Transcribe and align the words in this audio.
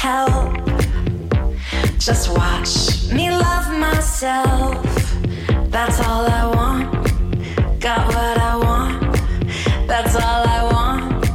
Help. 0.00 0.56
Just 1.98 2.30
watch 2.34 3.12
me 3.12 3.30
love 3.30 3.70
myself. 3.78 4.82
That's 5.68 6.00
all 6.00 6.24
I 6.24 6.46
want. 6.56 7.80
Got 7.80 8.06
what 8.08 8.38
I 8.38 8.56
want. 8.56 9.02
That's 9.86 10.14
all 10.14 10.42
I 10.56 10.62
want. 10.72 11.28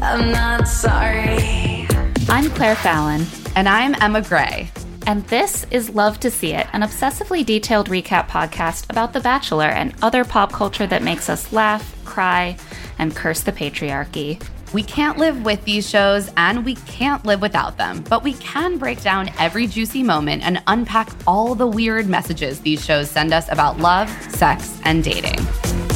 I'm 0.00 0.30
not 0.30 0.68
sorry. 0.68 1.88
I'm 2.28 2.48
Claire 2.50 2.76
Fallon, 2.76 3.26
And 3.56 3.68
I'm 3.68 3.96
Emma 4.00 4.22
Gray. 4.22 4.70
and 5.08 5.24
this 5.26 5.66
is 5.72 5.90
Love 5.90 6.20
to 6.20 6.30
See 6.30 6.52
It, 6.52 6.68
an 6.72 6.82
obsessively 6.82 7.44
detailed 7.44 7.88
recap 7.88 8.28
podcast 8.28 8.88
about 8.88 9.14
The 9.14 9.20
Bachelor 9.20 9.68
and 9.80 9.94
other 10.00 10.24
pop 10.24 10.52
culture 10.52 10.86
that 10.86 11.02
makes 11.02 11.28
us 11.28 11.52
laugh, 11.52 11.96
cry, 12.04 12.56
and 13.00 13.16
curse 13.16 13.40
the 13.40 13.52
patriarchy. 13.52 14.40
We 14.72 14.82
can't 14.82 15.16
live 15.16 15.44
with 15.44 15.64
these 15.64 15.88
shows 15.88 16.28
and 16.36 16.64
we 16.64 16.74
can't 16.74 17.24
live 17.24 17.40
without 17.40 17.76
them, 17.78 18.02
but 18.10 18.24
we 18.24 18.34
can 18.34 18.78
break 18.78 19.00
down 19.00 19.30
every 19.38 19.68
juicy 19.68 20.02
moment 20.02 20.42
and 20.42 20.60
unpack 20.66 21.08
all 21.24 21.54
the 21.54 21.68
weird 21.68 22.08
messages 22.08 22.60
these 22.60 22.84
shows 22.84 23.08
send 23.08 23.32
us 23.32 23.48
about 23.50 23.78
love, 23.78 24.10
sex, 24.28 24.80
and 24.84 25.04
dating. 25.04 25.38
Stop, 25.38 25.86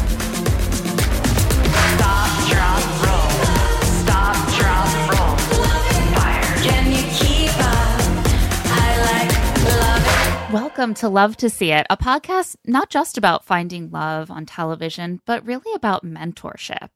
drop, 2.48 2.84
roll. 3.02 3.30
Stop, 3.82 4.36
drop, 4.56 4.86
roll. 5.18 5.36
Fire. 6.14 6.42
Can 6.62 6.92
you 6.92 7.02
keep 7.10 7.50
up? 7.58 8.00
I 8.70 9.27
like 9.27 9.32
love 9.66 10.48
it. 10.48 10.52
Welcome 10.55 10.94
to 10.94 11.08
Love 11.08 11.36
to 11.38 11.50
See 11.50 11.72
It, 11.72 11.88
a 11.90 11.96
podcast 11.96 12.55
not 12.64 12.88
just 12.88 13.18
about 13.18 13.44
finding 13.44 13.90
love 13.90 14.30
on 14.30 14.46
television, 14.46 15.20
but 15.27 15.44
really 15.44 15.74
about 15.74 16.05
mentorship. 16.05 16.90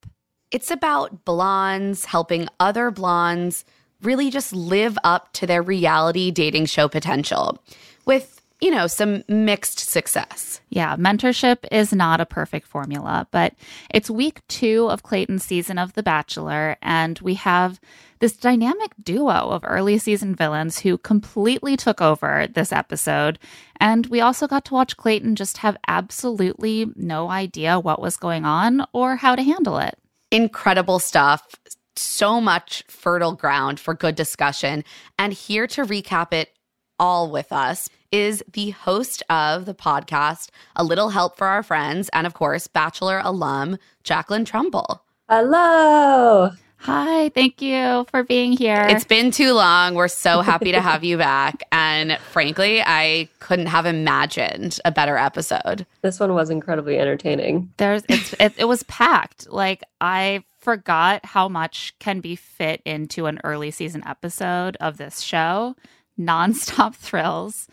It's 0.55 0.71
about 0.71 1.25
blondes 1.25 2.05
helping 2.05 2.47
other 2.61 2.93
blondes 2.93 3.65
really 4.03 4.31
just 4.31 4.53
live 4.53 4.97
up 5.03 5.33
to 5.33 5.49
their 5.49 5.63
reality 5.63 6.31
dating 6.31 6.67
show 6.67 6.87
potential 6.87 7.61
with, 8.05 8.41
you 8.61 8.71
know, 8.71 8.87
some 8.87 9.25
mixed 9.27 9.81
success. 9.81 10.61
Yeah, 10.69 10.95
mentorship 10.95 11.65
is 11.73 11.93
not 11.93 12.21
a 12.21 12.25
perfect 12.25 12.69
formula, 12.69 13.27
but 13.33 13.55
it's 13.93 14.09
week 14.09 14.47
two 14.47 14.89
of 14.91 15.03
Clayton's 15.03 15.43
season 15.43 15.77
of 15.77 15.95
The 15.95 16.05
Bachelor, 16.05 16.77
and 16.81 17.19
we 17.19 17.35
have 17.35 17.81
this 18.21 18.37
dynamic 18.37 18.93
duo 19.03 19.33
of 19.33 19.65
early 19.67 19.99
season 19.99 20.37
villains 20.37 20.79
who 20.79 20.99
completely 20.99 21.77
took 21.77 22.01
over 22.01 22.47
this 22.47 22.71
episode. 22.71 23.41
And 23.81 24.07
we 24.07 24.21
also 24.21 24.47
got 24.47 24.65
to 24.67 24.75
watch 24.75 24.97
Clayton 24.97 25.35
just 25.35 25.59
have 25.59 25.77
absolutely 25.89 26.93
no 26.95 27.29
idea 27.29 27.81
what 27.81 28.01
was 28.01 28.17
going 28.17 28.45
on 28.45 28.87
or 28.93 29.17
how 29.17 29.35
to 29.35 29.43
handle 29.43 29.79
it. 29.79 29.99
Incredible 30.35 30.99
stuff. 30.99 31.55
So 31.95 32.41
much 32.41 32.83
fertile 32.89 33.35
ground 33.37 33.79
for 33.79 33.95
good 33.95 34.17
discussion. 34.17 34.83
And 35.17 35.33
here 35.33 35.69
to 35.69 35.83
recap 35.83 36.33
it 36.33 36.51
all 36.99 37.31
with 37.31 37.53
us 37.53 37.89
is 38.11 38.43
the 38.53 38.71
host 38.71 39.23
of 39.31 39.65
the 39.65 39.75
podcast, 39.75 40.49
A 40.75 40.83
Little 40.83 41.11
Help 41.11 41.37
for 41.37 41.47
Our 41.47 41.63
Friends, 41.63 42.11
and 42.13 42.27
of 42.27 42.35
course, 42.35 42.67
Bachelor 42.67 43.21
alum, 43.23 43.79
Jacqueline 44.03 44.45
Trumbull. 44.45 45.05
Hello. 45.29 46.51
Hi, 46.85 47.31
thank 47.31 47.63
you 47.63 48.05
for 48.11 48.23
being 48.23 48.53
here. 48.53 48.87
It's 48.91 49.05
been 49.05 49.31
too 49.31 49.55
long. 49.55 49.95
We're 49.95 50.07
so 50.09 50.43
happy 50.43 50.73
to 50.73 50.81
have 50.83 51.03
you 51.03 51.17
back. 51.17 51.63
And 51.73 52.19
frankly, 52.33 52.83
I 52.83 53.29
couldn't 53.41 53.67
have 53.67 53.87
imagined 53.87 54.79
a 54.85 54.91
better 54.91 55.17
episode. 55.17 55.87
This 56.03 56.19
one 56.19 56.35
was 56.35 56.51
incredibly 56.51 56.99
entertaining. 56.99 57.73
there's 57.77 58.03
it's 58.09 58.35
it, 58.41 58.53
it 58.59 58.65
was 58.65 58.83
packed 58.85 59.51
like 59.51 59.83
i 60.01 60.43
forgot 60.59 61.25
how 61.25 61.49
much 61.49 61.95
can 61.99 62.21
be 62.21 62.37
fit 62.37 62.81
into 62.85 63.27
an 63.27 63.41
early 63.45 63.71
season 63.71 64.03
episode 64.07 64.77
of 64.81 64.97
this 64.97 65.21
show 65.21 65.75
nonstop 66.19 66.95
thrills 67.07 67.69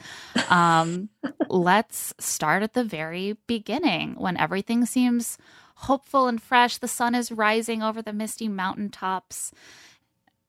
um 0.49 1.09
let's 1.49 2.13
start 2.19 2.63
at 2.63 2.73
the 2.73 2.83
very 2.83 3.37
beginning 3.47 4.13
when 4.15 4.35
everything 4.37 4.85
seems 4.85 5.37
hopeful 5.81 6.27
and 6.27 6.41
fresh 6.41 6.77
the 6.77 6.87
sun 6.87 7.15
is 7.15 7.31
rising 7.31 7.81
over 7.81 8.01
the 8.01 8.13
misty 8.13 8.47
mountaintops 8.47 9.51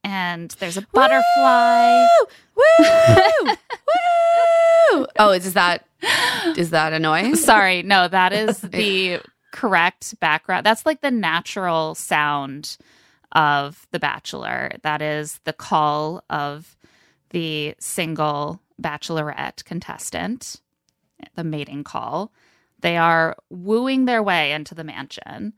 and 0.04 0.50
there's 0.58 0.76
a 0.76 0.86
butterfly 0.92 2.06
Woo! 2.56 3.46
Woo! 3.46 3.56
Oh, 5.18 5.30
is 5.30 5.54
that 5.54 5.86
is 6.56 6.70
that 6.70 6.92
a 6.92 6.98
noise? 6.98 7.42
Sorry, 7.44 7.82
no, 7.82 8.08
that 8.08 8.32
is 8.34 8.60
the 8.60 9.20
correct 9.52 10.18
background. 10.20 10.66
That's 10.66 10.84
like 10.84 11.00
the 11.00 11.10
natural 11.10 11.94
sound 11.94 12.76
of 13.32 13.86
The 13.90 13.98
Bachelor. 13.98 14.72
That 14.82 15.00
is 15.00 15.40
the 15.44 15.52
call 15.52 16.24
of 16.28 16.76
the 17.30 17.74
single 17.78 18.60
bachelorette 18.80 19.64
contestant, 19.64 20.60
the 21.34 21.44
mating 21.44 21.84
call. 21.84 22.32
They 22.82 22.96
are 22.98 23.36
wooing 23.50 24.04
their 24.04 24.22
way 24.22 24.52
into 24.52 24.74
the 24.74 24.84
mansion. 24.84 25.54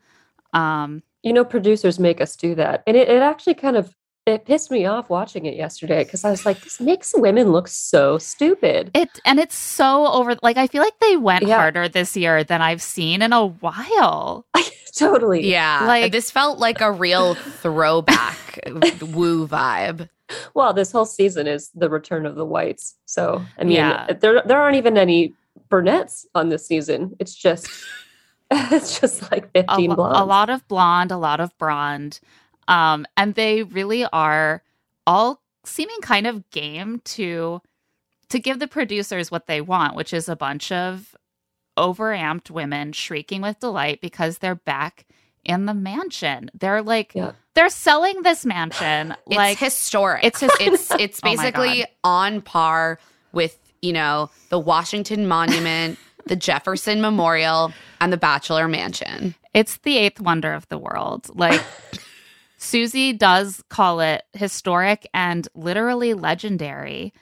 Um, 0.53 1.03
You 1.23 1.33
know, 1.33 1.45
producers 1.45 1.99
make 1.99 2.21
us 2.21 2.37
do 2.37 2.55
that. 2.55 2.83
And 2.87 2.97
it, 2.97 3.09
it 3.09 3.23
actually 3.23 3.55
kind 3.55 3.77
of 3.77 3.95
it 4.27 4.47
pissed 4.47 4.71
me 4.71 4.87
off 4.87 5.11
watching 5.11 5.45
it 5.45 5.55
yesterday 5.55 6.03
because 6.03 6.25
I 6.25 6.31
was 6.31 6.47
like, 6.47 6.59
this 6.63 6.81
makes 6.81 7.13
women 7.15 7.53
look 7.53 7.69
so 7.69 8.17
stupid. 8.17 8.91
it 8.95 9.21
and 9.27 9.39
it's 9.39 9.55
so 9.57 10.07
over. 10.07 10.37
Like 10.43 10.57
I 10.57 10.67
feel 10.67 10.83
like 10.83 10.99
they 11.01 11.17
went 11.19 11.47
Yeah. 11.47 11.57
harder 11.59 11.89
this 11.89 12.17
year 12.17 12.43
than 12.43 12.63
I've 12.63 12.81
seen 12.81 13.21
in 13.21 13.35
a 13.35 13.47
while. 13.47 14.47
totally. 14.97 15.47
Yeah, 15.51 15.85
Like- 15.87 16.13
this 16.13 16.31
felt 16.31 16.59
like 16.59 16.81
a 16.81 16.91
real 16.91 17.35
throwback 17.35 18.61
woo 19.13 19.47
vibe. 19.47 20.09
Well, 20.55 20.73
this 20.73 20.91
whole 20.91 21.05
season 21.05 21.47
is 21.47 21.71
the 21.75 21.91
return 21.91 22.25
of 22.25 22.35
the 22.35 22.47
whites. 22.47 22.97
So 23.05 23.45
I 23.59 23.65
mean, 23.65 23.77
Yeah. 23.77 24.07
there 24.21 24.43
there 24.47 24.61
aren't 24.61 24.77
even 24.77 24.97
any 24.97 25.35
brunettes 25.69 26.27
on 26.35 26.49
this 26.49 26.67
season. 26.67 27.15
It's 27.19 27.35
just 27.35 27.69
it's 28.51 29.01
just 29.01 29.31
like 29.31 29.45
a, 29.55 29.63
15 29.63 29.91
lo- 29.91 29.97
blondes. 29.97 30.21
a 30.21 30.25
lot 30.25 30.51
of 30.51 30.67
blonde, 30.69 31.11
a 31.11 31.17
lot 31.17 31.41
of 31.41 31.57
blonde. 31.59 32.21
Um, 32.69 33.07
and 33.17 33.35
they 33.35 33.63
really 33.63 34.05
are 34.07 34.63
all 35.07 35.43
seeming 35.65 36.01
kind 36.03 36.27
of 36.27 36.49
game 36.51 37.01
to 37.05 37.61
to 38.31 38.39
give 38.39 38.59
the 38.59 38.67
producers 38.67 39.31
what 39.31 39.47
they 39.47 39.61
want, 39.61 39.95
which 39.97 40.13
is 40.15 40.29
a 40.29 40.37
bunch 40.37 40.73
of 40.73 41.15
overamped 41.77 42.51
women 42.51 42.93
shrieking 42.93 43.43
with 43.43 43.59
delight 43.61 44.01
because 44.01 44.39
they're 44.39 44.55
back 44.55 45.07
in 45.45 45.67
the 45.67 45.75
mansion. 45.75 46.51
They're 46.55 46.83
like 46.83 47.13
Yeah. 47.15 47.33
they're 47.55 47.69
selling 47.69 48.23
this 48.23 48.47
mansion 48.47 49.15
It's 49.27 49.37
like 49.37 49.59
historic. 49.59 50.25
it's 50.25 50.41
his- 50.41 50.51
it's 50.61 50.91
it's 50.99 51.21
Oh 51.23 51.29
basically 51.31 51.79
God. 51.81 51.89
on 52.05 52.41
par 52.43 52.99
with 53.33 53.59
you 53.85 53.93
know 53.93 54.31
the 54.49 54.59
Washington 54.59 55.29
Monument, 55.29 55.99
the 56.27 56.37
Jefferson 56.37 57.01
Memorial, 57.01 57.73
and 58.01 58.13
the 58.13 58.17
Bachelor 58.17 58.67
Mansion. 58.67 59.35
It's 59.53 59.77
the 59.79 59.99
eighth 59.99 60.21
wonder 60.21 60.53
of 60.53 60.67
the 60.69 60.79
world. 60.79 61.31
Like 61.35 61.63
Susie 62.57 63.13
does 63.13 63.63
call 63.69 64.01
it 64.01 64.25
historic 64.33 65.07
and 65.13 65.47
literally 65.55 66.15
legendary. 66.15 67.13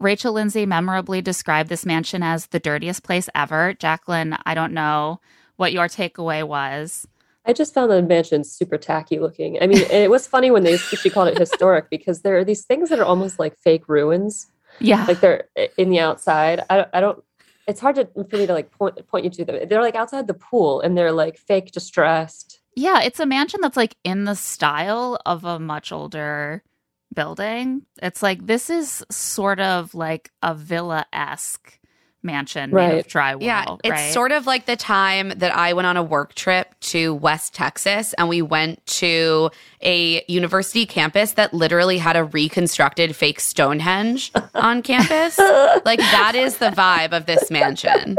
Rachel 0.00 0.32
Lindsay 0.32 0.66
memorably 0.66 1.22
described 1.22 1.68
this 1.68 1.86
mansion 1.86 2.22
as 2.22 2.46
the 2.46 2.60
dirtiest 2.60 3.02
place 3.02 3.28
ever. 3.34 3.74
Jacqueline, 3.74 4.36
I 4.44 4.54
don't 4.54 4.72
know 4.72 5.20
what 5.56 5.72
your 5.72 5.86
takeaway 5.86 6.46
was. 6.46 7.06
I 7.46 7.52
just 7.52 7.72
found 7.72 7.90
the 7.90 8.02
mansion 8.02 8.44
super 8.44 8.76
tacky 8.76 9.18
looking. 9.18 9.60
I 9.62 9.66
mean, 9.66 9.78
it 9.90 10.10
was 10.10 10.26
funny 10.26 10.50
when 10.50 10.64
they 10.64 10.76
she 10.76 11.10
called 11.10 11.28
it 11.28 11.38
historic 11.40 11.88
because 11.90 12.20
there 12.20 12.36
are 12.36 12.44
these 12.44 12.64
things 12.64 12.90
that 12.90 12.98
are 12.98 13.04
almost 13.04 13.38
like 13.38 13.56
fake 13.56 13.88
ruins. 13.88 14.48
Yeah. 14.80 15.04
Like 15.06 15.20
they're 15.20 15.44
in 15.76 15.90
the 15.90 16.00
outside. 16.00 16.64
I, 16.70 16.86
I 16.92 17.00
don't. 17.00 17.22
It's 17.66 17.80
hard 17.80 17.96
to, 17.96 18.08
for 18.30 18.36
me 18.36 18.46
to 18.46 18.52
like 18.52 18.70
point 18.70 19.06
point 19.08 19.24
you 19.24 19.30
to 19.30 19.44
them. 19.44 19.68
They're 19.68 19.82
like 19.82 19.94
outside 19.94 20.26
the 20.26 20.34
pool 20.34 20.80
and 20.80 20.96
they're 20.96 21.12
like 21.12 21.38
fake 21.38 21.72
distressed. 21.72 22.60
Yeah, 22.76 23.02
it's 23.02 23.20
a 23.20 23.26
mansion 23.26 23.60
that's 23.60 23.76
like 23.76 23.96
in 24.04 24.24
the 24.24 24.36
style 24.36 25.18
of 25.26 25.44
a 25.44 25.58
much 25.58 25.92
older 25.92 26.62
building. 27.14 27.82
It's 28.00 28.22
like 28.22 28.46
this 28.46 28.70
is 28.70 29.04
sort 29.10 29.60
of 29.60 29.94
like 29.94 30.30
a 30.42 30.54
villa 30.54 31.06
esque 32.18 32.24
mansion 32.24 32.70
made 32.70 32.98
of 32.98 33.06
drywall. 33.06 33.42
Yeah, 33.42 33.76
it's 33.84 33.90
right? 33.90 34.12
sort 34.12 34.32
of 34.32 34.46
like 34.46 34.66
the 34.66 34.76
time 34.76 35.30
that 35.30 35.54
I 35.54 35.72
went 35.72 35.86
on 35.86 35.96
a 35.96 36.02
work 36.02 36.34
trip 36.34 36.74
to 36.80 37.14
West 37.14 37.54
Texas 37.54 38.14
and 38.14 38.28
we 38.28 38.42
went 38.42 38.84
to 38.86 39.50
a 39.82 40.24
university 40.28 40.86
campus 40.86 41.32
that 41.32 41.54
literally 41.54 41.98
had 41.98 42.16
a 42.16 42.24
reconstructed 42.24 43.14
fake 43.14 43.40
Stonehenge 43.40 44.32
on 44.54 44.82
campus. 44.82 45.38
like 45.84 46.00
that 46.00 46.34
is 46.34 46.58
the 46.58 46.70
vibe 46.70 47.12
of 47.12 47.26
this 47.26 47.50
mansion. 47.50 48.16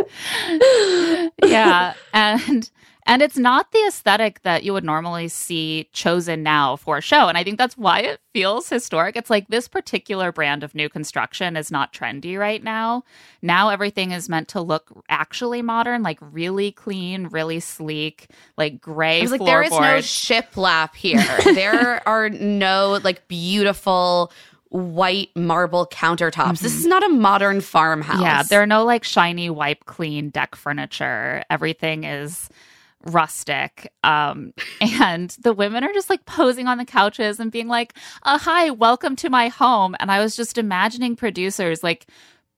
yeah, 1.44 1.94
and 2.14 2.70
and 3.06 3.22
it's 3.22 3.38
not 3.38 3.72
the 3.72 3.86
aesthetic 3.88 4.42
that 4.44 4.64
you 4.64 4.74
would 4.74 4.84
normally 4.84 5.28
see 5.28 5.90
chosen 5.94 6.44
now 6.44 6.76
for 6.76 6.98
a 6.98 7.02
show, 7.02 7.28
and 7.28 7.38
I 7.38 7.44
think 7.44 7.58
that's 7.58 7.78
why 7.78 8.02
it 8.02 8.20
feels 8.34 8.70
historic. 8.70 9.16
It's 9.16 9.30
like 9.30 9.48
this 9.48 9.68
particular 9.68 10.32
brand 10.32 10.64
of 10.64 10.76
new 10.76 10.90
construction 10.90 11.58
is 11.58 11.72
not 11.72 11.94
trendy 11.94 12.38
right 12.38 12.64
now. 12.64 13.04
Now 13.42 13.70
everything 13.70 14.12
is 14.12 14.30
meant 14.30 14.48
to 14.50 14.62
look 14.62 14.92
actually 15.10 15.62
modern, 15.62 16.04
like 16.04 16.20
really 16.22 16.72
clean, 16.72 17.28
really 17.28 17.60
sleek, 17.60 18.28
like 18.58 18.80
gray. 18.80 19.26
Like, 19.26 19.44
there 19.44 19.64
is 19.64 19.72
no 19.72 20.00
shiplap 20.00 20.96
here. 20.96 21.26
there 21.54 22.08
are 22.08 22.30
no 22.30 23.00
like 23.04 23.28
beautiful 23.28 24.32
white 24.70 25.36
marble 25.36 25.88
countertops. 25.88 26.60
This 26.60 26.74
mm-hmm. 26.74 26.80
is 26.80 26.86
not 26.86 27.04
a 27.04 27.10
modern 27.10 27.62
farmhouse. 27.62 28.22
Yeah, 28.22 28.44
there 28.44 28.62
are 28.62 28.68
no 28.68 28.86
like 28.86 29.04
shiny, 29.04 29.50
wipe 29.50 29.86
clean 29.86 30.30
deck 30.30 30.56
furniture. 30.56 31.44
Everything 31.50 32.04
is 32.04 32.50
rustic. 33.06 33.92
Um, 34.04 34.54
and 34.82 35.30
the 35.42 35.54
women 35.54 35.84
are 35.84 35.94
just 35.94 36.10
like 36.10 36.26
posing 36.26 36.68
on 36.68 36.78
the 36.78 36.86
couches 36.86 37.40
and 37.40 37.52
being 37.52 37.68
like, 37.68 37.94
uh, 38.24 38.38
hi, 38.38 38.72
welcome 38.72 39.16
to 39.18 39.30
my 39.30 39.48
home. 39.48 39.96
And 40.00 40.12
I 40.12 40.20
was 40.20 40.36
just 40.36 40.58
imagining 40.58 41.16
producers 41.16 41.84
like 41.84 42.08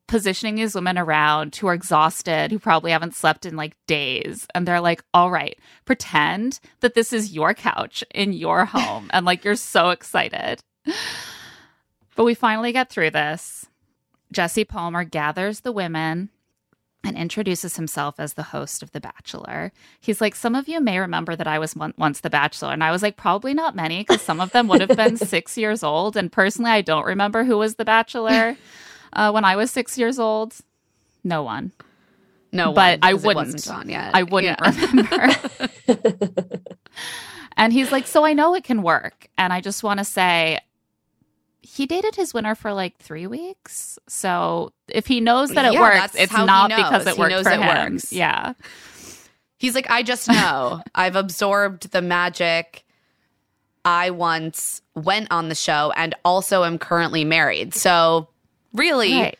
positioning 0.07 0.55
these 0.55 0.75
women 0.75 0.97
around 0.97 1.55
who 1.55 1.67
are 1.67 1.73
exhausted, 1.73 2.51
who 2.51 2.59
probably 2.59 2.91
haven't 2.91 3.15
slept 3.15 3.45
in 3.45 3.55
like 3.55 3.77
days. 3.88 4.45
And 4.53 4.67
they're 4.67 4.81
like, 4.81 5.03
all 5.13 5.31
right, 5.31 5.57
pretend 5.85 6.59
that 6.81 6.95
this 6.95 7.13
is 7.13 7.33
your 7.33 7.53
couch 7.53 8.03
in 8.13 8.33
your 8.33 8.65
home. 8.65 9.09
and 9.13 9.25
like 9.25 9.45
you're 9.45 9.55
so 9.55 9.91
excited. 9.91 10.61
But 12.15 12.25
we 12.25 12.33
finally 12.33 12.73
get 12.73 12.89
through 12.89 13.11
this. 13.11 13.67
Jesse 14.31 14.65
Palmer 14.65 15.03
gathers 15.03 15.61
the 15.61 15.71
women 15.71 16.29
and 17.03 17.18
introduces 17.18 17.75
himself 17.77 18.19
as 18.19 18.33
the 18.33 18.44
host 18.44 18.83
of 18.83 18.92
The 18.92 19.00
Bachelor. 19.01 19.71
He's 20.00 20.21
like, 20.21 20.36
Some 20.36 20.53
of 20.56 20.68
you 20.68 20.80
may 20.80 21.00
remember 21.00 21.36
that 21.36 21.48
I 21.48 21.57
was 21.59 21.75
one- 21.75 21.94
once 21.98 22.21
The 22.21 22.30
Bachelor. 22.30 22.71
And 22.74 22.83
I 22.83 22.92
was 22.92 23.01
like, 23.01 23.18
Probably 23.18 23.53
not 23.53 23.75
many, 23.75 24.01
because 24.03 24.21
some 24.21 24.39
of 24.39 24.51
them 24.51 24.68
would 24.68 24.81
have 24.81 24.95
been 24.95 25.18
six 25.36 25.57
years 25.57 25.83
old. 25.83 26.15
And 26.15 26.31
personally, 26.31 26.71
I 26.71 26.81
don't 26.81 27.06
remember 27.06 27.44
who 27.44 27.57
was 27.57 27.75
The 27.75 27.86
Bachelor 27.86 28.56
uh, 29.13 29.31
when 29.31 29.44
I 29.45 29.56
was 29.56 29.71
six 29.71 29.98
years 29.98 30.19
old. 30.19 30.53
No 31.24 31.42
one. 31.44 31.71
no, 32.51 32.71
but 32.74 33.00
one, 33.00 33.09
I 33.09 33.12
'cause 33.13 33.24
it 33.24 33.27
wouldn't. 33.27 33.54
wasn't 33.54 33.77
on 33.77 33.89
yet. 33.89 34.12
I 34.13 34.24
wouldn't 34.24 34.59
Yeah. 34.59 34.88
remember. 34.88 36.50
and 37.57 37.74
he's 37.74 37.92
like, 37.92 38.07
So 38.07 38.25
I 38.25 38.33
know 38.33 38.54
it 38.56 38.63
can 38.63 38.81
work. 38.83 39.27
And 39.38 39.51
I 39.51 39.62
just 39.62 39.83
want 39.83 39.97
to 40.00 40.04
say, 40.06 40.59
he 41.61 41.85
dated 41.85 42.15
his 42.15 42.33
winner 42.33 42.55
for 42.55 42.73
like 42.73 42.97
three 42.97 43.27
weeks. 43.27 43.99
So 44.07 44.73
if 44.87 45.05
he 45.07 45.21
knows 45.21 45.49
that 45.51 45.65
it 45.65 45.73
Yeah, 45.73 45.81
works, 45.81 46.15
it's 46.15 46.33
not 46.33 46.69
because 46.69 47.05
it 47.05 47.13
He 47.15 47.19
worked 47.19 47.43
for 47.43 47.51
it 47.51 47.59
him. 47.61 47.91
works. 47.93 48.11
Yeah. 48.11 48.53
He's 49.57 49.75
like, 49.75 49.89
I 49.89 50.01
just 50.01 50.27
know. 50.27 50.81
I've 50.95 51.15
absorbed 51.15 51.91
the 51.91 52.01
magic. 52.01 52.83
I 53.85 54.09
once 54.09 54.81
went 54.95 55.27
on 55.31 55.49
the 55.49 55.55
show 55.55 55.91
and 55.95 56.15
also 56.25 56.63
am 56.63 56.77
currently 56.79 57.23
married. 57.25 57.73
So 57.75 58.27
really, 58.73 59.13
Right. 59.13 59.39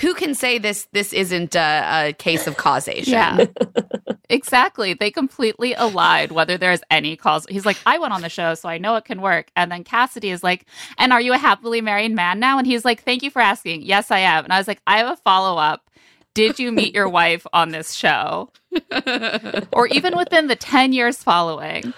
Who 0.00 0.14
can 0.14 0.34
say 0.34 0.58
this 0.58 0.88
this 0.92 1.12
isn't 1.12 1.54
a, 1.54 2.08
a 2.08 2.12
case 2.12 2.46
of 2.46 2.56
causation? 2.56 3.12
Yeah. 3.12 3.46
exactly. 4.30 4.94
They 4.94 5.10
completely 5.10 5.74
allied 5.74 6.32
whether 6.32 6.58
there's 6.58 6.80
any 6.90 7.16
cause. 7.16 7.46
He's 7.48 7.64
like, 7.64 7.78
I 7.86 7.98
went 7.98 8.12
on 8.12 8.22
the 8.22 8.28
show, 8.28 8.54
so 8.54 8.68
I 8.68 8.78
know 8.78 8.96
it 8.96 9.04
can 9.04 9.20
work. 9.20 9.50
And 9.54 9.70
then 9.70 9.84
Cassidy 9.84 10.30
is 10.30 10.42
like, 10.42 10.66
And 10.98 11.12
are 11.12 11.20
you 11.20 11.32
a 11.32 11.38
happily 11.38 11.80
married 11.80 12.12
man 12.12 12.40
now? 12.40 12.58
And 12.58 12.66
he's 12.66 12.84
like, 12.84 13.02
Thank 13.02 13.22
you 13.22 13.30
for 13.30 13.40
asking. 13.40 13.82
Yes, 13.82 14.10
I 14.10 14.18
am. 14.20 14.44
And 14.44 14.52
I 14.52 14.58
was 14.58 14.68
like, 14.68 14.80
I 14.86 14.98
have 14.98 15.08
a 15.08 15.16
follow 15.16 15.56
up. 15.56 15.88
Did 16.34 16.58
you 16.58 16.70
meet 16.72 16.94
your 16.94 17.08
wife 17.08 17.46
on 17.52 17.70
this 17.70 17.94
show? 17.94 18.50
or 19.72 19.86
even 19.86 20.16
within 20.16 20.48
the 20.48 20.56
10 20.56 20.92
years 20.92 21.22
following? 21.22 21.94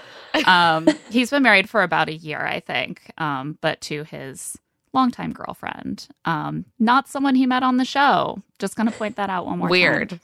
Um, 0.46 0.86
he's 1.10 1.30
been 1.30 1.42
married 1.42 1.68
for 1.68 1.82
about 1.82 2.08
a 2.08 2.14
year, 2.14 2.38
I 2.38 2.60
think, 2.60 3.10
um, 3.18 3.58
but 3.60 3.80
to 3.82 4.04
his 4.04 4.56
longtime 4.92 5.32
girlfriend, 5.32 6.08
um, 6.24 6.64
not 6.78 7.08
someone 7.08 7.34
he 7.34 7.46
met 7.46 7.62
on 7.62 7.76
the 7.76 7.84
show. 7.84 8.42
Just 8.58 8.76
going 8.76 8.88
to 8.88 8.96
point 8.96 9.16
that 9.16 9.30
out 9.30 9.46
one 9.46 9.58
more 9.58 9.68
time. 9.68 9.70
Weird. 9.70 10.20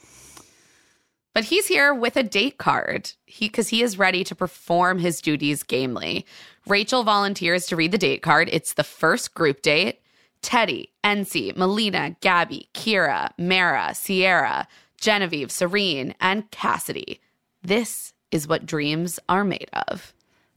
But 1.34 1.44
he's 1.44 1.66
here 1.66 1.92
with 1.92 2.16
a 2.16 2.22
date 2.22 2.58
card. 2.58 3.12
He 3.26 3.48
because 3.48 3.68
he 3.68 3.82
is 3.82 3.98
ready 3.98 4.22
to 4.24 4.34
perform 4.36 5.00
his 5.00 5.20
duties 5.20 5.64
gamely. 5.64 6.24
Rachel 6.66 7.02
volunteers 7.02 7.66
to 7.66 7.76
read 7.76 7.92
the 7.92 7.98
date 7.98 8.22
card. 8.22 8.48
It's 8.52 8.74
the 8.74 8.84
first 8.84 9.34
group 9.34 9.60
date. 9.60 10.00
Teddi, 10.42 10.90
Ency, 11.02 11.52
Melina, 11.56 12.16
Gabby, 12.20 12.68
Kira, 12.74 13.30
Mara, 13.38 13.94
Sierra, 13.94 14.68
Genevieve, 15.00 15.50
Serene, 15.50 16.14
and 16.20 16.50
Cassidy. 16.50 17.20
This 17.62 18.12
is 18.30 18.46
what 18.46 18.66
dreams 18.66 19.18
are 19.28 19.44
made 19.44 19.70
of. 19.88 20.13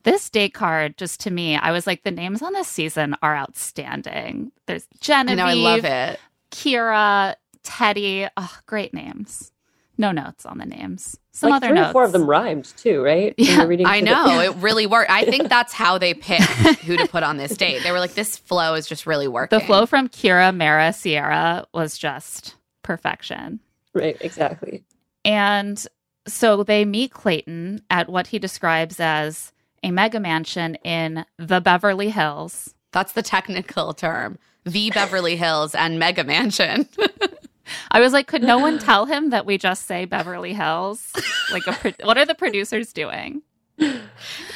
This 0.07 0.29
date 0.29 0.53
card, 0.53 0.97
just 0.97 1.19
to 1.21 1.31
me, 1.31 1.57
I 1.57 1.71
was 1.71 1.85
like, 1.85 2.03
the 2.03 2.11
names 2.11 2.41
on 2.41 2.53
this 2.53 2.69
season 2.69 3.15
are 3.21 3.35
outstanding. 3.35 4.53
There's 4.65 4.83
I 4.83 4.97
Genevieve, 5.01 5.37
know 5.37 5.45
I 5.45 5.53
love 5.53 5.83
it. 5.85 6.19
Kira, 6.51 7.35
Teddi. 7.63 8.29
Oh, 8.37 8.57
great 8.67 8.93
names. 8.93 9.51
No 9.97 10.11
notes 10.13 10.45
on 10.45 10.59
the 10.59 10.65
names. 10.65 11.17
Some 11.33 11.49
like 11.49 11.57
other 11.57 11.67
three 11.67 11.75
notes. 11.75 11.89
or 11.89 11.91
four 11.91 12.03
of 12.05 12.13
them 12.13 12.25
rhymed 12.29 12.65
too, 12.77 13.01
right? 13.03 13.33
Yeah, 13.37 13.61
I 13.61 13.65
through 13.65 13.77
the- 13.77 14.01
know 14.03 14.39
it 14.39 14.55
really 14.55 14.85
worked. 14.87 15.11
I 15.11 15.25
think 15.25 15.49
that's 15.49 15.73
how 15.73 15.97
they 15.97 16.13
picked 16.13 16.43
who 16.85 16.95
to 16.97 17.07
put 17.07 17.23
on 17.23 17.35
this 17.37 17.57
date. 17.57 17.83
They 17.83 17.91
were 17.91 17.99
like, 17.99 18.13
"This 18.13 18.37
flow 18.37 18.75
is 18.75 18.87
just 18.87 19.05
really 19.05 19.27
working." 19.27 19.59
The 19.59 19.65
flow 19.65 19.85
from 19.85 20.07
Kira, 20.07 20.55
Mara, 20.55 20.93
Sierra 20.93 21.65
was 21.73 21.97
just 21.97 22.55
perfection. 22.83 23.59
right, 23.93 24.15
exactly. 24.21 24.83
And 25.25 25.85
so 26.27 26.63
they 26.63 26.85
meet 26.85 27.11
Clayton 27.11 27.81
at 27.89 28.07
what 28.07 28.27
he 28.27 28.39
describes 28.39 28.99
as 28.99 29.51
a 29.83 29.91
mega 29.91 30.19
mansion 30.19 30.75
in 30.83 31.25
the 31.37 31.61
Beverly 31.61 32.09
Hills. 32.09 32.73
That's 32.91 33.13
the 33.13 33.21
technical 33.23 33.93
term. 33.93 34.37
The 34.65 34.91
Beverly 34.91 35.35
Hills 35.35 35.75
and 35.75 35.97
Mega 35.99 36.23
Mansion. 36.23 36.87
I 37.91 37.99
was 37.99 38.13
like, 38.13 38.27
could 38.27 38.43
no 38.43 38.57
one 38.59 38.79
tell 38.79 39.05
him 39.05 39.29
that 39.31 39.45
we 39.45 39.57
just 39.57 39.85
say 39.87 40.05
Beverly 40.05 40.53
Hills? 40.53 41.11
Like, 41.51 41.67
a 41.67 41.73
pro- 41.73 42.05
what 42.05 42.17
are 42.17 42.25
the 42.25 42.35
producers 42.35 42.91
doing? 42.93 43.41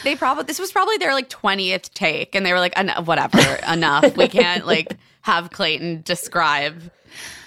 they 0.03 0.15
probably 0.15 0.45
this 0.45 0.57
was 0.59 0.71
probably 0.71 0.97
their 0.97 1.13
like 1.13 1.29
20th 1.29 1.93
take 1.93 2.33
and 2.33 2.43
they 2.43 2.51
were 2.51 2.59
like 2.59 2.73
"En- 2.75 2.89
whatever, 3.05 3.39
enough. 3.71 4.17
We 4.17 4.27
can't 4.27 4.65
like 4.65 4.97
have 5.21 5.51
Clayton 5.51 6.01
describe 6.03 6.81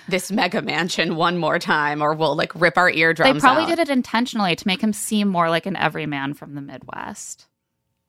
this 0.06 0.30
mega 0.30 0.62
mansion 0.62 1.16
one 1.16 1.36
more 1.36 1.58
time 1.58 2.00
or 2.00 2.14
we'll 2.14 2.36
like 2.36 2.54
rip 2.54 2.76
our 2.78 2.88
eardrums 2.90 3.34
They 3.34 3.40
probably 3.40 3.64
out. 3.64 3.70
did 3.70 3.78
it 3.80 3.88
intentionally 3.88 4.54
to 4.54 4.66
make 4.68 4.80
him 4.82 4.92
seem 4.92 5.26
more 5.28 5.50
like 5.50 5.66
an 5.66 5.76
everyman 5.76 6.34
from 6.34 6.54
the 6.54 6.60
Midwest, 6.60 7.46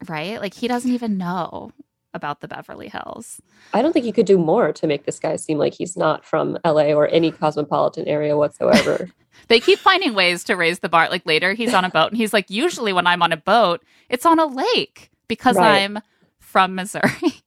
right? 0.09 0.39
Like 0.39 0.53
he 0.53 0.67
doesn't 0.67 0.91
even 0.91 1.17
know 1.17 1.71
about 2.13 2.39
the 2.39 2.47
Beverly 2.47 2.87
Hills. 2.87 3.41
I 3.73 3.81
don't 3.81 3.91
think 3.91 4.05
you 4.05 4.13
could 4.13 4.25
do 4.25 4.37
more 4.37 4.71
to 4.71 4.87
make 4.87 5.05
this 5.05 5.19
guy 5.19 5.35
seem 5.35 5.57
like 5.57 5.73
he's 5.73 5.97
not 5.97 6.25
from 6.25 6.57
LA 6.65 6.93
or 6.93 7.07
any 7.09 7.31
cosmopolitan 7.31 8.07
area 8.07 8.37
whatsoever. 8.37 9.09
They 9.49 9.59
keep 9.59 9.79
finding 9.79 10.15
ways 10.15 10.45
to 10.45 10.55
raise 10.55 10.79
the 10.79 10.87
bar. 10.87 11.09
Like 11.09 11.25
later, 11.25 11.53
he's 11.53 11.73
on 11.73 11.83
a 11.83 11.89
boat 11.89 12.07
and 12.07 12.17
he's 12.17 12.31
like, 12.31 12.49
usually 12.49 12.93
when 12.93 13.05
I'm 13.05 13.21
on 13.21 13.33
a 13.33 13.37
boat, 13.37 13.83
it's 14.09 14.25
on 14.25 14.39
a 14.39 14.45
lake 14.45 15.11
because 15.27 15.57
Right. 15.57 15.83
I'm 15.83 15.99
from 16.39 16.73
Missouri. 16.73 17.11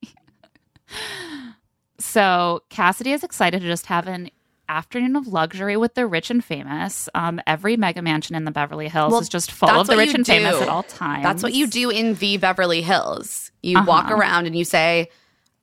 so 1.98 2.62
Cassidy 2.68 3.12
is 3.12 3.24
excited 3.24 3.62
to 3.62 3.66
just 3.66 3.86
have 3.86 4.06
an 4.06 4.30
afternoon 4.68 5.16
of 5.16 5.26
luxury 5.26 5.76
with 5.76 5.94
the 5.94 6.06
rich 6.06 6.30
and 6.30 6.44
famous. 6.44 7.08
Um, 7.14 7.40
every 7.46 7.76
mega 7.76 8.02
mansion 8.02 8.34
in 8.36 8.44
the 8.44 8.50
Beverly 8.50 8.88
Hills 8.88 9.12
Well, 9.12 9.20
is 9.20 9.28
just 9.28 9.50
full 9.50 9.68
of 9.70 9.86
the 9.86 9.96
rich 9.96 10.14
and 10.14 10.26
famous 10.26 10.56
do. 10.56 10.62
at 10.62 10.68
all 10.68 10.82
times. 10.82 11.22
That's 11.22 11.42
what 11.42 11.54
you 11.54 11.66
do 11.66 11.90
in 11.90 12.14
the 12.14 12.36
Beverly 12.36 12.82
Hills. 12.82 13.50
You 13.62 13.82
walk 13.84 14.06
Uh-huh. 14.06 14.16
around 14.16 14.46
and 14.46 14.56
you 14.56 14.64
say, 14.64 15.08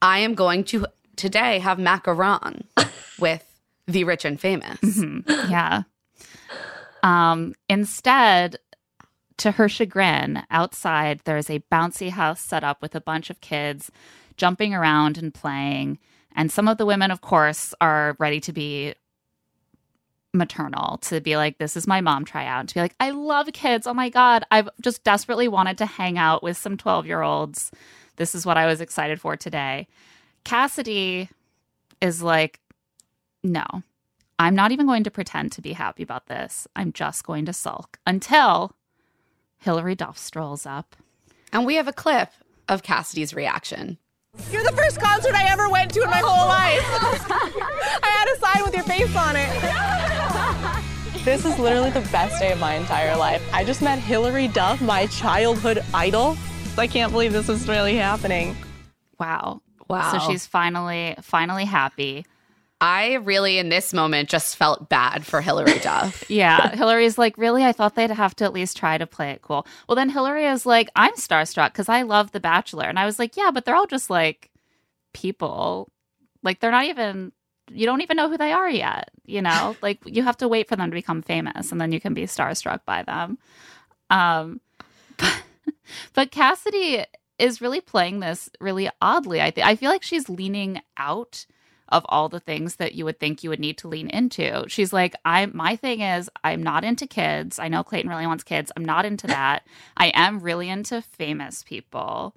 I 0.02 0.20
am 0.20 0.34
going 0.36 0.64
to 0.66 0.86
today 1.16 1.60
have 1.60 1.78
macaron 1.78 2.64
with 3.20 3.44
the 3.88 4.04
rich 4.04 4.26
and 4.26 4.40
famous. 4.40 4.80
Yeah. 5.50 5.84
Um, 7.04 7.54
instead, 7.70 8.58
to 9.38 9.52
her 9.52 9.70
chagrin, 9.70 10.44
outside 10.50 11.22
there's 11.26 11.50
a 11.50 11.60
bouncy 11.72 12.10
house 12.10 12.42
set 12.42 12.64
up 12.64 12.82
with 12.82 12.96
a 12.96 13.02
bunch 13.02 13.30
of 13.30 13.42
kids 13.42 13.92
jumping 14.38 14.74
around 14.74 15.18
and 15.18 15.34
playing. 15.34 16.00
And 16.36 16.52
some 16.52 16.68
of 16.68 16.78
the 16.78 16.86
women, 16.86 17.12
of 17.12 17.22
course, 17.22 17.74
are 17.80 18.16
ready 18.20 18.40
to 18.42 18.54
be 18.54 18.94
maternal, 20.34 20.98
to 20.98 21.22
be 21.22 21.38
like, 21.38 21.58
this 21.58 21.78
is 21.78 21.88
my 21.88 22.02
mom 22.02 22.26
tryout, 22.26 22.68
to 22.68 22.74
be 22.74 22.82
like, 22.82 22.96
I 23.00 23.12
love 23.12 23.48
kids. 23.54 23.88
Oh 23.88 23.94
my 23.94 24.10
God. 24.10 24.44
I've 24.52 24.70
just 24.82 25.04
desperately 25.04 25.48
wanted 25.48 25.78
to 25.80 25.86
hang 25.86 26.18
out 26.18 26.44
with 26.44 26.58
some 26.58 26.78
12 26.78 27.06
year 27.06 27.22
olds. 27.22 27.72
This 28.18 28.36
is 28.36 28.46
what 28.46 28.58
I 28.58 28.66
was 28.66 28.82
excited 28.82 29.20
for 29.20 29.36
today. 29.36 29.88
Cassidy 30.44 31.30
is 32.02 32.22
like, 32.22 32.60
no, 33.44 33.66
I'm 34.38 34.56
not 34.56 34.72
even 34.72 34.86
going 34.86 35.04
to 35.04 35.12
pretend 35.12 35.52
to 35.54 35.62
be 35.62 35.74
happy 35.74 36.04
about 36.04 36.28
this. 36.28 36.68
I'm 36.76 36.92
just 36.92 37.26
going 37.26 37.46
to 37.46 37.54
sulk 37.54 38.00
until 38.06 38.76
Hilary 39.60 39.96
Duff 39.96 40.18
strolls 40.18 40.66
up. 40.66 40.96
And 41.52 41.66
we 41.66 41.76
have 41.76 41.88
a 41.88 41.94
clip 41.94 42.30
of 42.68 42.84
Cassidy's 42.84 43.34
reaction. 43.34 43.98
You're 44.52 44.64
the 44.64 44.72
first 44.76 45.00
concert 45.00 45.36
I 45.36 45.46
ever 45.50 45.70
went 45.70 45.94
to 45.94 46.02
in 46.04 46.10
my 46.10 46.22
whole 46.24 46.48
life. 46.48 46.84
I 48.04 48.10
had 48.10 48.28
a 48.30 48.38
sign 48.40 48.64
with 48.64 48.74
your 48.74 48.84
face 48.84 49.16
on 49.16 49.36
it. 49.36 51.24
This 51.26 51.44
is 51.46 51.58
literally 51.58 51.90
the 51.90 52.08
best 52.12 52.40
day 52.40 52.52
of 52.52 52.60
my 52.60 52.76
entire 52.76 53.18
life. 53.18 53.42
I 53.52 53.64
just 53.64 53.82
met 53.82 53.98
Hilary 53.98 54.48
Duff, 54.48 54.80
my 54.82 55.08
childhood 55.08 55.84
idol. 55.94 56.38
I 56.78 56.88
can't 56.88 57.12
believe 57.12 57.34
this 57.34 57.50
is 57.50 57.68
really 57.68 57.96
happening. 57.96 58.56
Wow. 59.20 59.62
Wow. 59.88 60.12
So 60.12 60.20
she's 60.32 60.46
finally 60.46 61.16
finally 61.22 61.66
happy. 61.66 62.26
I 62.86 63.16
really, 63.16 63.58
in 63.58 63.70
this 63.70 63.94
moment, 63.94 64.30
just 64.30 64.56
felt 64.56 64.90
bad 64.90 65.26
for 65.26 65.42
Hilary 65.42 65.80
Duff. 65.82 66.30
Yeah. 66.30 66.76
Hilary's 66.76 67.18
like, 67.18 67.36
really? 67.36 67.66
I 67.66 67.72
thought 67.72 67.96
they'd 67.96 68.12
have 68.12 68.36
to 68.36 68.46
at 68.46 68.54
least 68.54 68.78
try 68.78 69.00
to 69.00 69.08
play 69.08 69.32
it 69.32 69.42
cool. 69.42 69.66
Well, 69.90 69.96
then 69.96 70.12
Hilary 70.12 70.46
is 70.46 70.68
like, 70.68 70.92
I'm 70.96 71.16
starstruck 71.16 71.70
because 71.70 71.90
I 71.90 72.04
love 72.04 72.32
The 72.32 72.40
Bachelor. 72.40 72.86
And 72.86 73.00
I 73.00 73.06
was 73.06 73.18
like, 73.18 73.36
yeah, 73.36 73.50
but 73.52 73.66
they're 73.66 73.76
all 73.76 73.88
just 73.88 74.12
like 74.12 74.52
people. 75.14 75.90
Like, 76.44 76.60
they're 76.60 76.70
not 76.70 76.86
even, 76.86 77.32
you 77.72 77.88
don't 77.88 78.02
even 78.02 78.18
know 78.18 78.30
who 78.30 78.38
they 78.38 78.52
are 78.52 78.70
yet. 78.70 79.10
You 79.26 79.42
know, 79.42 79.76
like, 79.82 79.98
you 80.06 80.22
have 80.22 80.38
to 80.38 80.48
wait 80.48 80.70
for 80.70 80.76
them 80.76 80.92
to 80.92 80.96
become 80.96 81.24
famous 81.24 81.72
and 81.72 81.82
then 81.82 81.92
you 81.92 82.00
can 82.00 82.14
be 82.14 82.26
starstruck 82.26 82.82
by 82.86 83.02
them. 83.02 83.40
Um, 84.12 84.62
but, 85.18 85.42
but 86.14 86.30
Cassidy 86.30 87.04
is 87.40 87.62
really 87.62 87.82
playing 87.82 88.20
this 88.20 88.48
really 88.60 88.92
oddly. 89.02 89.42
I, 89.42 89.50
th- 89.50 89.66
I 89.66 89.76
feel 89.76 89.90
like 89.90 90.04
she's 90.04 90.30
leaning 90.30 90.82
out 90.98 91.48
of 91.90 92.06
all 92.10 92.30
the 92.30 92.40
things 92.40 92.78
that 92.78 92.96
you 92.96 93.06
would 93.06 93.20
think 93.20 93.44
you 93.44 93.50
would 93.50 93.60
need 93.60 93.78
to 93.80 93.88
lean 93.88 94.10
into. 94.10 94.66
She's 94.68 94.92
like, 94.92 95.16
I 95.24 95.46
my 95.48 95.76
thing 95.76 96.02
is 96.02 96.30
I'm 96.44 96.64
not 96.64 96.84
into 96.84 97.08
kids. 97.08 97.60
I 97.60 97.68
know 97.68 97.84
Clayton 97.84 98.10
really 98.10 98.28
wants 98.28 98.44
kids. 98.44 98.72
I'm 98.76 98.86
not 98.86 99.06
into 99.06 99.28
that. 99.28 99.64
I 99.98 100.08
am 100.16 100.40
really 100.40 100.70
into 100.70 101.02
famous 101.02 101.64
people. 101.64 102.36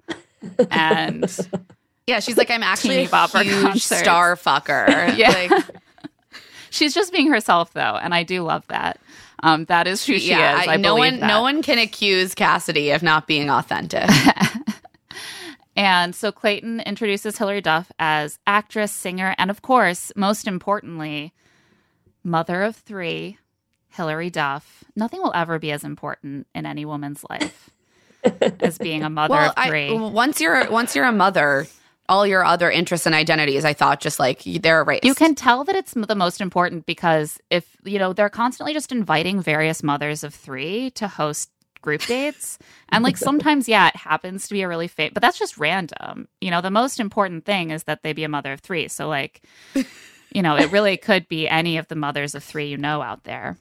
And 0.71 1.25
Yeah, 2.09 2.19
she's 2.21 2.37
like, 2.37 2.49
I'm 2.49 2.63
actually 2.63 3.03
a 3.03 3.43
huge 3.43 3.83
star 3.83 4.35
fucker. 4.35 5.15
Yeah. 5.15 5.29
Like, 5.29 5.65
she's 6.71 6.95
just 6.95 7.13
being 7.13 7.31
herself 7.31 7.73
though, 7.73 7.81
and 8.01 8.15
I 8.15 8.23
do 8.23 8.41
love 8.41 8.65
that. 8.69 8.99
Um, 9.43 9.65
that 9.65 9.85
is 9.87 10.03
who 10.03 10.17
she 10.17 10.31
yeah, 10.31 10.61
is. 10.61 10.67
I, 10.67 10.77
no 10.77 10.95
believe 10.95 11.13
one, 11.13 11.19
that. 11.19 11.27
no 11.27 11.41
one 11.43 11.61
can 11.61 11.77
accuse 11.77 12.33
Cassidy 12.33 12.89
of 12.91 13.03
not 13.03 13.27
being 13.27 13.51
authentic. 13.51 14.09
And 15.79 16.13
so 16.13 16.33
Clayton 16.33 16.81
introduces 16.81 17.37
Hilary 17.37 17.61
Duff 17.61 17.89
as 17.97 18.37
actress, 18.45 18.91
singer, 18.91 19.33
and 19.37 19.49
of 19.49 19.61
course, 19.61 20.11
most 20.13 20.45
importantly, 20.45 21.33
mother 22.21 22.63
of 22.63 22.75
three, 22.75 23.37
Hilary 23.87 24.29
Duff. 24.29 24.83
Nothing 24.97 25.21
will 25.21 25.31
ever 25.33 25.57
be 25.57 25.71
as 25.71 25.85
important 25.85 26.47
in 26.53 26.65
any 26.65 26.83
woman's 26.83 27.23
life 27.29 27.69
as 28.59 28.77
being 28.77 29.03
a 29.03 29.09
mother 29.09 29.35
well, 29.35 29.53
of 29.55 29.65
three. 29.67 29.95
I, 29.95 30.09
once 30.09 30.41
you're 30.41 30.69
once 30.69 30.97
you're 30.97 31.05
a 31.05 31.13
mother, 31.13 31.65
all 32.09 32.27
your 32.27 32.43
other 32.43 32.69
interests 32.69 33.05
and 33.05 33.15
identities, 33.15 33.63
I 33.63 33.71
thought, 33.71 34.01
just 34.01 34.19
like 34.19 34.43
they're 34.43 34.81
erased. 34.81 35.05
you 35.05 35.15
can 35.15 35.33
tell 35.33 35.63
that 35.63 35.77
it's 35.77 35.93
the 35.93 36.15
most 36.15 36.41
important 36.41 36.87
because 36.87 37.39
if, 37.49 37.77
you 37.85 37.99
know, 37.99 38.11
they're 38.11 38.27
constantly 38.27 38.73
just 38.73 38.91
inviting 38.91 39.41
various 39.41 39.81
mothers 39.81 40.25
of 40.25 40.33
three 40.33 40.89
to 40.91 41.07
host 41.07 41.49
group 41.81 42.01
dates. 42.01 42.59
And 42.89 43.03
like 43.03 43.17
sometimes, 43.17 43.67
yeah, 43.67 43.87
it 43.87 43.95
happens 43.95 44.47
to 44.47 44.53
be 44.53 44.61
a 44.61 44.67
really 44.67 44.87
fake, 44.87 45.13
but 45.13 45.21
that's 45.21 45.39
just 45.39 45.57
random. 45.57 46.27
You 46.41 46.51
know, 46.51 46.61
the 46.61 46.71
most 46.71 46.99
important 46.99 47.45
thing 47.45 47.71
is 47.71 47.83
that 47.83 48.03
they 48.03 48.13
be 48.13 48.23
a 48.23 48.29
mother 48.29 48.53
of 48.53 48.61
three. 48.61 48.87
So, 48.87 49.07
like, 49.07 49.43
you 50.33 50.41
know, 50.41 50.55
it 50.55 50.71
really 50.71 50.97
could 50.97 51.27
be 51.27 51.47
any 51.47 51.77
of 51.77 51.87
the 51.87 51.95
mothers 51.95 52.35
of 52.35 52.43
three 52.43 52.67
you 52.67 52.77
know 52.77 53.01
out 53.01 53.23
there. 53.23 53.57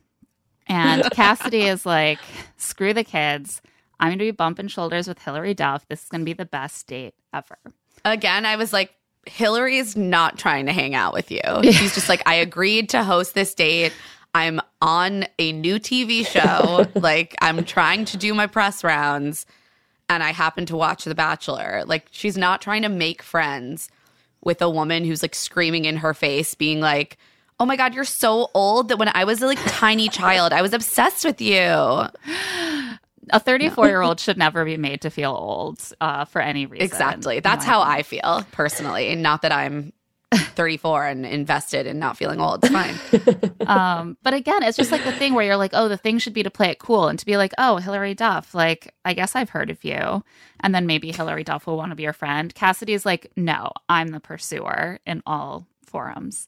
And 0.66 1.02
Cassidy 1.10 1.62
is 1.62 1.86
like, 1.86 2.18
screw 2.56 2.92
the 2.92 3.04
kids. 3.04 3.62
I'm 4.00 4.08
going 4.08 4.18
to 4.18 4.24
be 4.24 4.30
bumping 4.30 4.68
shoulders 4.68 5.08
with 5.08 5.18
Hilary 5.18 5.54
Duff. 5.54 5.86
This 5.88 6.02
is 6.02 6.08
going 6.08 6.20
to 6.20 6.26
be 6.26 6.34
the 6.34 6.44
best 6.44 6.86
date 6.86 7.14
ever. 7.32 7.58
again, 8.04 8.46
I 8.46 8.56
was 8.56 8.72
like, 8.72 8.94
Hilary's 9.26 9.96
not 9.96 10.38
trying 10.38 10.66
to 10.66 10.72
hang 10.72 10.94
out 10.94 11.12
with 11.12 11.30
you. 11.30 11.40
She's 11.62 11.94
just 11.94 12.08
like, 12.08 12.22
I 12.26 12.36
agreed 12.36 12.90
to 12.90 13.02
host 13.02 13.34
this 13.34 13.54
date. 13.54 13.92
I'm 14.34 14.60
on 14.80 15.26
a 15.38 15.52
new 15.52 15.78
TV 15.78 16.26
show. 16.26 16.86
like, 17.00 17.34
I'm 17.40 17.64
trying 17.64 18.04
to 18.06 18.16
do 18.16 18.34
my 18.34 18.46
press 18.46 18.84
rounds, 18.84 19.46
and 20.08 20.22
I 20.22 20.32
happen 20.32 20.66
to 20.66 20.76
watch 20.76 21.04
The 21.04 21.14
Bachelor. 21.14 21.82
Like, 21.86 22.08
she's 22.10 22.36
not 22.36 22.60
trying 22.60 22.82
to 22.82 22.88
make 22.88 23.22
friends 23.22 23.88
with 24.42 24.62
a 24.62 24.70
woman 24.70 25.04
who's 25.04 25.22
like 25.22 25.34
screaming 25.34 25.84
in 25.84 25.96
her 25.98 26.14
face, 26.14 26.54
being 26.54 26.80
like, 26.80 27.18
Oh 27.60 27.66
my 27.66 27.76
God, 27.76 27.92
you're 27.92 28.04
so 28.04 28.50
old 28.54 28.88
that 28.88 28.98
when 28.98 29.10
I 29.12 29.24
was 29.24 29.42
a 29.42 29.46
like 29.46 29.58
tiny 29.66 30.08
child, 30.08 30.52
I 30.52 30.62
was 30.62 30.72
obsessed 30.72 31.24
with 31.24 31.40
you. 31.40 31.58
A 33.30 33.40
34 33.40 33.88
year 33.88 34.00
old 34.00 34.20
should 34.20 34.38
never 34.38 34.64
be 34.64 34.76
made 34.76 35.00
to 35.02 35.10
feel 35.10 35.32
old 35.32 35.80
uh, 36.00 36.24
for 36.24 36.40
any 36.40 36.66
reason. 36.66 36.84
Exactly. 36.84 37.40
That's 37.40 37.64
how 37.64 37.82
I 37.82 38.02
feel 38.04 38.46
personally. 38.52 39.14
Not 39.16 39.42
that 39.42 39.52
I'm 39.52 39.92
34 40.34 41.06
and 41.06 41.26
invested 41.26 41.86
and 41.86 41.98
not 41.98 42.16
feeling 42.16 42.40
old. 42.40 42.64
It's 42.64 42.72
fine. 42.72 43.56
um, 43.66 44.18
but 44.22 44.34
again, 44.34 44.62
it's 44.62 44.76
just 44.76 44.92
like 44.92 45.04
the 45.04 45.12
thing 45.12 45.34
where 45.34 45.44
you're 45.44 45.56
like, 45.56 45.70
oh, 45.72 45.88
the 45.88 45.96
thing 45.96 46.18
should 46.18 46.34
be 46.34 46.42
to 46.42 46.50
play 46.50 46.68
it 46.68 46.78
cool 46.78 47.08
and 47.08 47.18
to 47.18 47.24
be 47.24 47.36
like, 47.36 47.52
oh, 47.56 47.76
Hilary 47.76 48.14
Duff, 48.14 48.54
like, 48.54 48.94
I 49.04 49.14
guess 49.14 49.34
I've 49.34 49.50
heard 49.50 49.70
of 49.70 49.82
you. 49.84 50.22
And 50.60 50.74
then 50.74 50.86
maybe 50.86 51.12
Hilary 51.12 51.44
Duff 51.44 51.66
will 51.66 51.76
want 51.76 51.92
to 51.92 51.96
be 51.96 52.02
your 52.02 52.12
friend. 52.12 52.54
Cassidy 52.54 52.92
is 52.92 53.06
like, 53.06 53.30
no, 53.36 53.72
I'm 53.88 54.08
the 54.08 54.20
pursuer 54.20 54.98
in 55.06 55.22
all 55.24 55.66
forums. 55.86 56.46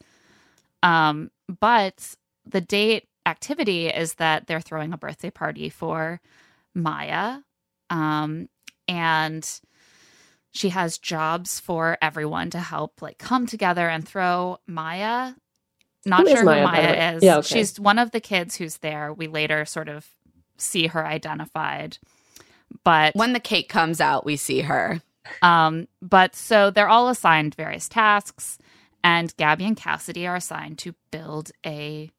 Um, 0.83 1.31
but 1.61 2.15
the 2.45 2.61
date 2.61 3.09
activity 3.27 3.89
is 3.89 4.15
that 4.15 4.47
they're 4.47 4.61
throwing 4.61 4.93
a 4.93 4.99
birthday 4.99 5.31
party 5.31 5.69
for 5.69 6.21
Maya. 6.75 7.39
Um, 7.89 8.49
and 8.89 9.61
she 10.53 10.71
has 10.71 10.99
jobs 10.99 11.61
for 11.61 11.97
everyone 12.03 12.51
to 12.51 12.59
help 12.59 13.01
like 13.03 13.19
come 13.19 13.47
together 13.47 13.89
and 13.89 14.07
throw 14.07 14.59
Maya. 14.67 15.33
Not 16.07 16.23
Who 16.23 16.27
is 16.29 16.33
sure 16.35 16.45
Maya, 16.45 16.61
who 16.61 16.67
Maya 16.67 17.15
is. 17.17 17.23
Yeah, 17.23 17.37
okay. 17.39 17.47
She's 17.59 17.79
one 17.79 17.99
of 17.99 18.11
the 18.11 18.21
kids 18.21 18.57
who's 18.57 18.79
there. 18.79 19.13
We 19.13 19.27
later 19.29 19.65
sort 19.65 19.89
of 19.89 20.09
see 20.57 20.87
her 20.89 21.07
identified. 21.07 21.99
But 22.85 23.15
When 23.15 23.33
the 23.33 23.41
cake 23.41 23.69
comes 23.69 24.01
out, 24.01 24.25
we 24.25 24.37
see 24.37 24.61
her. 24.63 25.01
um, 25.43 25.89
but 26.01 26.35
so 26.35 26.71
they're 26.71 26.89
all 26.89 27.09
assigned 27.09 27.55
various 27.55 27.89
tasks, 27.89 28.59
and 29.05 29.37
Gabby 29.37 29.65
and 29.67 29.77
Cassidy 29.77 30.27
are 30.27 30.37
assigned 30.37 30.79
to 30.79 30.95
build 31.11 31.51
a 31.67 32.11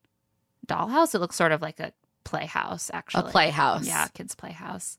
dollhouse. 0.67 1.15
It 1.15 1.19
looks 1.19 1.35
sort 1.35 1.51
of 1.51 1.61
like 1.61 1.79
a 1.79 1.93
playhouse, 2.23 2.91
actually. 2.93 3.29
A 3.29 3.31
playhouse. 3.31 3.87
Yeah, 3.87 4.07
kids' 4.09 4.35
playhouse. 4.35 4.97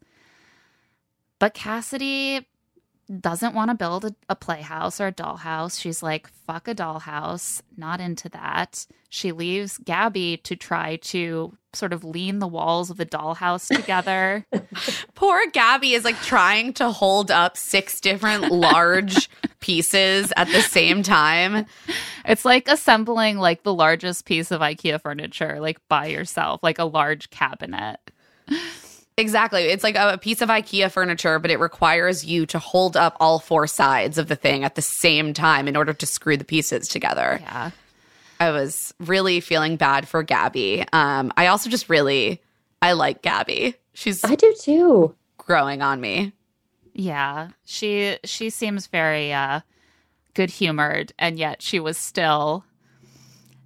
But 1.39 1.55
Cassidy 1.55 2.47
doesn't 3.21 3.55
want 3.55 3.71
to 3.71 3.77
build 3.77 4.05
a, 4.05 4.15
a 4.29 4.37
playhouse 4.37 5.01
or 5.01 5.09
a 5.09 5.13
dollhouse. 5.13 5.81
She's 5.81 6.03
like, 6.03 6.29
fuck 6.29 6.69
a 6.69 6.75
dollhouse, 6.75 7.63
not 7.77 8.01
into 8.01 8.29
that. 8.31 8.87
She 9.09 9.33
leaves 9.33 9.79
Gabby 9.79 10.39
to 10.39 10.57
try 10.57 10.97
to 10.97 11.57
sort 11.75 11.93
of 11.93 12.05
lean 12.05 12.39
the 12.39 12.47
walls 12.47 12.91
of 12.91 12.97
the 12.97 13.07
dollhouse 13.07 13.75
together. 13.75 14.47
Poor 15.15 15.47
Gabby 15.53 15.95
is 15.95 16.05
like 16.05 16.21
trying 16.23 16.73
to 16.75 16.91
hold 16.91 17.31
up 17.31 17.57
six 17.57 18.01
different 18.01 18.51
large 18.51 19.29
pieces 19.61 20.33
at 20.37 20.49
the 20.49 20.63
same 20.63 21.03
time. 21.03 21.67
It's 22.25 22.45
like 22.45 22.69
assembling 22.69 23.39
like 23.39 23.63
the 23.63 23.75
largest 23.75 24.25
piece 24.25 24.51
of 24.51 24.61
IKEA 24.61 25.01
furniture 25.01 25.61
like 25.61 25.79
by 25.89 26.07
yourself, 26.07 26.63
like 26.63 26.79
a 26.79 26.85
large 26.85 27.31
cabinet. 27.31 27.99
Exactly. 29.19 29.65
It's 29.65 29.85
like 29.85 29.97
a 29.97 30.17
piece 30.19 30.41
of 30.41 30.49
IKEA 30.49 30.91
furniture, 30.91 31.39
but 31.39 31.51
it 31.51 31.61
requires 31.61 32.25
you 32.25 32.47
to 32.47 32.59
hold 32.59 32.97
up 32.97 33.17
all 33.21 33.39
four 33.39 33.67
sides 33.67 34.17
of 34.19 34.29
the 34.29 34.37
thing 34.37 34.65
at 34.65 34.75
the 34.75 34.83
same 34.83 35.35
time 35.35 35.69
in 35.69 35.77
order 35.77 35.93
to 35.93 36.07
screw 36.07 36.37
the 36.37 36.45
pieces 36.45 36.89
together. 36.89 37.39
Yeah. 37.43 37.71
I 38.41 38.51
was 38.51 38.95
really 38.99 39.41
feeling 39.41 39.77
bad 39.77 40.09
for 40.09 40.23
Gabby. 40.23 40.85
Um, 40.93 41.33
I 41.37 41.49
also 41.49 41.69
just 41.71 41.89
really 41.89 42.41
I 42.81 42.93
like 42.93 43.23
Gabby. 43.23 43.77
She's 43.95 44.25
I 44.25 44.35
do 44.35 44.53
too. 44.59 45.15
growing 45.39 45.83
on 45.83 46.01
me. 46.01 46.33
Yeah. 46.95 47.51
She 47.65 48.19
she 48.25 48.51
seems 48.51 48.87
very 48.87 49.33
uh 49.33 49.61
good 50.35 50.51
humored 50.51 51.13
and 51.19 51.39
yet 51.39 51.61
she 51.63 51.79
was 51.79 51.99
still 51.99 52.65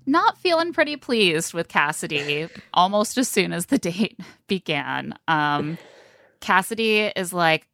not 0.07 0.39
feeling 0.39 0.73
pretty 0.73 0.97
pleased 0.97 1.53
with 1.53 1.69
Cassidy 1.69 2.49
almost 2.73 3.19
as 3.19 3.29
soon 3.29 3.53
as 3.53 3.67
the 3.67 3.79
date 3.79 4.19
began. 4.47 5.19
Um, 5.29 5.79
Cassidy 6.41 7.13
is 7.17 7.33
like, 7.33 7.67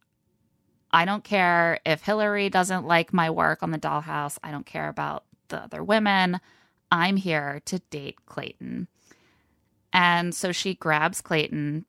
I 0.91 1.05
don't 1.05 1.23
care 1.23 1.79
if 1.85 2.03
Hilary 2.03 2.49
doesn't 2.49 2.85
like 2.85 3.13
my 3.13 3.29
work 3.29 3.63
on 3.63 3.71
the 3.71 3.79
dollhouse. 3.79 4.37
I 4.43 4.51
don't 4.51 4.65
care 4.65 4.89
about 4.89 5.25
the 5.49 5.57
other 5.63 5.83
women. 5.83 6.39
I'm 6.91 7.15
here 7.15 7.61
to 7.65 7.79
date 7.89 8.17
Clayton. 8.27 8.87
And 9.91 10.33
so 10.33 10.51
she 10.51 10.75
grabs 10.75 11.21
Clayton 11.21 11.85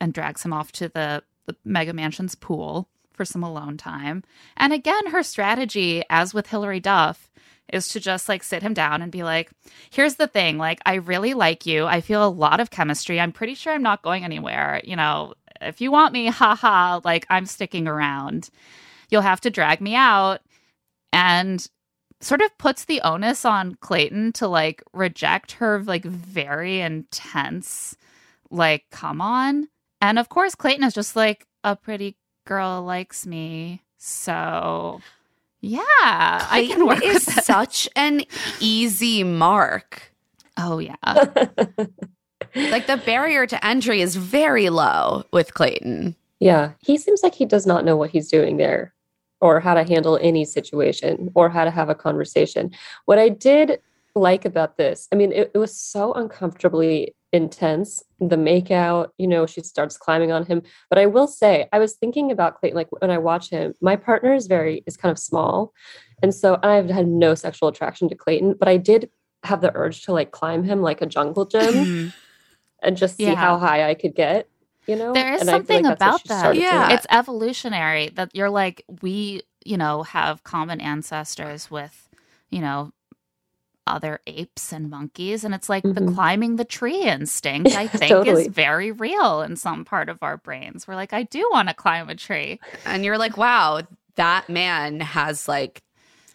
and 0.00 0.12
drags 0.12 0.44
him 0.44 0.52
off 0.52 0.72
to 0.72 0.88
the, 0.88 1.22
the 1.46 1.56
Mega 1.64 1.92
Mansion's 1.92 2.34
pool 2.34 2.88
for 3.12 3.24
some 3.24 3.42
alone 3.42 3.76
time. 3.76 4.24
And 4.56 4.72
again, 4.72 5.08
her 5.08 5.22
strategy, 5.22 6.02
as 6.10 6.34
with 6.34 6.48
Hilary 6.48 6.80
Duff, 6.80 7.29
is 7.72 7.88
to 7.88 8.00
just 8.00 8.28
like 8.28 8.42
sit 8.42 8.62
him 8.62 8.74
down 8.74 9.02
and 9.02 9.12
be 9.12 9.22
like, 9.22 9.50
here's 9.90 10.16
the 10.16 10.26
thing, 10.26 10.58
like, 10.58 10.80
I 10.84 10.94
really 10.94 11.34
like 11.34 11.66
you. 11.66 11.86
I 11.86 12.00
feel 12.00 12.26
a 12.26 12.28
lot 12.28 12.60
of 12.60 12.70
chemistry. 12.70 13.20
I'm 13.20 13.32
pretty 13.32 13.54
sure 13.54 13.72
I'm 13.72 13.82
not 13.82 14.02
going 14.02 14.24
anywhere. 14.24 14.80
You 14.84 14.96
know, 14.96 15.34
if 15.60 15.80
you 15.80 15.90
want 15.90 16.12
me, 16.12 16.26
haha, 16.26 17.00
like, 17.04 17.26
I'm 17.30 17.46
sticking 17.46 17.86
around. 17.86 18.50
You'll 19.08 19.22
have 19.22 19.40
to 19.42 19.50
drag 19.50 19.80
me 19.80 19.94
out. 19.94 20.40
And 21.12 21.66
sort 22.20 22.42
of 22.42 22.56
puts 22.58 22.84
the 22.84 23.00
onus 23.00 23.44
on 23.44 23.76
Clayton 23.80 24.32
to 24.34 24.46
like 24.46 24.82
reject 24.92 25.52
her 25.52 25.82
like 25.82 26.04
very 26.04 26.80
intense, 26.80 27.96
like, 28.50 28.84
come 28.90 29.20
on. 29.20 29.68
And 30.00 30.18
of 30.18 30.28
course, 30.28 30.54
Clayton 30.54 30.84
is 30.84 30.94
just 30.94 31.16
like, 31.16 31.46
a 31.64 31.76
pretty 31.76 32.16
girl 32.46 32.82
likes 32.82 33.26
me. 33.26 33.82
So 33.98 35.00
yeah, 35.60 35.80
I 35.82 36.66
can 36.70 36.86
work 36.86 37.04
is 37.04 37.26
with 37.26 37.34
that. 37.34 37.44
such 37.44 37.88
an 37.96 38.22
easy 38.60 39.24
mark. 39.24 40.12
Oh 40.56 40.78
yeah. 40.78 40.96
Like 42.54 42.86
the 42.86 42.96
barrier 42.96 43.46
to 43.46 43.64
entry 43.64 44.00
is 44.00 44.16
very 44.16 44.70
low 44.70 45.24
with 45.32 45.54
Clayton. 45.54 46.16
Yeah, 46.40 46.72
he 46.80 46.96
seems 46.98 47.22
like 47.22 47.34
he 47.34 47.44
does 47.44 47.66
not 47.66 47.84
know 47.84 47.96
what 47.96 48.10
he's 48.10 48.28
doing 48.28 48.56
there 48.56 48.94
or 49.40 49.60
how 49.60 49.74
to 49.74 49.84
handle 49.84 50.18
any 50.20 50.44
situation 50.44 51.30
or 51.34 51.48
how 51.48 51.64
to 51.64 51.70
have 51.70 51.88
a 51.88 51.94
conversation. 51.94 52.72
What 53.04 53.18
I 53.18 53.28
did 53.28 53.80
like 54.14 54.44
about 54.44 54.76
this, 54.76 55.06
I 55.12 55.16
mean, 55.16 55.32
it, 55.32 55.50
it 55.54 55.58
was 55.58 55.78
so 55.78 56.12
uncomfortably 56.14 57.14
intense. 57.32 58.02
The 58.18 58.36
makeout, 58.36 59.08
you 59.18 59.26
know, 59.26 59.46
she 59.46 59.60
starts 59.62 59.96
climbing 59.96 60.32
on 60.32 60.44
him. 60.46 60.62
But 60.88 60.98
I 60.98 61.06
will 61.06 61.26
say, 61.26 61.68
I 61.72 61.78
was 61.78 61.94
thinking 61.94 62.30
about 62.30 62.58
Clayton, 62.58 62.76
like 62.76 62.90
when 63.00 63.10
I 63.10 63.18
watch 63.18 63.50
him, 63.50 63.74
my 63.80 63.96
partner 63.96 64.34
is 64.34 64.46
very, 64.46 64.82
is 64.86 64.96
kind 64.96 65.12
of 65.12 65.18
small. 65.18 65.72
And 66.22 66.34
so 66.34 66.58
I've 66.62 66.90
had 66.90 67.06
no 67.06 67.34
sexual 67.34 67.68
attraction 67.68 68.08
to 68.08 68.14
Clayton, 68.14 68.54
but 68.58 68.68
I 68.68 68.76
did 68.76 69.10
have 69.44 69.60
the 69.60 69.74
urge 69.74 70.02
to 70.02 70.12
like 70.12 70.32
climb 70.32 70.64
him 70.64 70.82
like 70.82 71.00
a 71.00 71.06
jungle 71.06 71.46
gym 71.46 71.74
mm-hmm. 71.74 72.08
and 72.82 72.96
just 72.96 73.16
see 73.16 73.24
Yeah. 73.24 73.36
how 73.36 73.58
high 73.58 73.88
I 73.88 73.94
could 73.94 74.14
get. 74.14 74.48
You 74.86 74.96
know, 74.96 75.12
There 75.12 75.34
is 75.34 75.42
And 75.42 75.48
something 75.50 75.84
like 75.84 75.94
about 75.94 76.24
that. 76.24 76.40
started 76.40 76.58
doing. 76.58 76.70
Yeah. 76.70 76.92
It's 76.92 77.06
evolutionary 77.10 78.08
that 78.10 78.34
you're 78.34 78.50
like, 78.50 78.84
we, 79.02 79.42
you 79.64 79.76
know, 79.76 80.02
have 80.02 80.42
common 80.42 80.80
ancestors 80.80 81.70
with, 81.70 82.08
you 82.50 82.60
know, 82.60 82.92
other 83.90 84.20
apes 84.26 84.72
and 84.72 84.88
monkeys. 84.88 85.44
And 85.44 85.54
it's 85.54 85.68
like 85.68 85.82
the 85.82 85.88
Mhm. 86.00 86.14
climbing 86.14 86.56
the 86.56 86.64
tree 86.64 87.02
instinct, 87.02 87.74
I 87.74 87.86
think, 87.98 88.10
Totally. 88.10 88.42
is 88.42 88.48
very 88.48 88.92
real 88.92 89.42
in 89.42 89.56
some 89.56 89.84
part 89.84 90.08
of 90.08 90.22
our 90.22 90.36
brains. 90.36 90.86
We're 90.88 90.94
like, 90.96 91.12
I 91.12 91.24
do 91.24 91.48
want 91.52 91.68
to 91.68 91.74
climb 91.74 92.08
a 92.08 92.14
tree. 92.14 92.60
And 92.84 93.04
you're 93.04 93.18
like, 93.18 93.36
wow, 93.36 93.82
that 94.16 94.48
man 94.48 95.00
has 95.00 95.46
like 95.48 95.82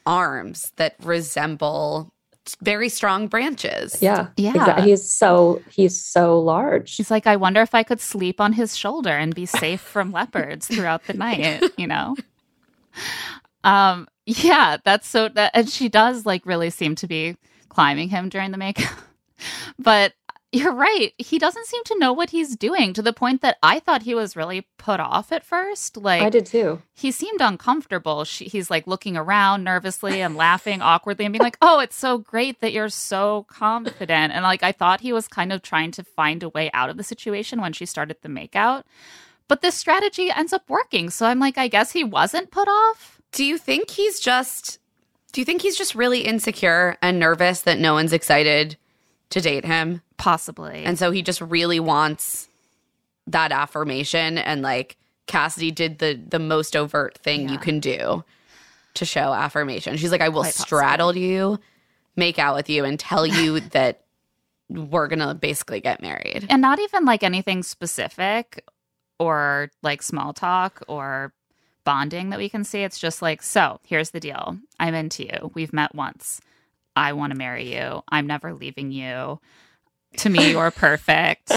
arms 0.05 0.71
that 0.75 0.95
resemble 1.03 2.12
very 2.62 2.89
strong 2.89 3.27
branches. 3.27 4.01
Yeah. 4.03 4.27
Yeah. 4.38 4.51
Exactly. 4.55 4.89
He's 4.91 5.09
so 5.09 5.63
he's 5.69 6.00
so 6.00 6.39
large. 6.39 6.95
He's 6.95 7.09
like, 7.09 7.25
I 7.25 7.35
wonder 7.38 7.62
if 7.62 7.74
I 7.74 7.81
could 7.81 8.00
sleep 8.00 8.39
on 8.39 8.53
his 8.53 8.77
shoulder 8.77 9.09
and 9.09 9.33
be 9.33 9.47
safe 9.47 9.81
from 9.81 10.12
leopards 10.12 10.67
throughout 10.67 11.05
the 11.07 11.13
night, 11.13 11.63
you 11.77 11.88
know? 11.88 12.15
Um, 13.65 14.08
yeah, 14.25 14.78
that's 14.84 15.08
so 15.08 15.30
that 15.30 15.51
and 15.54 15.69
she 15.69 15.89
does 15.89 16.25
like 16.25 16.45
really 16.45 16.69
seem 16.69 16.95
to 16.95 17.08
be 17.08 17.36
climbing 17.69 18.10
him 18.10 18.30
during 18.30 18.51
the 18.51 18.58
makeup. 18.58 18.97
but 19.80 20.13
you're 20.51 20.73
right. 20.73 21.12
He 21.17 21.38
doesn't 21.38 21.65
seem 21.67 21.84
to 21.86 21.99
know 21.99 22.13
what 22.13 22.30
he's 22.30 22.56
doing 22.56 22.93
to 22.93 23.01
the 23.01 23.12
point 23.12 23.41
that 23.41 23.58
I 23.62 23.80
thought 23.80 24.04
he 24.04 24.15
was 24.15 24.38
really 24.38 24.65
put 24.78 25.01
off 25.01 25.34
at 25.34 25.43
first. 25.43 25.97
Like 25.97 26.21
I 26.21 26.30
did 26.30 26.45
too. 26.45 26.82
he 26.93 27.12
seemed 27.12 27.41
uncomfortable. 27.41 28.23
She, 28.23 28.45
he's 28.45 28.69
like 28.69 28.88
looking 28.88 29.17
around 29.17 29.65
nervously 29.65 30.21
and 30.21 30.38
laughing 30.38 30.82
awkwardly 30.82 31.25
and 31.25 31.34
being 31.34 31.43
like, 31.43 31.58
"Oh, 31.62 31.80
it's 31.80 31.97
so 31.97 32.17
great 32.17 32.62
that 32.62 32.71
you're 32.71 32.88
so 32.89 33.45
confident." 33.49 34.32
And 34.34 34.43
like 34.43 34.63
I 34.63 34.71
thought 34.71 35.01
he 35.01 35.12
was 35.12 35.28
kind 35.28 35.51
of 35.51 35.62
trying 35.62 35.91
to 35.91 36.04
find 36.04 36.41
a 36.41 36.49
way 36.49 36.71
out 36.73 36.89
of 36.89 36.95
the 36.95 37.04
situation 37.04 37.60
when 37.60 37.73
she 37.73 37.86
started 37.86 38.17
the 38.21 38.30
makeout. 38.30 38.84
But 39.47 39.62
this 39.62 39.75
strategy 39.75 40.32
ends 40.32 40.54
up 40.54 40.69
working. 40.69 41.10
So 41.10 41.25
I'm 41.25 41.39
like, 41.39 41.58
I 41.58 41.67
guess 41.67 41.91
he 41.91 42.04
wasn't 42.04 42.49
put 42.49 42.67
off. 42.67 43.14
Do 43.36 43.43
you 43.43 43.58
think 43.58 43.89
he's 43.91 44.19
just 44.19 44.80
do 45.34 45.41
you 45.41 45.45
think 45.45 45.62
he's 45.62 45.78
just 45.78 45.93
really 45.93 46.21
insecure 46.21 46.98
and 47.02 47.19
nervous 47.19 47.62
that 47.63 47.78
no 47.78 47.93
one's 47.93 48.13
excited 48.13 48.78
to 49.32 49.41
date 49.41 49.65
him? 49.65 50.02
Possibly. 50.15 50.86
And 50.86 50.98
so 50.98 51.12
he 51.12 51.21
just 51.21 51.41
really 51.41 51.82
wants 51.82 52.48
that 53.28 53.52
affirmation 53.52 54.38
and 54.38 54.62
like 54.62 54.95
Cassidy 55.28 55.71
did 55.71 56.00
the 56.00 56.17
the 56.28 56.39
most 56.39 56.76
overt 56.76 57.17
thing 57.17 57.50
you 57.50 57.58
can 57.58 57.80
do 57.80 58.24
to 58.93 59.06
show 59.06 59.34
affirmation. 59.34 59.98
She's 59.98 60.12
like, 60.12 60.21
I 60.21 60.30
will 60.30 60.43
Quite 60.43 60.54
straddle 60.54 61.17
you, 61.17 61.60
make 62.15 62.39
out 62.39 62.56
with 62.56 62.69
you, 62.69 62.86
and 62.86 62.98
tell 62.98 63.28
you 63.28 63.60
that 63.71 64.04
we're 64.69 65.08
gonna 65.08 65.36
basically 65.36 65.82
get 65.82 66.02
married. 66.02 66.45
and 66.50 66.62
not 66.62 66.80
even 66.80 67.04
like 67.04 67.24
anything 67.24 67.63
specific 67.63 68.63
or 69.19 69.71
like 69.84 70.02
small 70.02 70.32
talk 70.32 70.82
or 70.88 71.34
bonding 71.86 72.32
that 72.32 72.39
we 72.39 72.50
can 72.50 72.63
see. 72.65 72.84
It's 72.84 73.00
just 73.00 73.21
like, 73.21 73.41
so 73.41 73.80
here's 73.86 74.10
the 74.12 74.19
deal. 74.19 74.58
I'm 74.80 74.93
into 74.93 75.24
you. 75.24 75.52
We've 75.54 75.74
met 75.74 75.95
once. 75.95 76.41
I 76.95 77.13
want 77.13 77.32
to 77.32 77.38
marry 77.38 77.74
you. 77.74 78.02
I'm 78.10 78.28
never 78.28 78.54
leaving 78.54 78.91
you. 78.91 79.39
To 80.17 80.30
me, 80.30 80.52
you're 80.52 80.71
perfect. 80.71 81.52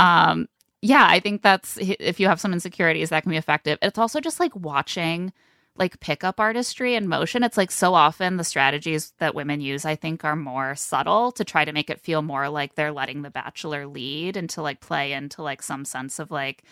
um, 0.00 0.48
yeah, 0.82 1.06
I 1.08 1.20
think 1.20 1.42
that's 1.42 1.76
if 1.80 2.18
you 2.18 2.26
have 2.28 2.40
some 2.40 2.52
insecurities, 2.52 3.10
that 3.10 3.22
can 3.22 3.30
be 3.30 3.36
effective. 3.36 3.78
It's 3.82 3.98
also 3.98 4.20
just 4.20 4.40
like 4.40 4.54
watching 4.56 5.32
like 5.76 6.00
pickup 6.00 6.40
artistry 6.40 6.94
and 6.94 7.08
motion. 7.08 7.42
It's 7.42 7.56
like 7.56 7.70
so 7.70 7.94
often 7.94 8.36
the 8.36 8.44
strategies 8.44 9.12
that 9.18 9.34
women 9.34 9.60
use, 9.60 9.84
I 9.84 9.96
think, 9.96 10.24
are 10.24 10.36
more 10.36 10.74
subtle 10.74 11.32
to 11.32 11.44
try 11.44 11.64
to 11.64 11.72
make 11.72 11.90
it 11.90 12.00
feel 12.00 12.22
more 12.22 12.48
like 12.48 12.74
they're 12.74 12.92
letting 12.92 13.22
the 13.22 13.30
bachelor 13.30 13.86
lead 13.86 14.36
and 14.36 14.48
to 14.50 14.62
like 14.62 14.80
play 14.80 15.12
into 15.12 15.42
like 15.42 15.62
some 15.62 15.84
sense 15.84 16.18
of 16.18 16.30
like, 16.30 16.64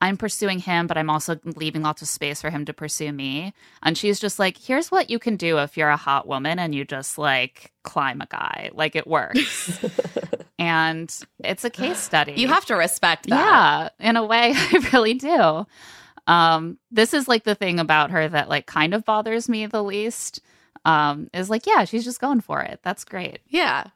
I'm 0.00 0.16
pursuing 0.16 0.60
him, 0.60 0.86
but 0.86 0.96
I'm 0.96 1.10
also 1.10 1.38
leaving 1.44 1.82
lots 1.82 2.02
of 2.02 2.08
space 2.08 2.40
for 2.40 2.50
him 2.50 2.64
to 2.66 2.72
pursue 2.72 3.12
me. 3.12 3.52
And 3.82 3.98
she's 3.98 4.20
just 4.20 4.38
like, 4.38 4.56
here's 4.56 4.90
what 4.90 5.10
you 5.10 5.18
can 5.18 5.36
do 5.36 5.58
if 5.58 5.76
you're 5.76 5.88
a 5.88 5.96
hot 5.96 6.26
woman 6.26 6.58
and 6.58 6.74
you 6.74 6.84
just 6.84 7.18
like 7.18 7.72
climb 7.82 8.20
a 8.20 8.26
guy. 8.26 8.70
Like 8.72 8.94
it 8.94 9.06
works. 9.06 9.84
and 10.58 11.14
it's 11.40 11.64
a 11.64 11.70
case 11.70 11.98
study. 11.98 12.34
You 12.36 12.48
have 12.48 12.66
to 12.66 12.76
respect 12.76 13.28
that. 13.28 13.92
Yeah, 14.00 14.08
in 14.08 14.16
a 14.16 14.24
way, 14.24 14.52
I 14.56 14.88
really 14.92 15.14
do. 15.14 15.66
Um, 16.28 16.78
this 16.92 17.12
is 17.12 17.26
like 17.26 17.42
the 17.42 17.56
thing 17.56 17.80
about 17.80 18.10
her 18.12 18.28
that 18.28 18.48
like 18.48 18.66
kind 18.66 18.94
of 18.94 19.04
bothers 19.04 19.48
me 19.48 19.66
the 19.66 19.82
least. 19.82 20.40
Um, 20.84 21.28
is 21.34 21.50
like, 21.50 21.66
yeah, 21.66 21.84
she's 21.84 22.04
just 22.04 22.20
going 22.20 22.40
for 22.40 22.62
it. 22.62 22.80
That's 22.82 23.04
great. 23.04 23.40
Yeah. 23.48 23.88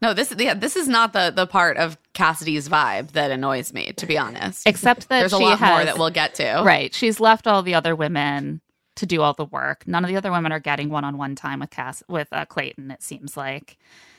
No, 0.00 0.14
this 0.14 0.32
is 0.32 0.40
yeah, 0.40 0.54
this 0.54 0.76
is 0.76 0.88
not 0.88 1.12
the 1.12 1.32
the 1.34 1.46
part 1.46 1.76
of 1.76 1.98
Cassidy's 2.14 2.68
vibe 2.68 3.12
that 3.12 3.30
annoys 3.30 3.72
me, 3.72 3.92
to 3.92 4.06
be 4.06 4.16
honest. 4.16 4.66
Except 4.66 5.08
that 5.08 5.20
There's 5.20 5.32
a 5.32 5.38
lot 5.38 5.58
has, 5.58 5.70
more 5.70 5.84
that 5.84 5.98
we'll 5.98 6.10
get 6.10 6.34
to. 6.36 6.62
Right. 6.64 6.94
She's 6.94 7.20
left 7.20 7.46
all 7.46 7.62
the 7.62 7.74
other 7.74 7.94
women 7.94 8.60
to 8.96 9.06
do 9.06 9.20
all 9.20 9.34
the 9.34 9.44
work. 9.44 9.86
None 9.86 10.04
of 10.04 10.08
the 10.08 10.16
other 10.16 10.30
women 10.30 10.52
are 10.52 10.60
getting 10.60 10.88
one 10.88 11.04
on 11.04 11.18
one 11.18 11.34
time 11.34 11.60
with 11.60 11.70
Cass 11.70 12.02
with 12.08 12.28
uh, 12.32 12.44
Clayton. 12.46 12.90
It 12.90 13.02
seems 13.02 13.36
like. 13.36 13.76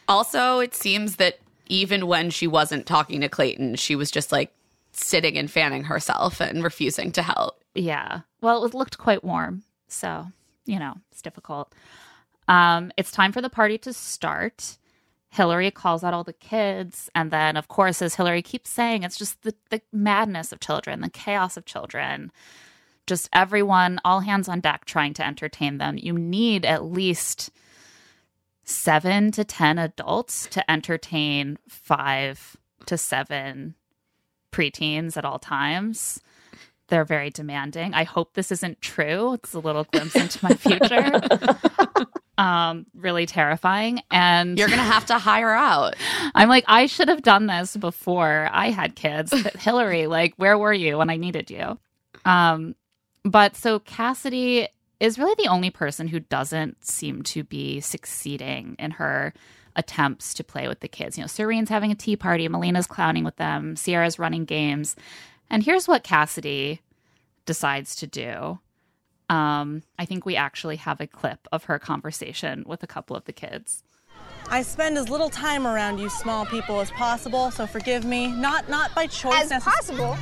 Also, 0.08 0.60
it 0.60 0.76
seems 0.76 1.16
that 1.16 1.40
even 1.68 2.08
when 2.08 2.30
she 2.30 2.46
wasn't 2.46 2.86
talking 2.86 3.22
to 3.22 3.30
Clayton, 3.30 3.76
she 3.76 3.96
was 3.96 4.12
just 4.12 4.32
like 4.32 4.52
sitting 4.92 5.38
and 5.38 5.50
fanning 5.50 5.86
herself 5.86 6.40
and 6.40 6.64
refusing 6.64 7.12
to 7.14 7.22
help. 7.22 7.64
Yeah. 7.74 8.22
Well, 8.42 8.66
it 8.66 8.74
looked 8.74 8.98
quite 8.98 9.24
warm. 9.24 9.64
So, 9.88 10.28
you 10.66 10.80
know, 10.80 10.96
it's 11.12 11.22
difficult. 11.22 11.74
Um, 12.48 12.92
it's 12.98 13.12
time 13.12 13.32
for 13.32 13.42
the 13.42 13.50
party 13.50 13.78
to 13.80 13.94
start. 13.94 14.78
Hilary 15.36 15.70
calls 15.70 16.04
out 16.04 16.14
all 16.14 16.24
the 16.24 16.34
kids. 16.34 17.10
And 17.14 17.30
then, 17.30 17.58
of 17.58 17.68
course, 17.68 18.02
as 18.02 18.16
Hilary 18.16 18.42
keeps 18.42 18.70
saying, 18.70 19.04
it's 19.04 19.18
just 19.18 19.42
the, 19.42 19.54
the 19.70 19.82
madness 19.92 20.52
of 20.52 20.62
children, 20.62 21.02
the 21.02 21.10
chaos 21.10 21.58
of 21.58 21.66
children. 21.66 22.32
Just 23.06 23.30
everyone, 23.34 24.00
all 24.06 24.22
hands 24.22 24.48
on 24.48 24.62
deck 24.62 24.86
trying 24.86 25.14
to 25.16 25.28
entertain 25.28 25.78
them. 25.78 25.98
You 25.98 26.14
need 26.14 26.66
at 26.66 26.86
least 26.86 27.52
seven 28.64 29.32
to 29.34 29.44
10 29.44 29.78
adults 29.78 30.48
to 30.48 30.72
entertain 30.72 31.58
five 31.68 32.56
to 32.86 32.98
seven 32.98 33.76
preteens 34.52 35.18
at 35.18 35.26
all 35.26 35.38
times. 35.38 36.22
They're 36.88 37.06
very 37.06 37.30
demanding. 37.30 37.94
I 37.94 38.06
hope 38.06 38.34
this 38.34 38.52
isn't 38.52 38.82
true. 38.82 39.34
It's 39.34 39.54
a 39.54 39.60
little 39.60 39.84
glimpse 39.84 40.16
into 40.16 40.40
my 40.44 40.54
future. 40.56 41.20
Um, 42.38 42.86
really 42.94 43.26
terrifying. 43.26 44.02
And 44.12 44.58
You're 44.58 44.68
gonna 44.68 44.82
have 44.82 45.06
to 45.08 45.18
hire 45.18 45.54
out. 45.54 45.96
I'm 46.36 46.50
like, 46.50 46.66
I 46.68 46.86
should 46.86 47.08
have 47.08 47.22
done 47.22 47.46
this 47.48 47.78
before 47.78 48.50
I 48.52 48.72
had 48.72 48.96
kids. 48.96 49.32
But 49.32 49.56
Hilary, 49.60 50.08
like, 50.08 50.34
where 50.38 50.58
were 50.58 50.74
you 50.74 50.98
when 50.98 51.10
I 51.10 51.16
needed 51.16 51.50
you? 51.50 51.80
Um, 52.26 52.76
but 53.24 53.56
so 53.56 53.80
Cassidy 53.80 54.68
is 55.00 55.18
really 55.18 55.36
the 55.38 55.50
only 55.50 55.70
person 55.70 56.08
who 56.08 56.20
doesn't 56.20 56.86
seem 56.86 57.24
to 57.24 57.44
be 57.44 57.80
succeeding 57.80 58.76
in 58.80 58.92
her 58.92 59.34
attempts 59.76 60.34
to 60.34 60.44
play 60.44 60.68
with 60.68 60.80
the 60.80 60.88
kids. 60.88 61.18
You 61.18 61.24
know, 61.24 61.28
Serene's 61.28 61.70
having 61.70 61.92
a 61.92 61.96
tea 61.96 62.16
party, 62.16 62.48
Melina's 62.48 62.88
clowning 62.88 63.24
with 63.24 63.36
them, 63.36 63.76
Sierra's 63.76 64.20
running 64.20 64.46
games. 64.46 64.96
And 65.50 65.64
here's 65.64 65.88
what 65.88 66.04
Cassidy 66.04 66.82
decides 67.46 67.96
to 67.98 68.08
do. 68.08 68.60
Um, 69.30 69.84
I 69.98 70.06
think 70.06 70.26
we 70.26 70.36
actually 70.36 70.76
have 70.78 71.02
a 71.02 71.08
clip 71.08 71.48
of 71.52 71.66
her 71.66 71.80
conversation 71.80 72.64
with 72.68 72.84
a 72.84 72.88
couple 72.88 73.16
of 73.16 73.26
the 73.26 73.34
kids. 73.34 73.84
I 74.50 74.62
spend 74.62 74.98
as 74.98 75.10
little 75.10 75.30
time 75.30 75.66
around 75.66 75.98
you 75.98 76.10
small 76.10 76.46
people 76.46 76.80
as 76.80 76.92
possible, 76.92 77.50
so 77.50 77.66
forgive 77.66 78.06
me. 78.06 78.28
Not 78.28 78.70
not 78.70 78.94
by 78.94 79.08
choice. 79.08 79.52
As 79.52 79.64
possible. 79.64 80.16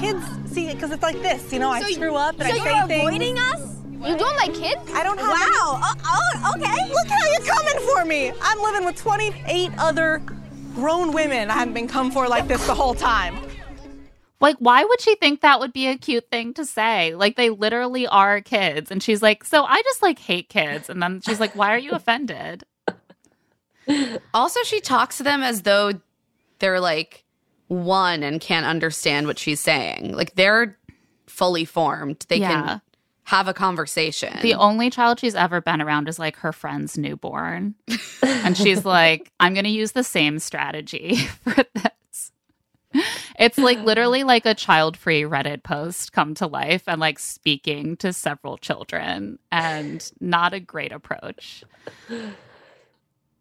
Kids, 0.00 0.24
see, 0.46 0.72
because 0.72 0.90
it's 0.90 1.02
like 1.02 1.20
this, 1.20 1.52
you 1.52 1.58
know. 1.58 1.70
I 1.70 1.82
So 1.82 1.88
you- 1.88 1.94
screw 1.94 2.14
up 2.16 2.40
and 2.40 2.48
so 2.48 2.62
I 2.62 2.86
you're 2.86 2.98
avoiding 3.00 3.38
us? 3.38 3.60
You 3.90 4.16
don't 4.16 4.36
like 4.36 4.52
kids? 4.54 4.80
I 4.94 5.04
don't 5.04 5.18
have. 5.18 5.28
Wow. 5.28 5.80
Oh, 5.80 5.94
oh, 6.04 6.52
okay. 6.56 6.88
Look 6.92 7.06
how 7.06 7.24
you're 7.30 7.54
coming 7.54 7.78
for 7.94 8.04
me. 8.04 8.32
I'm 8.42 8.60
living 8.60 8.84
with 8.84 8.96
28 8.96 9.70
other 9.78 10.20
grown 10.74 11.12
women. 11.12 11.50
I 11.50 11.54
haven't 11.54 11.74
been 11.74 11.86
come 11.86 12.10
for 12.10 12.26
like 12.26 12.48
this 12.48 12.66
the 12.66 12.74
whole 12.74 12.94
time. 12.94 13.36
Like, 14.42 14.56
why 14.58 14.84
would 14.84 15.00
she 15.00 15.14
think 15.14 15.40
that 15.40 15.60
would 15.60 15.72
be 15.72 15.86
a 15.86 15.96
cute 15.96 16.28
thing 16.30 16.52
to 16.54 16.66
say? 16.66 17.14
Like, 17.14 17.36
they 17.36 17.48
literally 17.48 18.06
are 18.08 18.40
kids. 18.42 18.90
And 18.90 19.02
she's 19.02 19.22
like, 19.22 19.44
So 19.44 19.64
I 19.64 19.80
just 19.82 20.02
like 20.02 20.18
hate 20.18 20.48
kids. 20.50 20.90
And 20.90 21.00
then 21.02 21.20
she's 21.22 21.40
like, 21.40 21.54
Why 21.56 21.72
are 21.74 21.78
you 21.78 21.92
offended? 21.92 22.64
Also, 24.32 24.60
she 24.62 24.80
talks 24.80 25.16
to 25.16 25.22
them 25.24 25.42
as 25.42 25.62
though 25.62 25.92
they're 26.60 26.80
like 26.80 27.24
one 27.66 28.22
and 28.22 28.40
can't 28.40 28.64
understand 28.66 29.26
what 29.26 29.38
she's 29.38 29.58
saying. 29.60 30.14
Like 30.14 30.34
they're 30.36 30.78
fully 31.26 31.64
formed. 31.64 32.24
They 32.28 32.36
Yeah. 32.36 32.48
can 32.48 32.80
have 33.24 33.48
a 33.48 33.54
conversation. 33.54 34.38
The 34.42 34.54
only 34.54 34.88
child 34.90 35.18
she's 35.18 35.34
ever 35.34 35.60
been 35.60 35.82
around 35.82 36.08
is 36.08 36.18
like 36.18 36.36
her 36.36 36.52
friend's 36.52 36.96
newborn. 36.96 37.74
and 38.22 38.56
she's 38.56 38.84
like, 38.84 39.32
I'm 39.40 39.52
going 39.54 39.64
to 39.64 39.70
use 39.70 39.92
the 39.92 40.04
same 40.04 40.38
strategy 40.38 41.16
for 41.44 41.54
this. 41.74 41.86
It's 43.42 43.58
like 43.58 43.82
literally 43.82 44.22
like 44.24 44.46
a 44.46 44.54
child 44.54 44.96
free 44.96 45.22
Reddit 45.22 45.64
post 45.64 46.12
come 46.12 46.34
to 46.34 46.46
life 46.46 46.84
and 46.86 47.00
like 47.00 47.18
speaking 47.18 47.96
to 47.98 48.12
several 48.12 48.56
children 48.56 49.40
and 49.50 50.12
not 50.20 50.54
a 50.54 50.60
great 50.60 50.92
approach. 50.92 51.64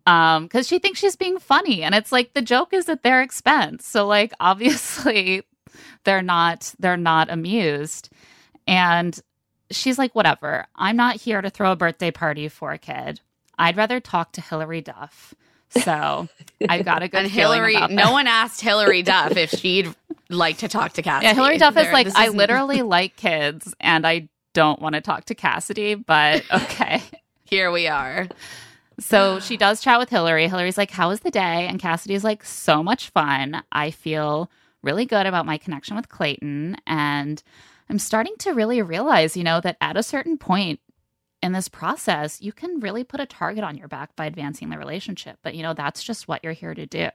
Um, 0.07 0.43
because 0.45 0.67
she 0.67 0.79
thinks 0.79 0.99
she's 0.99 1.15
being 1.15 1.37
funny, 1.37 1.83
and 1.83 1.93
it's 1.93 2.11
like 2.11 2.33
the 2.33 2.41
joke 2.41 2.73
is 2.73 2.89
at 2.89 3.03
their 3.03 3.21
expense. 3.21 3.85
So 3.85 4.07
like 4.07 4.33
obviously 4.39 5.43
they're 6.03 6.23
not 6.23 6.73
they're 6.79 6.97
not 6.97 7.29
amused. 7.29 8.09
And 8.65 9.19
she's 9.69 9.99
like, 9.99 10.15
whatever. 10.15 10.65
I'm 10.75 10.95
not 10.95 11.17
here 11.17 11.41
to 11.41 11.49
throw 11.51 11.71
a 11.71 11.75
birthday 11.75 12.11
party 12.11 12.47
for 12.47 12.71
a 12.71 12.77
kid. 12.79 13.21
I'd 13.57 13.77
rather 13.77 13.99
talk 13.99 14.31
to 14.33 14.41
Hilary 14.41 14.81
Duff. 14.81 15.35
So 15.71 16.27
I've 16.69 16.85
got 16.85 17.01
a 17.03 17.07
good 17.07 17.21
and 17.23 17.31
Hilary, 17.31 17.75
no 17.89 18.11
one 18.11 18.27
asked 18.27 18.61
Hilary 18.61 19.03
Duff 19.03 19.37
if 19.37 19.51
she'd 19.51 19.93
like 20.29 20.57
to 20.59 20.67
talk 20.67 20.93
to 20.93 21.01
Cassidy. 21.01 21.27
Yeah, 21.27 21.33
Hilary 21.33 21.57
Duff 21.57 21.75
is 21.77 21.83
There- 21.83 21.93
like, 21.93 22.07
I 22.15 22.25
isn't- 22.25 22.37
literally 22.37 22.81
like 22.83 23.15
kids 23.15 23.73
and 23.79 24.05
I 24.05 24.27
don't 24.53 24.81
want 24.81 24.95
to 24.95 25.01
talk 25.01 25.25
to 25.25 25.35
Cassidy, 25.35 25.95
but 25.95 26.43
okay. 26.53 27.01
Here 27.45 27.71
we 27.71 27.87
are. 27.87 28.27
So 28.99 29.39
she 29.39 29.57
does 29.57 29.81
chat 29.81 29.97
with 29.97 30.09
Hilary. 30.09 30.47
Hilary's 30.47 30.77
like, 30.77 30.91
How 30.91 31.09
was 31.09 31.21
the 31.21 31.31
day? 31.31 31.67
And 31.67 31.79
Cassidy's 31.79 32.23
like, 32.23 32.43
So 32.45 32.83
much 32.83 33.09
fun. 33.09 33.63
I 33.71 33.91
feel 33.91 34.51
really 34.83 35.05
good 35.05 35.25
about 35.25 35.45
my 35.45 35.57
connection 35.57 35.95
with 35.95 36.09
Clayton. 36.09 36.75
And 36.85 37.41
I'm 37.89 37.97
starting 37.99 38.35
to 38.39 38.51
really 38.51 38.81
realize, 38.81 39.35
you 39.37 39.43
know, 39.43 39.59
that 39.61 39.77
at 39.81 39.97
a 39.97 40.03
certain 40.03 40.37
point 40.37 40.79
in 41.41 41.53
this 41.53 41.67
process, 41.67 42.41
you 42.41 42.51
can 42.51 42.79
really 42.79 43.03
put 43.03 43.19
a 43.19 43.25
target 43.25 43.63
on 43.63 43.77
your 43.77 43.87
back 43.87 44.15
by 44.15 44.25
advancing 44.25 44.69
the 44.69 44.77
relationship. 44.77 45.39
But, 45.41 45.55
you 45.55 45.63
know, 45.63 45.73
that's 45.73 46.03
just 46.03 46.27
what 46.27 46.43
you're 46.43 46.53
here 46.53 46.73
to 46.73 46.85
do. 46.85 47.09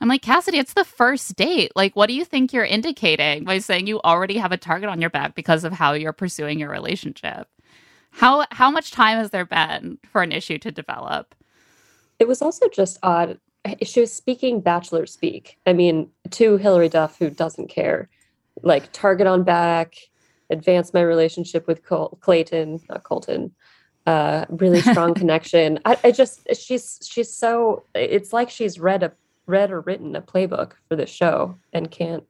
I'm 0.00 0.08
like, 0.08 0.22
Cassidy, 0.22 0.58
it's 0.58 0.74
the 0.74 0.84
first 0.84 1.34
date. 1.36 1.72
Like, 1.74 1.96
what 1.96 2.06
do 2.06 2.14
you 2.14 2.24
think 2.24 2.52
you're 2.52 2.64
indicating 2.64 3.44
by 3.44 3.58
saying 3.58 3.86
you 3.86 4.00
already 4.00 4.38
have 4.38 4.52
a 4.52 4.56
target 4.56 4.88
on 4.88 5.00
your 5.00 5.10
back 5.10 5.34
because 5.34 5.64
of 5.64 5.72
how 5.72 5.92
you're 5.92 6.12
pursuing 6.12 6.60
your 6.60 6.70
relationship? 6.70 7.48
How 8.10 8.46
how 8.50 8.70
much 8.70 8.90
time 8.90 9.18
has 9.18 9.30
there 9.30 9.44
been 9.44 9.98
for 10.10 10.22
an 10.22 10.32
issue 10.32 10.58
to 10.58 10.70
develop? 10.70 11.34
It 12.18 12.26
was 12.26 12.42
also 12.42 12.68
just 12.68 12.98
odd. 13.02 13.38
She 13.82 14.00
was 14.00 14.12
speaking 14.12 14.60
bachelor 14.60 15.04
speak. 15.06 15.58
I 15.66 15.72
mean, 15.72 16.10
to 16.30 16.56
Hilary 16.56 16.88
Duff, 16.88 17.18
who 17.18 17.28
doesn't 17.28 17.68
care. 17.68 18.08
Like, 18.62 18.90
target 18.92 19.26
on 19.26 19.44
back, 19.44 19.94
advance 20.50 20.92
my 20.94 21.02
relationship 21.02 21.66
with 21.66 21.84
Col- 21.84 22.18
Clayton, 22.20 22.80
not 22.88 23.02
Colton. 23.04 23.52
Uh, 24.06 24.46
really 24.48 24.80
strong 24.80 25.12
connection. 25.22 25.78
I, 25.84 25.98
I 26.04 26.10
just, 26.12 26.46
she's, 26.56 26.98
she's 27.02 27.32
so, 27.34 27.84
it's 27.94 28.32
like 28.32 28.48
she's 28.48 28.78
read 28.80 29.02
a, 29.02 29.12
read 29.46 29.70
or 29.70 29.80
written 29.82 30.16
a 30.16 30.22
playbook 30.22 30.72
for 30.88 30.96
the 30.96 31.06
show 31.06 31.56
and 31.72 31.90
can't. 31.90 32.24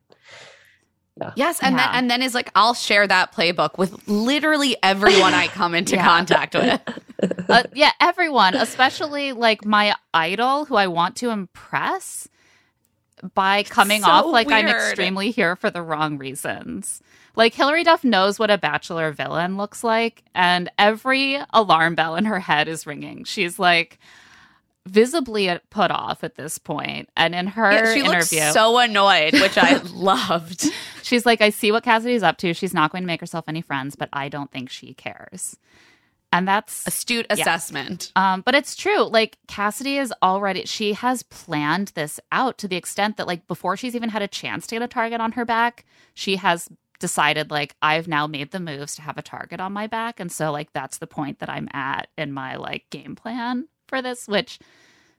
Yes, 1.35 1.59
and 1.61 1.75
Yeah. 1.77 1.87
then 1.87 1.95
and 1.97 2.11
then 2.11 2.23
is 2.23 2.33
like, 2.33 2.49
I'll 2.55 2.75
share 2.75 3.05
that 3.05 3.33
playbook 3.33 3.77
with 3.77 4.07
literally 4.09 4.77
everyone 4.85 5.35
I 5.35 5.49
come 5.49 5.75
into 5.75 5.97
Yeah. 5.97 6.05
contact 6.05 6.55
with. 6.55 6.81
Uh, 7.49 7.65
yeah, 7.75 7.91
everyone, 8.01 8.55
especially 8.55 9.33
like 9.33 9.65
my 9.65 9.93
idol 10.15 10.67
who 10.67 10.77
I 10.77 10.87
want 10.87 11.17
to 11.17 11.31
impress 11.31 12.29
by 13.35 13.63
coming 13.63 14.03
so 14.03 14.09
off 14.09 14.27
like 14.27 14.51
I'm 14.51 14.69
extremely 14.69 15.31
here 15.31 15.57
for 15.57 15.71
the 15.71 15.83
wrong 15.83 16.19
reasons. 16.19 17.01
Like 17.37 17.55
Hilary 17.55 17.85
Duff 17.85 18.03
knows 18.05 18.39
what 18.39 18.51
a 18.51 18.59
bachelor 18.59 19.13
villain 19.13 19.57
looks 19.57 19.85
like, 19.85 20.25
and 20.35 20.71
every 20.79 21.39
alarm 21.53 21.95
bell 21.95 22.17
in 22.17 22.25
her 22.25 22.41
head 22.41 22.69
is 22.69 22.87
ringing. 22.87 23.25
She's 23.25 23.59
like 23.59 23.99
visibly 24.87 25.57
put 25.71 25.91
off 25.91 26.25
at 26.25 26.37
this 26.37 26.59
point, 26.59 27.09
and 27.17 27.35
in 27.35 27.47
her 27.49 27.71
Yeah, 27.71 27.95
she 27.95 28.03
looks 28.03 28.33
interview, 28.33 28.53
so 28.53 28.79
annoyed, 28.79 29.35
which 29.35 29.59
I 29.59 29.77
loved. 29.95 30.67
She's 31.03 31.25
like, 31.27 31.41
I 31.41 31.51
see 31.51 31.71
what 31.73 31.85
Cassidy's 31.85 32.23
up 32.23 32.39
to. 32.39 32.53
She's 32.55 32.75
not 32.75 32.91
going 32.91 33.03
to 33.03 33.07
make 33.07 33.21
herself 33.21 33.45
any 33.49 33.61
friends, 33.63 33.97
but 33.97 34.09
I 34.13 34.29
don't 34.29 34.51
think 34.51 34.71
she 34.71 34.95
cares. 34.95 35.57
And 36.31 36.47
that's 36.47 36.87
Astute 36.87 37.27
assessment. 37.31 38.13
um, 38.15 38.43
but 38.43 38.55
it's 38.55 38.77
true. 38.77 39.05
Like 39.05 39.39
Cassidy 39.47 39.97
is 39.97 40.13
already 40.23 40.67
she 40.67 40.93
has 40.93 41.23
planned 41.23 41.89
this 41.95 42.21
out 42.31 42.59
to 42.59 42.69
the 42.69 42.77
extent 42.77 43.17
that 43.17 43.27
like 43.27 43.47
before 43.47 43.77
she's 43.77 43.97
even 43.97 44.11
had 44.11 44.21
a 44.21 44.29
chance 44.29 44.67
to 44.67 44.75
get 44.75 44.83
a 44.83 44.89
target 44.89 45.21
on 45.21 45.33
her 45.33 45.47
back, 45.47 45.87
she 46.15 46.37
has 46.37 46.69
decided 47.01 47.51
like 47.51 47.77
I've 47.81 48.09
now 48.09 48.27
made 48.27 48.51
the 48.51 48.61
moves 48.61 48.95
to 48.97 49.03
have 49.03 49.17
a 49.17 49.23
target 49.23 49.61
on 49.61 49.73
my 49.73 49.87
back. 49.87 50.21
And 50.21 50.31
so 50.31 50.53
like 50.53 50.73
that's 50.73 50.99
the 50.99 51.07
point 51.07 51.39
that 51.39 51.49
I'm 51.49 51.69
at 51.73 52.09
in 52.19 52.33
my 52.33 52.57
like 52.57 52.85
game 52.91 53.17
plan 53.17 53.69
for 53.87 54.03
this, 54.03 54.29
which 54.29 54.59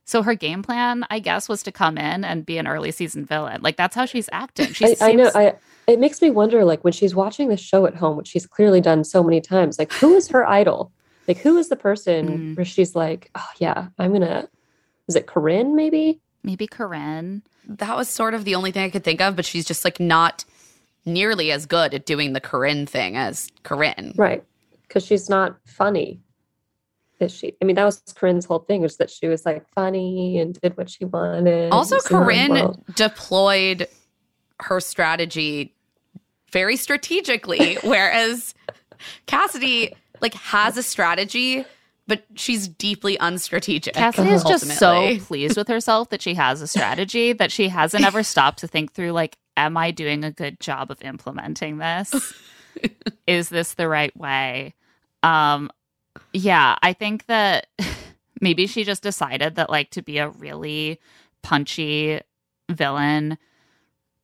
so 0.04 0.22
her 0.22 0.34
game 0.34 0.62
plan, 0.62 1.04
I 1.10 1.18
guess, 1.18 1.48
was 1.48 1.62
to 1.64 1.72
come 1.72 1.98
in 1.98 2.24
and 2.24 2.46
be 2.46 2.58
an 2.58 2.66
early 2.66 2.90
season 2.90 3.24
villain. 3.24 3.62
Like 3.62 3.76
that's 3.76 3.94
how 3.94 4.06
she's 4.06 4.28
acting. 4.32 4.72
She 4.72 4.86
I, 4.86 5.10
I 5.10 5.12
know. 5.12 5.30
I 5.34 5.54
it 5.86 5.98
makes 5.98 6.22
me 6.22 6.30
wonder, 6.30 6.64
like 6.64 6.84
when 6.84 6.92
she's 6.92 7.14
watching 7.14 7.48
the 7.48 7.56
show 7.56 7.86
at 7.86 7.94
home, 7.94 8.16
which 8.16 8.28
she's 8.28 8.46
clearly 8.46 8.80
done 8.80 9.04
so 9.04 9.22
many 9.22 9.40
times. 9.40 9.78
Like, 9.78 9.92
who 9.92 10.14
is 10.14 10.28
her 10.28 10.46
idol? 10.46 10.92
Like, 11.30 11.38
who 11.38 11.58
is 11.58 11.68
the 11.68 11.76
person 11.76 12.28
Mm. 12.28 12.56
where 12.56 12.64
she's 12.64 12.96
like, 12.96 13.30
oh 13.36 13.46
yeah, 13.58 13.86
I'm 14.00 14.12
gonna. 14.12 14.48
Is 15.06 15.14
it 15.14 15.28
Corinne? 15.28 15.76
Maybe. 15.76 16.20
maybe 16.42 16.66
Corinne. 16.66 17.42
That 17.68 17.96
was 17.96 18.08
sort 18.08 18.34
of 18.34 18.44
the 18.44 18.56
only 18.56 18.72
thing 18.72 18.82
I 18.82 18.90
could 18.90 19.04
think 19.04 19.20
of, 19.20 19.36
but 19.36 19.44
she's 19.44 19.64
just 19.64 19.84
like 19.84 20.00
not 20.00 20.44
nearly 21.06 21.52
as 21.52 21.66
good 21.66 21.94
at 21.94 22.04
doing 22.04 22.32
the 22.32 22.40
Corinne 22.40 22.84
thing 22.86 23.16
as 23.16 23.48
Corinne. 23.62 24.12
Right. 24.16 24.42
Because 24.88 25.06
she's 25.06 25.28
not 25.30 25.56
funny. 25.66 26.18
Is 27.20 27.30
she? 27.32 27.54
I 27.62 27.64
mean, 27.64 27.76
that 27.76 27.84
was 27.84 28.02
Corinne's 28.16 28.44
whole 28.46 28.58
thing, 28.58 28.82
was 28.82 28.96
that 28.96 29.08
she 29.08 29.28
was 29.28 29.46
like 29.46 29.64
funny 29.72 30.38
and 30.40 30.58
did 30.60 30.76
what 30.76 30.90
she 30.90 31.04
wanted. 31.04 31.70
Also, 31.70 31.98
Corinne 32.00 32.50
world. 32.54 32.82
deployed 32.96 33.86
her 34.58 34.80
strategy 34.80 35.76
very 36.50 36.74
strategically, 36.76 37.78
whereas 37.84 38.52
Cassidy 39.26 39.94
like 40.20 40.34
has 40.34 40.76
a 40.76 40.82
strategy, 40.82 41.64
but 42.06 42.24
she's 42.34 42.68
deeply 42.68 43.16
unstrategic. 43.18 43.94
Cassidy 43.94 44.30
is 44.30 44.44
just 44.44 44.66
so 44.78 45.16
pleased 45.20 45.56
with 45.56 45.68
herself 45.68 46.10
that 46.10 46.22
she 46.22 46.34
has 46.34 46.62
a 46.62 46.66
strategy 46.66 47.32
that 47.32 47.52
she 47.52 47.68
hasn't 47.68 48.04
ever 48.04 48.22
stopped 48.22 48.58
to 48.60 48.68
think 48.68 48.92
through 48.92 49.12
like, 49.12 49.38
am 49.56 49.76
I 49.76 49.90
doing 49.90 50.24
a 50.24 50.30
good 50.30 50.60
job 50.60 50.90
of 50.90 51.02
implementing 51.02 51.78
this? 51.78 52.34
is 53.26 53.48
this 53.48 53.74
the 53.74 53.88
right 53.88 54.16
way? 54.16 54.74
Um 55.22 55.70
yeah, 56.32 56.76
I 56.82 56.92
think 56.92 57.26
that 57.26 57.66
maybe 58.40 58.66
she 58.66 58.84
just 58.84 59.02
decided 59.02 59.56
that 59.56 59.70
like 59.70 59.90
to 59.90 60.02
be 60.02 60.18
a 60.18 60.28
really 60.28 61.00
punchy 61.42 62.20
villain 62.68 63.38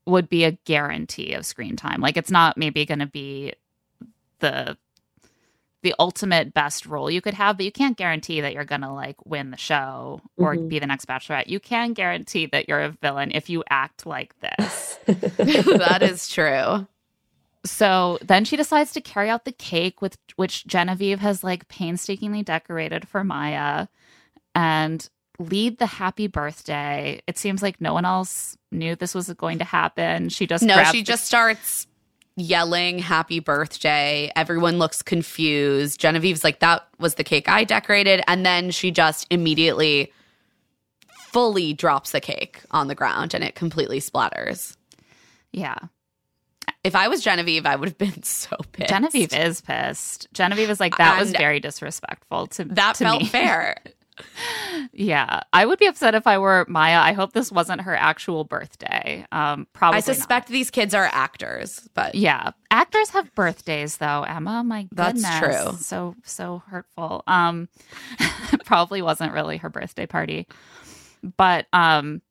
would 0.07 0.29
be 0.29 0.45
a 0.45 0.53
guarantee 0.53 1.33
of 1.35 1.45
screen 1.45 1.77
time. 1.77 2.01
Like 2.01 2.17
it's 2.17 2.31
not 2.31 2.57
maybe 2.57 2.87
going 2.87 3.01
to 3.01 3.07
be 3.07 3.55
the 4.39 4.77
the 5.83 5.95
ultimate 5.99 6.53
best 6.55 6.87
role 6.87 7.11
you 7.11 7.21
could 7.21 7.35
have, 7.35 7.57
but 7.59 7.65
you 7.67 7.71
can't 7.73 7.97
guarantee 7.97 8.41
that 8.41 8.53
you're 8.55 8.65
gonna 8.65 8.93
like 8.95 9.17
win 9.25 9.51
the 9.51 9.57
show 9.57 10.21
or 10.37 10.57
Mhm. 10.57 10.69
be 10.69 10.79
the 10.79 10.87
next 10.87 11.07
bachelorette. 11.07 11.47
You 11.47 11.61
can 11.61 11.93
guarantee 11.93 12.47
that 12.47 12.69
you're 12.69 12.83
a 12.83 12.91
villain 12.91 13.31
if 13.33 13.49
you 13.49 13.63
act 13.71 14.05
like 14.07 14.35
this. 14.41 14.99
that 15.07 15.99
is 16.03 16.29
true. 16.29 16.87
So 17.65 18.19
then 18.23 18.45
she 18.45 18.57
decides 18.57 18.93
to 18.93 19.01
carry 19.01 19.29
out 19.29 19.45
the 19.45 19.53
cake 19.53 20.01
with 20.01 20.17
which 20.37 20.67
Genevieve 20.67 21.21
has 21.21 21.43
like 21.45 21.69
painstakingly 21.69 22.43
decorated 22.43 23.09
for 23.09 23.25
Maya 23.25 23.89
and 24.55 25.09
lead 25.39 25.79
the 25.79 25.87
happy 25.87 26.29
birthday. 26.29 27.21
It 27.27 27.39
seems 27.39 27.63
like 27.63 27.81
no 27.81 27.93
one 27.93 28.05
else 28.05 28.57
knew 28.73 28.95
this 28.97 29.15
was 29.15 29.29
going 29.35 29.59
to 29.59 29.65
happen. 29.65 30.29
She 30.31 30.47
just 30.47 30.63
no, 30.65 30.83
she 30.85 31.01
the- 31.01 31.05
just 31.05 31.27
starts 31.27 31.87
yelling 32.37 32.99
happy 32.99 33.41
birthday. 33.41 34.31
Everyone 34.37 34.79
looks 34.79 35.03
confused. 35.03 35.99
Genevieve's 36.01 36.45
like, 36.45 36.61
that 36.61 36.87
was 36.99 37.15
the 37.15 37.25
cake 37.25 37.49
I 37.49 37.65
decorated. 37.65 38.23
And 38.29 38.45
then 38.45 38.71
she 38.71 38.91
just 38.91 39.27
immediately 39.31 40.13
fully 41.29 41.73
drops 41.73 42.13
the 42.13 42.21
cake 42.21 42.61
on 42.71 42.89
the 42.89 42.95
ground 42.95 43.35
and 43.35 43.43
it 43.45 43.55
completely 43.55 44.01
splatters. 44.01 44.77
yeah. 45.53 45.77
If 46.85 46.95
I 46.95 47.09
was 47.09 47.21
Genevieve, 47.21 47.67
I 47.67 47.75
would 47.75 47.89
have 47.89 47.99
been 47.99 48.23
so 48.23 48.57
pissed. 48.73 48.91
Genevieve 48.91 49.33
is 49.35 49.61
pissed. 49.61 50.29
Genevieve 50.33 50.71
is 50.71 50.79
like 50.79 50.97
that 50.99 51.19
was 51.19 51.33
very 51.33 51.59
disrespectful 51.59 52.47
to 52.49 52.65
That 52.65 52.95
to 52.97 53.05
felt 53.05 53.23
me. 53.23 53.29
fair. 53.29 53.77
Yeah, 54.93 55.41
I 55.53 55.67
would 55.67 55.79
be 55.79 55.87
upset 55.87 56.15
if 56.15 56.27
I 56.27 56.39
were 56.39 56.65
Maya. 56.69 56.99
I 56.99 57.13
hope 57.13 57.33
this 57.33 57.53
wasn't 57.53 57.83
her 57.83 57.95
actual 57.95 58.45
birthday. 58.45 59.27
Um, 59.33 59.67
probably. 59.73 59.99
I 59.99 60.01
suspect 60.01 60.49
these 60.49 60.71
kids 60.71 60.95
are 60.95 61.09
actors, 61.13 61.89
but 61.95 62.15
Yeah, 62.15 62.53
actors 62.71 63.11
have 63.11 63.35
birthdays 63.35 63.99
though. 63.99 64.23
Emma, 64.23 64.65
my 64.65 64.89
That's 64.93 65.23
true. 65.39 65.77
So 65.79 66.15
so 66.25 66.63
hurtful. 66.69 67.25
Um, 67.27 67.69
probably 68.65 69.03
wasn't 69.03 69.33
really 69.33 69.59
her 69.59 69.69
birthday 69.69 70.07
party, 70.07 70.47
but 71.37 71.67
um, 71.73 72.23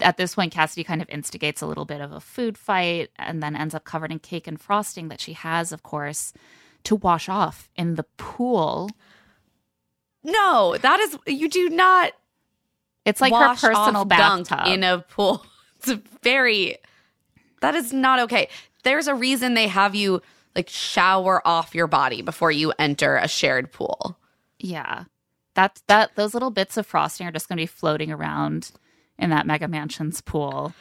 at 0.00 0.16
this 0.16 0.34
point, 0.34 0.52
Cassidy 0.52 0.84
kind 0.84 1.00
of 1.00 1.08
instigates 1.08 1.62
a 1.62 1.66
little 1.66 1.84
bit 1.84 2.00
of 2.00 2.12
a 2.12 2.20
food 2.20 2.58
fight, 2.58 3.10
and 3.16 3.42
then 3.42 3.56
ends 3.56 3.74
up 3.74 3.84
covered 3.84 4.12
in 4.12 4.18
cake 4.18 4.46
and 4.46 4.60
frosting 4.60 5.08
that 5.08 5.20
she 5.20 5.32
has, 5.32 5.72
of 5.72 5.82
course, 5.82 6.32
to 6.84 6.96
wash 6.96 7.28
off 7.28 7.68
in 7.76 7.94
the 7.94 8.04
pool. 8.16 8.90
No, 10.26 10.76
that 10.76 11.00
is, 11.00 11.16
you 11.26 11.48
do 11.48 11.70
not 11.70 12.12
It's 13.04 13.20
like 13.20 13.32
her 13.32 13.54
personal 13.54 14.04
bathtub. 14.04 14.66
in 14.66 14.82
a 14.84 14.98
pool. 14.98 15.44
It's 15.78 15.88
a 15.90 16.02
very 16.22 16.78
that 17.60 17.74
is 17.74 17.92
not 17.92 18.18
okay. 18.20 18.48
There's 18.82 19.06
a 19.08 19.14
reason 19.14 19.54
they 19.54 19.68
have 19.68 19.94
you 19.94 20.20
like 20.56 20.68
shower 20.70 21.46
off 21.46 21.74
your 21.74 21.86
body 21.86 22.22
before 22.22 22.50
you 22.50 22.72
enter 22.78 23.16
a 23.16 23.28
shared 23.28 23.70
pool. 23.72 24.18
Yeah. 24.58 25.04
That 25.54 25.80
that 25.86 26.16
those 26.16 26.32
little 26.34 26.50
bits 26.50 26.76
of 26.78 26.86
frosting 26.86 27.26
are 27.26 27.30
just 27.30 27.46
going 27.48 27.58
to 27.58 27.62
be 27.62 27.66
floating 27.66 28.10
around 28.10 28.70
in 29.18 29.30
that 29.30 29.46
mega 29.46 29.68
mansion's 29.68 30.20
pool. 30.22 30.72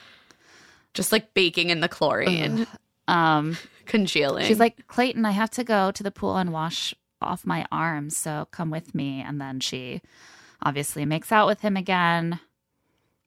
Just 0.93 1.11
like 1.11 1.33
baking 1.33 1.69
in 1.69 1.81
the 1.81 1.89
chlorine, 1.89 2.65
Um 3.07 3.57
congealing. 3.85 4.45
she's 4.45 4.59
like, 4.59 4.87
"Clayton, 4.87 5.25
I 5.25 5.31
have 5.31 5.51
to 5.51 5.63
go 5.63 5.91
to 5.91 6.01
the 6.03 6.09
pool 6.11 6.37
and 6.37 6.51
wash 6.53 6.95
off 7.21 7.45
my 7.45 7.65
arms, 7.71 8.17
so 8.17 8.47
come 8.51 8.69
with 8.69 8.95
me." 8.95 9.21
And 9.21 9.39
then 9.39 9.59
she 9.59 10.01
obviously 10.61 11.05
makes 11.05 11.31
out 11.31 11.47
with 11.47 11.61
him 11.61 11.77
again. 11.77 12.39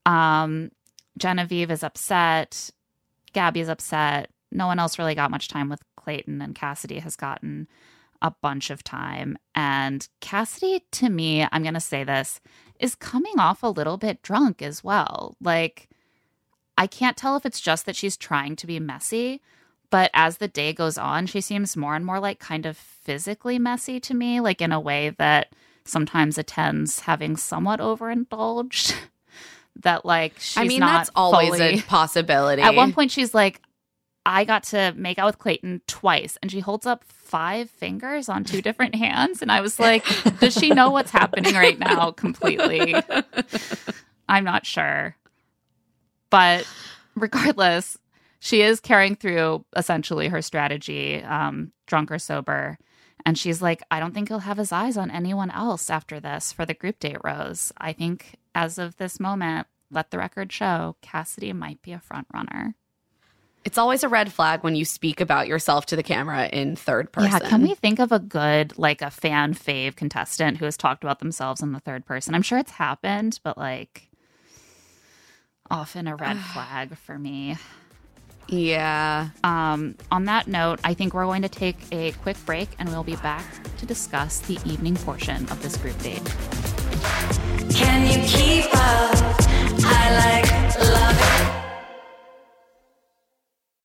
Um 0.07 0.70
Genevieve 1.18 1.70
is 1.70 1.83
upset. 1.83 2.70
Gabby 3.33 3.61
is 3.61 3.68
upset. 3.68 4.31
No 4.51 4.66
one 4.66 4.79
else 4.79 4.98
really 4.98 5.14
got 5.14 5.31
much 5.31 5.48
time 5.48 5.68
with 5.68 5.83
Clayton 5.96 6.40
and 6.40 6.55
Cassidy 6.55 7.01
has 7.01 7.16
gotten 7.16 7.68
a 8.22 8.31
bunch 8.31 8.70
of 8.70 8.83
time. 8.83 9.38
And 9.55 10.09
Cassidy, 10.20 10.85
to 10.92 11.09
me, 11.09 11.46
I'm 11.51 11.62
going 11.62 11.74
to 11.74 11.81
say 11.81 12.05
this, 12.05 12.40
is 12.81 12.94
coming 12.94 13.38
off 13.38 13.62
a 13.62 13.68
little 13.68 13.96
bit 13.96 14.22
drunk 14.22 14.62
as 14.62 14.83
well. 14.83 15.37
Like, 15.40 15.88
I 16.77 16.87
can't 16.87 17.16
tell 17.16 17.37
if 17.37 17.46
it's 17.46 17.61
just 17.61 17.87
that 17.87 17.96
she's 17.96 18.16
trying 18.16 18.57
to 18.57 18.66
be 18.66 18.81
messy, 18.81 19.40
but 19.90 20.11
as 20.14 20.38
the 20.38 20.48
day 20.48 20.72
goes 20.72 20.98
on, 20.98 21.27
she 21.27 21.40
seems 21.40 21.77
more 21.77 21.94
and 21.94 22.05
more 22.05 22.20
like 22.20 22.38
kind 22.38 22.66
of 22.66 22.77
physically 22.77 23.59
messy 23.59 24.01
to 24.01 24.14
me, 24.14 24.40
like 24.40 24.61
in 24.61 24.72
a 24.72 24.81
way 24.81 25.11
that 25.18 25.55
sometimes 25.85 26.37
attends 26.38 27.01
having 27.01 27.37
somewhat 27.37 27.81
overindulged. 27.81 28.94
that, 29.83 30.05
like, 30.05 30.35
she's 30.38 30.57
I 30.59 30.64
mean, 30.64 30.81
not 30.81 30.98
that's 30.98 31.11
always 31.14 31.51
fully- 31.51 31.79
a 31.79 31.83
possibility. 31.83 32.62
at 32.62 32.74
one 32.74 32.92
point, 32.92 33.11
she's 33.11 33.33
like, 33.35 33.62
I 34.27 34.44
got 34.44 34.64
to 34.64 34.92
make 34.96 35.18
out 35.18 35.27
with 35.27 35.38
Clayton 35.38 35.81
twice, 35.87 36.37
and 36.42 36.51
she 36.51 36.61
holds 36.61 36.85
up 36.85 37.05
five 37.05 37.70
fingers 37.70 38.29
on 38.29 38.44
two 38.44 38.61
different 38.61 38.94
hands. 39.07 39.40
And 39.40 39.51
I 39.51 39.61
was 39.62 39.79
like, 39.81 40.05
does 40.40 40.53
she 40.55 40.68
know 40.70 40.90
what's 40.90 41.11
happening 41.11 41.55
right 41.55 41.79
now 41.79 42.11
completely? 42.11 42.94
I'm 44.29 44.44
not 44.44 44.66
sure. 44.66 45.16
But 46.29 46.66
regardless, 47.14 47.96
she 48.40 48.62
is 48.62 48.81
carrying 48.81 49.16
through 49.16 49.64
essentially 49.77 50.29
her 50.29 50.42
strategy, 50.42 51.22
um, 51.22 51.72
drunk 51.87 52.11
or 52.11 52.18
sober. 52.18 52.79
And 53.27 53.37
she's 53.37 53.61
like, 53.61 53.83
I 53.90 54.01
don't 54.01 54.14
think 54.14 54.29
he'll 54.29 54.38
have 54.40 54.59
his 54.59 54.72
eyes 54.72 54.96
on 54.96 55.11
anyone 55.11 55.51
else 55.51 55.90
after 55.90 56.20
this 56.20 56.53
for 56.53 56.64
the 56.64 56.74
group 56.74 57.01
date 57.01 57.18
rose. 57.24 57.72
I 57.79 57.92
think 57.92 58.37
as 58.55 58.79
of 58.79 58.96
this 58.96 59.18
moment, 59.18 59.66
let 59.90 60.11
the 60.11 60.18
record 60.18 60.53
show 60.53 60.96
Cassidy 61.03 61.53
might 61.53 61.83
be 61.83 61.92
a 61.92 61.98
front 61.98 62.27
runner. 62.33 62.74
It's 63.64 63.77
always 63.77 64.05
a 64.05 64.09
red 64.09 64.33
flag 64.33 64.62
when 64.62 64.77
you 64.77 64.85
speak 64.85 65.20
about 65.20 65.48
yourself 65.48 65.87
to 65.87 65.96
the 65.96 66.03
camera 66.03 66.46
in 66.46 66.77
third 66.77 67.12
person. 67.12 67.33
Yeah, 67.33 67.48
can 67.48 67.62
we 67.62 67.74
think 67.74 67.98
of 67.98 68.12
a 68.12 68.18
good, 68.18 68.79
like 68.79 69.03
a 69.03 69.11
fan 69.11 69.53
fave 69.53 69.96
contestant 69.96 70.57
who 70.57 70.64
has 70.64 70.77
talked 70.77 71.03
about 71.03 71.18
themselves 71.18 71.61
in 71.61 71.72
the 71.72 71.81
third 71.81 72.07
person? 72.07 72.35
I'm 72.35 72.42
sure 72.42 72.59
it's 72.59 72.70
happened, 72.70 73.40
but 73.42 73.59
like 73.59 74.09
often 75.70 76.07
a 76.07 76.16
red 76.16 76.38
flag 76.55 76.96
for 76.96 77.18
me. 77.18 77.57
Yeah. 78.48 79.28
Um, 79.44 79.94
on 80.11 80.24
that 80.24 80.48
note, 80.48 80.80
I 80.82 80.94
think 80.94 81.12
we're 81.12 81.24
going 81.24 81.42
to 81.42 81.48
take 81.48 81.76
a 81.92 82.12
quick 82.12 82.37
break 82.46 82.68
and 82.78 82.88
we'll 82.88 83.04
be 83.04 83.16
back 83.16 83.44
to 83.78 83.87
discuss 83.87 84.40
the 84.40 84.58
evening 84.64 84.96
portion 84.96 85.44
of 85.50 85.62
this 85.62 85.76
group 85.76 85.98
date. 86.02 86.24
Can 87.74 88.06
you 88.06 88.26
keep 88.26 88.64
up? 88.74 89.14
I 89.84 90.40
like 90.40 90.78
love 90.78 91.18
it. 91.18 91.58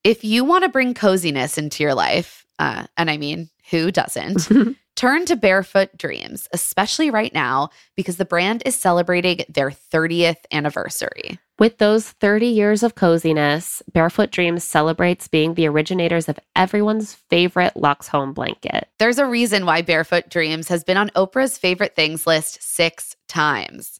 If 0.04 0.24
you 0.24 0.44
want 0.44 0.64
to 0.64 0.70
bring 0.70 0.94
coziness 0.94 1.58
into 1.58 1.84
your 1.84 1.94
life, 1.94 2.46
uh, 2.60 2.86
and 2.98 3.10
I 3.10 3.18
mean, 3.18 3.50
who 3.70 3.92
doesn't? 3.92 4.50
Turn 4.96 5.26
to 5.26 5.36
Barefoot 5.36 5.98
Dreams, 5.98 6.48
especially 6.54 7.10
right 7.10 7.34
now 7.34 7.70
because 7.96 8.18
the 8.18 8.26
brand 8.26 8.62
is 8.66 8.76
celebrating 8.76 9.44
their 9.50 9.72
30th 9.72 10.46
anniversary. 10.52 11.40
With 11.60 11.78
those 11.78 12.12
30 12.12 12.48
years 12.48 12.84
of 12.84 12.96
coziness, 12.96 13.82
Barefoot 13.92 14.32
Dreams 14.32 14.64
celebrates 14.64 15.28
being 15.28 15.54
the 15.54 15.68
originators 15.68 16.30
of 16.30 16.40
everyone's 16.56 17.14
favorite 17.14 17.76
Lux 17.76 18.08
Home 18.08 18.34
blanket. 18.34 18.88
There's 19.00 19.20
a 19.20 19.26
reason 19.26 19.66
why 19.66 19.82
Barefoot 19.82 20.30
Dreams 20.30 20.68
has 20.68 20.84
been 20.84 20.98
on 20.98 21.10
Oprah's 21.16 21.58
favorite 21.58 21.96
things 21.96 22.28
list 22.28 22.62
six 22.62 23.16
times. 23.28 24.00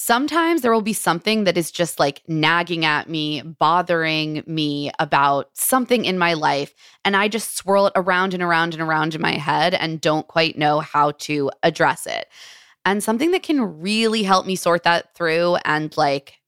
Sometimes 0.00 0.62
there 0.62 0.72
will 0.72 0.80
be 0.80 0.92
something 0.92 1.42
that 1.42 1.58
is 1.58 1.72
just 1.72 1.98
like 1.98 2.22
nagging 2.28 2.84
at 2.84 3.08
me, 3.08 3.42
bothering 3.42 4.44
me 4.46 4.92
about 5.00 5.50
something 5.54 6.04
in 6.04 6.16
my 6.16 6.34
life. 6.34 6.72
And 7.04 7.16
I 7.16 7.26
just 7.26 7.56
swirl 7.56 7.88
it 7.88 7.94
around 7.96 8.32
and 8.32 8.40
around 8.40 8.74
and 8.74 8.82
around 8.82 9.16
in 9.16 9.20
my 9.20 9.32
head 9.32 9.74
and 9.74 10.00
don't 10.00 10.28
quite 10.28 10.56
know 10.56 10.78
how 10.78 11.10
to 11.22 11.50
address 11.64 12.06
it. 12.06 12.28
And 12.84 13.02
something 13.02 13.32
that 13.32 13.42
can 13.42 13.80
really 13.80 14.22
help 14.22 14.46
me 14.46 14.54
sort 14.54 14.84
that 14.84 15.16
through 15.16 15.56
and 15.64 15.94
like 15.96 16.38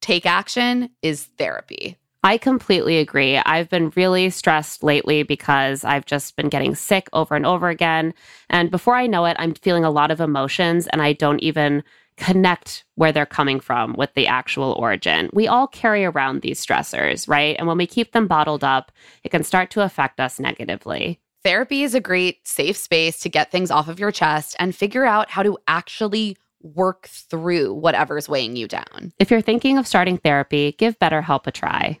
take 0.00 0.24
action 0.24 0.88
is 1.02 1.24
therapy. 1.36 1.98
I 2.22 2.38
completely 2.38 2.98
agree. 2.98 3.38
I've 3.38 3.68
been 3.68 3.90
really 3.96 4.30
stressed 4.30 4.84
lately 4.84 5.24
because 5.24 5.84
I've 5.84 6.06
just 6.06 6.36
been 6.36 6.48
getting 6.48 6.76
sick 6.76 7.08
over 7.12 7.34
and 7.34 7.44
over 7.44 7.68
again. 7.68 8.14
And 8.48 8.70
before 8.70 8.94
I 8.94 9.08
know 9.08 9.24
it, 9.24 9.36
I'm 9.40 9.52
feeling 9.52 9.84
a 9.84 9.90
lot 9.90 10.12
of 10.12 10.20
emotions 10.20 10.86
and 10.86 11.02
I 11.02 11.12
don't 11.12 11.40
even 11.40 11.82
connect 12.16 12.84
where 12.94 13.12
they're 13.12 13.26
coming 13.26 13.60
from 13.60 13.94
with 13.94 14.12
the 14.14 14.26
actual 14.26 14.72
origin. 14.72 15.30
We 15.32 15.48
all 15.48 15.66
carry 15.66 16.04
around 16.04 16.42
these 16.42 16.64
stressors, 16.64 17.28
right? 17.28 17.56
And 17.58 17.66
when 17.66 17.78
we 17.78 17.86
keep 17.86 18.12
them 18.12 18.26
bottled 18.26 18.64
up, 18.64 18.92
it 19.22 19.30
can 19.30 19.42
start 19.42 19.70
to 19.72 19.82
affect 19.82 20.20
us 20.20 20.38
negatively. 20.38 21.20
Therapy 21.42 21.82
is 21.82 21.94
a 21.94 22.00
great 22.00 22.46
safe 22.46 22.76
space 22.76 23.18
to 23.20 23.28
get 23.28 23.50
things 23.50 23.70
off 23.70 23.88
of 23.88 24.00
your 24.00 24.10
chest 24.10 24.56
and 24.58 24.74
figure 24.74 25.04
out 25.04 25.30
how 25.30 25.42
to 25.42 25.58
actually 25.68 26.38
work 26.62 27.08
through 27.08 27.74
whatever's 27.74 28.28
weighing 28.28 28.56
you 28.56 28.66
down. 28.66 29.12
If 29.18 29.30
you're 29.30 29.42
thinking 29.42 29.76
of 29.76 29.86
starting 29.86 30.16
therapy, 30.16 30.72
give 30.78 30.98
BetterHelp 30.98 31.46
a 31.46 31.52
try. 31.52 32.00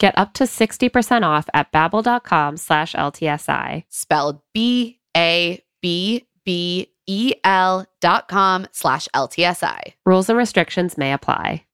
Get 0.00 0.16
up 0.18 0.32
to 0.34 0.44
60% 0.44 1.22
off 1.24 1.48
at 1.54 1.70
babbel.com 1.72 2.56
slash 2.56 2.94
LTSI. 2.94 3.84
Spelled 3.90 4.40
B-A-B-B-E-L 4.54 5.06
dot 8.00 8.28
com 8.28 8.66
slash 8.72 9.08
LTSI. 9.14 9.80
Rules 10.06 10.28
and 10.28 10.38
restrictions 10.38 10.96
may 10.98 11.12
apply. 11.12 11.64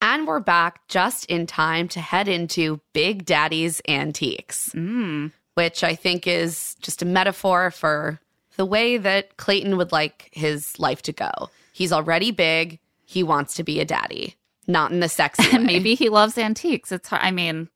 And 0.00 0.26
we're 0.28 0.38
back 0.40 0.86
just 0.88 1.24
in 1.26 1.46
time 1.46 1.88
to 1.88 2.00
head 2.00 2.28
into 2.28 2.80
Big 2.92 3.24
Daddy's 3.24 3.80
Antiques, 3.88 4.68
Mm. 4.74 5.32
which 5.54 5.82
I 5.82 5.94
think 5.94 6.26
is 6.26 6.76
just 6.80 7.00
a 7.02 7.06
metaphor 7.06 7.70
for 7.70 8.20
the 8.56 8.66
way 8.66 8.96
that 8.98 9.38
Clayton 9.38 9.76
would 9.78 9.90
like 9.92 10.28
his 10.32 10.78
life 10.78 11.00
to 11.02 11.12
go. 11.12 11.32
He's 11.72 11.90
already 11.92 12.30
big. 12.32 12.78
He 13.06 13.22
wants 13.22 13.54
to 13.54 13.64
be 13.64 13.80
a 13.80 13.84
daddy, 13.84 14.36
not 14.66 14.90
in 14.92 15.00
the 15.00 15.08
sexy 15.08 15.48
way. 15.56 15.62
Maybe 15.62 15.94
he 15.94 16.08
loves 16.08 16.36
antiques. 16.38 16.92
It's 16.92 17.08
hard. 17.08 17.22
I 17.22 17.30
mean, 17.30 17.68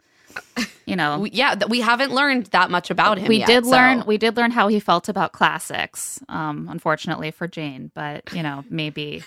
you 0.87 0.97
know, 0.97 1.19
We- 1.21 1.31
yeah, 1.31 1.55
we 1.69 1.81
haven't 1.81 2.13
learned 2.13 2.47
that 2.47 2.71
much 2.71 2.91
about 2.91 3.19
him. 3.19 3.29
we 3.29 3.39
yet, 3.39 3.47
did 3.47 3.65
so- 3.65 3.71
learn 3.73 4.05
we 4.07 4.19
did 4.19 4.37
learn 4.37 4.51
how 4.51 4.69
he 4.69 4.81
felt 4.81 5.09
about 5.09 5.33
classics. 5.33 6.21
Um, 6.29 6.69
unfortunately 6.71 7.31
for 7.31 7.49
Jane, 7.49 7.91
but 7.95 8.33
you 8.35 8.43
know, 8.43 8.65
maybe 8.71 9.23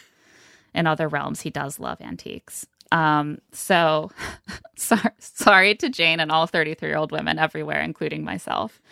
in 0.74 0.88
other 0.88 1.08
realms 1.08 1.42
he 1.42 1.50
does 1.50 1.80
love 1.80 2.00
antiques. 2.02 2.66
Um, 2.94 3.40
so 3.52 4.12
sorry, 4.76 5.12
sorry 5.20 5.76
to 5.76 5.90
Jane 5.90 6.20
and 6.20 6.32
all 6.32 6.46
33 6.48 6.90
year 6.90 6.98
old 6.98 7.12
women 7.12 7.40
everywhere, 7.40 7.82
including 7.82 8.24
myself. 8.24 8.80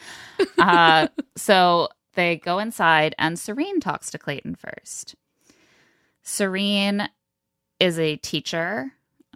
Uh, 0.57 1.07
so 1.35 1.89
they 2.15 2.35
go 2.37 2.59
inside, 2.59 3.13
and 3.19 3.37
Serene 3.39 3.79
talks 3.81 4.09
to 4.11 4.17
Clayton 4.17 4.55
first. 4.55 5.15
Serene 6.23 7.09
is 7.79 7.97
a 7.99 8.17
teacher, 8.17 8.91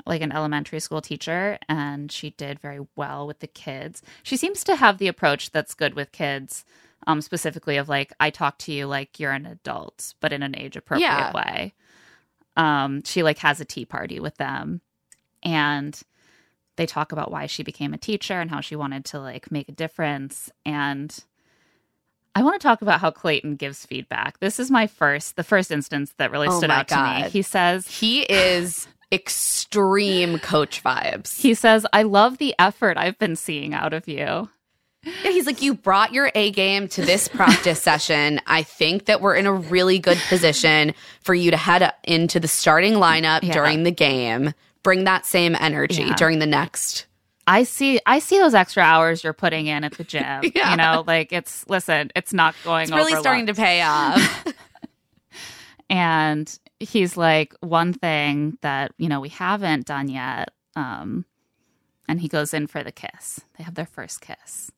like 0.05 0.21
an 0.21 0.31
elementary 0.31 0.79
school 0.79 1.01
teacher, 1.01 1.57
and 1.69 2.11
she 2.11 2.31
did 2.31 2.59
very 2.59 2.85
well 2.95 3.25
with 3.27 3.39
the 3.39 3.47
kids. 3.47 4.01
She 4.23 4.37
seems 4.37 4.63
to 4.65 4.75
have 4.75 4.97
the 4.97 5.07
approach 5.07 5.51
that's 5.51 5.73
good 5.73 5.93
with 5.93 6.11
kids, 6.11 6.65
um, 7.07 7.21
specifically 7.21 7.77
of 7.77 7.89
like, 7.89 8.13
I 8.19 8.29
talk 8.29 8.57
to 8.59 8.71
you 8.73 8.85
like 8.87 9.19
you're 9.19 9.31
an 9.31 9.45
adult, 9.45 10.13
but 10.19 10.33
in 10.33 10.43
an 10.43 10.55
age 10.57 10.75
appropriate 10.75 11.07
Yeah. 11.09 11.31
way. 11.33 11.73
Um, 12.55 13.03
she 13.03 13.23
like 13.23 13.39
has 13.39 13.59
a 13.59 13.65
tea 13.65 13.85
party 13.85 14.19
with 14.19 14.37
them, 14.37 14.81
and 15.41 15.99
they 16.75 16.85
talk 16.85 17.11
about 17.11 17.31
why 17.31 17.45
she 17.45 17.63
became 17.63 17.93
a 17.93 17.97
teacher 17.97 18.39
and 18.39 18.49
how 18.49 18.61
she 18.61 18.75
wanted 18.75 19.05
to 19.05 19.19
like 19.19 19.51
make 19.51 19.69
a 19.69 19.73
difference 19.73 20.51
and 20.65 21.23
I 22.35 22.41
want 22.43 22.59
to 22.59 22.65
talk 22.67 22.81
about 22.81 22.99
how 22.99 23.11
Clayton 23.11 23.55
gives 23.57 23.85
feedback. 23.85 24.39
This 24.39 24.59
is 24.59 24.71
my 24.71 24.87
first, 24.87 25.35
the 25.35 25.43
first 25.43 25.71
instance 25.71 26.13
that 26.17 26.31
really 26.31 26.47
Oh 26.49 26.57
stood 26.57 26.71
out 26.71 26.87
to 26.87 27.03
me. 27.23 27.29
He 27.29 27.41
says, 27.43 27.87
He 27.87 28.21
is 28.23 28.87
extreme 29.11 30.39
coach 30.39 30.83
vibes. 30.83 31.39
he 31.39 31.53
says, 31.53 31.85
I 31.93 32.01
love 32.03 32.39
the 32.39 32.55
effort 32.57 32.97
I've 32.97 33.19
been 33.19 33.35
seeing 33.35 33.73
out 33.73 33.93
of 33.93 34.07
you. 34.07 34.49
Yeah, 35.03 35.31
he's 35.31 35.45
like, 35.45 35.61
you 35.61 35.73
brought 35.75 36.13
your 36.13 36.31
A 36.33 36.49
game 36.51 36.87
to 36.89 37.01
this 37.05 37.27
practice 37.27 37.81
session. 37.83 38.39
I 38.47 38.63
think 38.63 39.05
that 39.05 39.19
we're 39.21 39.35
in 39.35 39.45
a 39.45 39.53
really 39.53 39.99
good 39.99 40.17
position 40.29 40.93
for 41.21 41.35
you 41.35 41.51
to 41.51 41.57
head 41.57 41.91
into 42.05 42.39
the 42.39 42.47
starting 42.47 42.93
lineup 42.93 43.43
Yeah. 43.43 43.51
during 43.53 43.83
the 43.83 43.91
game. 43.91 44.53
Bring 44.81 45.03
that 45.03 45.25
same 45.25 45.55
energy 45.59 46.03
Yeah. 46.03 46.15
during 46.15 46.39
the 46.39 46.45
next. 46.47 47.05
I 47.45 47.63
see, 47.63 47.99
I 48.05 48.19
see 48.19 48.39
those 48.39 48.53
extra 48.53 48.83
hours 48.83 49.23
you're 49.23 49.33
putting 49.33 49.67
in 49.67 49.83
at 49.83 49.93
the 49.93 50.03
gym. 50.05 50.51
Yeah. 50.55 50.71
You 50.71 50.77
know, 50.77 51.03
like 51.05 51.33
it's, 51.33 51.67
listen, 51.69 52.11
it's 52.15 52.33
not 52.33 52.55
going 52.63 52.83
It's 52.83 52.91
really 52.91 53.15
starting 53.15 53.47
to 53.47 53.53
pay 53.53 53.81
off. 53.81 54.45
and 55.89 56.59
he's 56.79 57.15
like 57.17 57.53
one 57.61 57.93
thing 57.93 58.57
that 58.61 58.91
you 58.97 59.07
know 59.07 59.19
we 59.19 59.29
haven't 59.29 59.85
done 59.85 60.09
yet 60.09 60.49
um 60.75 61.25
and 62.07 62.19
he 62.19 62.27
goes 62.27 62.53
in 62.53 62.67
for 62.67 62.83
the 62.83 62.91
kiss 62.91 63.41
they 63.57 63.63
have 63.63 63.75
their 63.75 63.85
first 63.85 64.21
kiss 64.21 64.71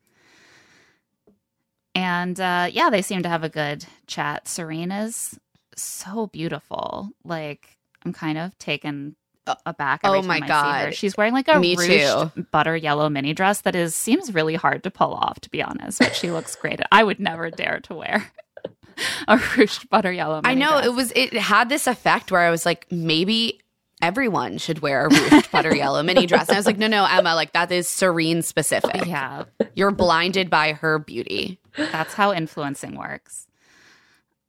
and 1.93 2.39
uh 2.39 2.67
yeah 2.71 2.89
they 2.89 3.01
seem 3.01 3.23
to 3.23 3.29
have 3.29 3.43
a 3.43 3.49
good 3.49 3.85
chat 4.07 4.47
Serene's 4.47 5.39
so 5.75 6.27
beautiful 6.27 7.09
like 7.23 7.77
i'm 8.05 8.13
kind 8.13 8.37
of 8.37 8.57
taken 8.57 9.15
aback 9.65 10.01
every 10.03 10.19
oh 10.19 10.21
my 10.23 10.39
time 10.39 10.43
I 10.43 10.47
see 10.47 10.79
her. 10.79 10.85
God. 10.87 10.95
she's 10.95 11.17
wearing 11.17 11.33
like 11.33 11.47
a 11.47 11.59
Me 11.59 11.75
ruched 11.75 12.49
butter 12.51 12.75
yellow 12.75 13.09
mini 13.09 13.33
dress 13.33 13.61
that 13.61 13.75
is 13.75 13.93
seems 13.95 14.33
really 14.33 14.55
hard 14.55 14.83
to 14.83 14.91
pull 14.91 15.13
off 15.13 15.39
to 15.41 15.49
be 15.49 15.61
honest 15.61 15.99
but 15.99 16.15
she 16.15 16.31
looks 16.31 16.55
great 16.55 16.79
i 16.91 17.03
would 17.03 17.19
never 17.19 17.49
dare 17.51 17.79
to 17.81 17.93
wear 17.93 18.31
a 19.27 19.37
ruched 19.37 19.89
butter 19.89 20.11
yellow 20.11 20.41
I 20.43 20.53
know 20.53 20.71
dress. 20.71 20.85
it 20.85 20.89
was. 20.93 21.11
It 21.15 21.33
had 21.33 21.67
this 21.69 21.85
effect 21.85 22.31
where 22.31 22.39
I 22.41 22.49
was 22.49 22.65
like, 22.65 22.87
maybe 22.89 23.59
everyone 24.01 24.57
should 24.57 24.79
wear 24.79 25.07
a 25.07 25.09
ruched 25.09 25.51
butter 25.51 25.75
yellow 25.75 26.01
mini 26.01 26.25
dress. 26.25 26.47
And 26.47 26.55
I 26.55 26.59
was 26.59 26.65
like, 26.65 26.77
no, 26.77 26.87
no, 26.87 27.05
Emma, 27.05 27.35
like 27.35 27.51
that 27.53 27.71
is 27.73 27.89
serene 27.89 28.41
specific. 28.41 29.05
Yeah, 29.05 29.43
You're 29.75 29.91
blinded 29.91 30.49
by 30.49 30.73
her 30.73 30.97
beauty. 30.97 31.59
that's 31.75 32.13
how 32.13 32.31
influencing 32.33 32.97
works. 32.97 33.47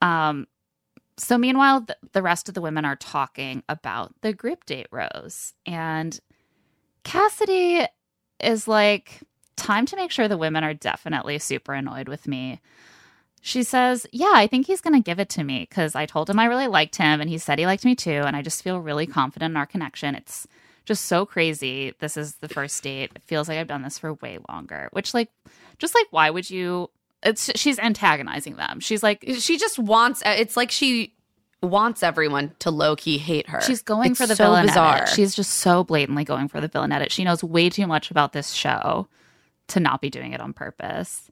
Um, 0.01 0.47
so 1.17 1.39
meanwhile, 1.39 1.81
the, 1.81 1.97
the 2.12 2.23
rest 2.23 2.49
of 2.49 2.55
the 2.55 2.61
women 2.61 2.85
are 2.85 2.97
talking 2.97 3.62
about 3.69 4.14
the 4.21 4.33
group 4.33 4.64
date 4.67 4.89
rose, 4.91 5.55
and 5.64 6.19
Cassidy 7.05 7.87
is 8.41 8.69
like, 8.69 9.23
"Time 9.57 9.87
to 9.87 9.97
make 9.97 10.11
sure 10.11 10.29
the 10.29 10.37
women 10.37 10.64
are 10.64 10.75
definitely 10.75 11.39
super 11.39 11.73
annoyed 11.75 12.09
with 12.09 12.27
me." 12.27 12.61
She 13.47 13.62
says, 13.62 14.09
Yeah, 14.11 14.33
I 14.35 14.49
think 14.49 14.67
he's 14.67 14.81
going 14.81 15.01
to 15.01 15.01
give 15.01 15.21
it 15.21 15.29
to 15.31 15.45
me 15.45 15.69
because 15.71 15.95
I 15.95 16.05
told 16.05 16.29
him 16.29 16.41
I 16.41 16.47
really 16.47 16.67
liked 16.67 16.97
him 16.97 17.21
and 17.21 17.31
he 17.31 17.39
said 17.39 17.61
he 17.61 17.67
liked 17.67 17.85
me 17.85 17.95
too. 17.95 18.11
And 18.27 18.35
I 18.35 18.43
just 18.43 18.61
feel 18.61 18.81
really 18.81 19.07
confident 19.07 19.53
in 19.53 19.57
our 19.57 19.67
connection. 19.67 20.17
It's 20.17 20.49
just 20.85 21.05
so 21.05 21.25
crazy. 21.25 21.95
This 22.01 22.17
is 22.17 22.37
the 22.37 22.49
first 22.49 22.83
date. 22.83 23.12
It 23.14 23.23
feels 23.23 23.49
like 23.49 23.59
I've 23.59 23.69
done 23.69 23.83
this 23.83 24.01
for 24.01 24.14
way 24.14 24.39
longer, 24.49 24.89
which, 24.93 25.14
like, 25.14 25.31
just 25.79 25.95
like, 25.95 26.09
why 26.11 26.29
would 26.29 26.51
you? 26.51 26.91
It's 27.23 27.51
she's 27.57 27.79
antagonizing 27.79 28.57
them. 28.57 28.81
She's 28.81 29.03
like, 29.03 29.25
she 29.39 29.59
just 29.59 29.79
wants. 29.79 30.23
Uh, 30.25 30.35
it's 30.37 30.57
like 30.57 30.71
she 30.71 31.14
wants 31.62 32.03
everyone 32.03 32.55
to 32.61 32.71
low 32.71 32.97
key 32.97 33.19
hate 33.19 33.49
her. 33.49 33.61
She's 33.61 33.83
going 33.83 34.12
it's 34.12 34.21
for 34.21 34.27
the 34.27 34.37
so 34.37 34.45
villain 34.45 34.67
bizarre. 34.67 34.97
edit. 34.97 35.09
She's 35.09 35.35
just 35.35 35.55
so 35.55 35.83
blatantly 35.85 36.25
going 36.25 36.49
for 36.49 36.61
the 36.61 36.69
villain 36.69 36.93
edit. 36.93 37.11
She 37.11 37.25
knows 37.25 37.43
way 37.43 37.71
too 37.71 37.87
much 37.87 38.11
about 38.11 38.33
this 38.33 38.53
show 38.53 39.09
to 39.69 39.81
not 39.81 40.01
be 40.01 40.11
doing 40.11 40.33
it 40.33 40.41
on 40.41 40.53
purpose. 40.53 41.31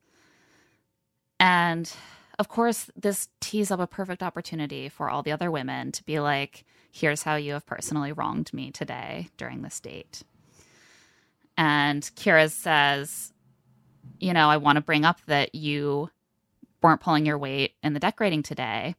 And 1.38 1.92
of 2.38 2.48
course, 2.48 2.90
this 2.96 3.28
tees 3.40 3.70
up 3.70 3.80
a 3.80 3.86
perfect 3.86 4.22
opportunity 4.22 4.88
for 4.88 5.08
all 5.08 5.22
the 5.22 5.32
other 5.32 5.50
women 5.50 5.92
to 5.92 6.04
be 6.04 6.18
like, 6.20 6.64
here's 6.90 7.22
how 7.22 7.36
you 7.36 7.52
have 7.52 7.66
personally 7.66 8.12
wronged 8.12 8.52
me 8.52 8.70
today 8.70 9.28
during 9.36 9.62
this 9.62 9.78
date. 9.78 10.22
And 11.56 12.02
Kira 12.16 12.50
says, 12.50 13.32
you 14.18 14.32
know, 14.32 14.48
I 14.48 14.56
want 14.56 14.76
to 14.76 14.82
bring 14.82 15.04
up 15.04 15.20
that 15.26 15.54
you 15.54 16.10
weren't 16.82 17.00
pulling 17.00 17.26
your 17.26 17.38
weight 17.38 17.74
in 17.82 17.94
the 17.94 18.00
decorating 18.00 18.42
today. 18.42 18.94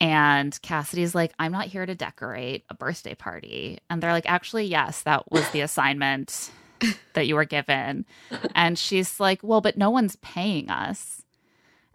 And 0.00 0.60
Cassidy's 0.62 1.14
like, 1.14 1.32
I'm 1.38 1.52
not 1.52 1.66
here 1.66 1.84
to 1.84 1.94
decorate 1.94 2.64
a 2.70 2.74
birthday 2.74 3.14
party. 3.14 3.78
And 3.90 4.02
they're 4.02 4.12
like, 4.12 4.28
actually, 4.28 4.64
yes, 4.64 5.02
that 5.02 5.30
was 5.30 5.48
the 5.50 5.60
assignment 5.60 6.50
that 7.12 7.26
you 7.26 7.34
were 7.34 7.44
given. 7.44 8.06
And 8.54 8.78
she's 8.78 9.20
like, 9.20 9.40
well, 9.42 9.60
but 9.60 9.76
no 9.76 9.90
one's 9.90 10.16
paying 10.16 10.70
us. 10.70 11.22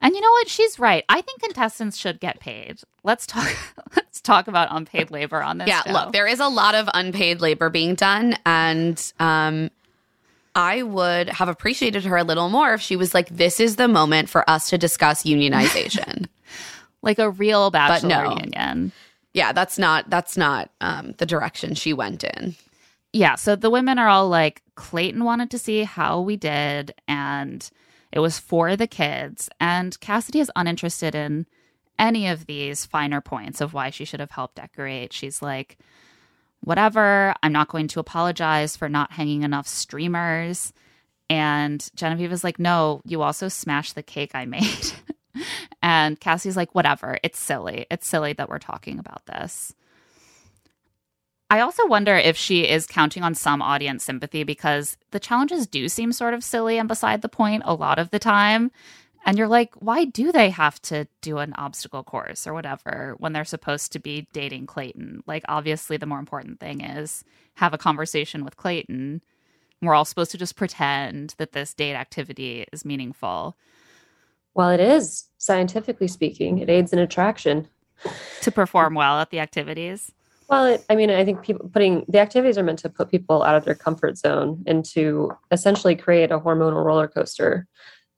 And 0.02 0.14
you 0.14 0.22
know 0.22 0.30
what? 0.32 0.50
She's 0.50 0.78
right. 0.78 1.04
I 1.10 1.22
think 1.22 1.42
contestants 1.42 1.98
should 1.98 2.20
get 2.20 2.40
paid. 2.40 2.82
Let's 3.04 3.26
talk. 3.26 3.50
Let's 3.96 4.22
talk 4.22 4.48
about 4.48 4.68
unpaid 4.70 5.10
labor 5.10 5.42
on 5.42 5.58
this. 5.58 5.68
Yeah, 5.68 5.82
show. 5.84 5.94
look, 5.94 6.14
there 6.14 6.28
is 6.28 6.40
a 6.40 6.48
lot 6.48 6.76
of 6.76 6.88
unpaid 6.94 7.42
labor 7.42 7.70
being 7.70 7.96
done, 7.96 8.38
and 8.46 9.14
um, 9.20 9.72
I 10.56 10.84
would 10.84 11.30
have 11.30 11.50
appreciated 11.50 12.06
her 12.06 12.18
a 12.18 12.24
little 12.24 12.50
more 12.50 12.74
if 12.74 12.82
she 12.82 12.96
was 12.96 13.14
like, 13.14 13.30
"This 13.30 13.60
is 13.60 13.76
the 13.76 13.88
moment 13.88 14.30
for 14.30 14.50
us 14.50 14.70
to 14.70 14.78
discuss 14.78 15.24
unionization." 15.24 16.28
like 17.02 17.20
a 17.20 17.30
real 17.30 17.70
bachelor 17.72 18.10
no. 18.10 18.38
union. 18.38 18.92
yeah, 19.34 19.52
that's 19.54 19.78
not 19.78 20.10
that's 20.10 20.38
not 20.38 20.72
um, 20.82 21.14
the 21.18 21.26
direction 21.26 21.76
she 21.76 21.94
went 21.94 22.24
in. 22.24 22.56
Yeah. 23.14 23.36
So 23.36 23.56
the 23.56 23.70
women 23.70 23.98
are 23.98 24.10
all 24.10 24.28
like, 24.28 24.62
Clayton 24.76 25.24
wanted 25.24 25.50
to 25.52 25.58
see 25.58 25.84
how 25.84 26.20
we 26.20 26.36
did, 26.36 26.94
and 27.08 27.70
it 28.12 28.20
was 28.20 28.40
for 28.40 28.76
the 28.76 28.88
kids. 28.88 29.50
And 29.60 29.98
Cassidy 30.02 30.42
is 30.42 30.52
uninterested 30.54 31.16
in 31.16 31.46
any 31.98 32.28
of 32.28 32.46
these 32.46 32.86
finer 32.86 33.22
points 33.22 33.62
of 33.62 33.74
why 33.74 33.90
she 33.90 34.04
should 34.04 34.20
have 34.20 34.32
helped 34.32 34.56
decorate. 34.56 35.14
She's 35.14 35.42
like, 35.42 35.78
whatever, 36.66 37.34
I'm 37.42 37.54
not 37.54 37.70
going 37.70 37.88
to 37.90 38.00
apologize 38.00 38.76
for 38.76 38.90
not 38.90 39.12
hanging 39.12 39.44
enough 39.44 39.68
streamers. 39.68 40.74
And 41.30 41.88
Genevieve 41.96 42.32
is 42.32 42.44
like, 42.44 42.60
no, 42.60 43.02
you 43.06 43.22
also 43.22 43.48
smashed 43.48 43.96
the 43.96 44.04
cake 44.04 44.32
I 44.34 44.46
made. 44.46 44.92
and 45.82 46.20
Cassie's 46.20 46.58
like, 46.58 46.76
whatever, 46.76 47.18
it's 47.24 47.40
silly. 47.40 47.86
It's 47.90 48.08
silly 48.08 48.34
that 48.34 48.50
we're 48.50 48.60
talking 48.60 49.00
about 49.00 49.26
this. 49.28 49.74
I 51.50 51.60
also 51.60 51.86
wonder 51.86 52.16
if 52.16 52.36
she 52.36 52.68
is 52.68 52.88
counting 52.88 53.22
on 53.22 53.36
some 53.36 53.62
audience 53.62 54.04
sympathy 54.04 54.44
because 54.44 54.98
the 55.12 55.20
challenges 55.20 55.68
do 55.68 55.88
seem 55.88 56.12
sort 56.12 56.34
of 56.34 56.44
silly 56.44 56.80
and 56.80 56.88
beside 56.88 57.22
the 57.22 57.30
point 57.30 57.64
a 57.66 57.76
lot 57.76 58.00
of 58.00 58.10
the 58.10 58.20
time. 58.20 58.72
And 59.28 59.40
you're 59.40 59.48
like, 59.48 59.74
why 59.80 60.06
do 60.06 60.32
they 60.32 60.52
have 60.52 60.80
to 60.84 61.08
do 61.22 61.40
an 61.40 61.54
obstacle 61.58 62.04
course 62.04 62.46
or 62.46 62.54
whatever 62.54 63.16
when 63.18 63.34
they're 63.34 63.44
supposed 63.44 63.92
to 63.94 64.00
be 64.00 64.28
dating 64.34 64.68
Clayton? 64.68 65.24
Like, 65.26 65.44
obviously, 65.50 65.98
the 65.98 66.06
more 66.06 66.20
important 66.20 66.60
thing 66.60 66.82
is 66.82 67.24
have 67.56 67.74
a 67.74 67.80
conversation 67.80 68.46
with 68.46 68.56
Clayton. 68.56 69.22
We're 69.82 69.96
all 69.96 70.06
supposed 70.06 70.32
to 70.32 70.38
just 70.38 70.56
pretend 70.56 71.34
that 71.40 71.54
this 71.54 71.74
date 71.74 71.96
activity 71.96 72.66
is 72.72 72.86
meaningful. 72.86 73.58
Well, 74.54 74.70
it 74.70 74.80
is, 74.80 75.26
scientifically 75.40 76.08
speaking, 76.08 76.60
it 76.60 76.70
aids 76.70 76.94
in 76.94 77.00
attraction. 77.00 77.68
To 78.42 78.52
perform 78.52 78.94
well 78.94 79.20
at 79.20 79.32
the 79.32 79.40
activities. 79.40 80.12
Well, 80.50 80.66
it, 80.66 80.86
I 80.90 80.96
mean, 80.96 81.10
I 81.10 81.26
think 81.26 81.42
people 81.42 81.68
putting 81.70 82.06
the 82.08 82.20
activities 82.20 82.58
are 82.60 82.64
meant 82.64 82.80
to 82.80 82.90
put 82.90 83.10
people 83.10 83.42
out 83.42 83.56
of 83.56 83.66
their 83.66 83.74
comfort 83.74 84.18
zone 84.18 84.64
and 84.68 84.86
to 84.86 85.32
essentially 85.52 85.96
create 85.96 86.32
a 86.32 86.40
hormonal 86.40 86.86
roller 86.86 87.08
coaster. 87.08 87.68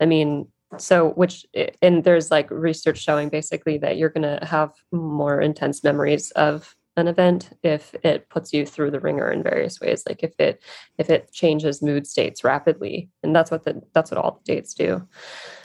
I 0.02 0.06
mean, 0.06 0.48
so 0.78 1.10
which 1.12 1.46
and 1.82 2.04
there's 2.04 2.30
like 2.30 2.50
research 2.52 2.98
showing 3.00 3.30
basically 3.30 3.78
that 3.78 3.98
you're 3.98 4.10
going 4.10 4.22
to 4.40 4.46
have 4.46 4.72
more 4.92 5.40
intense 5.40 5.84
memories 5.84 6.32
of 6.32 6.76
an 6.98 7.08
event 7.08 7.52
if 7.64 7.96
it 8.04 8.28
puts 8.30 8.52
you 8.52 8.66
through 8.66 8.92
the 8.92 9.00
ringer 9.00 9.32
in 9.32 9.44
various 9.44 9.80
ways 9.80 10.04
like 10.10 10.24
if 10.24 10.34
it 10.40 10.62
if 10.98 11.10
it 11.10 11.32
changes 11.32 11.82
mood 11.82 12.06
states 12.08 12.44
rapidly 12.44 13.08
and 13.24 13.36
that's 13.36 13.50
what 13.52 13.64
the 13.64 13.82
that's 13.94 14.12
what 14.12 14.18
all 14.18 14.42
the 14.44 14.54
dates 14.54 14.74
do 14.74 15.08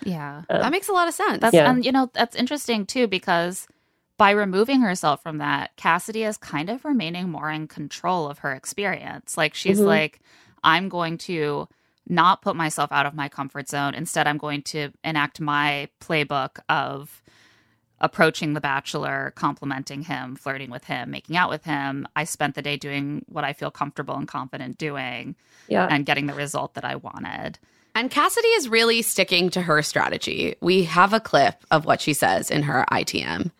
Yeah. 0.05 0.43
Um, 0.51 0.61
that 0.61 0.71
makes 0.73 0.89
a 0.89 0.93
lot 0.93 1.09
of 1.09 1.15
sense. 1.15 1.41
That's 1.41 1.55
Yeah. 1.55 1.71
and 1.71 1.85
you 1.85 1.93
know 1.93 2.11
that's 2.13 2.37
interesting 2.37 2.87
too 2.87 3.07
because 3.09 3.67
by 4.19 4.31
removing 4.31 4.83
herself 4.83 5.23
from 5.23 5.39
that, 5.39 5.75
Cassidy 5.77 6.23
is 6.25 6.37
kind 6.37 6.69
of 6.71 6.85
remaining 6.85 7.29
more 7.31 7.51
in 7.51 7.67
control 7.67 8.29
of 8.29 8.39
her 8.41 8.53
experience. 8.53 9.37
Like 9.37 9.55
she's 9.55 9.81
Mhm. 9.81 9.87
like, 9.87 10.21
I'm 10.63 10.89
going 10.89 11.19
to 11.19 11.67
not 12.09 12.43
put 12.43 12.57
myself 12.57 12.91
out 12.93 13.07
of 13.07 13.15
my 13.15 13.29
comfort 13.29 13.69
zone. 13.69 13.95
Instead, 13.95 14.27
I'm 14.27 14.39
going 14.39 14.63
to 14.63 14.91
enact 15.05 15.41
my 15.41 15.89
playbook 16.01 16.59
of 16.69 17.23
approaching 18.01 18.53
the 18.53 18.61
bachelor, 18.61 19.33
complimenting 19.37 20.03
him, 20.03 20.35
flirting 20.35 20.71
with 20.71 20.85
him, 20.85 21.11
making 21.11 21.37
out 21.37 21.49
with 21.49 21.65
him. 21.65 22.07
I 22.17 22.25
spent 22.25 22.57
the 22.57 22.63
day 22.63 22.77
doing 22.77 23.25
what 23.29 23.45
I 23.45 23.53
feel 23.53 23.71
comfortable 23.71 24.17
and 24.17 24.27
confident 24.27 24.77
doing 24.77 25.37
yeah 25.69 25.87
and 25.89 26.05
getting 26.05 26.27
the 26.27 26.35
result 26.35 26.75
that 26.75 26.85
I 26.85 26.97
wanted. 26.97 27.59
And 27.95 28.11
Cassidy 28.11 28.49
is 28.49 28.69
really 28.69 29.03
sticking 29.03 29.51
to 29.51 29.63
her 29.63 29.83
strategy. 29.83 30.57
We 30.61 30.85
have 30.85 31.13
a 31.13 31.21
clip 31.21 31.63
of 31.71 31.85
what 31.85 32.01
she 32.01 32.15
says 32.15 32.51
in 32.51 32.63
her 32.63 32.85
ITM. 32.91 33.51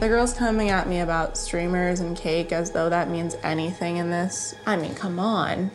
The 0.00 0.08
girl's 0.08 0.34
coming 0.34 0.68
at 0.68 0.88
me 0.88 1.00
about 1.00 1.38
streamers 1.38 2.00
and 2.00 2.16
cake 2.16 2.52
as 2.52 2.72
though 2.72 2.90
that 2.90 3.08
means 3.08 3.36
anything 3.42 3.96
in 3.96 4.10
this. 4.10 4.54
I 4.66 4.76
mean, 4.76 4.94
come 4.94 5.18
on. 5.18 5.70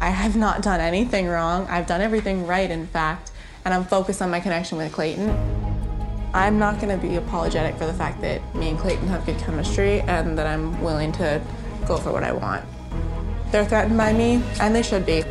I 0.00 0.10
have 0.10 0.36
not 0.36 0.62
done 0.62 0.80
anything 0.80 1.26
wrong. 1.28 1.66
I've 1.68 1.86
done 1.86 2.00
everything 2.00 2.46
right, 2.46 2.70
in 2.70 2.86
fact, 2.86 3.30
and 3.64 3.72
I'm 3.72 3.84
focused 3.84 4.20
on 4.20 4.30
my 4.30 4.40
connection 4.40 4.78
with 4.78 4.92
Clayton. 4.92 5.30
I'm 6.34 6.58
not 6.58 6.80
gonna 6.80 6.96
be 6.96 7.16
apologetic 7.16 7.76
for 7.76 7.86
the 7.86 7.94
fact 7.94 8.20
that 8.22 8.42
me 8.54 8.70
and 8.70 8.78
Clayton 8.78 9.06
have 9.08 9.24
good 9.24 9.38
chemistry 9.38 10.00
and 10.00 10.36
that 10.36 10.46
I'm 10.46 10.80
willing 10.82 11.12
to 11.12 11.40
go 11.86 11.96
for 11.96 12.12
what 12.12 12.24
I 12.24 12.32
want. 12.32 12.64
They're 13.50 13.64
threatened 13.64 13.96
by 13.96 14.12
me, 14.12 14.42
and 14.60 14.74
they 14.74 14.82
should 14.82 15.06
be. 15.06 15.24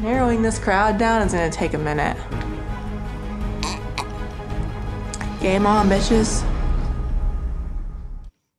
Narrowing 0.00 0.42
this 0.42 0.58
crowd 0.58 0.98
down 0.98 1.22
is 1.22 1.32
gonna 1.32 1.50
take 1.50 1.74
a 1.74 1.78
minute. 1.78 2.16
Game 5.40 5.66
on, 5.66 5.88
bitches. 5.88 6.44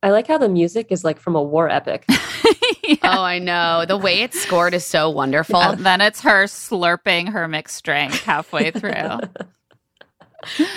I 0.02 0.10
like 0.10 0.26
how 0.26 0.38
the 0.38 0.48
music 0.48 0.88
is 0.90 1.04
like 1.04 1.18
from 1.18 1.36
a 1.36 1.42
war 1.42 1.68
epic 1.68 2.04
Oh, 3.02 3.22
I 3.22 3.38
know. 3.38 3.84
The 3.86 3.96
way 3.96 4.20
it's 4.22 4.40
scored 4.40 4.74
is 4.74 4.84
so 4.84 5.08
wonderful. 5.10 5.60
And 5.60 5.86
then 5.86 6.00
it's 6.00 6.20
her 6.22 6.44
slurping 6.44 7.28
her 7.28 7.46
mixed 7.46 7.84
drink 7.84 8.12
halfway 8.12 8.70
through. 8.72 9.20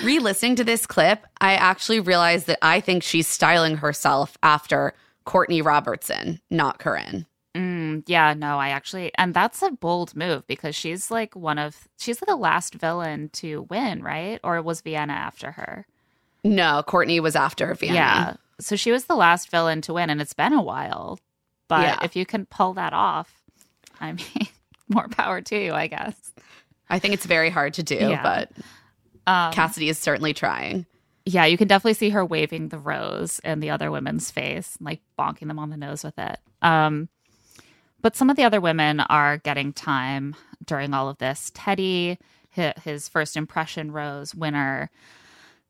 Re 0.03 0.19
listening 0.19 0.55
to 0.57 0.63
this 0.63 0.85
clip, 0.85 1.25
I 1.41 1.53
actually 1.53 1.99
realized 1.99 2.47
that 2.47 2.59
I 2.61 2.81
think 2.81 3.01
she's 3.01 3.27
styling 3.27 3.77
herself 3.77 4.37
after 4.43 4.93
Courtney 5.25 5.61
Robertson, 5.61 6.39
not 6.49 6.79
Corinne. 6.79 7.25
Mm, 7.55 8.03
yeah, 8.07 8.33
no, 8.33 8.57
I 8.57 8.69
actually, 8.69 9.11
and 9.17 9.33
that's 9.33 9.61
a 9.61 9.71
bold 9.71 10.15
move 10.15 10.45
because 10.47 10.75
she's 10.75 11.09
like 11.09 11.35
one 11.35 11.59
of, 11.59 11.87
she's 11.97 12.17
the 12.17 12.35
last 12.35 12.73
villain 12.73 13.29
to 13.33 13.63
win, 13.69 14.01
right? 14.03 14.39
Or 14.43 14.61
was 14.61 14.81
Vienna 14.81 15.13
after 15.13 15.51
her? 15.51 15.85
No, 16.43 16.83
Courtney 16.85 17.19
was 17.19 17.35
after 17.35 17.73
Vienna. 17.75 17.95
Yeah. 17.95 18.33
So 18.65 18.75
she 18.75 18.91
was 18.91 19.05
the 19.05 19.15
last 19.15 19.49
villain 19.51 19.81
to 19.81 19.93
win, 19.93 20.09
and 20.09 20.21
it's 20.21 20.33
been 20.33 20.53
a 20.53 20.61
while. 20.61 21.19
But 21.67 21.81
Yeah. 21.81 21.99
if 22.03 22.15
you 22.15 22.25
can 22.25 22.45
pull 22.45 22.73
that 22.75 22.93
off, 22.93 23.41
I 23.99 24.11
mean, 24.13 24.25
more 24.89 25.07
power 25.07 25.41
to 25.41 25.63
you, 25.63 25.73
I 25.73 25.87
guess. 25.87 26.15
I 26.89 26.99
think 26.99 27.13
it's 27.13 27.25
very 27.25 27.49
hard 27.49 27.73
to 27.75 27.83
do, 27.83 27.95
Yeah. 27.95 28.21
but 28.23 28.51
Um, 29.25 29.53
Cassidy 29.53 29.89
is 29.89 29.97
certainly 29.97 30.33
trying. 30.33 30.85
yeah, 31.25 31.45
you 31.45 31.57
can 31.57 31.67
definitely 31.67 31.93
see 31.93 32.09
her 32.09 32.25
waving 32.25 32.67
the 32.69 32.77
rose 32.79 33.39
in 33.39 33.59
the 33.61 33.69
other 33.69 33.89
women's 33.91 34.29
face, 34.31 34.77
like 34.81 35.01
bonking 35.17 35.47
them 35.47 35.59
on 35.59 35.69
the 35.69 35.77
nose 35.77 36.03
with 36.03 36.19
it. 36.19 36.39
Um, 36.61 37.07
but 38.01 38.15
some 38.17 38.29
of 38.29 38.35
the 38.35 38.43
other 38.43 38.59
women 38.59 38.99
are 38.99 39.37
getting 39.37 39.71
time 39.71 40.35
during 40.65 40.93
all 40.93 41.07
of 41.09 41.17
this. 41.19 41.51
Teddi, 41.55 42.17
hi- 42.53 42.73
his 42.83 43.07
first 43.07 43.37
impression 43.37 43.91
rose 43.91 44.35
winner, 44.35 44.89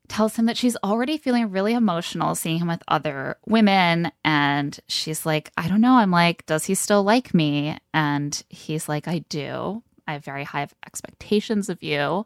tells 0.08 0.36
him 0.36 0.46
that 0.46 0.56
she's 0.56 0.76
already 0.84 1.16
feeling 1.18 1.50
really 1.50 1.74
emotional 1.74 2.34
seeing 2.34 2.58
him 2.58 2.68
with 2.68 2.82
other 2.88 3.36
women. 3.46 4.12
And 4.24 4.78
she's 4.86 5.24
like, 5.24 5.50
I 5.56 5.68
don't 5.68 5.80
know. 5.80 5.94
I'm 5.94 6.10
like, 6.10 6.44
does 6.46 6.66
he 6.66 6.74
still 6.74 7.02
like 7.02 7.34
me? 7.34 7.78
And 7.92 8.42
he's 8.48 8.88
like, 8.88 9.08
I 9.08 9.20
do. 9.28 9.82
I 10.06 10.14
have 10.14 10.24
very 10.24 10.44
high 10.44 10.68
expectations 10.86 11.68
of 11.68 11.82
you. 11.82 12.24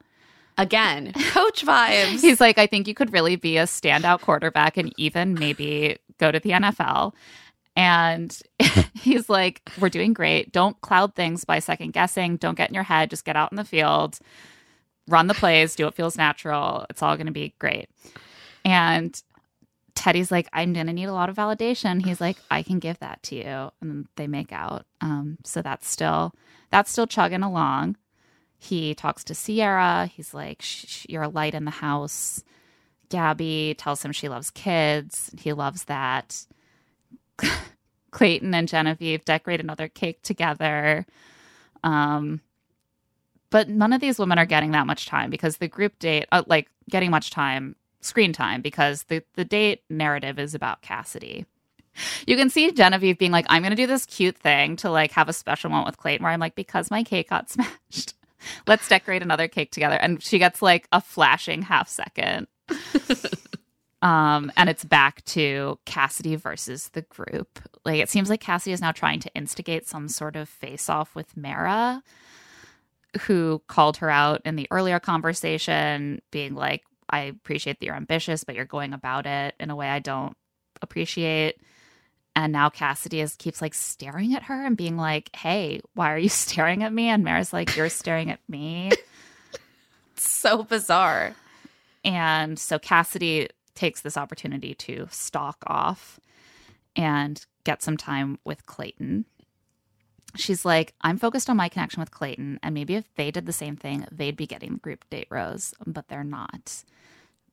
Again, 0.57 1.13
coach 1.31 1.65
vibes. 1.65 2.21
He's 2.21 2.41
like, 2.41 2.59
I 2.59 2.67
think 2.67 2.89
you 2.89 2.95
could 2.95 3.13
really 3.13 3.37
be 3.37 3.59
a 3.59 3.63
standout 3.63 4.23
quarterback 4.23 4.77
and 4.77 4.93
even 4.97 5.35
maybe 5.35 5.99
go 6.19 6.33
to 6.33 6.41
the 6.41 6.51
NFL. 6.51 7.13
And 7.77 8.37
he's 8.95 9.29
like, 9.29 9.63
We're 9.79 9.89
doing 9.89 10.13
great. 10.13 10.51
Don't 10.51 10.81
cloud 10.81 11.15
things 11.15 11.45
by 11.45 11.61
second 11.61 11.93
guessing. 11.93 12.37
Don't 12.39 12.57
get 12.57 12.71
in 12.71 12.75
your 12.75 12.83
head. 12.83 13.09
Just 13.09 13.25
get 13.25 13.37
out 13.37 13.53
in 13.53 13.57
the 13.57 13.65
field, 13.65 14.19
run 15.09 15.27
the 15.27 15.35
plays, 15.35 15.75
do 15.75 15.85
what 15.85 15.95
feels 15.95 16.17
natural. 16.17 16.87
It's 16.91 17.03
all 17.03 17.17
going 17.17 17.27
to 17.27 17.33
be 17.33 17.55
great. 17.59 17.89
And 18.65 19.21
Teddi's 19.95 20.31
like, 20.31 20.49
I'm 20.53 20.73
going 20.73 20.87
to 20.87 20.93
need 20.93 21.07
a 21.07 21.13
lot 21.13 21.29
of 21.29 21.37
validation. 21.37 22.05
He's 22.05 22.21
like, 22.21 22.37
I 22.51 22.63
can 22.63 22.79
give 22.79 22.99
that 23.01 23.23
to 23.25 23.37
you. 23.37 23.71
And 23.81 24.07
they 24.17 24.27
make 24.27 24.53
out. 24.53 24.87
Um, 25.01 25.39
so 25.45 25.63
that's 25.63 25.89
still, 25.89 26.33
that's 26.71 26.91
still 26.91 27.07
chugging 27.07 27.43
along. 27.43 27.97
He 28.59 28.95
talks 28.95 29.25
to 29.25 29.35
Sierra. 29.35 30.07
He's 30.07 30.35
like, 30.35 30.63
You're 31.09 31.23
a 31.23 31.29
light 31.29 31.55
in 31.55 31.65
the 31.65 31.71
house. 31.71 32.43
Gabby 33.09 33.75
tells 33.79 34.05
him 34.05 34.13
she 34.13 34.29
loves 34.29 34.51
kids. 34.51 35.31
He 35.39 35.53
loves 35.53 35.85
that. 35.85 36.45
Clayton 38.11 38.55
and 38.55 38.69
Genevieve 38.69 39.25
decorate 39.25 39.61
another 39.61 39.89
cake 39.89 40.23
together. 40.23 41.07
Um, 41.85 42.41
but 43.51 43.69
none 43.69 43.93
of 43.93 44.01
these 44.01 44.19
women 44.19 44.39
are 44.39 44.47
getting 44.47 44.73
that 44.73 44.87
much 44.87 45.07
time 45.07 45.31
because 45.31 45.57
the 45.57 45.69
group 45.69 45.99
date, 45.99 46.27
uh, 46.33 46.43
like 46.47 46.69
getting 46.89 47.11
much 47.11 47.31
time, 47.31 47.77
screen 48.01 48.33
time, 48.33 48.61
because 48.61 49.05
the, 49.05 49.23
the 49.35 49.45
date 49.45 49.83
narrative 49.89 50.39
is 50.39 50.55
about 50.55 50.83
Cassidy. 50.83 51.47
You 52.27 52.37
can 52.37 52.51
see 52.51 52.71
Genevieve 52.71 53.19
being 53.19 53.33
like, 53.33 53.47
I'm 53.49 53.63
going 53.63 53.71
to 53.71 53.77
do 53.77 53.87
this 53.87 54.07
cute 54.07 54.37
thing 54.37 54.77
to 54.77 54.91
like 54.91 55.13
have 55.13 55.29
a 55.29 55.33
special 55.33 55.71
moment 55.71 55.87
with 55.87 55.97
Clayton 55.97 56.23
where 56.23 56.33
I'm 56.33 56.41
like, 56.41 56.55
because 56.55 56.91
my 56.91 57.03
cake 57.03 57.31
got 57.31 57.51
smashed. 57.51 58.15
Let's 58.67 58.89
decorate 58.89 59.23
another 59.23 59.49
cake 59.49 59.73
together. 59.73 59.97
And 59.97 60.23
she 60.23 60.39
gets 60.39 60.63
like 60.63 60.87
a 60.93 61.01
flashing 61.01 61.63
half 61.63 61.89
second. 61.89 62.47
um, 64.03 64.53
and 64.57 64.69
it's 64.69 64.85
back 64.85 65.25
to 65.25 65.79
Cassidy 65.87 66.37
versus 66.37 66.91
the 66.91 67.03
group. 67.03 67.59
Like 67.85 68.01
it 68.01 68.09
seems 68.09 68.31
like 68.31 68.41
Cassidy 68.41 68.73
is 68.73 68.81
now 68.81 68.93
trying 68.93 69.21
to 69.21 69.35
instigate 69.35 69.89
some 69.89 70.09
sort 70.09 70.37
of 70.37 70.49
face 70.49 70.89
off 70.89 71.17
with 71.17 71.37
Mara, 71.37 72.03
who 73.23 73.63
called 73.69 73.99
her 73.99 74.11
out 74.11 74.43
in 74.45 74.57
the 74.57 74.69
earlier 74.71 75.01
conversation, 75.01 76.21
being 76.31 76.55
like, 76.55 76.83
I 77.11 77.21
appreciate 77.21 77.81
that 77.81 77.87
you're 77.87 77.95
ambitious, 77.95 78.45
but 78.45 78.55
you're 78.55 78.65
going 78.65 78.93
about 78.93 79.27
it 79.27 79.55
in 79.59 79.71
a 79.71 79.77
way 79.77 79.89
I 79.89 79.99
don't 79.99 80.37
appreciate. 80.83 81.61
And 82.37 82.53
now 82.53 82.69
Cassidy 82.69 83.21
is 83.21 83.35
keeps 83.35 83.61
like 83.61 83.75
staring 83.75 84.35
at 84.35 84.45
her 84.45 84.65
and 84.65 84.77
being 84.77 84.97
like, 84.97 85.35
"Hey, 85.35 85.81
why 85.95 86.13
are 86.13 86.19
you 86.19 86.29
staring 86.29 86.83
at 86.85 86.93
me?" 86.93 87.09
And 87.09 87.25
Mara's 87.25 87.53
like, 87.53 87.77
"You're 87.77 87.89
staring 87.89 88.31
at 88.31 88.41
me." 88.49 88.93
so 90.15 90.63
bizarre. 90.63 91.35
And 92.05 92.59
so 92.59 92.79
Cassidy 92.79 93.49
takes 93.75 94.03
this 94.03 94.17
opportunity 94.17 94.75
to 94.75 95.09
stalk 95.11 95.63
off 95.67 96.21
and 96.95 97.45
get 97.65 97.83
some 97.83 97.97
time 97.97 98.39
with 98.45 98.67
Clayton. 98.67 99.25
She's 100.37 100.65
like, 100.65 100.95
I'm 101.01 101.19
focused 101.19 101.49
on 101.49 101.57
my 101.57 101.69
connection 101.69 102.01
with 102.01 102.11
Clayton, 102.11 102.61
and 102.63 102.75
maybe 102.75 102.95
if 102.95 103.05
they 103.17 103.31
did 103.31 103.47
the 103.47 103.53
same 103.53 103.77
thing, 103.77 104.07
they'd 104.13 104.37
be 104.37 104.47
getting 104.47 104.75
the 104.75 104.79
group 104.79 105.09
date 105.11 105.29
rose, 105.31 105.75
but 105.87 106.09
they're 106.09 106.25
not. 106.25 106.85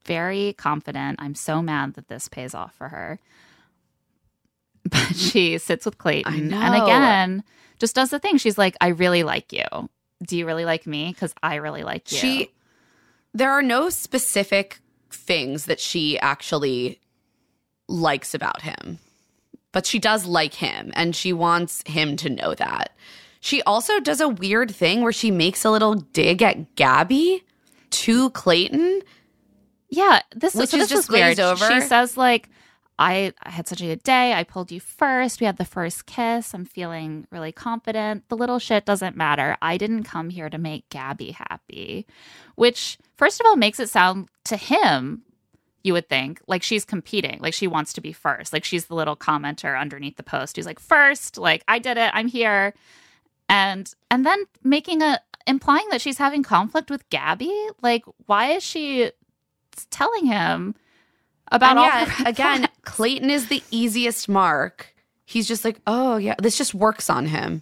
Very 0.06 0.54
confident. 0.54 1.20
I'm 1.20 1.36
so 1.36 1.62
mad 1.62 1.96
that 1.96 2.10
this 2.10 2.28
pays 2.28 2.54
off 2.54 2.74
for 2.76 2.90
her. 2.90 3.20
But 4.88 5.16
she 5.16 5.58
sits 5.58 5.84
with 5.84 5.98
Clayton 5.98 6.54
and 6.54 6.76
again 6.76 7.44
just 7.80 7.96
does 7.96 8.12
the 8.12 8.20
thing. 8.20 8.38
She's 8.38 8.58
like, 8.58 8.76
I 8.80 8.90
really 8.90 9.24
like 9.24 9.52
you. 9.52 9.66
Do 10.24 10.38
you 10.38 10.46
really 10.46 10.64
like 10.64 10.86
me? 10.86 11.12
Because 11.12 11.34
I 11.42 11.56
really 11.56 11.84
like 11.84 12.12
you. 12.12 12.18
She 12.20 12.52
there 13.34 13.52
are 13.52 13.64
no 13.64 13.90
specific 13.90 14.80
things 15.10 15.66
that 15.66 15.80
she 15.80 16.20
actually 16.20 17.00
likes 17.88 18.34
about 18.34 18.62
him. 18.62 19.00
But 19.76 19.86
she 19.86 20.00
does 20.00 20.26
like 20.26 20.54
him 20.54 20.94
and 20.96 21.14
she 21.14 21.34
wants 21.34 21.84
him 21.86 22.16
to 22.16 22.30
know 22.30 22.56
that. 22.56 22.96
She 23.42 23.62
also 23.64 24.00
does 24.00 24.22
a 24.22 24.30
weird 24.30 24.74
thing 24.74 25.02
where 25.02 25.12
she 25.12 25.32
makes 25.32 25.66
a 25.66 25.70
little 25.70 25.96
dig 25.96 26.42
at 26.42 26.76
Gabby 26.76 27.44
to 27.90 28.30
Clayton. 28.30 29.02
Yeah, 29.90 30.22
this 30.34 30.56
Which 30.56 30.70
so 30.70 30.78
is 30.78 30.84
this 30.84 30.90
just 30.92 31.10
was 31.10 31.20
weird. 31.20 31.42
over. 31.42 31.68
She 31.70 31.82
says 31.82 32.16
like, 32.16 32.48
I, 32.98 33.34
I 33.44 33.50
had 33.50 33.68
such 33.68 33.82
a 33.82 33.86
good 33.86 34.04
day. 34.04 34.32
I 34.32 34.46
pulled 34.46 34.72
you 34.72 34.80
first. 34.80 35.42
We 35.42 35.46
had 35.46 35.58
the 35.58 35.66
first 35.66 36.06
kiss. 36.06 36.54
I'm 36.54 36.64
feeling 36.64 37.28
really 37.30 37.52
confident. 37.52 38.30
The 38.30 38.38
little 38.38 38.60
shit 38.60 38.86
doesn't 38.86 39.18
matter. 39.18 39.58
I 39.62 39.76
didn't 39.76 40.04
come 40.04 40.30
here 40.30 40.50
to 40.50 40.58
make 40.58 40.88
Gabby 40.88 41.32
happy, 41.32 42.08
which 42.56 42.98
first 43.18 43.42
of 43.42 43.46
all 43.46 43.58
makes 43.58 43.82
it 43.82 43.90
sound 43.90 44.30
to 44.46 44.56
him 44.56 45.24
you 45.86 45.94
would 45.94 46.10
think 46.10 46.42
like 46.48 46.64
she's 46.64 46.84
competing 46.84 47.40
like 47.42 47.54
she 47.54 47.68
wants 47.68 47.94
to 47.94 48.02
be 48.02 48.12
first 48.12 48.52
like 48.52 48.64
she's 48.64 48.88
the 48.88 48.96
little 48.96 49.16
commenter 49.16 49.80
underneath 49.80 50.18
the 50.18 50.24
post 50.24 50.56
who's 50.56 50.66
like 50.66 50.80
first 50.80 51.38
like 51.38 51.64
i 51.68 51.80
did 51.80 51.98
it 51.98 52.10
i'm 52.14 52.28
here 52.28 52.74
and 53.48 53.94
and 54.10 54.26
then 54.26 54.44
making 54.64 55.02
a 55.02 55.20
implying 55.48 55.88
that 55.92 56.02
she's 56.02 56.18
having 56.18 56.42
conflict 56.42 56.90
with 56.90 57.08
gabby 57.10 57.54
like 57.82 58.04
why 58.26 58.52
is 58.52 58.64
she 58.64 59.12
telling 59.90 60.26
him 60.26 60.76
about 61.52 61.72
and 61.72 61.80
all 61.80 61.86
yeah, 61.86 62.30
again, 62.30 62.58
flags? 62.60 62.74
Clayton 62.84 63.30
is 63.30 63.48
the 63.48 63.64
easiest 63.72 64.28
mark. 64.28 64.94
He's 65.26 65.48
just 65.48 65.66
like, 65.66 65.80
oh 65.88 66.18
yeah, 66.18 66.36
this 66.40 66.58
just 66.58 66.74
works 66.74 67.10
on 67.10 67.28
him. 67.28 67.62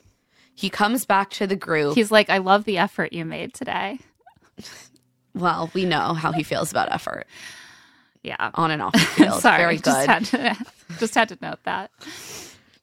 He 0.55 0.69
comes 0.69 1.05
back 1.05 1.31
to 1.31 1.47
the 1.47 1.55
group. 1.55 1.95
he's 1.95 2.11
like 2.11 2.29
i 2.29 2.37
love 2.37 2.63
the 2.65 2.77
effort 2.77 3.11
you 3.11 3.25
made 3.25 3.55
today 3.55 3.99
well, 5.33 5.71
we 5.73 5.83
know 5.83 6.13
how 6.13 6.31
he 6.31 6.43
feels 6.43 6.69
about 6.69 6.91
effort 6.91 7.25
yeah 8.23 8.51
on 8.55 8.71
and 8.71 8.81
off 8.81 8.93
the 8.93 8.99
field. 8.99 9.41
sorry 9.41 9.57
Very 9.63 9.77
just 9.79 10.07
had 10.07 10.25
to 10.25 10.65
just 10.99 11.15
had 11.15 11.29
to 11.29 11.37
note 11.41 11.59
that 11.65 11.91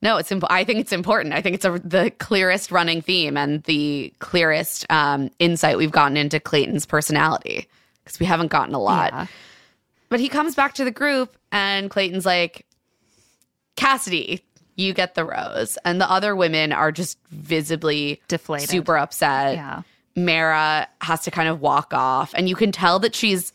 No, 0.02 0.16
it's. 0.16 0.30
Imp- 0.32 0.44
I 0.50 0.64
think 0.64 0.80
it's 0.80 0.92
important. 0.92 1.34
I 1.34 1.42
think 1.42 1.54
it's 1.56 1.64
a, 1.66 1.78
the 1.78 2.10
clearest 2.18 2.70
running 2.70 3.02
theme 3.02 3.36
and 3.36 3.62
the 3.64 4.12
clearest 4.18 4.86
um, 4.90 5.30
insight 5.38 5.76
we've 5.76 5.90
gotten 5.90 6.16
into 6.16 6.40
Clayton's 6.40 6.86
personality 6.86 7.66
because 8.04 8.18
we 8.18 8.24
haven't 8.26 8.48
gotten 8.48 8.74
a 8.74 8.78
lot. 8.80 9.12
Yeah. 9.12 9.26
But 10.08 10.20
he 10.20 10.28
comes 10.30 10.54
back 10.54 10.72
to 10.74 10.84
the 10.84 10.90
group 10.90 11.36
and 11.52 11.90
Clayton's 11.90 12.24
like, 12.24 12.64
Cassidy, 13.76 14.42
you 14.76 14.92
get 14.94 15.14
the 15.14 15.24
rose. 15.24 15.78
And 15.84 16.00
the 16.00 16.10
other 16.10 16.34
women 16.34 16.72
are 16.72 16.92
just 16.92 17.18
visibly 17.30 18.20
Deflated. 18.28 18.68
super 18.70 18.96
upset. 18.96 19.54
yeah 19.54 19.82
Mara 20.16 20.88
has 21.00 21.20
to 21.22 21.30
kind 21.30 21.48
of 21.48 21.60
walk 21.60 21.92
off. 21.94 22.32
And 22.34 22.48
you 22.48 22.56
can 22.56 22.72
tell 22.72 22.98
that 23.00 23.14
she's 23.14 23.52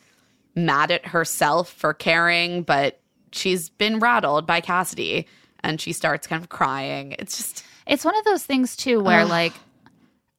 mad 0.55 0.91
at 0.91 1.07
herself 1.07 1.69
for 1.71 1.93
caring, 1.93 2.63
but 2.63 2.99
she's 3.31 3.69
been 3.69 3.99
rattled 3.99 4.47
by 4.47 4.61
Cassidy 4.61 5.27
and 5.63 5.81
she 5.81 5.93
starts 5.93 6.27
kind 6.27 6.41
of 6.41 6.49
crying. 6.49 7.15
It's 7.19 7.37
just, 7.37 7.65
It's 7.87 8.05
one 8.05 8.17
of 8.17 8.23
those 8.25 8.45
things 8.45 8.75
too 8.75 9.01
where 9.01 9.25
like 9.25 9.53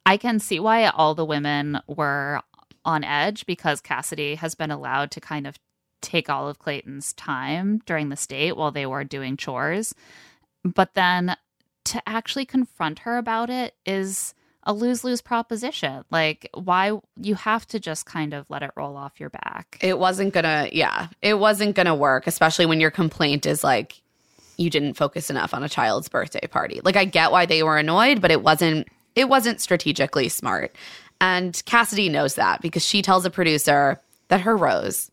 I 0.05 0.17
can 0.17 0.39
see 0.39 0.61
why 0.61 0.87
all 0.87 1.15
the 1.15 1.25
women 1.25 1.81
were 1.87 2.41
on 2.85 3.05
edge 3.05 3.45
because 3.47 3.81
Cassidy 3.81 4.37
has 4.37 4.55
been 4.55 4.71
allowed 4.71 5.11
to 5.13 5.21
kind 5.21 5.47
of 5.47 5.59
take 6.01 6.31
all 6.31 6.49
of 6.49 6.59
Clayton's 6.59 7.13
time 7.15 7.83
during 7.87 8.09
the 8.09 8.25
date 8.29 8.57
while 8.57 8.71
they 8.71 8.87
were 8.87 9.05
doing 9.05 9.37
chores. 9.37 9.95
But 10.65 10.95
then 10.95 11.37
to 11.87 12.09
actually 12.09 12.47
confront 12.47 13.01
her 13.01 13.19
about 13.19 13.51
it 13.51 13.75
is 13.85 14.35
a 14.67 14.75
lose-lose 14.75 15.23
proposition. 15.23 16.05
Like 16.11 16.51
why 16.53 16.99
you 17.23 17.37
have 17.37 17.67
to 17.69 17.81
just 17.81 18.05
kind 18.05 18.35
of 18.35 18.45
let 18.51 18.63
it 18.63 18.73
roll 18.77 18.97
off 18.97 19.19
your 19.19 19.31
back. 19.31 19.79
it 19.81 19.99
wasn't 19.99 20.35
gonna, 20.35 20.69
yeah, 20.73 21.09
it 21.23 21.39
wasn't 21.39 21.75
gonna 21.77 21.95
work, 21.95 22.27
especially 22.27 22.67
when 22.67 22.81
your 22.81 22.91
complaint 22.91 23.47
is 23.47 23.65
like, 23.65 24.03
you 24.59 24.69
didn't 24.69 24.95
focus 24.95 25.31
enough 25.31 25.55
on 25.55 25.63
a 25.63 25.69
child's 25.69 26.09
birthday 26.09 26.47
party. 26.49 26.81
Like 26.83 26.97
I 26.97 27.05
get 27.05 27.31
why 27.31 27.47
they 27.47 27.63
were 27.63 27.79
annoyed, 27.79 28.21
but 28.21 28.31
it 28.31 28.43
wasn't 28.43 28.89
it 29.15 29.29
wasn't 29.31 29.61
strategically 29.61 30.29
smart. 30.29 30.75
And 31.21 31.63
Cassidy 31.65 32.09
knows 32.11 32.35
that 32.35 32.61
because 32.61 32.85
she 32.85 33.01
tells 33.03 33.25
a 33.25 33.31
producer 33.31 33.99
that 34.29 34.41
her 34.43 34.57
rose 34.57 35.11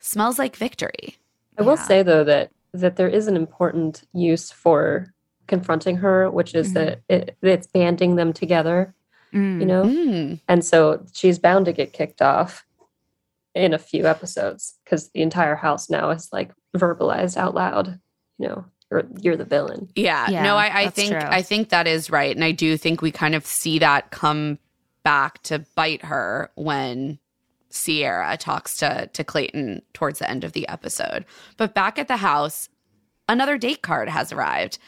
smells 0.00 0.38
like 0.38 0.56
victory. 0.56 1.16
I 1.58 1.62
will 1.62 1.76
Yeah. 1.76 1.82
say 1.86 2.02
though 2.02 2.24
that 2.24 2.50
that 2.72 2.96
there 2.96 3.08
is 3.08 3.26
an 3.26 3.36
important 3.36 4.02
use 4.12 4.50
for 4.50 5.12
confronting 5.46 5.96
her, 5.96 6.30
which 6.30 6.54
is 6.54 6.70
Mhm. 6.70 6.74
that 6.74 7.00
it, 7.08 7.36
it's 7.42 7.66
banding 7.66 8.16
them 8.16 8.32
together, 8.32 8.94
Mm. 9.32 9.60
you 9.60 9.66
know? 9.66 9.84
Mm. 9.84 10.40
And 10.48 10.64
so 10.64 11.04
she's 11.12 11.38
bound 11.38 11.66
to 11.66 11.72
get 11.72 11.92
kicked 11.92 12.22
off 12.22 12.64
in 13.54 13.72
a 13.72 13.78
few 13.78 14.06
episodes 14.06 14.74
because 14.84 15.08
the 15.10 15.22
entire 15.22 15.56
house 15.56 15.88
now 15.88 16.10
is 16.10 16.28
like 16.32 16.52
verbalized 16.76 17.36
out 17.36 17.54
loud, 17.54 17.98
you 18.38 18.48
know, 18.48 18.64
or 18.90 19.04
you're 19.20 19.36
the 19.36 19.44
villain. 19.44 19.88
Yeah. 19.96 20.28
Yeah, 20.30 20.42
no, 20.42 20.56
I, 20.56 20.82
I 20.82 20.90
think 20.90 21.10
true. 21.12 21.20
I 21.22 21.42
think 21.42 21.70
that 21.70 21.86
is 21.86 22.10
right. 22.10 22.34
And 22.34 22.44
I 22.44 22.52
do 22.52 22.76
think 22.76 23.00
we 23.02 23.10
kind 23.10 23.34
of 23.34 23.46
see 23.46 23.78
that 23.78 24.10
come 24.10 24.58
back 25.02 25.42
to 25.44 25.60
bite 25.74 26.04
her 26.04 26.50
when 26.56 27.18
Sierra 27.68 28.36
talks 28.36 28.76
to 28.78 29.08
to 29.12 29.24
Clayton 29.24 29.82
towards 29.92 30.18
the 30.20 30.30
end 30.30 30.44
of 30.44 30.52
the 30.52 30.68
episode. 30.68 31.24
But 31.56 31.74
back 31.74 31.98
at 31.98 32.08
the 32.08 32.16
house, 32.18 32.68
another 33.28 33.58
date 33.58 33.82
card 33.82 34.08
has 34.08 34.32
arrived, 34.32 34.78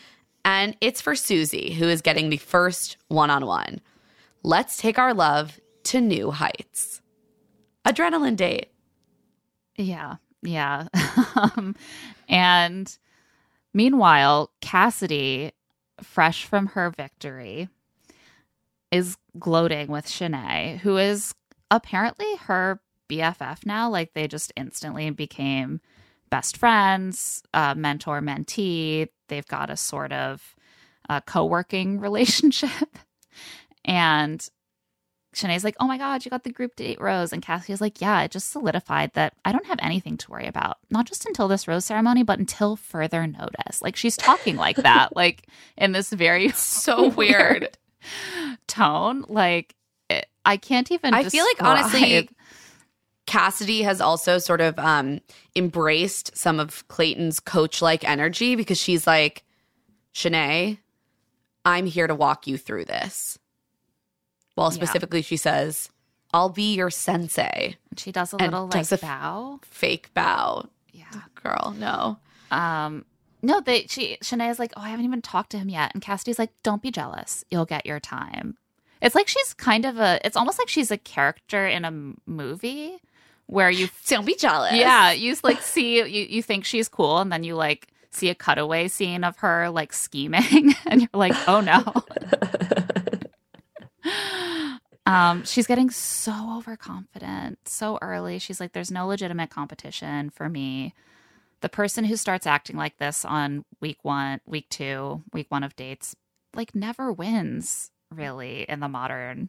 and 0.45 0.77
it's 0.81 1.01
for 1.01 1.15
Susie, 1.15 1.73
who 1.73 1.89
is 1.89 2.03
getting 2.03 2.31
the 2.31 2.37
first 2.37 2.97
one-on-one. 3.09 3.81
Let's 4.43 4.77
take 4.77 4.99
our 4.99 5.15
love 5.15 5.61
to 5.85 6.01
new 6.01 6.31
heights. 6.31 7.01
Adrenaline 7.87 8.37
date. 8.37 8.71
Yeah, 9.77 10.17
yeah. 10.43 10.89
um, 11.37 11.75
and 12.29 12.97
meanwhile, 13.73 14.51
Cassidy, 14.61 15.53
fresh 16.03 16.45
from 16.45 16.67
her 16.69 16.91
victory, 16.91 17.69
is 18.91 19.17
gloating 19.39 19.89
with 19.89 20.07
Shanae, 20.07 20.79
who 20.79 20.97
is 20.97 21.35
apparently 21.71 22.37
her 22.43 22.81
BFF 23.09 23.67
now. 23.67 23.89
Like 23.89 24.15
they 24.15 24.29
just 24.29 24.53
instantly 24.57 25.11
became 25.11 25.81
best 26.31 26.57
friends, 26.57 27.43
uh, 27.55 27.75
mentor 27.75 28.21
mentee. 28.21 29.09
They've 29.29 29.47
got 29.47 29.71
a 29.71 29.77
sort 29.77 30.13
of 30.13 30.55
uh, 31.09 31.21
co 31.21 31.45
working 31.45 32.01
relationship. 32.01 32.99
and 33.85 34.47
Shanae's 35.35 35.65
like, 35.65 35.77
oh 35.79 35.87
my 35.87 35.99
God, 35.99 36.25
you 36.25 36.31
got 36.31 36.45
the 36.45 36.51
group 36.51 36.75
date 36.75 37.01
rose. 37.01 37.33
And 37.33 37.43
Cassie's 37.43 37.81
like, 37.81 38.01
yeah, 38.01 38.23
it 38.23 38.31
just 38.31 38.51
solidified 38.51 39.13
that 39.15 39.35
I 39.45 39.53
don't 39.53 39.67
have 39.67 39.79
anything 39.81 40.17
to 40.19 40.31
worry 40.31 40.47
about. 40.47 40.79
Not 40.91 41.07
just 41.07 41.27
until 41.27 41.49
this 41.49 41.69
rose 41.69 41.85
ceremony, 41.85 42.23
but 42.23 42.39
until 42.39 42.77
further 42.77 43.27
notice. 43.27 43.83
Like 43.83 43.95
she's 43.95 44.17
talking 44.17 44.57
like 44.57 44.77
that, 44.77 45.11
like 45.17 45.47
in 45.77 45.93
this 45.93 46.11
very 46.11 46.49
so 46.51 47.09
weird 47.17 47.77
tone. 48.67 49.25
Like 49.29 49.75
it, 50.09 50.27
I 50.45 50.57
can't 50.57 50.91
even. 50.91 51.15
I 51.15 51.29
feel 51.29 51.45
like 51.45 51.63
honestly, 51.63 52.29
Cassidy 53.29 53.83
has 53.83 54.01
also 54.01 54.39
sort 54.39 54.63
of 54.63 54.79
um, 54.79 55.21
embraced 55.55 56.35
some 56.37 56.59
of 56.59 56.89
Clayton's 56.89 57.39
coach 57.39 57.83
like 57.83 58.03
energy 58.03 58.57
because 58.57 58.79
she's 58.79 59.07
like, 59.07 59.45
Shanae, 60.15 60.79
I'm 61.63 61.85
here 61.85 62.07
to 62.07 62.15
walk 62.15 62.47
you 62.47 62.57
through 62.57 62.87
this. 62.87 63.39
Well, 64.57 64.71
Yeah. 64.73 64.77
specifically, 64.77 65.21
she 65.21 65.37
says, 65.37 65.91
I'll 66.33 66.49
be 66.49 66.75
your 66.75 66.89
sensei. 66.91 67.77
she 67.99 68.13
does 68.13 68.33
a 68.33 68.37
and 68.39 68.51
little 68.53 68.69
like 68.73 68.91
a 68.91 68.97
bow. 68.97 69.61
Fake 69.63 70.13
bow. 70.15 70.67
Yeah. 70.93 71.05
Girl, 71.35 71.75
no. 71.79 72.19
Um, 72.51 73.05
no, 73.43 73.61
they 73.61 73.87
she 73.89 74.17
Shanae's 74.23 74.59
like, 74.59 74.73
oh, 74.75 74.81
I 74.81 74.89
haven't 74.89 75.05
even 75.05 75.21
talked 75.21 75.51
to 75.51 75.59
him 75.59 75.69
yet, 75.69 75.91
and 75.93 76.03
Cassidy's 76.03 76.39
like, 76.39 76.51
don't 76.63 76.81
be 76.83 76.91
jealous, 76.91 77.45
you'll 77.51 77.67
get 77.67 77.85
your 77.85 78.01
time. 78.01 78.57
It's 79.03 79.15
like 79.15 79.29
she's 79.29 79.53
kind 79.55 79.85
of 79.85 79.99
a. 79.99 80.19
It's 80.25 80.37
almost 80.37 80.59
like 80.59 80.69
she's 80.69 80.91
a 80.91 80.97
character 80.99 81.67
in 81.67 81.85
a 81.85 81.93
movie 82.27 82.97
where 83.49 83.71
you 83.71 83.89
Don't 84.07 84.25
be 84.25 84.37
jealous. 84.37 84.73
yeah 84.75 85.11
you 85.11 85.35
like 85.43 85.61
see 85.63 85.97
you 85.99 86.05
you 86.05 86.43
think 86.43 86.65
she's 86.65 86.89
cool, 86.89 87.19
and 87.19 87.33
then 87.33 87.43
you 87.45 87.57
like 87.57 87.89
see 88.11 88.29
a 88.31 88.35
cutaway 88.35 88.89
scene 88.89 89.25
of 89.25 89.37
her 89.39 89.69
like 89.69 89.93
scheming, 89.93 90.75
and 90.87 91.01
you're 91.03 91.11
like, 91.13 91.35
oh 91.49 91.61
no. 91.61 91.83
Um, 95.07 95.45
she's 95.45 95.67
getting 95.67 95.89
so 95.89 96.57
overconfident 96.59 97.59
so 97.67 97.99
early. 98.03 98.39
She's 98.39 98.61
like, 98.61 98.73
there's 98.75 98.91
no 98.91 99.07
legitimate 99.07 99.49
competition 99.49 100.29
for 100.29 100.51
me. 100.51 100.93
The 101.63 101.71
person 101.71 102.05
who 102.05 102.15
starts 102.17 102.47
acting 102.47 102.77
like 102.77 102.99
this 102.99 103.25
on 103.25 103.65
week 103.81 103.99
one, 104.03 104.41
week 104.45 104.69
two, 104.69 105.23
week 105.33 105.47
one 105.49 105.65
of 105.65 105.75
dates, 105.77 106.15
like 106.55 106.75
never 106.75 107.11
wins 107.11 107.91
really 108.15 108.67
in 108.69 108.81
the 108.81 108.89
modern 108.89 109.49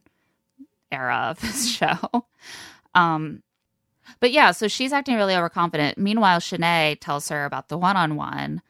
era 0.93 1.28
of 1.30 1.41
this 1.41 1.70
show. 1.70 1.97
Um, 2.95 3.43
but 4.20 4.32
yeah, 4.32 4.51
so 4.51 4.68
she's 4.68 4.93
acting 4.93 5.16
really 5.16 5.36
overconfident. 5.36 5.97
Meanwhile, 5.97 6.39
Shanae 6.39 6.97
tells 6.99 7.30
her 7.30 7.45
about 7.45 7.70
the 7.70 7.78
one 7.78 7.97
on 7.97 8.16
one. 8.16 8.62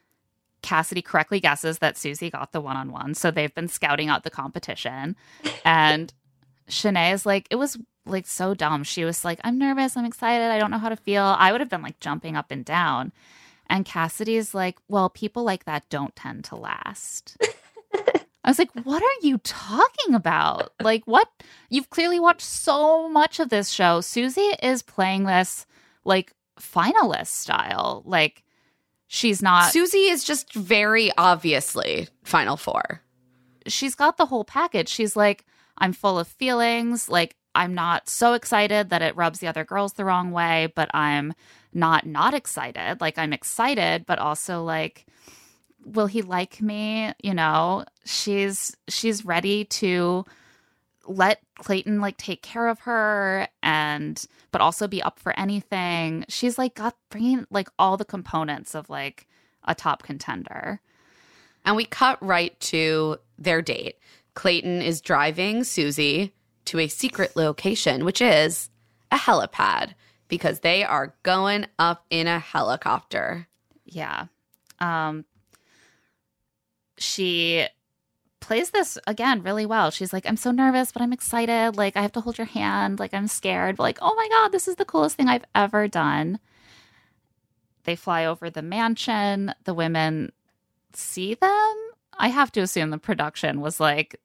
Cassidy 0.62 1.02
correctly 1.02 1.40
guesses 1.40 1.80
that 1.80 1.98
Susie 1.98 2.30
got 2.30 2.52
the 2.52 2.62
one 2.62 2.76
on 2.76 2.92
one. 2.92 3.14
So 3.14 3.32
they've 3.32 3.54
been 3.54 3.70
scouting 3.70 4.10
out 4.10 4.24
the 4.24 4.30
competition. 4.30 5.16
And 5.64 6.14
Shanae 6.70 7.14
is 7.14 7.26
like, 7.26 7.48
it 7.50 7.56
was 7.56 7.78
like 8.06 8.28
so 8.28 8.54
dumb. 8.54 8.84
She 8.84 9.06
was 9.06 9.24
like, 9.24 9.40
I'm 9.44 9.58
nervous. 9.58 9.96
I'm 9.96 10.06
excited. 10.06 10.52
I 10.52 10.60
don't 10.60 10.72
know 10.72 10.78
how 10.78 10.90
to 10.90 10.96
feel. 10.96 11.24
I 11.24 11.52
would 11.52 11.62
have 11.62 11.70
been 11.70 11.82
like 11.82 12.00
jumping 12.00 12.36
up 12.36 12.52
and 12.52 12.66
down. 12.66 13.12
And 13.70 13.86
Cassidy's 13.86 14.54
like, 14.54 14.80
well, 14.88 15.10
people 15.10 15.44
like 15.44 15.66
that 15.66 15.88
don't 15.90 16.16
tend 16.16 16.44
to 16.46 16.56
last. 16.56 17.38
I 18.44 18.50
was 18.50 18.60
like, 18.60 18.72
what 18.84 19.04
are 19.04 19.20
you 19.22 19.38
talking 19.40 20.16
about? 20.16 20.72
Like, 20.82 21.04
what? 21.06 21.28
You've 21.70 21.90
clearly 21.90 22.20
watched 22.20 22.42
so 22.42 23.10
much 23.10 23.40
of 23.40 23.50
this 23.50 23.70
show. 23.70 24.02
Susie 24.02 24.56
is 24.64 24.82
playing 24.82 25.26
this 25.26 25.66
like 26.06 26.34
finalist 26.60 27.28
style. 27.28 28.02
Like, 28.06 28.44
she's 29.08 29.42
not. 29.42 29.72
Susie 29.72 30.08
is 30.08 30.24
just 30.24 30.54
very 30.54 31.12
obviously 31.18 32.08
Final 32.24 32.56
Four. 32.56 33.02
she's 33.68 33.96
got 33.96 34.18
the 34.18 34.26
whole 34.26 34.46
package. 34.46 34.88
She's 34.90 35.16
like, 35.16 35.46
I'm 35.78 35.94
full 35.94 36.18
of 36.18 36.28
feelings. 36.28 37.10
Like, 37.10 37.36
I'm 37.56 37.74
not 37.74 38.08
so 38.08 38.34
excited 38.34 38.90
that 38.90 39.02
it 39.02 39.16
rubs 39.18 39.40
the 39.40 39.48
other 39.48 39.66
girls 39.66 39.94
the 39.94 40.06
wrong 40.06 40.32
way, 40.32 40.72
but 40.76 40.90
I'm 40.94 41.34
not 41.74 42.06
not 42.06 42.34
excited. 42.34 43.02
Like, 43.02 43.18
I'm 43.18 43.34
excited, 43.34 44.06
but 44.06 44.18
also 44.20 44.64
like, 44.64 45.06
will 45.94 46.08
he 46.08 46.22
like 46.22 46.62
me? 46.62 47.14
You 47.22 47.34
know, 47.34 47.86
she's 48.06 48.76
she's 48.88 49.26
ready 49.26 49.66
to 49.66 50.26
let 51.08 51.42
Clayton 51.56 52.00
like 52.00 52.18
take 52.18 52.44
care 52.44 52.68
of 52.68 52.82
her 52.82 53.48
and 53.64 54.24
but 54.52 54.62
also 54.62 54.88
be 54.88 55.02
up 55.02 55.20
for 55.20 55.38
anything. 55.38 56.26
She's 56.30 56.58
like 56.58 56.76
got 56.76 56.96
bringing 57.10 57.46
like 57.50 57.70
all 57.80 57.98
the 57.98 58.06
components 58.06 58.76
of 58.76 58.90
like 58.90 59.28
a 59.64 59.76
top 59.76 60.04
contender. 60.04 60.82
And 61.66 61.76
we 61.76 61.86
cut 61.86 62.22
right 62.26 62.58
to 62.62 63.18
their 63.38 63.62
date. 63.62 63.98
Clayton 64.36 64.82
is 64.82 65.02
driving 65.02 65.64
Susie 65.64 66.34
to 66.66 66.80
a 66.80 66.88
secret 66.88 67.36
location, 67.36 68.06
which 68.06 68.22
is 68.22 68.70
a 69.12 69.18
helipad, 69.18 69.96
because 70.28 70.60
they 70.60 70.84
are 70.84 71.16
going 71.24 71.66
up 71.80 72.06
in 72.10 72.28
a 72.28 72.40
helicopter. 72.40 73.48
Yeah. 73.86 74.26
Um 74.80 75.26
she 77.00 77.68
plays 78.40 78.72
this 78.72 78.98
again 79.08 79.44
really 79.44 79.66
well. 79.66 79.92
She's 79.92 80.14
like, 80.14 80.26
I'm 80.26 80.38
so 80.38 80.52
nervous, 80.52 80.92
but 80.92 81.02
I'm 81.02 81.14
excited. 81.14 81.76
Like, 81.76 81.98
I 81.98 82.02
have 82.02 82.12
to 82.14 82.22
hold 82.22 82.38
your 82.38 82.48
hand. 82.48 83.00
Like, 83.00 83.14
I'm 83.14 83.28
scared. 83.28 83.78
But 83.78 83.84
like, 83.84 84.00
oh 84.02 84.16
my 84.16 84.28
God, 84.30 84.52
this 84.52 84.68
is 84.68 84.76
the 84.76 84.86
coolest 84.86 85.18
thing 85.18 85.28
I've 85.28 85.46
ever 85.56 85.88
done. 85.88 86.40
They 87.84 87.96
fly 87.96 88.26
over 88.26 88.50
the 88.50 88.62
mansion. 88.62 89.54
The 89.66 89.74
women 89.74 90.32
see 90.94 91.34
them. 91.34 91.76
I 92.18 92.30
have 92.30 92.52
to 92.54 92.62
assume 92.62 92.90
the 92.90 92.98
production 92.98 93.62
was 93.62 93.80
like, 93.80 94.20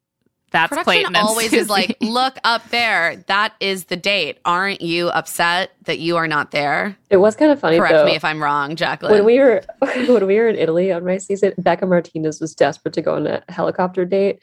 that's 0.55 0.69
Production 0.69 0.85
Clayton 0.85 1.17
and 1.17 1.27
always 1.27 1.53
is 1.53 1.69
like, 1.69 1.97
look 2.01 2.39
up 2.45 2.69
there. 2.71 3.17
That 3.27 3.55
is 3.59 3.87
the 3.87 3.97
date. 3.97 4.39
Aren't 4.45 4.81
you 4.81 5.09
upset 5.09 5.73
that 5.83 5.99
you 5.99 6.17
are 6.17 6.29
not 6.29 6.53
there? 6.53 6.97
It 7.11 7.17
was 7.17 7.35
kind 7.35 7.51
of 7.51 7.59
funny. 7.59 7.77
Correct 7.77 7.93
though. 7.93 8.05
me 8.05 8.15
if 8.15 8.25
I'm 8.25 8.41
wrong, 8.41 8.77
Jacqueline. 8.77 9.13
when 9.13 9.25
we 9.25 9.41
were 9.41 9.63
when 9.81 10.27
we 10.27 10.39
were 10.39 10.49
in 10.49 10.55
Italy 10.55 10.93
on 10.93 11.05
my 11.05 11.19
season, 11.19 11.55
Becca 11.59 11.87
Martinez 11.87 12.41
was 12.41 12.55
desperate 12.55 12.95
to 12.95 13.03
go 13.03 13.17
on 13.17 13.27
a 13.27 13.43
helicopter 13.49 14.05
date, 14.05 14.39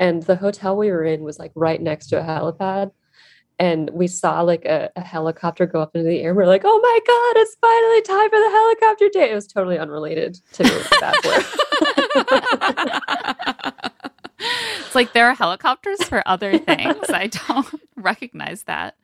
and 0.00 0.24
the 0.24 0.34
hotel 0.34 0.76
we 0.76 0.90
were 0.90 1.04
in 1.04 1.22
was 1.22 1.38
like 1.38 1.52
right 1.54 1.80
next 1.80 2.08
to 2.08 2.18
a 2.18 2.24
helipad, 2.24 2.90
and 3.60 3.88
we 3.90 4.08
saw 4.08 4.40
like 4.40 4.64
a, 4.64 4.90
a 4.96 5.00
helicopter 5.00 5.64
go 5.64 5.80
up 5.80 5.94
into 5.94 6.08
the 6.08 6.18
air. 6.22 6.30
And 6.30 6.36
we're 6.36 6.46
like, 6.46 6.62
"Oh 6.64 6.80
my 6.82 6.98
god, 7.06 7.36
it's 7.40 7.56
finally 7.60 8.02
time 8.02 8.30
for 8.30 8.38
the 8.40 8.50
helicopter 8.50 9.08
date!" 9.12 9.30
It 9.30 9.34
was 9.36 9.46
totally 9.46 9.78
unrelated 9.78 10.40
to 10.54 10.64
The 10.64 10.88
Bachelor. 11.00 11.44
It's 14.92 14.94
like 14.94 15.14
there 15.14 15.30
are 15.30 15.34
helicopters 15.34 16.04
for 16.04 16.22
other 16.26 16.58
things. 16.58 17.08
I 17.08 17.28
don't 17.28 17.66
recognize 17.96 18.64
that. 18.64 18.94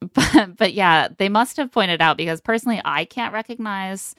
But 0.00 0.56
but 0.56 0.72
yeah, 0.74 1.06
they 1.18 1.28
must 1.28 1.56
have 1.56 1.70
pointed 1.70 2.02
out 2.02 2.16
because 2.16 2.40
personally 2.40 2.82
I 2.84 3.04
can't 3.04 3.32
recognize 3.32 4.16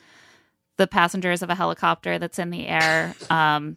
the 0.77 0.87
passengers 0.87 1.41
of 1.41 1.49
a 1.49 1.55
helicopter 1.55 2.17
that's 2.17 2.39
in 2.39 2.49
the 2.49 2.67
air. 2.67 3.13
Um, 3.29 3.75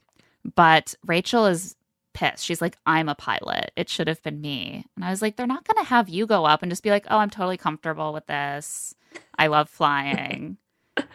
but 0.54 0.94
Rachel 1.04 1.46
is 1.46 1.74
pissed. 2.14 2.44
She's 2.44 2.62
like, 2.62 2.78
I'm 2.86 3.08
a 3.08 3.16
pilot. 3.16 3.72
It 3.74 3.88
should 3.88 4.06
have 4.06 4.22
been 4.22 4.40
me. 4.40 4.86
And 4.94 5.04
I 5.04 5.10
was 5.10 5.20
like, 5.20 5.34
they're 5.34 5.44
not 5.44 5.66
going 5.66 5.82
to 5.84 5.90
have 5.90 6.08
you 6.08 6.24
go 6.24 6.44
up 6.44 6.62
and 6.62 6.70
just 6.70 6.84
be 6.84 6.90
like, 6.90 7.06
oh, 7.10 7.18
I'm 7.18 7.30
totally 7.30 7.56
comfortable 7.56 8.12
with 8.12 8.28
this. 8.28 8.94
I 9.36 9.48
love 9.48 9.68
flying. 9.68 10.58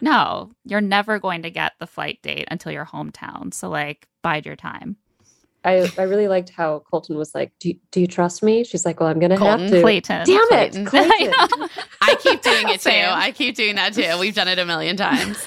no, 0.02 0.52
you're 0.66 0.82
never 0.82 1.18
going 1.18 1.40
to 1.44 1.50
get 1.50 1.72
the 1.78 1.86
flight 1.86 2.18
date 2.22 2.46
until 2.50 2.72
your 2.72 2.84
hometown. 2.84 3.54
So, 3.54 3.70
like, 3.70 4.06
bide 4.22 4.44
your 4.44 4.56
time. 4.56 4.98
I 5.64 5.90
I 5.98 6.02
really 6.02 6.28
liked 6.28 6.50
how 6.50 6.80
Colton 6.90 7.16
was 7.16 7.34
like, 7.34 7.52
"Do 7.60 7.68
you, 7.68 7.76
do 7.90 8.00
you 8.00 8.06
trust 8.06 8.42
me?" 8.42 8.64
She's 8.64 8.84
like, 8.84 9.00
"Well, 9.00 9.08
I'm 9.08 9.18
gonna 9.18 9.38
have 9.38 9.70
to." 9.70 9.80
Clayton. 9.80 10.26
Damn 10.26 10.48
Clayton. 10.48 10.82
it, 10.82 10.88
Clayton. 10.88 11.34
I 12.00 12.14
keep 12.16 12.42
doing 12.42 12.68
it 12.68 12.80
too. 12.80 12.90
I 12.90 13.32
keep 13.32 13.54
doing 13.54 13.76
that 13.76 13.94
too. 13.94 14.18
We've 14.18 14.34
done 14.34 14.48
it 14.48 14.58
a 14.58 14.64
million 14.64 14.96
times. 14.96 15.44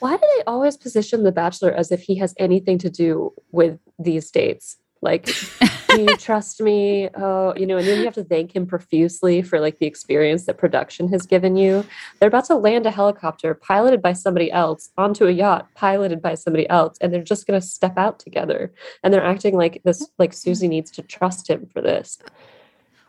Why 0.00 0.16
do 0.16 0.22
they 0.36 0.44
always 0.44 0.76
position 0.76 1.22
the 1.22 1.32
Bachelor 1.32 1.72
as 1.72 1.90
if 1.90 2.02
he 2.02 2.16
has 2.16 2.34
anything 2.38 2.78
to 2.78 2.90
do 2.90 3.32
with 3.52 3.78
these 3.98 4.30
dates? 4.30 4.76
Like, 5.04 5.26
do 5.90 6.02
you 6.02 6.16
trust 6.16 6.60
me? 6.60 7.08
Oh, 7.14 7.54
you 7.56 7.66
know, 7.66 7.76
and 7.76 7.86
then 7.86 7.98
you 7.98 8.04
have 8.06 8.14
to 8.14 8.24
thank 8.24 8.56
him 8.56 8.66
profusely 8.66 9.42
for 9.42 9.60
like 9.60 9.78
the 9.78 9.86
experience 9.86 10.46
that 10.46 10.58
production 10.58 11.08
has 11.10 11.26
given 11.26 11.56
you. 11.56 11.84
They're 12.18 12.28
about 12.28 12.46
to 12.46 12.56
land 12.56 12.86
a 12.86 12.90
helicopter 12.90 13.54
piloted 13.54 14.02
by 14.02 14.14
somebody 14.14 14.50
else 14.50 14.90
onto 14.98 15.26
a 15.26 15.30
yacht 15.30 15.68
piloted 15.74 16.20
by 16.20 16.34
somebody 16.34 16.68
else, 16.68 16.96
and 17.00 17.12
they're 17.12 17.22
just 17.22 17.46
going 17.46 17.60
to 17.60 17.66
step 17.66 17.96
out 17.96 18.18
together. 18.18 18.72
And 19.02 19.12
they're 19.14 19.24
acting 19.24 19.56
like 19.56 19.82
this, 19.84 20.08
like 20.18 20.32
Susie 20.32 20.68
needs 20.68 20.90
to 20.92 21.02
trust 21.02 21.48
him 21.48 21.68
for 21.72 21.80
this. 21.80 22.18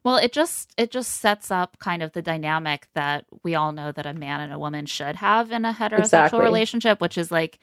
Well, 0.03 0.17
it 0.17 0.33
just 0.33 0.71
it 0.77 0.91
just 0.91 1.19
sets 1.19 1.49
up 1.49 1.79
kind 1.79 2.03
of 2.03 2.11
the 2.11 2.21
dynamic 2.21 2.87
that 2.93 3.25
we 3.41 3.55
all 3.55 3.71
know 3.71 3.91
that 3.91 4.05
a 4.05 4.13
man 4.13 4.39
and 4.39 4.53
a 4.53 4.59
woman 4.59 4.85
should 4.85 5.15
have 5.15 5.51
in 5.51 5.65
a 5.65 5.73
heterosexual 5.73 6.03
Exactly. 6.03 6.39
relationship, 6.41 7.01
which 7.01 7.17
is 7.17 7.31
like 7.31 7.57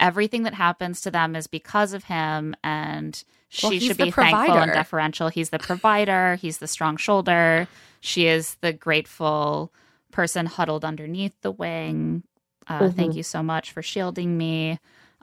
everything 0.00 0.42
that 0.44 0.54
happens 0.54 1.00
to 1.02 1.10
them 1.10 1.34
is 1.36 1.46
because 1.46 1.92
of 1.92 2.04
him 2.04 2.54
and 2.62 3.22
she 3.48 3.66
Well, 3.66 3.72
should 3.80 3.96
be 3.96 4.10
thankful 4.10 4.56
and 4.58 4.72
deferential. 4.72 5.28
He's 5.28 5.50
the 5.50 5.58
provider, 5.58 6.34
he's 6.36 6.58
the 6.58 6.66
strong 6.66 6.96
shoulder. 6.96 7.66
She 8.00 8.26
is 8.26 8.56
the 8.60 8.72
grateful 8.72 9.72
person 10.12 10.46
huddled 10.46 10.84
underneath 10.84 11.34
the 11.42 11.50
wing. 11.52 12.22
Uh, 12.68 12.90
Thank 12.90 13.12
Mhm. 13.12 13.16
you 13.16 13.22
so 13.22 13.42
much 13.42 13.70
for 13.72 13.82
shielding 13.82 14.36
me. 14.36 14.78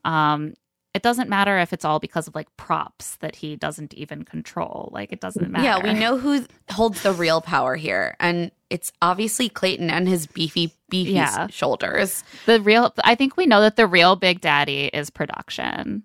Um, 0.06 0.54
it 0.94 1.02
doesn't 1.02 1.28
matter 1.30 1.58
if 1.58 1.74
it's 1.74 1.84
all 1.86 2.00
because 2.00 2.28
of 2.28 2.36
like 2.36 2.56
props 2.58 3.16
that 3.18 3.36
he 3.36 3.56
doesn't 3.56 3.94
even 3.96 4.24
control. 4.24 4.90
Like 4.92 5.12
it 5.12 5.20
doesn't 5.22 5.50
matter. 5.52 5.64
Yeah, 5.64 5.80
we 5.84 5.94
know 6.00 6.18
who 6.18 6.46
holds 6.72 7.02
the 7.04 7.14
real 7.14 7.42
power 7.42 7.76
here, 7.76 8.16
and 8.20 8.52
it's 8.70 8.92
obviously 9.02 9.50
Clayton 9.50 9.90
and 9.90 10.08
his 10.08 10.28
beefy, 10.28 10.72
beefy 10.90 11.12
Yeah. 11.14 11.48
shoulders. 11.48 12.24
the 12.46 12.62
real 12.62 12.94
i 13.04 13.16
think 13.16 13.38
we 13.38 13.46
know 13.48 13.62
that 13.62 13.76
the 13.76 13.88
real 13.88 14.16
big 14.16 14.42
daddy 14.42 14.86
is 14.94 15.10
production 15.10 16.04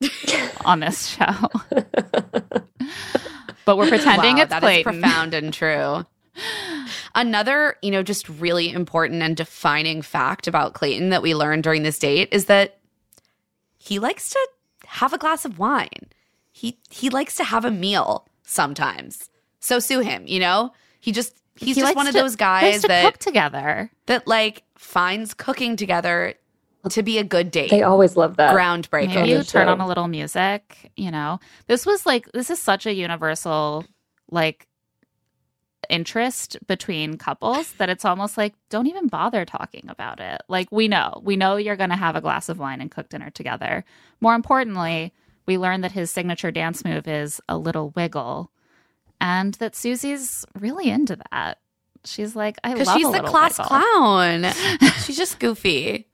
on 0.64 0.80
this 0.80 1.06
show 1.08 1.34
but 3.64 3.76
we're 3.76 3.88
pretending 3.88 4.36
Wow, 4.36 4.42
it's 4.42 4.50
that 4.50 4.56
is 4.58 4.60
Clayton. 4.60 5.00
profound 5.02 5.34
and 5.34 5.52
true. 5.52 6.06
Another, 7.14 7.76
you 7.82 7.90
know, 7.90 8.02
just 8.02 8.28
really 8.28 8.70
important 8.70 9.22
and 9.22 9.36
defining 9.36 10.00
fact 10.00 10.46
about 10.46 10.74
Clayton 10.74 11.10
that 11.10 11.22
we 11.22 11.34
learned 11.34 11.62
during 11.62 11.82
this 11.82 11.98
date 11.98 12.28
is 12.32 12.46
that 12.46 12.78
he 13.82 13.98
likes 13.98 14.30
to 14.30 14.48
have 14.86 15.12
a 15.12 15.18
glass 15.18 15.44
of 15.44 15.58
wine. 15.58 16.10
He 16.52 16.78
he 16.90 17.08
likes 17.10 17.34
to 17.36 17.44
have 17.44 17.64
a 17.64 17.70
meal 17.70 18.28
sometimes. 18.44 19.30
So 19.60 19.78
sue 19.78 20.00
him, 20.00 20.24
you 20.26 20.38
know? 20.38 20.72
He 21.00 21.12
just 21.12 21.34
he's 21.56 21.68
He 21.76 21.80
just 21.80 21.84
likes 21.84 21.96
one 21.96 22.06
of 22.06 22.12
to- 22.12 22.20
those 22.20 22.36
guys 22.36 22.82
that 22.82 23.04
cook 23.04 23.18
together 23.18 23.90
that 24.06 24.26
like 24.26 24.62
finds 24.76 25.32
cooking 25.34 25.76
together 25.76 26.34
to 26.90 27.02
be 27.02 27.18
a 27.18 27.24
good 27.24 27.50
date. 27.50 27.70
They 27.70 27.82
always 27.82 28.16
love 28.16 28.36
that. 28.36 28.54
Groundbreaking. 28.54 29.14
maybe 29.14 29.30
you 29.30 29.38
the 29.38 29.44
turn 29.44 29.66
show. 29.66 29.72
on 29.72 29.80
a 29.80 29.86
little 29.86 30.08
music 30.08 30.90
you 30.96 31.10
know 31.10 31.38
this 31.66 31.86
was 31.86 32.04
like 32.06 32.30
this 32.32 32.50
is 32.50 32.60
such 32.60 32.86
a 32.86 32.92
universal 32.94 33.84
like 34.30 34.66
interest 35.90 36.56
between 36.66 37.18
couples 37.18 37.72
that 37.74 37.90
it's 37.90 38.04
almost 38.04 38.38
like 38.38 38.54
don't 38.70 38.86
even 38.86 39.08
bother 39.08 39.44
talking 39.44 39.84
about 39.88 40.20
it. 40.20 40.40
Like 40.48 40.70
we 40.72 40.88
know 40.88 41.20
we 41.24 41.36
know 41.36 41.56
you're 41.56 41.76
going 41.76 41.90
to 41.90 41.96
have 41.96 42.16
a 42.16 42.20
glass 42.20 42.48
of 42.48 42.58
wine 42.58 42.80
and 42.80 42.90
cook 42.90 43.08
dinner 43.08 43.30
together. 43.30 43.84
More 44.20 44.34
importantly 44.34 45.12
we 45.46 45.58
learn 45.58 45.80
that 45.80 45.92
his 45.92 46.10
signature 46.10 46.50
dance 46.52 46.84
move 46.84 47.08
is 47.08 47.40
a 47.48 47.58
little 47.58 47.90
wiggle 47.96 48.50
and 49.20 49.54
that 49.54 49.74
susie's 49.74 50.44
really 50.58 50.88
into 50.88 51.18
that. 51.32 51.58
She's 52.04 52.34
like 52.34 52.56
i 52.64 52.70
love 52.74 52.78
Because 52.78 52.94
she's 52.94 53.08
a 53.08 53.10
the 53.12 53.22
class 53.28 53.58
wiggle. 53.58 53.68
clown. 53.68 54.52
she's 55.04 55.16
just 55.16 55.38
goofy. 55.40 56.06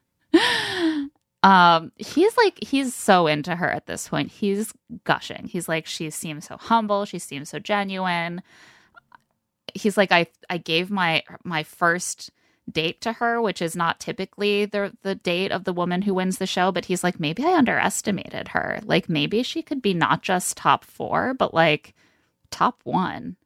um 1.43 1.93
he's 1.97 2.37
like 2.37 2.59
he's 2.65 2.95
so 2.95 3.27
into 3.27 3.55
her 3.55 3.71
at 3.71 3.87
this 3.87 4.09
point. 4.09 4.31
He's 4.33 4.73
gushing. 5.05 5.47
He's 5.49 5.69
like 5.69 5.87
she 5.87 6.11
seems 6.11 6.47
so 6.47 6.57
humble. 6.57 7.05
She 7.05 7.19
seems 7.19 7.51
so 7.51 7.59
genuine 7.59 8.43
he's 9.77 9.97
like 9.97 10.13
i 10.13 10.27
i 10.51 10.59
gave 10.59 10.91
my 10.91 11.23
my 11.45 11.63
first 11.63 12.31
date 12.71 13.01
to 13.01 13.13
her 13.13 13.41
which 13.41 13.63
is 13.63 13.77
not 13.77 14.01
typically 14.01 14.65
the 14.65 14.93
the 15.03 15.15
date 15.15 15.53
of 15.53 15.65
the 15.65 15.73
woman 15.73 16.03
who 16.03 16.15
wins 16.15 16.39
the 16.39 16.47
show 16.47 16.73
but 16.73 16.87
he's 16.87 17.05
like 17.05 17.21
maybe 17.21 17.45
i 17.45 17.55
underestimated 17.55 18.49
her 18.49 18.81
like 18.85 19.09
maybe 19.09 19.43
she 19.43 19.63
could 19.63 19.81
be 19.81 19.95
not 19.95 20.23
just 20.23 20.57
top 20.57 20.85
4 20.85 21.35
but 21.35 21.55
like 21.55 21.95
top 22.51 22.81
1 22.83 23.37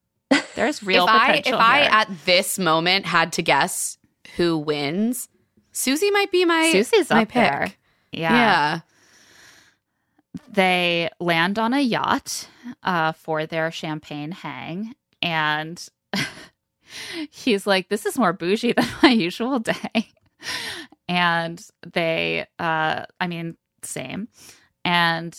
there's 0.54 0.82
real 0.82 1.04
if 1.04 1.10
I 1.10 1.32
if 1.32 1.36
potential 1.44 1.60
I 1.60 1.80
at 1.82 2.08
this 2.24 2.58
moment 2.58 3.06
had 3.06 3.32
to 3.34 3.42
guess 3.42 3.98
who 4.36 4.58
wins, 4.58 5.28
Susie 5.72 6.10
might 6.10 6.30
be 6.30 6.44
my 6.44 6.70
Susie's 6.72 7.10
my 7.10 7.24
pick. 7.24 7.34
there 7.34 7.72
yeah. 8.12 8.32
Yeah. 8.32 8.80
they 10.48 11.10
land 11.20 11.58
on 11.58 11.74
a 11.74 11.80
yacht 11.80 12.48
uh, 12.82 13.12
for 13.12 13.46
their 13.46 13.70
champagne 13.70 14.32
hang 14.32 14.94
and 15.22 15.88
he's 17.30 17.66
like 17.66 17.88
this 17.88 18.06
is 18.06 18.18
more 18.18 18.32
bougie 18.32 18.72
than 18.76 18.88
my 19.02 19.10
usual 19.10 19.58
day. 19.58 20.08
And 21.08 21.60
they 21.92 22.46
uh 22.58 23.04
i 23.18 23.26
mean 23.26 23.56
same. 23.82 24.28
And 24.84 25.38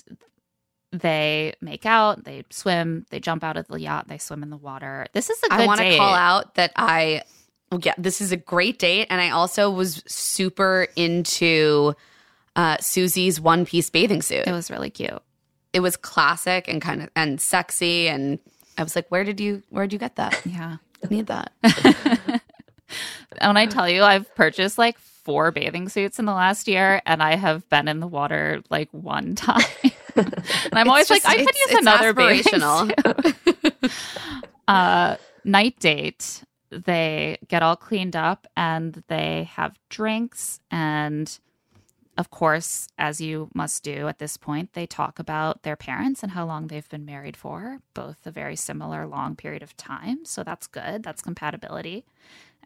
they 0.92 1.54
make 1.62 1.86
out 1.86 2.24
they 2.26 2.44
swim 2.50 3.06
they 3.10 3.20
jump 3.20 3.44
out 3.44 3.58
of 3.58 3.68
the 3.68 3.80
yacht 3.80 4.08
they 4.08 4.18
swim 4.18 4.44
in 4.44 4.50
the 4.50 4.58
water. 4.58 5.08
This 5.14 5.30
is 5.30 5.40
a 5.44 5.50
good 5.50 5.62
I 5.62 5.66
want 5.66 5.80
to 5.80 5.98
call 5.98 6.14
out 6.14 6.56
that 6.56 6.72
I 6.76 7.24
yeah, 7.82 7.94
this 7.98 8.20
is 8.20 8.32
a 8.32 8.38
great 8.38 8.80
date 8.80 9.08
and 9.10 9.22
I 9.22 9.30
also 9.30 9.70
was 9.70 10.04
super 10.06 10.88
into 10.96 11.94
uh 12.56 12.78
Susie's 12.78 13.40
one 13.40 13.66
piece 13.66 13.90
bathing 13.90 14.22
suit. 14.22 14.46
it 14.46 14.52
was 14.52 14.70
really 14.70 14.90
cute. 14.90 15.22
It 15.74 15.80
was 15.80 15.96
classic 15.96 16.68
and 16.68 16.82
kind 16.82 17.02
of 17.02 17.10
and 17.16 17.40
sexy 17.40 18.10
and 18.10 18.40
I 18.78 18.84
was 18.84 18.96
like, 18.96 19.08
where 19.10 19.24
did 19.24 19.40
you 19.40 19.64
where 19.70 19.86
did 19.86 19.94
you 19.94 20.00
get 20.00 20.16
that? 20.16 20.40
yeah 20.46 20.78
I 21.04 21.08
need 21.10 21.28
that. 21.28 21.52
And 21.64 22.42
when 23.50 23.58
I 23.58 23.66
tell 23.66 23.90
you 23.90 24.04
I've 24.04 24.34
purchased 24.36 24.78
like 24.78 24.98
four 25.00 25.52
bathing 25.52 25.88
suits 25.90 26.20
in 26.20 26.26
the 26.26 26.34
last 26.34 26.68
year 26.68 27.02
and 27.06 27.22
I 27.22 27.36
have 27.36 27.68
been 27.70 27.88
in 27.88 28.00
the 28.00 28.08
water 28.08 28.62
like 28.70 28.90
one 28.92 29.36
time. 29.36 29.62
and 30.16 30.34
I'm 30.74 30.90
always 30.90 31.08
just- 31.08 31.26
like, 31.26 31.40
I 31.40 31.46
could 31.46 31.56
use 31.56 31.80
another 31.80 32.14
bathing 32.14 32.60
suit. 32.60 33.92
uh, 34.68 35.16
night 35.44 35.80
date, 35.80 36.44
they 36.72 37.38
get 37.48 37.62
all 37.64 37.76
cleaned 37.76 38.16
up 38.16 38.48
and 38.58 39.04
they 39.10 39.50
have 39.54 39.78
drinks. 39.90 40.60
And 40.72 41.38
of 42.22 42.30
course, 42.30 42.88
as 43.00 43.20
you 43.20 43.50
must 43.56 43.82
do 43.82 44.08
at 44.08 44.20
this 44.20 44.38
point, 44.38 44.74
they 44.74 44.86
talk 44.86 45.18
about 45.18 45.64
their 45.64 45.76
parents 45.76 46.22
and 46.22 46.34
how 46.34 46.46
long 46.46 46.68
they've 46.68 46.88
been 46.88 47.04
married 47.04 47.36
for, 47.36 47.80
both 47.96 48.28
a 48.28 48.32
very 48.32 48.56
similar 48.56 49.08
long 49.08 49.36
period 49.36 49.64
of 49.64 49.76
time. 49.76 50.24
So 50.24 50.44
that's 50.44 50.68
good. 50.68 51.02
That's 51.02 51.24
compatibility. 51.24 52.06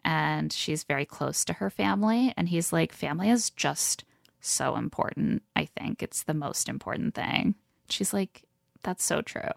And 0.04 0.52
she's 0.52 0.84
very 0.84 1.06
close 1.06 1.42
to 1.46 1.54
her 1.54 1.70
family. 1.70 2.34
And 2.36 2.50
he's 2.50 2.70
like, 2.70 2.92
family 2.92 3.30
is 3.30 3.48
just 3.48 4.04
so 4.42 4.76
important. 4.76 5.42
I 5.56 5.64
think 5.64 6.02
it's 6.02 6.22
the 6.24 6.34
most 6.34 6.68
important 6.68 7.14
thing. 7.14 7.54
She's 7.88 8.12
like, 8.12 8.42
that's 8.82 9.04
so 9.04 9.22
true. 9.22 9.52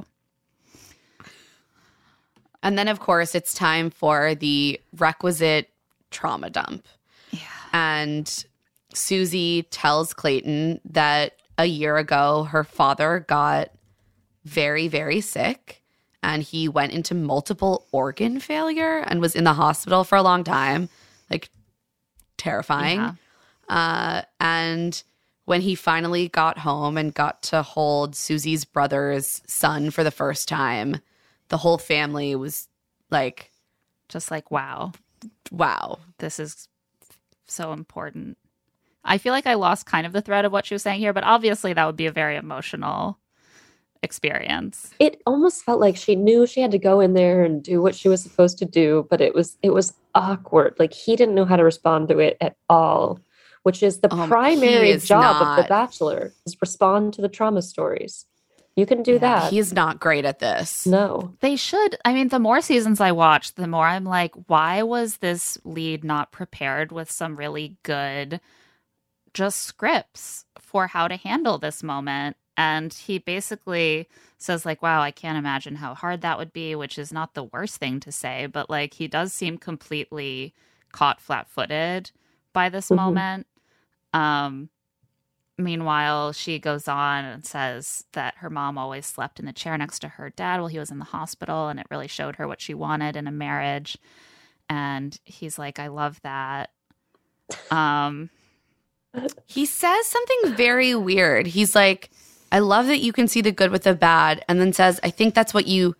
And 2.63 2.79
then, 2.79 2.87
of 2.87 3.01
course, 3.01 3.35
it's 3.35 3.53
time 3.53 3.89
for 3.89 4.33
the 4.33 4.79
requisite 4.97 5.71
trauma 6.09 6.49
dump. 6.49 6.87
Yeah. 7.31 7.41
And 7.73 8.45
Susie 8.93 9.63
tells 9.63 10.13
Clayton 10.13 10.81
that 10.85 11.33
a 11.57 11.65
year 11.65 11.97
ago, 11.97 12.43
her 12.45 12.63
father 12.63 13.25
got 13.27 13.71
very, 14.45 14.87
very 14.87 15.21
sick 15.21 15.81
and 16.23 16.43
he 16.43 16.67
went 16.67 16.91
into 16.91 17.13
multiple 17.13 17.87
organ 17.91 18.39
failure 18.39 18.99
and 18.99 19.21
was 19.21 19.35
in 19.35 19.43
the 19.43 19.53
hospital 19.53 20.03
for 20.03 20.17
a 20.17 20.23
long 20.23 20.43
time. 20.43 20.89
Like, 21.29 21.49
terrifying. 22.37 22.99
Yeah. 22.99 23.13
Uh, 23.67 24.21
and 24.39 25.03
when 25.45 25.61
he 25.61 25.75
finally 25.75 26.27
got 26.27 26.57
home 26.57 26.97
and 26.97 27.13
got 27.13 27.43
to 27.43 27.61
hold 27.61 28.15
Susie's 28.15 28.65
brother's 28.65 29.41
son 29.45 29.91
for 29.91 30.03
the 30.03 30.11
first 30.11 30.47
time, 30.47 30.97
the 31.49 31.57
whole 31.57 31.77
family 31.77 32.35
was 32.35 32.67
like, 33.11 33.51
Just 34.07 34.31
like, 34.31 34.51
wow, 34.51 34.91
wow. 35.51 35.99
this 36.17 36.39
is 36.39 36.67
so 37.47 37.73
important. 37.73 38.37
I 39.03 39.17
feel 39.17 39.33
like 39.33 39.47
I 39.47 39.53
lost 39.55 39.85
kind 39.85 40.05
of 40.05 40.13
the 40.13 40.21
thread 40.21 40.45
of 40.45 40.51
what 40.51 40.65
she 40.65 40.75
was 40.75 40.81
saying 40.83 40.99
here, 40.99 41.13
but 41.13 41.23
obviously 41.23 41.73
that 41.73 41.85
would 41.85 41.95
be 41.95 42.05
a 42.05 42.11
very 42.11 42.35
emotional 42.35 43.17
experience. 44.01 44.91
It 44.99 45.21
almost 45.25 45.63
felt 45.63 45.79
like 45.79 45.95
she 45.97 46.15
knew 46.15 46.47
she 46.47 46.61
had 46.61 46.71
to 46.71 46.79
go 46.79 46.99
in 46.99 47.13
there 47.13 47.43
and 47.43 47.61
do 47.63 47.81
what 47.81 47.95
she 47.95 48.07
was 48.09 48.21
supposed 48.21 48.57
to 48.59 48.65
do, 48.65 49.07
but 49.09 49.21
it 49.21 49.35
was 49.35 49.57
it 49.61 49.71
was 49.71 49.93
awkward. 50.15 50.75
Like 50.79 50.93
he 50.93 51.15
didn't 51.15 51.35
know 51.35 51.45
how 51.45 51.57
to 51.57 51.63
respond 51.63 52.07
to 52.09 52.19
it 52.19 52.37
at 52.41 52.55
all, 52.69 53.19
which 53.63 53.83
is 53.83 53.99
the 53.99 54.13
Um, 54.13 54.29
primary 54.29 54.91
is 54.91 55.07
job 55.07 55.41
of 55.41 55.57
the 55.63 55.67
bachelor 55.67 56.33
is 56.45 56.55
respond 56.61 57.13
to 57.15 57.21
the 57.21 57.29
trauma 57.29 57.61
stories. 57.61 58.25
You 58.75 58.85
can 58.85 59.03
do 59.03 59.19
that. 59.19 59.51
He's 59.51 59.73
not 59.73 59.99
great 59.99 60.23
at 60.23 60.39
this. 60.39 60.85
no. 60.85 61.33
They 61.41 61.57
should. 61.57 61.97
I 62.05 62.13
mean, 62.13 62.29
the 62.29 62.39
more 62.39 62.61
seasons 62.61 63.01
I 63.01 63.11
watch, 63.11 63.55
the 63.55 63.67
more 63.67 63.85
I'm 63.85 64.05
like, 64.05 64.33
why 64.47 64.83
was 64.83 65.17
this 65.17 65.57
lead 65.65 66.05
not 66.05 66.31
prepared 66.31 66.93
with 66.93 67.11
some 67.11 67.35
really 67.35 67.75
good 67.83 68.39
just 69.33 69.61
scripts 69.61 70.45
for 70.57 70.87
how 70.87 71.07
to 71.07 71.15
handle 71.15 71.57
this 71.57 71.83
moment? 71.83 72.37
And 72.57 72.93
he 72.93 73.19
basically 73.19 74.09
says, 74.37 74.65
like, 74.65 74.81
wow, 74.81 75.01
I 75.01 75.11
can't 75.11 75.37
imagine 75.37 75.75
how 75.75 75.93
hard 75.93 76.21
that 76.21 76.37
would 76.37 76.51
be, 76.51 76.75
which 76.75 76.97
is 76.97 77.13
not 77.13 77.33
the 77.33 77.45
worst 77.45 77.77
thing 77.77 77.99
to 78.01 78.11
say, 78.11 78.47
but 78.47 78.69
like 78.69 78.93
he 78.95 79.07
does 79.07 79.33
seem 79.33 79.57
completely 79.57 80.53
caught 80.91 81.21
flat 81.21 81.47
footed 81.47 82.11
by 82.51 82.67
this 82.69 82.89
Mhm. 82.89 82.95
moment. 82.95 83.47
Um, 84.13 84.69
meanwhile, 85.57 86.33
she 86.33 86.59
goes 86.59 86.87
on 86.87 87.25
and 87.25 87.45
says 87.45 88.05
that 88.13 88.35
her 88.37 88.49
mom 88.49 88.77
always 88.77 89.05
slept 89.05 89.39
in 89.39 89.45
the 89.45 89.53
chair 89.53 89.77
next 89.77 89.99
to 89.99 90.07
her 90.09 90.29
dad 90.29 90.59
while 90.59 90.67
he 90.67 90.79
was 90.79 90.91
in 90.91 90.99
the 90.99 91.05
hospital, 91.05 91.69
and 91.69 91.79
it 91.79 91.87
really 91.89 92.07
showed 92.07 92.35
her 92.37 92.47
what 92.47 92.61
she 92.61 92.73
wanted 92.73 93.15
in 93.15 93.27
a 93.27 93.31
marriage. 93.31 93.97
And 94.69 95.17
he's 95.23 95.57
like, 95.57 95.79
I 95.79 95.87
love 95.87 96.19
that. 96.23 96.71
Um, 97.71 98.29
He 99.45 99.65
says 99.65 100.05
something 100.05 100.55
very 100.55 100.95
weird. 100.95 101.47
He's 101.47 101.75
like, 101.75 102.09
I 102.51 102.59
love 102.59 102.87
that 102.87 102.99
you 102.99 103.13
can 103.13 103.27
see 103.27 103.41
the 103.41 103.51
good 103.51 103.71
with 103.71 103.83
the 103.83 103.95
bad. 103.95 104.43
And 104.47 104.59
then 104.59 104.73
says, 104.73 104.99
I 105.03 105.09
think 105.09 105.33
that's 105.33 105.53
what 105.53 105.67
you 105.67 105.95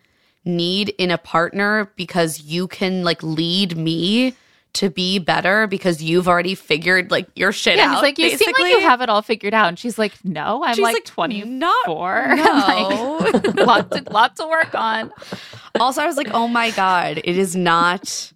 need 0.45 0.89
in 0.97 1.11
a 1.11 1.17
partner 1.17 1.91
because 1.95 2.41
you 2.41 2.67
can 2.67 3.03
like 3.03 3.21
lead 3.21 3.77
me 3.77 4.35
to 4.71 4.89
be 4.89 5.17
better 5.19 5.67
because 5.67 6.01
you've 6.01 6.27
already 6.27 6.53
figured 6.53 7.09
like 7.09 7.27
your 7.35 7.51
shit 7.51 7.77
yeah, 7.77 7.85
out. 7.85 7.93
he's 7.95 8.01
like, 8.01 8.17
you 8.19 8.37
seem 8.37 8.53
like 8.59 8.71
you 8.71 8.81
have 8.81 9.01
it 9.01 9.09
all 9.09 9.21
figured 9.21 9.53
out. 9.53 9.67
And 9.67 9.79
she's 9.79 9.97
like, 9.97 10.13
no, 10.23 10.63
I'm 10.63 10.75
She's 10.75 10.83
like, 10.83 10.93
like, 10.93 11.05
24. 11.05 11.45
no. 12.35 13.17
like, 13.19 13.55
lot, 13.55 13.91
to, 13.91 14.03
lot 14.11 14.35
to 14.35 14.47
work 14.47 14.75
on. 14.75 15.11
also, 15.79 16.01
I 16.01 16.05
was 16.05 16.17
like, 16.17 16.29
oh 16.31 16.47
my 16.47 16.71
God, 16.71 17.19
it 17.23 17.37
is 17.37 17.55
not. 17.55 18.31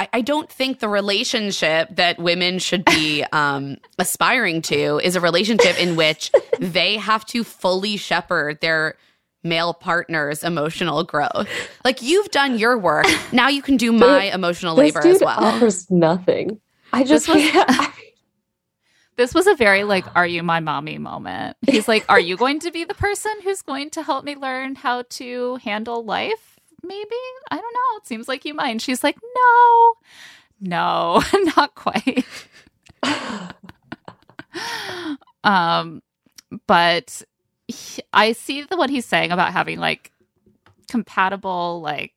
I, 0.00 0.08
I 0.14 0.20
don't 0.22 0.50
think 0.50 0.80
the 0.80 0.88
relationship 0.88 1.94
that 1.96 2.18
women 2.18 2.58
should 2.58 2.84
be 2.86 3.22
um, 3.32 3.76
aspiring 3.98 4.62
to 4.62 4.98
is 4.98 5.14
a 5.14 5.20
relationship 5.20 5.78
in 5.78 5.94
which 5.94 6.32
they 6.58 6.96
have 6.96 7.24
to 7.26 7.44
fully 7.44 7.96
shepherd 7.98 8.60
their 8.60 8.96
male 9.44 9.72
partner's 9.74 10.42
emotional 10.42 11.04
growth. 11.04 11.48
Like 11.84 12.02
you've 12.02 12.30
done 12.30 12.58
your 12.58 12.76
work, 12.78 13.06
now 13.32 13.48
you 13.48 13.62
can 13.62 13.76
do 13.76 13.92
my 13.92 14.24
emotional 14.24 14.74
This 14.74 14.94
labor 14.94 15.02
dude 15.02 15.16
as 15.16 15.22
well. 15.22 15.38
offers 15.38 15.90
nothing. 15.90 16.60
I 16.92 17.04
just 17.04 17.26
This 17.26 17.34
was- 17.36 17.50
can't. 17.50 17.92
This 19.16 19.34
was 19.34 19.46
a 19.46 19.54
very 19.54 19.84
like, 19.84 20.06
are 20.16 20.26
you 20.26 20.42
my 20.42 20.60
mommy 20.60 20.96
moment. 20.96 21.58
He's 21.66 21.86
like, 21.86 22.06
are 22.08 22.20
you 22.20 22.38
going 22.38 22.58
to 22.60 22.70
be 22.70 22.84
the 22.84 22.94
person 22.94 23.30
who's 23.44 23.60
going 23.60 23.90
to 23.90 24.02
help 24.02 24.24
me 24.24 24.34
learn 24.34 24.76
how 24.76 25.02
to 25.10 25.56
handle 25.56 26.02
life? 26.02 26.58
Maybe. 26.82 27.16
I 27.50 27.56
don't 27.56 27.62
know. 27.74 27.96
It 27.98 28.06
seems 28.06 28.28
like 28.28 28.44
you 28.44 28.54
might. 28.54 28.80
She's 28.80 29.02
like, 29.04 29.16
no, 29.36 29.92
no, 30.60 31.22
not 31.56 31.74
quite. 31.74 32.24
um, 35.44 36.02
but 36.66 37.22
he- 37.68 38.02
I 38.12 38.32
see 38.32 38.62
the, 38.62 38.76
what 38.76 38.90
he's 38.90 39.06
saying 39.06 39.32
about 39.32 39.52
having 39.52 39.78
like 39.78 40.10
compatible, 40.88 41.80
like, 41.80 42.12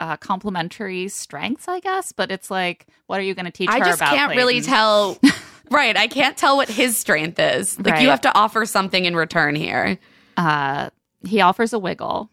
uh, 0.00 0.16
complementary 0.16 1.08
strengths, 1.08 1.68
I 1.68 1.80
guess. 1.80 2.12
But 2.12 2.30
it's 2.30 2.50
like, 2.50 2.86
what 3.06 3.20
are 3.20 3.22
you 3.22 3.34
going 3.34 3.44
to 3.46 3.50
teach 3.52 3.68
I 3.70 3.78
her 3.78 3.84
just 3.84 3.98
about? 3.98 4.14
can't 4.14 4.36
really 4.36 4.60
tell. 4.60 5.18
right, 5.70 5.96
I 5.96 6.06
can't 6.08 6.36
tell 6.36 6.56
what 6.56 6.68
his 6.68 6.96
strength 6.96 7.38
is. 7.38 7.78
Like 7.78 7.94
Right. 7.94 8.02
you 8.02 8.08
have 8.08 8.20
to 8.22 8.34
offer 8.36 8.66
something 8.66 9.04
in 9.04 9.14
return 9.16 9.54
here. 9.54 9.98
uh, 10.36 10.90
he 11.24 11.40
offers 11.40 11.72
a 11.72 11.78
wiggle. 11.78 12.30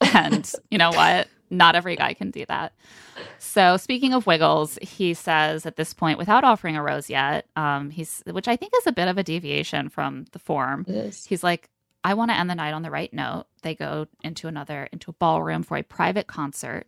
And 0.00 0.50
you 0.70 0.78
know 0.78 0.90
what? 0.90 1.28
Not 1.50 1.74
every 1.74 1.96
guy 1.96 2.14
can 2.14 2.30
do 2.30 2.44
that. 2.46 2.72
So 3.38 3.76
speaking 3.76 4.14
of 4.14 4.26
wiggles, 4.26 4.78
he 4.80 5.14
says 5.14 5.66
at 5.66 5.76
this 5.76 5.92
point, 5.92 6.18
without 6.18 6.44
offering 6.44 6.76
a 6.76 6.82
rose 6.82 7.10
yet, 7.10 7.46
um, 7.56 7.90
he's 7.90 8.22
which 8.26 8.48
I 8.48 8.56
think 8.56 8.72
is 8.78 8.86
a 8.86 8.92
bit 8.92 9.08
of 9.08 9.18
a 9.18 9.24
deviation 9.24 9.88
from 9.88 10.26
the 10.32 10.38
form. 10.38 10.84
He's 11.26 11.42
like, 11.42 11.68
I 12.04 12.14
want 12.14 12.30
to 12.30 12.36
end 12.36 12.48
the 12.48 12.54
night 12.54 12.72
on 12.72 12.82
the 12.82 12.90
right 12.90 13.12
note. 13.12 13.46
They 13.62 13.74
go 13.74 14.06
into 14.22 14.48
another 14.48 14.88
into 14.92 15.10
a 15.10 15.14
ballroom 15.14 15.62
for 15.62 15.76
a 15.76 15.82
private 15.82 16.26
concert 16.26 16.86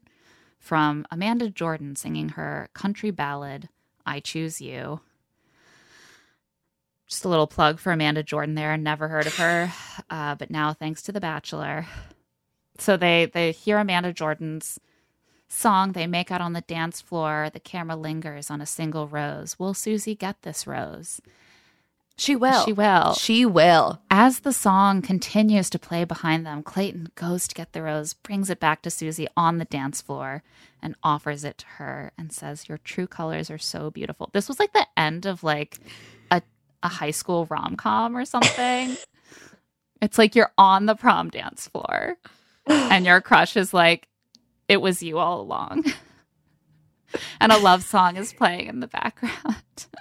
from 0.58 1.04
Amanda 1.10 1.50
Jordan 1.50 1.96
singing 1.96 2.30
her 2.30 2.68
country 2.72 3.10
ballad, 3.10 3.68
I 4.06 4.20
Choose 4.20 4.60
You. 4.60 5.00
Just 7.08 7.24
a 7.24 7.28
little 7.28 7.48
plug 7.48 7.78
for 7.78 7.92
Amanda 7.92 8.22
Jordan 8.22 8.54
there. 8.54 8.74
Never 8.78 9.08
heard 9.08 9.26
of 9.26 9.36
her, 9.36 9.72
uh, 10.10 10.36
but 10.36 10.50
now 10.50 10.72
thanks 10.72 11.02
to 11.02 11.12
The 11.12 11.20
Bachelor. 11.20 11.86
So 12.82 12.96
they 12.96 13.26
they 13.26 13.52
hear 13.52 13.78
Amanda 13.78 14.12
Jordan's 14.12 14.80
song. 15.48 15.92
They 15.92 16.08
make 16.08 16.32
out 16.32 16.40
on 16.40 16.52
the 16.52 16.62
dance 16.62 17.00
floor. 17.00 17.48
The 17.52 17.60
camera 17.60 17.96
lingers 17.96 18.50
on 18.50 18.60
a 18.60 18.66
single 18.66 19.06
rose. 19.06 19.56
Will 19.58 19.72
Susie 19.72 20.16
get 20.16 20.42
this 20.42 20.66
rose? 20.66 21.20
She 22.16 22.34
will. 22.34 22.64
She 22.64 22.72
will. 22.72 23.14
She 23.14 23.46
will. 23.46 24.02
As 24.10 24.40
the 24.40 24.52
song 24.52 25.00
continues 25.00 25.70
to 25.70 25.78
play 25.78 26.04
behind 26.04 26.44
them, 26.44 26.62
Clayton 26.62 27.10
goes 27.14 27.48
to 27.48 27.54
get 27.54 27.72
the 27.72 27.82
rose, 27.82 28.14
brings 28.14 28.50
it 28.50 28.60
back 28.60 28.82
to 28.82 28.90
Susie 28.90 29.28
on 29.36 29.58
the 29.58 29.64
dance 29.64 30.02
floor, 30.02 30.42
and 30.82 30.96
offers 31.02 31.44
it 31.44 31.58
to 31.58 31.66
her 31.78 32.12
and 32.18 32.32
says, 32.32 32.68
Your 32.68 32.78
true 32.78 33.06
colors 33.06 33.48
are 33.48 33.58
so 33.58 33.90
beautiful. 33.90 34.28
This 34.32 34.48
was 34.48 34.58
like 34.58 34.72
the 34.72 34.86
end 34.96 35.24
of 35.24 35.44
like 35.44 35.78
a, 36.32 36.42
a 36.82 36.88
high 36.88 37.12
school 37.12 37.46
rom 37.46 37.76
com 37.76 38.16
or 38.16 38.24
something. 38.24 38.96
it's 40.02 40.18
like 40.18 40.34
you're 40.34 40.52
on 40.58 40.86
the 40.86 40.96
prom 40.96 41.30
dance 41.30 41.68
floor 41.68 42.18
and 42.66 43.04
your 43.04 43.20
crush 43.20 43.56
is 43.56 43.72
like, 43.74 44.08
It 44.68 44.80
was 44.80 45.02
you 45.02 45.18
all 45.18 45.40
along. 45.40 45.84
and 47.40 47.52
a 47.52 47.58
love 47.58 47.82
song 47.82 48.16
is 48.16 48.32
playing 48.32 48.66
in 48.66 48.80
the 48.80 48.88
background. 48.88 49.86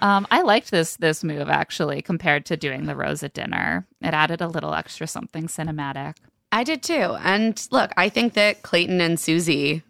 Um, 0.00 0.26
I 0.30 0.42
liked 0.42 0.70
this 0.70 0.96
this 0.96 1.24
move 1.24 1.48
actually 1.48 2.02
compared 2.02 2.44
to 2.46 2.58
doing 2.58 2.84
the 2.84 2.94
rose 2.94 3.22
at 3.22 3.32
dinner. 3.32 3.86
It 4.02 4.12
added 4.12 4.42
a 4.42 4.48
little 4.48 4.74
extra 4.74 5.06
something 5.06 5.46
cinematic. 5.46 6.16
I 6.52 6.62
did 6.62 6.82
too. 6.82 7.16
And 7.22 7.66
look, 7.70 7.90
I 7.96 8.10
think 8.10 8.34
that 8.34 8.62
Clayton 8.62 9.00
and 9.00 9.18
Susie, 9.18 9.82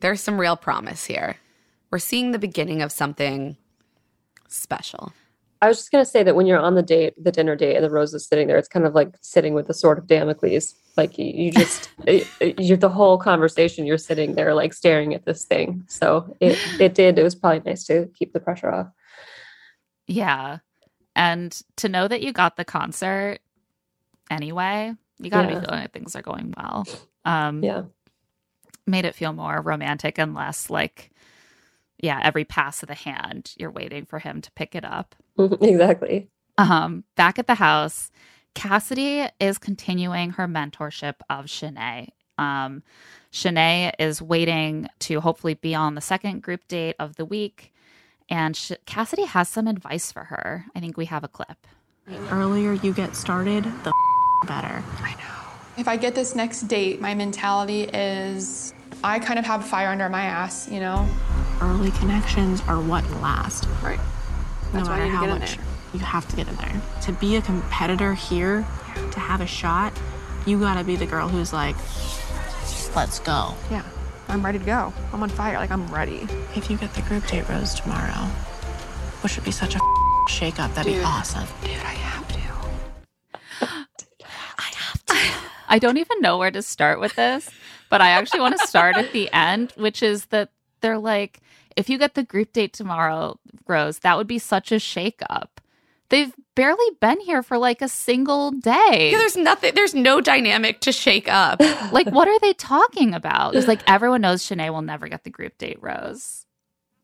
there's 0.00 0.20
some 0.20 0.40
real 0.40 0.56
promise 0.56 1.04
here. 1.06 1.38
We're 1.90 1.98
seeing 1.98 2.30
the 2.30 2.38
beginning 2.38 2.80
of 2.80 2.92
something 2.92 3.56
special. 4.46 5.12
I 5.62 5.68
was 5.68 5.78
just 5.78 5.90
gonna 5.90 6.04
say 6.04 6.22
that 6.22 6.34
when 6.36 6.46
you're 6.46 6.58
on 6.58 6.74
the 6.74 6.82
date, 6.82 7.14
the 7.22 7.32
dinner 7.32 7.56
date, 7.56 7.76
and 7.76 7.84
the 7.84 7.90
rose 7.90 8.12
is 8.14 8.26
sitting 8.26 8.46
there, 8.46 8.58
it's 8.58 8.68
kind 8.68 8.86
of 8.86 8.94
like 8.94 9.16
sitting 9.22 9.54
with 9.54 9.66
the 9.66 9.74
sword 9.74 9.98
of 9.98 10.06
Damocles. 10.06 10.74
Like 10.96 11.18
you, 11.18 11.26
you 11.26 11.50
just, 11.50 11.90
you're 12.58 12.76
the 12.76 12.88
whole 12.88 13.18
conversation. 13.18 13.86
You're 13.86 13.98
sitting 13.98 14.34
there 14.34 14.54
like 14.54 14.72
staring 14.74 15.14
at 15.14 15.24
this 15.24 15.44
thing. 15.44 15.84
So 15.88 16.36
it, 16.40 16.58
it 16.80 16.94
did. 16.94 17.18
It 17.18 17.22
was 17.22 17.34
probably 17.34 17.60
nice 17.70 17.84
to 17.84 18.08
keep 18.18 18.32
the 18.32 18.40
pressure 18.40 18.70
off. 18.72 18.88
Yeah. 20.06 20.58
And 21.14 21.58
to 21.76 21.88
know 21.88 22.06
that 22.08 22.22
you 22.22 22.32
got 22.32 22.56
the 22.56 22.64
concert 22.64 23.38
anyway, 24.30 24.92
you 25.18 25.30
got 25.30 25.42
to 25.42 25.48
Yeah. 25.52 25.58
be 25.60 25.66
feeling 25.66 25.80
like 25.80 25.92
things 25.92 26.16
are 26.16 26.22
going 26.22 26.54
well. 26.56 26.86
Um, 27.24 27.62
Yeah. 27.62 27.82
Made 28.86 29.04
it 29.04 29.14
feel 29.16 29.32
more 29.32 29.60
romantic 29.60 30.18
and 30.18 30.32
less 30.34 30.70
like, 30.70 31.10
yeah, 31.98 32.20
every 32.22 32.44
pass 32.44 32.82
of 32.82 32.88
the 32.88 32.94
hand, 32.94 33.54
you're 33.56 33.70
waiting 33.70 34.04
for 34.04 34.18
him 34.18 34.40
to 34.42 34.50
pick 34.52 34.74
it 34.74 34.84
up. 34.84 35.14
exactly. 35.38 36.28
Um, 36.58 37.04
back 37.16 37.38
at 37.38 37.46
the 37.46 37.54
house, 37.54 38.10
Cassidy 38.54 39.26
is 39.38 39.58
continuing 39.58 40.30
her 40.30 40.46
mentorship 40.46 41.14
of 41.28 41.46
Shanae. 41.46 42.08
Um, 42.38 42.82
Shanae 43.32 43.92
is 43.98 44.22
waiting 44.22 44.88
to 45.00 45.20
hopefully 45.20 45.54
be 45.54 45.74
on 45.74 45.94
the 45.94 46.00
second 46.00 46.42
group 46.42 46.66
date 46.68 46.96
of 46.98 47.16
the 47.16 47.24
week. 47.24 47.72
And 48.28 48.56
Sh- 48.56 48.72
Cassidy 48.86 49.24
has 49.24 49.48
some 49.48 49.66
advice 49.66 50.10
for 50.10 50.24
her. 50.24 50.66
I 50.74 50.80
think 50.80 50.96
we 50.96 51.04
have 51.06 51.24
a 51.24 51.28
clip. 51.28 51.66
earlier 52.30 52.72
you 52.72 52.92
get 52.92 53.14
started, 53.14 53.64
the 53.84 53.92
better. 54.46 54.82
I 55.00 55.14
know. 55.14 55.52
If 55.78 55.88
I 55.88 55.96
get 55.96 56.14
this 56.14 56.34
next 56.34 56.62
date, 56.62 57.00
my 57.00 57.14
mentality 57.14 57.82
is 57.82 58.72
I 59.04 59.18
kind 59.18 59.38
of 59.38 59.44
have 59.44 59.66
fire 59.66 59.88
under 59.88 60.08
my 60.08 60.22
ass, 60.22 60.68
you 60.70 60.80
know? 60.80 61.06
Early 61.60 61.90
connections 61.92 62.62
are 62.68 62.80
what 62.80 63.08
last. 63.22 63.66
Right. 63.82 63.98
No 64.72 64.80
That's 64.80 64.88
why 64.88 64.94
I 64.94 64.98
matter 64.98 65.04
need 65.04 65.10
to 65.10 65.16
how 65.16 65.26
get 65.26 65.40
much 65.40 65.58
you 65.94 66.00
have 66.00 66.28
to 66.28 66.36
get 66.36 66.48
in 66.48 66.56
there. 66.56 66.82
To 67.02 67.12
be 67.12 67.36
a 67.36 67.42
competitor 67.42 68.14
here, 68.14 68.66
to 69.12 69.20
have 69.20 69.40
a 69.40 69.46
shot, 69.46 69.92
you 70.46 70.58
gotta 70.60 70.84
be 70.84 70.96
the 70.96 71.06
girl 71.06 71.28
who's 71.28 71.52
like, 71.52 71.76
let's 72.94 73.18
go. 73.20 73.54
Yeah. 73.70 73.82
I'm 74.28 74.44
ready 74.44 74.58
to 74.58 74.64
go. 74.64 74.92
I'm 75.12 75.22
on 75.22 75.28
fire. 75.28 75.56
Like, 75.56 75.70
I'm 75.70 75.86
ready. 75.88 76.26
If 76.56 76.68
you 76.68 76.76
get 76.76 76.92
the 76.94 77.02
group 77.02 77.26
date 77.26 77.48
rose 77.48 77.74
tomorrow, 77.74 78.26
which 79.22 79.36
would 79.36 79.44
be 79.44 79.52
such 79.52 79.76
a 79.76 79.80
shake 80.28 80.58
up, 80.58 80.74
that'd 80.74 80.92
be 80.92 81.00
awesome. 81.00 81.46
Dude. 81.62 81.70
I 81.70 81.94
have 81.94 82.28
to. 82.28 82.38
I 84.58 84.72
have 84.74 85.06
to. 85.06 85.16
I 85.68 85.78
don't 85.78 85.96
even 85.96 86.20
know 86.20 86.38
where 86.38 86.50
to 86.50 86.62
start 86.62 87.00
with 87.00 87.14
this, 87.14 87.48
but 87.88 88.00
I 88.00 88.10
actually 88.10 88.40
want 88.40 88.58
to 88.58 88.66
start 88.66 88.96
at 88.96 89.12
the 89.12 89.32
end, 89.32 89.72
which 89.76 90.02
is 90.02 90.26
that 90.26 90.50
they're 90.80 90.98
like, 90.98 91.40
if 91.76 91.88
you 91.88 91.98
get 91.98 92.14
the 92.14 92.22
group 92.22 92.52
date 92.52 92.72
tomorrow, 92.72 93.38
Rose, 93.66 93.98
that 94.00 94.16
would 94.16 94.26
be 94.26 94.38
such 94.38 94.72
a 94.72 94.76
shakeup. 94.76 95.48
They've 96.08 96.32
barely 96.54 96.86
been 97.00 97.20
here 97.20 97.42
for 97.42 97.58
like 97.58 97.82
a 97.82 97.88
single 97.88 98.52
day. 98.52 99.10
Yeah, 99.12 99.18
there's 99.18 99.36
nothing, 99.36 99.72
there's 99.74 99.94
no 99.94 100.20
dynamic 100.20 100.80
to 100.82 100.92
shake 100.92 101.28
up. 101.28 101.60
like, 101.92 102.08
what 102.10 102.28
are 102.28 102.38
they 102.40 102.52
talking 102.54 103.12
about? 103.14 103.54
It's 103.56 103.66
like 103.68 103.80
everyone 103.86 104.20
knows 104.20 104.42
Shanae 104.42 104.72
will 104.72 104.82
never 104.82 105.08
get 105.08 105.24
the 105.24 105.30
group 105.30 105.58
date, 105.58 105.78
Rose. 105.80 106.44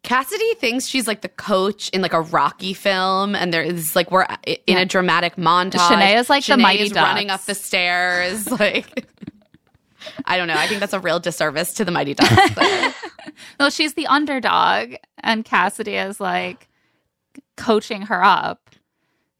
Cassidy 0.04 0.54
thinks 0.54 0.86
she's 0.86 1.06
like 1.06 1.20
the 1.20 1.28
coach 1.28 1.88
in 1.90 2.02
like 2.02 2.12
a 2.12 2.20
Rocky 2.20 2.74
film, 2.74 3.36
and 3.36 3.52
there 3.52 3.62
is 3.62 3.94
like 3.94 4.10
we're 4.10 4.22
uh, 4.24 4.36
in 4.46 4.56
Yeah. 4.76 4.80
a 4.80 4.84
dramatic 4.84 5.36
montage. 5.36 5.78
Shanae 5.78 6.18
is 6.18 6.28
like 6.28 6.44
the 6.44 6.54
Shanae 6.54 6.60
Mighty 6.62 6.82
is 6.84 6.92
running 6.92 7.30
up 7.30 7.44
the 7.44 7.54
stairs. 7.54 8.48
Like, 8.58 9.06
I 10.24 10.36
don't 10.36 10.48
know. 10.48 10.54
I 10.56 10.66
think 10.66 10.80
that's 10.80 10.92
a 10.92 11.00
real 11.00 11.20
disservice 11.20 11.74
to 11.74 11.84
the 11.84 11.90
Mighty 11.92 12.14
Ducks. 12.14 12.94
No, 13.58 13.70
she's 13.70 13.94
the 13.94 14.06
underdog, 14.08 14.94
and 15.22 15.44
Cassidy 15.44 15.94
is 15.94 16.20
like 16.20 16.68
coaching 17.56 18.02
her 18.02 18.22
up 18.22 18.68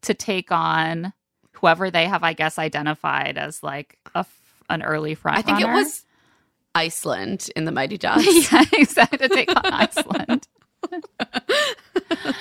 to 0.03 0.15
take 0.15 0.51
on 0.53 1.13
whoever 1.53 1.91
they 1.91 2.07
have, 2.07 2.23
I 2.23 2.33
guess, 2.33 2.59
identified 2.59 3.37
as 3.37 3.63
like 3.63 3.99
a 4.15 4.21
f- 4.21 4.63
an 4.71 4.83
early 4.83 5.15
front. 5.15 5.39
I 5.39 5.43
think 5.43 5.61
it 5.61 5.67
was 5.67 6.05
Iceland 6.75 7.51
in 7.57 7.65
the 7.65 7.73
Mighty 7.73 7.99
Ducks. 7.99 8.25
yeah, 8.53 8.65
exactly 8.73 9.19
to 9.19 9.29
take 9.29 9.51
on 9.51 9.73
Iceland. 9.73 10.49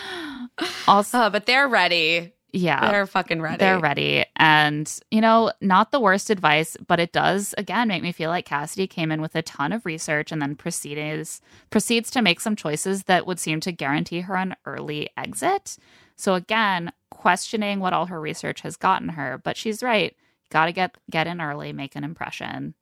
also, 0.88 1.18
Uh, 1.20 1.30
but 1.30 1.46
they're 1.46 1.68
ready. 1.68 2.34
Yeah, 2.54 2.92
They're 2.92 3.08
fucking 3.08 3.42
ready. 3.42 3.58
They're 3.58 3.80
ready. 3.80 4.26
And, 4.36 4.92
you 5.10 5.22
know, 5.22 5.52
not 5.62 5.92
the 5.92 6.00
worst 6.00 6.30
advice, 6.30 6.76
but 6.86 7.00
it 7.00 7.14
does, 7.14 7.56
again, 7.58 7.88
make 7.88 8.04
me 8.04 8.12
feel 8.12 8.30
like 8.30 8.46
Cassidy 8.46 8.88
came 8.88 9.12
in 9.12 9.22
with 9.22 9.36
a 9.36 9.42
ton 9.42 9.72
of 9.72 9.86
research 9.86 10.32
and 10.32 10.42
then 10.42 10.56
proceeds, 10.56 11.42
proceeds 11.70 12.12
to 12.12 12.22
make 12.22 12.40
some 12.40 12.56
choices 12.56 13.04
that 13.04 13.26
would 13.26 13.40
seem 13.40 13.60
to 13.62 13.72
guarantee 13.72 14.22
her 14.22 14.36
an 14.36 14.56
early 14.66 15.10
exit. 15.16 15.78
So, 16.16 16.34
again, 16.34 16.92
questioning 17.10 17.80
what 17.80 17.94
all 17.94 18.08
her 18.08 18.20
research 18.20 18.62
has 18.62 18.76
gotten 18.76 19.10
her. 19.10 19.40
But 19.42 19.56
she's 19.56 19.82
right. 19.82 20.16
Got 20.50 20.66
to 20.66 20.74
get 20.74 20.98
get 21.10 21.28
in 21.28 21.40
early, 21.40 21.72
make 21.72 21.96
an 21.96 22.04
impression. 22.04 22.74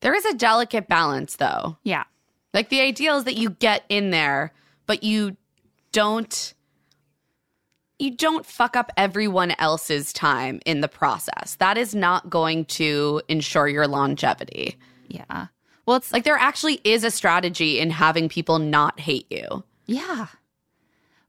There 0.00 0.14
is 0.14 0.24
a 0.24 0.34
delicate 0.34 0.88
balance, 0.88 1.36
though. 1.36 1.76
Yeah. 1.82 2.04
Like 2.54 2.70
the 2.70 2.80
ideal 2.80 3.18
is 3.18 3.24
that 3.24 3.36
you 3.36 3.50
get 3.50 3.84
in 3.88 4.10
there, 4.10 4.52
but 4.86 5.02
you 5.02 5.36
don't 5.92 6.54
you 7.98 8.10
don't 8.12 8.46
fuck 8.46 8.76
up 8.76 8.92
everyone 8.96 9.54
else's 9.58 10.12
time 10.12 10.60
in 10.64 10.80
the 10.80 10.88
process. 10.88 11.56
That 11.58 11.76
is 11.76 11.94
not 11.94 12.30
going 12.30 12.64
to 12.66 13.20
ensure 13.28 13.68
your 13.68 13.88
longevity. 13.88 14.76
Yeah. 15.08 15.46
Well, 15.86 15.96
it's 15.96 16.12
Like 16.12 16.24
there 16.24 16.36
actually 16.36 16.80
is 16.84 17.02
a 17.02 17.10
strategy 17.10 17.80
in 17.80 17.90
having 17.90 18.28
people 18.28 18.58
not 18.58 19.00
hate 19.00 19.26
you. 19.30 19.64
Yeah. 19.86 20.26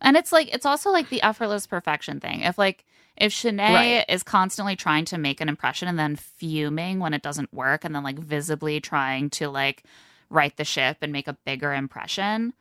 And 0.02 0.16
it's 0.16 0.32
like 0.32 0.54
it's 0.54 0.66
also 0.66 0.92
like 0.92 1.10
the 1.10 1.22
effortless 1.22 1.66
perfection 1.66 2.20
thing. 2.20 2.42
If 2.42 2.58
like 2.58 2.86
if 3.18 3.34
Shanae 3.34 3.74
Right. 3.74 4.06
is 4.08 4.24
constantly 4.24 4.76
trying 4.76 5.06
to 5.06 5.18
make 5.18 5.42
an 5.42 5.50
impression 5.50 5.88
and 5.88 5.98
then 6.00 6.16
fuming 6.16 7.00
when 7.00 7.14
it 7.14 7.22
doesn't 7.22 7.54
work 7.54 7.84
and 7.84 7.94
then 7.96 8.04
like 8.04 8.20
visibly 8.20 8.80
trying 8.80 9.30
to 9.32 9.50
like 9.50 9.84
right 10.30 10.56
the 10.56 10.64
ship 10.66 10.98
and 11.02 11.12
make 11.12 11.28
a 11.28 11.34
bigger 11.46 11.74
impression, 11.74 12.54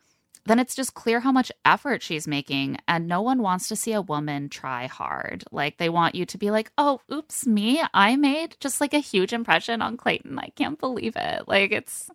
then 0.45 0.59
it's 0.59 0.75
just 0.75 0.93
clear 0.93 1.19
how 1.19 1.31
much 1.31 1.51
effort 1.65 2.01
she's 2.01 2.27
making 2.27 2.77
and 2.87 3.07
no 3.07 3.21
one 3.21 3.41
wants 3.41 3.67
to 3.67 3.75
see 3.75 3.93
a 3.93 4.01
woman 4.01 4.49
try 4.49 4.87
hard. 4.87 5.43
Like 5.51 5.77
they 5.77 5.89
want 5.89 6.15
you 6.15 6.25
to 6.25 6.37
be 6.37 6.49
like, 6.49 6.71
"Oh, 6.77 7.01
oops, 7.11 7.45
me. 7.45 7.81
I 7.93 8.15
made 8.15 8.55
just 8.59 8.81
like 8.81 8.93
a 8.93 8.99
huge 8.99 9.33
impression 9.33 9.81
on 9.81 9.97
Clayton. 9.97 10.39
I 10.39 10.49
can't 10.55 10.79
believe 10.79 11.15
it." 11.15 11.47
Like 11.47 11.71
it's 11.71 12.09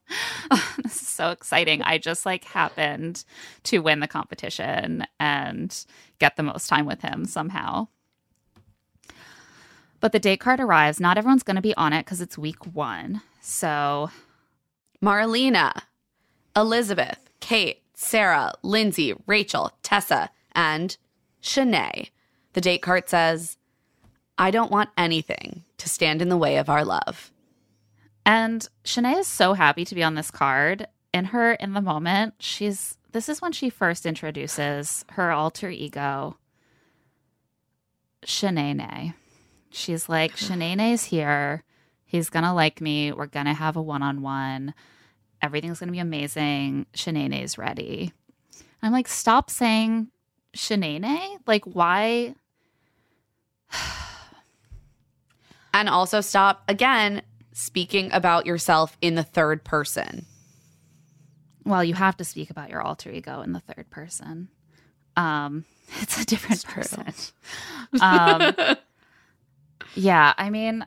this 0.82 1.00
is 1.02 1.08
so 1.08 1.30
exciting. 1.30 1.82
I 1.82 1.98
just 1.98 2.26
like 2.26 2.44
happened 2.44 3.24
to 3.64 3.78
win 3.78 4.00
the 4.00 4.08
competition 4.08 5.06
and 5.20 5.84
get 6.18 6.36
the 6.36 6.42
most 6.42 6.68
time 6.68 6.86
with 6.86 7.02
him 7.02 7.26
somehow. 7.26 7.88
But 10.00 10.12
the 10.12 10.18
date 10.18 10.40
card 10.40 10.60
arrives. 10.60 11.00
Not 11.00 11.16
everyone's 11.16 11.42
going 11.42 11.56
to 11.56 11.62
be 11.62 11.74
on 11.76 11.92
it 11.92 12.04
because 12.04 12.20
it's 12.20 12.36
week 12.36 12.74
one. 12.74 13.22
So 13.40 14.10
Marlena, 15.02 15.82
Elizabeth, 16.56 17.18
Kate, 17.40 17.83
Sarah, 17.94 18.52
Lindsay, 18.62 19.14
Rachel, 19.26 19.72
Tessa, 19.82 20.30
and 20.52 20.96
Shanae. 21.42 22.10
The 22.52 22.60
date 22.60 22.82
card 22.82 23.08
says, 23.08 23.56
I 24.36 24.50
don't 24.50 24.70
want 24.70 24.90
anything 24.98 25.64
to 25.78 25.88
stand 25.88 26.20
in 26.20 26.28
the 26.28 26.36
way 26.36 26.56
of 26.56 26.68
our 26.68 26.84
love. 26.84 27.32
And 28.26 28.66
Shanae 28.84 29.20
is 29.20 29.26
so 29.26 29.54
happy 29.54 29.84
to 29.84 29.94
be 29.94 30.02
on 30.02 30.14
this 30.14 30.30
card. 30.30 30.86
In 31.12 31.26
her, 31.26 31.52
in 31.52 31.74
the 31.74 31.80
moment, 31.80 32.34
she's 32.40 32.98
this 33.12 33.28
is 33.28 33.40
when 33.40 33.52
she 33.52 33.70
first 33.70 34.06
introduces 34.06 35.04
her 35.10 35.30
alter 35.30 35.70
ego, 35.70 36.36
Shanae. 38.26 39.14
She's 39.70 40.08
like, 40.08 40.34
Shanae's 40.34 41.04
here. 41.04 41.62
He's 42.04 42.30
gonna 42.30 42.54
like 42.54 42.80
me. 42.80 43.12
We're 43.12 43.26
gonna 43.26 43.54
have 43.54 43.76
a 43.76 43.82
one 43.82 44.02
on 44.02 44.22
one. 44.22 44.74
Everything's 45.44 45.78
gonna 45.78 45.92
be 45.92 45.98
amazing. 45.98 46.86
Shanae's 46.94 47.58
ready. 47.58 48.12
I'm 48.82 48.92
like, 48.92 49.08
stop 49.08 49.50
saying 49.50 50.08
Shanae. 50.56 51.36
Like, 51.46 51.64
why? 51.66 52.34
And 55.76 55.88
also 55.88 56.20
stop, 56.20 56.62
again, 56.68 57.22
speaking 57.52 58.12
about 58.12 58.46
yourself 58.46 58.96
in 59.00 59.16
the 59.16 59.24
third 59.24 59.64
person. 59.64 60.24
well 61.64 61.82
you 61.82 61.94
have 61.94 62.16
to 62.18 62.24
speak 62.24 62.48
about 62.50 62.70
your 62.70 62.80
alter 62.80 63.10
ego 63.10 63.40
in 63.40 63.52
the 63.52 63.60
third 63.60 63.88
person 63.90 64.48
um 65.16 65.64
it's 66.00 66.20
a 66.20 66.24
different 66.26 66.64
person 66.64 67.06
um 68.00 68.54
yeah 69.94 70.34
i 70.36 70.50
mean 70.50 70.84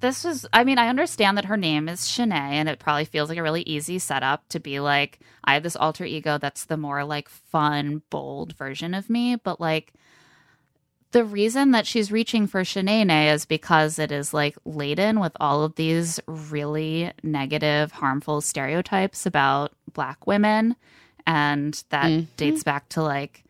this 0.00 0.24
is 0.24 0.46
i 0.52 0.64
mean 0.64 0.78
i 0.78 0.88
understand 0.88 1.36
that 1.36 1.44
her 1.46 1.56
name 1.56 1.88
is 1.88 2.00
Shanae 2.02 2.32
and 2.32 2.68
it 2.68 2.78
probably 2.78 3.04
feels 3.04 3.28
like 3.28 3.38
a 3.38 3.42
really 3.42 3.62
easy 3.62 3.98
setup 3.98 4.48
to 4.48 4.58
be 4.60 4.80
like 4.80 5.20
i 5.44 5.54
have 5.54 5.62
this 5.62 5.76
alter 5.76 6.04
ego 6.04 6.38
that's 6.38 6.64
the 6.64 6.76
more 6.76 7.04
like 7.04 7.28
fun 7.28 8.02
bold 8.10 8.56
version 8.56 8.94
of 8.94 9.08
me 9.10 9.36
but 9.36 9.60
like 9.60 9.92
the 11.12 11.24
reason 11.24 11.72
that 11.72 11.88
she's 11.88 12.12
reaching 12.12 12.46
for 12.46 12.60
Shanae 12.62 13.34
is 13.34 13.44
because 13.44 13.98
it 13.98 14.12
is 14.12 14.32
like 14.32 14.56
laden 14.64 15.18
with 15.18 15.32
all 15.40 15.64
of 15.64 15.74
these 15.74 16.20
really 16.28 17.10
negative, 17.24 17.90
harmful 17.90 18.40
stereotypes 18.40 19.26
about 19.26 19.72
Black 19.92 20.28
women. 20.28 20.76
And 21.26 21.82
that 21.88 22.06
Mhm. 22.06 22.26
dates 22.36 22.62
back 22.62 22.88
to 22.90 23.02
like, 23.02 23.42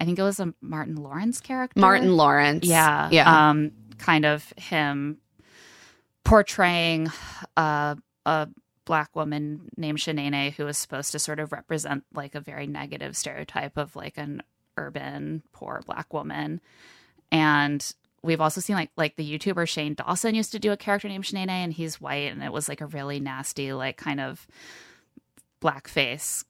I 0.00 0.04
think 0.04 0.18
it 0.18 0.24
was 0.24 0.40
a 0.40 0.54
Martin 0.60 0.96
Lawrence 0.96 1.40
character. 1.40 1.78
Martin 1.78 2.16
Lawrence. 2.16 2.66
Yeah. 2.66 3.08
Yeah. 3.12 3.50
Um, 3.50 3.70
kind 3.98 4.24
of 4.26 4.52
him 4.56 5.18
portraying 6.24 7.08
a, 7.56 7.96
a 8.26 8.48
black 8.84 9.14
woman 9.14 9.70
named 9.76 9.98
Shanae 9.98 10.56
was 10.58 10.78
supposed 10.78 11.12
to 11.12 11.18
sort 11.18 11.40
of 11.40 11.52
represent 11.52 12.04
like 12.12 12.34
a 12.34 12.40
very 12.40 12.66
negative 12.66 13.16
stereotype 13.16 13.76
of 13.76 13.94
like 13.96 14.18
an 14.18 14.42
urban 14.76 15.42
poor 15.52 15.82
black 15.86 16.12
woman. 16.12 16.60
And 17.30 17.94
we've 18.22 18.40
also 18.40 18.60
seen 18.60 18.76
like 18.76 18.90
like 18.96 19.16
the 19.16 19.38
YouTuber 19.38 19.68
Shane 19.68 19.94
Dawson 19.94 20.34
used 20.34 20.52
to 20.52 20.58
do 20.58 20.72
a 20.72 20.76
character 20.76 21.08
named 21.08 21.24
Shanae 21.24 21.48
and 21.48 21.72
he's 21.72 22.00
white 22.00 22.32
and 22.32 22.42
it 22.42 22.52
was 22.52 22.68
like 22.68 22.80
a 22.80 22.86
really 22.86 23.20
nasty 23.20 23.72
like 23.72 23.96
kind 23.96 24.20
of 24.20 24.46
blackface 25.62 26.44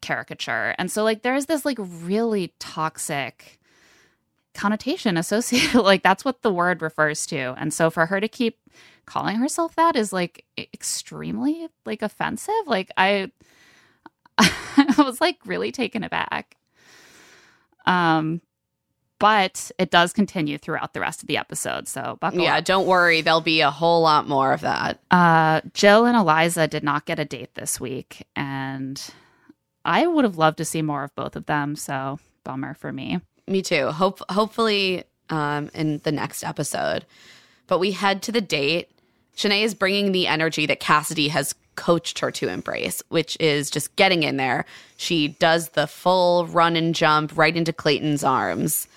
caricature. 0.00 0.74
And 0.78 0.90
so 0.90 1.04
like 1.04 1.22
there's 1.22 1.46
this 1.46 1.64
like 1.64 1.78
really 1.78 2.54
toxic 2.58 3.58
connotation 4.54 5.16
associated 5.16 5.74
like 5.82 6.02
that's 6.02 6.24
what 6.24 6.42
the 6.42 6.52
word 6.52 6.82
refers 6.82 7.26
to. 7.26 7.54
And 7.58 7.72
so 7.72 7.90
for 7.90 8.06
her 8.06 8.20
to 8.20 8.28
keep 8.28 8.58
calling 9.04 9.36
herself 9.36 9.74
that 9.76 9.96
is 9.96 10.12
like 10.12 10.44
extremely 10.56 11.68
like 11.84 12.02
offensive. 12.02 12.54
Like 12.66 12.90
I 12.96 13.30
I 14.38 14.94
was 14.98 15.20
like 15.20 15.38
really 15.44 15.72
taken 15.72 16.04
aback. 16.04 16.56
Um 17.86 18.40
but 19.22 19.70
it 19.78 19.92
does 19.92 20.12
continue 20.12 20.58
throughout 20.58 20.94
the 20.94 21.00
rest 21.00 21.22
of 21.22 21.28
the 21.28 21.36
episode. 21.36 21.86
So 21.86 22.18
buckle 22.20 22.40
yeah, 22.40 22.56
up. 22.56 22.64
don't 22.64 22.88
worry. 22.88 23.20
There'll 23.20 23.40
be 23.40 23.60
a 23.60 23.70
whole 23.70 24.02
lot 24.02 24.26
more 24.28 24.52
of 24.52 24.62
that. 24.62 24.98
Uh, 25.12 25.60
Jill 25.74 26.06
and 26.06 26.16
Eliza 26.16 26.66
did 26.66 26.82
not 26.82 27.06
get 27.06 27.20
a 27.20 27.24
date 27.24 27.54
this 27.54 27.78
week, 27.78 28.26
and 28.34 29.00
I 29.84 30.08
would 30.08 30.24
have 30.24 30.38
loved 30.38 30.58
to 30.58 30.64
see 30.64 30.82
more 30.82 31.04
of 31.04 31.14
both 31.14 31.36
of 31.36 31.46
them. 31.46 31.76
So 31.76 32.18
bummer 32.42 32.74
for 32.74 32.92
me. 32.92 33.20
Me 33.52 33.60
too. 33.60 33.88
Hope 33.88 34.22
hopefully 34.30 35.04
um, 35.28 35.70
in 35.74 35.98
the 36.04 36.10
next 36.10 36.42
episode. 36.42 37.04
But 37.66 37.80
we 37.80 37.92
head 37.92 38.22
to 38.22 38.32
the 38.32 38.40
date. 38.40 38.90
Shanae 39.36 39.62
is 39.62 39.74
bringing 39.74 40.12
the 40.12 40.26
energy 40.26 40.64
that 40.64 40.80
Cassidy 40.80 41.28
has 41.28 41.54
coached 41.74 42.20
her 42.20 42.30
to 42.30 42.48
embrace, 42.48 43.02
which 43.10 43.36
is 43.40 43.70
just 43.70 43.94
getting 43.96 44.22
in 44.22 44.38
there. 44.38 44.64
She 44.96 45.28
does 45.28 45.68
the 45.70 45.86
full 45.86 46.46
run 46.46 46.76
and 46.76 46.94
jump 46.94 47.36
right 47.36 47.54
into 47.54 47.74
Clayton's 47.74 48.24
arms. 48.24 48.88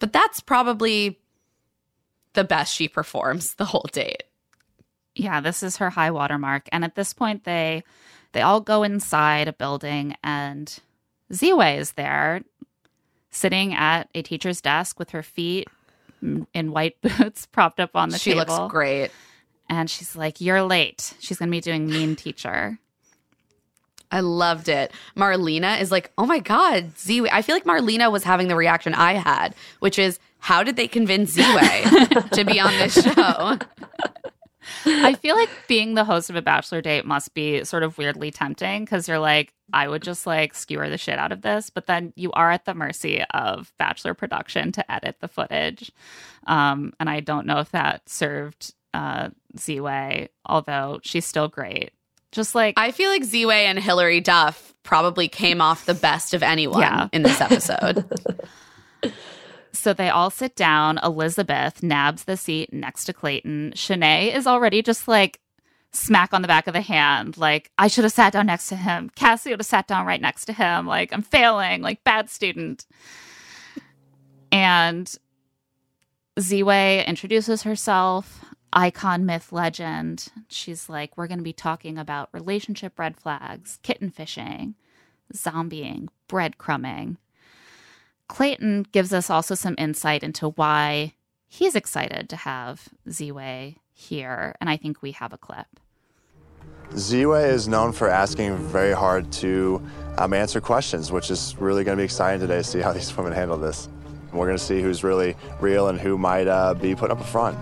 But 0.00 0.12
that's 0.12 0.40
probably 0.40 1.20
the 2.32 2.42
best 2.42 2.74
she 2.74 2.88
performs 2.88 3.54
the 3.54 3.66
whole 3.66 3.86
date. 3.92 4.24
Yeah, 5.14 5.40
this 5.40 5.62
is 5.62 5.76
her 5.76 5.90
high 5.90 6.10
water 6.10 6.36
mark, 6.36 6.68
and 6.72 6.82
at 6.84 6.96
this 6.96 7.12
point, 7.12 7.44
they 7.44 7.84
they 8.32 8.42
all 8.42 8.60
go 8.60 8.82
inside 8.82 9.46
a 9.46 9.52
building, 9.52 10.16
and 10.24 10.76
Ziwe 11.32 11.78
is 11.78 11.92
there, 11.92 12.42
sitting 13.30 13.74
at 13.74 14.08
a 14.14 14.22
teacher's 14.22 14.60
desk 14.60 14.98
with 14.98 15.10
her 15.10 15.22
feet 15.22 15.68
in 16.22 16.72
white 16.72 17.00
boots 17.02 17.46
propped 17.46 17.80
up 17.80 17.96
on 17.96 18.10
the 18.10 18.18
she 18.18 18.34
table. 18.34 18.56
looks 18.56 18.72
great. 18.72 19.10
And 19.68 19.88
she's 19.88 20.16
like, 20.16 20.40
You're 20.40 20.62
late. 20.62 21.14
She's 21.20 21.38
going 21.38 21.48
to 21.48 21.52
be 21.52 21.60
doing 21.60 21.86
mean 21.86 22.16
teacher. 22.16 22.78
I 24.12 24.20
loved 24.20 24.68
it. 24.68 24.92
Marlena 25.16 25.80
is 25.80 25.92
like, 25.92 26.10
oh 26.18 26.26
my 26.26 26.40
God, 26.40 26.98
Z 26.98 27.28
I 27.30 27.42
feel 27.42 27.54
like 27.54 27.64
Marlena 27.64 28.10
was 28.10 28.24
having 28.24 28.48
the 28.48 28.56
reaction 28.56 28.92
I 28.92 29.12
had, 29.12 29.54
which 29.78 30.00
is, 30.00 30.18
how 30.40 30.64
did 30.64 30.74
they 30.74 30.88
convince 30.88 31.30
Z 31.30 31.42
to 32.32 32.44
be 32.44 32.58
on 32.58 32.72
this 32.72 32.94
show? 33.00 33.58
I 34.86 35.14
feel 35.14 35.36
like 35.36 35.50
being 35.68 35.94
the 35.94 36.04
host 36.04 36.30
of 36.30 36.36
a 36.36 36.42
bachelor 36.42 36.80
date 36.80 37.04
must 37.04 37.34
be 37.34 37.64
sort 37.64 37.82
of 37.82 37.98
weirdly 37.98 38.30
tempting 38.30 38.84
because 38.84 39.08
you're 39.08 39.18
like, 39.18 39.52
I 39.72 39.86
would 39.88 40.02
just 40.02 40.26
like 40.26 40.54
skewer 40.54 40.88
the 40.88 40.98
shit 40.98 41.18
out 41.18 41.32
of 41.32 41.42
this, 41.42 41.70
but 41.70 41.86
then 41.86 42.12
you 42.16 42.32
are 42.32 42.50
at 42.50 42.64
the 42.64 42.74
mercy 42.74 43.22
of 43.32 43.72
bachelor 43.78 44.14
production 44.14 44.72
to 44.72 44.92
edit 44.92 45.16
the 45.20 45.28
footage. 45.28 45.92
Um, 46.46 46.92
and 46.98 47.08
I 47.08 47.20
don't 47.20 47.46
know 47.46 47.58
if 47.58 47.70
that 47.70 48.08
served 48.08 48.74
uh, 48.94 49.30
Ziwe, 49.56 50.28
although 50.46 51.00
she's 51.02 51.26
still 51.26 51.48
great. 51.48 51.92
Just 52.32 52.54
like 52.54 52.74
I 52.76 52.90
feel 52.92 53.10
like 53.10 53.22
Ziwe 53.22 53.52
and 53.52 53.78
Hilary 53.78 54.20
Duff 54.20 54.74
probably 54.82 55.28
came 55.28 55.60
off 55.60 55.84
the 55.86 55.94
best 55.94 56.32
of 56.34 56.42
anyone 56.42 56.80
Yeah. 56.80 57.08
in 57.12 57.22
this 57.22 57.40
episode. 57.40 58.04
So 59.72 59.92
they 59.92 60.10
all 60.10 60.30
sit 60.30 60.56
down. 60.56 60.98
Elizabeth 61.02 61.82
nabs 61.82 62.24
the 62.24 62.36
seat 62.36 62.72
next 62.72 63.04
to 63.04 63.12
Clayton. 63.12 63.72
Shanae 63.76 64.34
is 64.34 64.46
already 64.46 64.82
just 64.82 65.06
like 65.06 65.40
smack 65.92 66.32
on 66.32 66.42
the 66.42 66.48
back 66.48 66.66
of 66.66 66.74
the 66.74 66.80
hand. 66.80 67.36
Like, 67.36 67.70
I 67.78 67.88
should 67.88 68.04
have 68.04 68.12
sat 68.12 68.32
down 68.32 68.46
next 68.46 68.68
to 68.68 68.76
him. 68.76 69.10
Cassie 69.14 69.50
would 69.50 69.60
have 69.60 69.66
sat 69.66 69.86
down 69.86 70.06
right 70.06 70.20
next 70.20 70.44
to 70.46 70.52
him. 70.52 70.86
Like, 70.86 71.12
I'm 71.12 71.22
failing, 71.22 71.82
like, 71.82 72.04
bad 72.04 72.30
student. 72.30 72.86
And 74.52 75.12
Ziwe 76.38 77.06
introduces 77.06 77.62
herself, 77.62 78.44
icon, 78.72 79.26
myth, 79.26 79.52
legend. 79.52 80.28
She's 80.48 80.88
like, 80.88 81.16
we're 81.16 81.26
going 81.26 81.38
to 81.38 81.44
be 81.44 81.52
talking 81.52 81.98
about 81.98 82.28
relationship 82.32 82.98
red 82.98 83.16
flags, 83.16 83.78
kitten 83.82 84.10
fishing, 84.10 84.74
zombieing, 85.34 86.08
breadcrumbing. 86.28 87.16
Clayton 88.30 88.86
gives 88.92 89.12
us 89.12 89.28
also 89.28 89.56
some 89.56 89.74
insight 89.76 90.22
into 90.22 90.50
why 90.50 91.14
he's 91.48 91.74
excited 91.74 92.28
to 92.28 92.36
have 92.36 92.88
Ziwe 93.08 93.74
here, 93.92 94.54
and 94.60 94.70
I 94.70 94.76
think 94.76 95.02
we 95.02 95.10
have 95.12 95.32
a 95.32 95.36
clip. 95.36 95.66
Ziwe 96.92 97.48
is 97.48 97.66
known 97.66 97.90
for 97.90 98.08
asking 98.08 98.56
very 98.56 98.92
hard 98.92 99.32
to 99.32 99.82
um, 100.16 100.32
answer 100.32 100.60
questions, 100.60 101.10
which 101.10 101.28
is 101.28 101.56
really 101.58 101.82
going 101.82 101.96
to 101.96 102.00
be 102.00 102.04
exciting 102.04 102.38
today 102.40 102.58
to 102.58 102.64
see 102.64 102.78
how 102.80 102.92
these 102.98 103.14
women 103.16 103.32
handle 103.32 103.58
this. 103.58 103.88
We're 104.32 104.46
going 104.46 104.58
to 104.58 104.62
see 104.62 104.80
who's 104.80 105.02
really 105.02 105.34
real 105.60 105.88
and 105.88 105.98
who 106.00 106.16
might 106.16 106.46
uh, 106.46 106.74
be 106.74 106.94
put 106.94 107.10
up 107.10 107.20
a 107.20 107.24
front. 107.24 107.58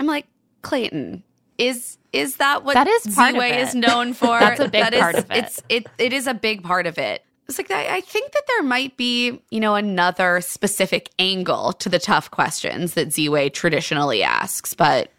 I'm 0.00 0.06
like, 0.06 0.26
Clayton, 0.62 1.22
is 1.58 1.98
is 2.14 2.36
that 2.36 2.64
what 2.64 2.74
That 2.74 2.88
is 2.88 3.14
part 3.14 3.34
of 3.34 3.42
Ziwe 3.42 3.50
it. 3.50 3.60
is 3.60 3.74
known 3.74 4.12
for? 4.14 4.38
That's 4.40 4.60
a 4.60 4.68
big 4.68 4.82
That 4.84 4.94
is- 4.94 5.00
part 5.00 5.14
of 5.16 5.30
it. 5.30 5.36
It's 5.36 5.62
it 5.68 5.86
it 5.98 6.12
is 6.14 6.26
a 6.26 6.32
big 6.32 6.62
part 6.62 6.86
of 6.86 6.96
it. 6.96 7.22
It's 7.50 7.58
like 7.58 7.70
I, 7.70 7.96
I 7.96 8.00
think 8.00 8.32
that 8.32 8.44
there 8.46 8.62
might 8.62 8.96
be, 8.96 9.42
you 9.50 9.60
know, 9.60 9.74
another 9.74 10.40
specific 10.40 11.10
angle 11.18 11.72
to 11.74 11.88
the 11.88 11.98
tough 11.98 12.30
questions 12.30 12.94
that 12.94 13.08
Ziwe 13.08 13.52
traditionally 13.52 14.22
asks, 14.22 14.72
but 14.72 15.10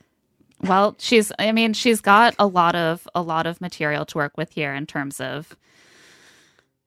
Well, 0.61 0.95
she's 0.97 1.31
I 1.37 1.51
mean, 1.51 1.73
she's 1.73 2.01
got 2.01 2.33
a 2.39 2.47
lot 2.47 2.73
of 2.73 3.07
a 3.13 3.21
lot 3.21 3.47
of 3.47 3.59
material 3.61 4.05
to 4.05 4.17
work 4.17 4.37
with 4.37 4.51
here 4.51 4.73
in 4.73 4.85
terms 4.85 5.19
of 5.19 5.55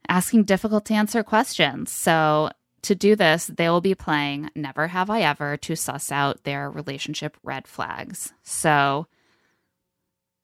asking 0.08 0.44
difficult 0.44 0.86
to 0.86 0.94
answer 0.94 1.22
questions. 1.22 1.90
So 1.92 2.50
to 2.82 2.94
do 2.94 3.16
this, 3.16 3.46
they 3.46 3.68
will 3.68 3.80
be 3.80 3.94
playing 3.94 4.50
Never 4.54 4.88
Have 4.88 5.10
I 5.10 5.22
Ever 5.22 5.56
to 5.58 5.76
suss 5.76 6.12
out 6.12 6.44
their 6.44 6.70
relationship 6.70 7.36
red 7.42 7.66
flags. 7.66 8.32
So 8.42 9.06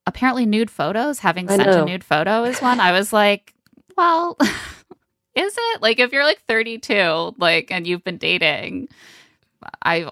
apparently 0.05 0.45
nude 0.45 0.71
photos, 0.71 1.19
having 1.19 1.49
I 1.49 1.57
sent 1.57 1.69
a 1.69 1.85
nude 1.85 2.03
photo 2.03 2.43
is 2.43 2.59
one. 2.61 2.79
I 2.79 2.91
was 2.91 3.13
like, 3.13 3.53
well, 3.95 4.37
is 5.35 5.55
it? 5.57 5.81
Like 5.81 5.99
if 5.99 6.11
you're 6.11 6.23
like 6.25 6.41
32, 6.47 7.35
like 7.37 7.71
and 7.71 7.85
you've 7.87 8.03
been 8.03 8.17
dating, 8.17 8.87
I 9.83 10.09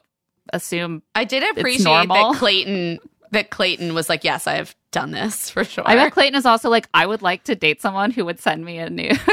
assume 0.53 1.03
I 1.15 1.23
did 1.25 1.43
appreciate 1.57 2.07
that 2.07 2.35
Clayton 2.37 2.99
that 3.31 3.51
Clayton 3.51 3.93
was 3.93 4.09
like, 4.09 4.23
"Yes, 4.23 4.47
I 4.47 4.55
have 4.55 4.75
done 4.91 5.11
this 5.11 5.49
for 5.51 5.63
sure." 5.63 5.83
I 5.87 5.95
bet 5.95 6.13
Clayton 6.13 6.35
is 6.35 6.45
also 6.47 6.69
like, 6.69 6.87
I 6.95 7.05
would 7.05 7.21
like 7.21 7.43
to 7.43 7.55
date 7.55 7.79
someone 7.81 8.09
who 8.11 8.25
would 8.25 8.39
send 8.39 8.65
me 8.65 8.77
a 8.79 8.89
nude. 8.89 9.19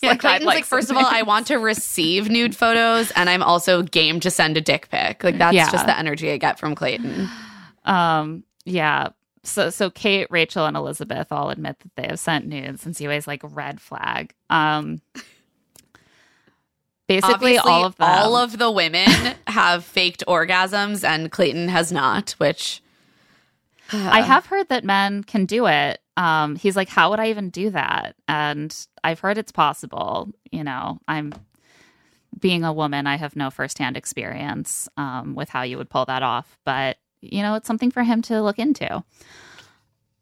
Yeah, 0.00 0.10
like, 0.10 0.20
Clayton's 0.20 0.44
like, 0.46 0.64
some 0.64 0.78
first 0.78 0.90
of 0.92 0.96
all, 0.96 1.04
I 1.04 1.22
want 1.22 1.48
to 1.48 1.56
receive 1.56 2.30
nude 2.30 2.54
photos, 2.54 3.10
and 3.16 3.28
I'm 3.28 3.42
also 3.42 3.82
game 3.82 4.20
to 4.20 4.30
send 4.30 4.56
a 4.56 4.60
dick 4.60 4.88
pic. 4.90 5.24
Like 5.24 5.38
that's 5.38 5.56
Yeah. 5.56 5.68
just 5.72 5.86
the 5.86 5.98
energy 5.98 6.30
I 6.30 6.36
get 6.36 6.56
from 6.56 6.76
Clayton. 6.76 7.28
Um, 7.84 8.44
yeah. 8.64 9.08
So, 9.48 9.70
so 9.70 9.90
Kate, 9.90 10.26
Rachel, 10.30 10.66
and 10.66 10.76
Elizabeth 10.76 11.32
all 11.32 11.50
admit 11.50 11.78
that 11.80 11.94
they 11.96 12.06
have 12.08 12.20
sent 12.20 12.46
nudes, 12.46 12.84
and 12.86 12.94
Ziwe's 12.94 13.26
like 13.26 13.40
red 13.44 13.80
flag. 13.80 14.34
Um, 14.50 15.00
basically, 17.06 17.56
Obviously, 17.58 17.70
all 17.72 17.84
of 17.84 17.96
them. 17.96 18.08
all 18.08 18.36
of 18.36 18.58
the 18.58 18.70
women 18.70 19.08
have 19.46 19.84
faked 19.84 20.24
orgasms, 20.26 21.04
and 21.04 21.30
Clayton 21.30 21.68
has 21.68 21.90
not. 21.90 22.32
Which 22.38 22.82
I 23.92 24.20
have 24.20 24.46
heard 24.46 24.68
that 24.68 24.84
men 24.84 25.24
can 25.24 25.46
do 25.46 25.66
it. 25.66 26.00
Um, 26.16 26.56
he's 26.56 26.76
like, 26.76 26.88
how 26.88 27.10
would 27.10 27.20
I 27.20 27.30
even 27.30 27.48
do 27.50 27.70
that? 27.70 28.16
And 28.26 28.74
I've 29.04 29.20
heard 29.20 29.38
it's 29.38 29.52
possible. 29.52 30.28
You 30.50 30.64
know, 30.64 30.98
I'm 31.08 31.32
being 32.38 32.64
a 32.64 32.72
woman, 32.72 33.06
I 33.06 33.16
have 33.16 33.36
no 33.36 33.50
firsthand 33.50 33.96
experience 33.96 34.88
um, 34.96 35.34
with 35.34 35.48
how 35.48 35.62
you 35.62 35.78
would 35.78 35.90
pull 35.90 36.04
that 36.06 36.22
off, 36.22 36.58
but 36.64 36.98
you 37.20 37.42
know, 37.42 37.54
it's 37.54 37.66
something 37.66 37.90
for 37.90 38.02
him 38.02 38.22
to 38.22 38.42
look 38.42 38.58
into. 38.58 39.02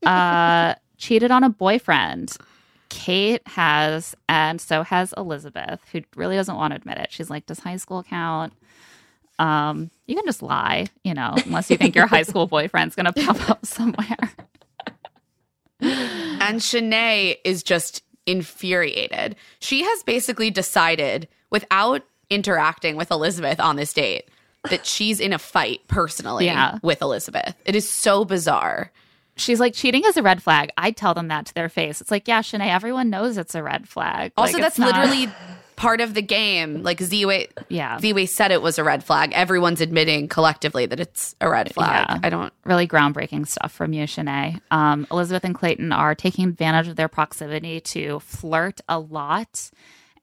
Uh, 0.05 0.74
cheated 0.97 1.30
on 1.30 1.44
a 1.44 1.51
boyfriend. 1.51 2.36
Kate 2.88 3.47
has, 3.47 4.14
and 4.28 4.61
so 4.61 4.82
has 4.82 5.12
Elizabeth, 5.16 5.80
who 5.92 6.03
really 6.14 6.36
doesn't 6.36 6.55
want 6.55 6.72
to 6.72 6.76
admit 6.76 6.99
it. 6.99 7.12
She's 7.12 7.28
like, 7.28 7.47
"Does 7.47 7.59
high 7.59 7.76
school 7.76 8.03
count?" 8.03 8.53
Um, 9.38 9.90
you 10.07 10.14
can 10.14 10.24
just 10.24 10.42
lie, 10.42 10.86
you 11.05 11.12
know, 11.12 11.34
unless 11.44 11.70
you 11.70 11.76
think 11.76 11.94
your 11.94 12.07
high 12.07 12.22
school 12.22 12.47
boyfriend's 12.47 12.94
gonna 12.94 13.12
pop 13.12 13.51
up 13.51 13.66
somewhere. 13.66 14.16
and 15.80 16.61
Shanae 16.61 17.36
is 17.44 17.62
just 17.62 18.03
infuriated. 18.24 19.36
She 19.59 19.82
has 19.82 20.03
basically 20.05 20.51
decided, 20.51 21.28
without 21.51 22.03
interacting 22.30 22.97
with 22.97 23.11
Elizabeth 23.11 23.61
on 23.61 23.76
this 23.76 23.92
date, 23.92 24.28
that 24.66 24.86
she's 24.86 25.20
in 25.20 25.32
a 25.32 25.38
fight 25.38 25.80
personally 25.88 26.46
Yeah. 26.46 26.78
with 26.82 27.02
Elizabeth. 27.02 27.54
It 27.64 27.74
is 27.76 27.88
so 27.88 28.24
bizarre. 28.24 28.90
She's 29.38 29.60
like, 29.60 29.74
cheating 29.74 30.02
is 30.06 30.16
a 30.16 30.22
red 30.22 30.42
flag. 30.42 30.70
I 30.78 30.90
tell 30.92 31.12
them 31.12 31.28
that 31.28 31.46
to 31.46 31.54
their 31.54 31.68
face. 31.68 32.00
It's 32.00 32.10
like, 32.10 32.26
yeah, 32.26 32.40
Shanae, 32.40 32.68
everyone 32.72 33.10
knows 33.10 33.36
it's 33.36 33.54
a 33.54 33.62
red 33.62 33.86
flag. 33.88 34.32
Also, 34.36 34.54
Like, 34.54 34.62
that's 34.62 34.78
not- 34.78 34.94
literally 34.94 35.28
part 35.76 36.00
of 36.00 36.14
the 36.14 36.22
game. 36.22 36.82
Like 36.82 37.00
Ziwe, 37.00 37.48
Yeah. 37.68 37.98
Ziwe 37.98 38.26
said 38.26 38.50
it 38.50 38.62
was 38.62 38.78
a 38.78 38.84
red 38.84 39.04
flag. 39.04 39.32
Everyone's 39.34 39.82
admitting 39.82 40.26
collectively 40.28 40.86
that 40.86 40.98
it's 40.98 41.34
a 41.38 41.50
red 41.50 41.74
flag. 41.74 42.06
Yeah. 42.08 42.18
I 42.22 42.30
don't. 42.30 42.50
really 42.64 42.88
groundbreaking 42.88 43.46
stuff 43.46 43.72
from 43.72 43.92
you, 43.92 44.04
Shanae. 44.06 44.58
Um, 44.70 45.06
Elizabeth 45.10 45.44
and 45.44 45.54
Clayton 45.54 45.92
are 45.92 46.14
taking 46.14 46.48
advantage 46.48 46.88
of 46.88 46.96
their 46.96 47.08
proximity 47.08 47.78
to 47.80 48.20
flirt 48.20 48.80
a 48.88 48.98
lot. 48.98 49.70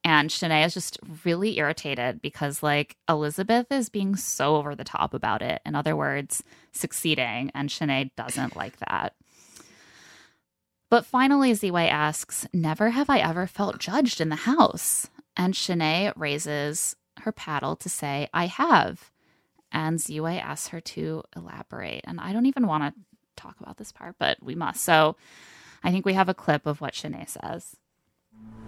And 0.05 0.29
Shanae 0.29 0.65
is 0.65 0.73
just 0.73 0.99
really 1.23 1.57
irritated 1.57 2.21
because, 2.21 2.61
like, 2.61 2.97
Elizabeth 3.07 3.71
is 3.71 3.87
being 3.87 4.15
so 4.15 4.57
over 4.57 4.75
the 4.75 4.83
top 4.83 5.13
about 5.13 5.41
it. 5.41 5.61
In 5.65 5.75
other 5.75 5.95
words, 5.95 6.43
succeeding. 6.73 7.51
And 7.55 7.69
Shanae 7.69 8.11
doesn't 8.17 8.55
like 8.57 8.77
that. 8.79 9.13
But 10.89 11.05
finally, 11.05 11.53
Ziwe 11.53 11.89
asks, 11.89 12.45
Never 12.53 12.91
have 12.91 13.09
I 13.09 13.19
ever 13.19 13.47
felt 13.47 13.79
judged 13.79 14.19
in 14.19 14.29
the 14.29 14.35
house. 14.35 15.07
And 15.37 15.53
Shanae 15.53 16.13
raises 16.15 16.95
her 17.21 17.31
paddle 17.31 17.75
to 17.77 17.89
say, 17.89 18.27
I 18.33 18.47
have. 18.47 19.09
And 19.71 19.99
Ziwe 19.99 20.39
asks 20.39 20.67
her 20.67 20.81
to 20.81 21.23
elaborate. 21.35 22.01
And 22.05 22.19
I 22.19 22.33
don't 22.33 22.45
even 22.45 22.67
want 22.67 22.83
to 22.83 23.01
talk 23.35 23.59
about 23.59 23.77
this 23.77 23.91
part, 23.91 24.15
but 24.19 24.37
we 24.41 24.53
must. 24.53 24.83
So 24.83 25.15
I 25.83 25.91
think 25.91 26.05
we 26.05 26.13
have 26.13 26.29
a 26.29 26.33
clip 26.33 26.65
of 26.65 26.81
what 26.81 26.93
Shanae 26.93 27.27
says. 27.29 27.77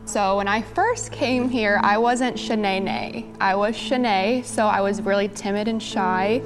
So 0.05 0.37
when 0.37 0.47
I 0.47 0.61
first 0.61 1.11
came 1.11 1.49
here, 1.49 1.79
I 1.83 1.97
wasn't 1.97 2.37
Shanae. 2.37 3.25
I 3.41 3.55
was 3.55 3.75
Shanae, 3.75 4.45
so 4.45 4.67
I 4.67 4.79
was 4.79 5.01
really 5.01 5.27
timid 5.29 5.67
and 5.67 5.81
shy. 5.81 6.41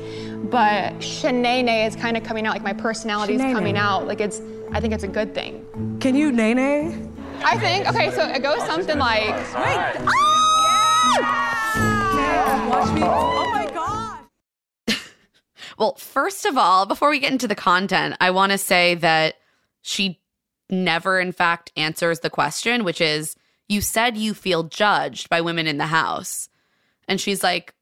But 0.49 0.93
Shanae 0.99 1.85
is 1.87 1.95
kind 1.95 2.15
of 2.15 2.23
coming 2.23 2.45
out, 2.45 2.53
like 2.53 2.63
my 2.63 2.73
personality 2.73 3.35
is 3.35 3.41
coming 3.41 3.77
out. 3.77 4.07
Like 4.07 4.21
it's, 4.21 4.41
I 4.71 4.79
think 4.79 4.93
it's 4.93 5.03
a 5.03 5.09
good 5.09 5.35
thing. 5.35 5.97
Can 5.99 6.15
you 6.15 6.31
nay 6.31 6.53
nay? 6.53 6.97
I 7.43 7.57
think, 7.57 7.87
okay, 7.87 8.11
so 8.11 8.27
it 8.27 8.41
goes 8.41 8.63
something 8.65 8.97
like. 8.97 9.27
Wait. 9.27 10.07
Ah! 10.07 10.39
Watch 12.69 12.91
me. 12.93 13.01
Oh 13.03 13.51
my 13.51 13.65
god. 13.73 14.19
Well, 15.77 15.95
first 15.95 16.45
of 16.45 16.57
all, 16.57 16.85
before 16.85 17.09
we 17.09 17.19
get 17.19 17.31
into 17.31 17.47
the 17.47 17.55
content, 17.55 18.15
I 18.19 18.31
want 18.31 18.51
to 18.51 18.57
say 18.57 18.95
that 18.95 19.35
she 19.81 20.19
never, 20.69 21.19
in 21.19 21.31
fact, 21.31 21.71
answers 21.75 22.19
the 22.19 22.29
question, 22.29 22.83
which 22.83 23.01
is 23.01 23.35
you 23.67 23.81
said 23.81 24.17
you 24.17 24.33
feel 24.33 24.63
judged 24.63 25.29
by 25.29 25.41
women 25.41 25.67
in 25.67 25.77
the 25.77 25.87
house. 25.87 26.49
And 27.07 27.19
she's 27.19 27.43
like, 27.43 27.73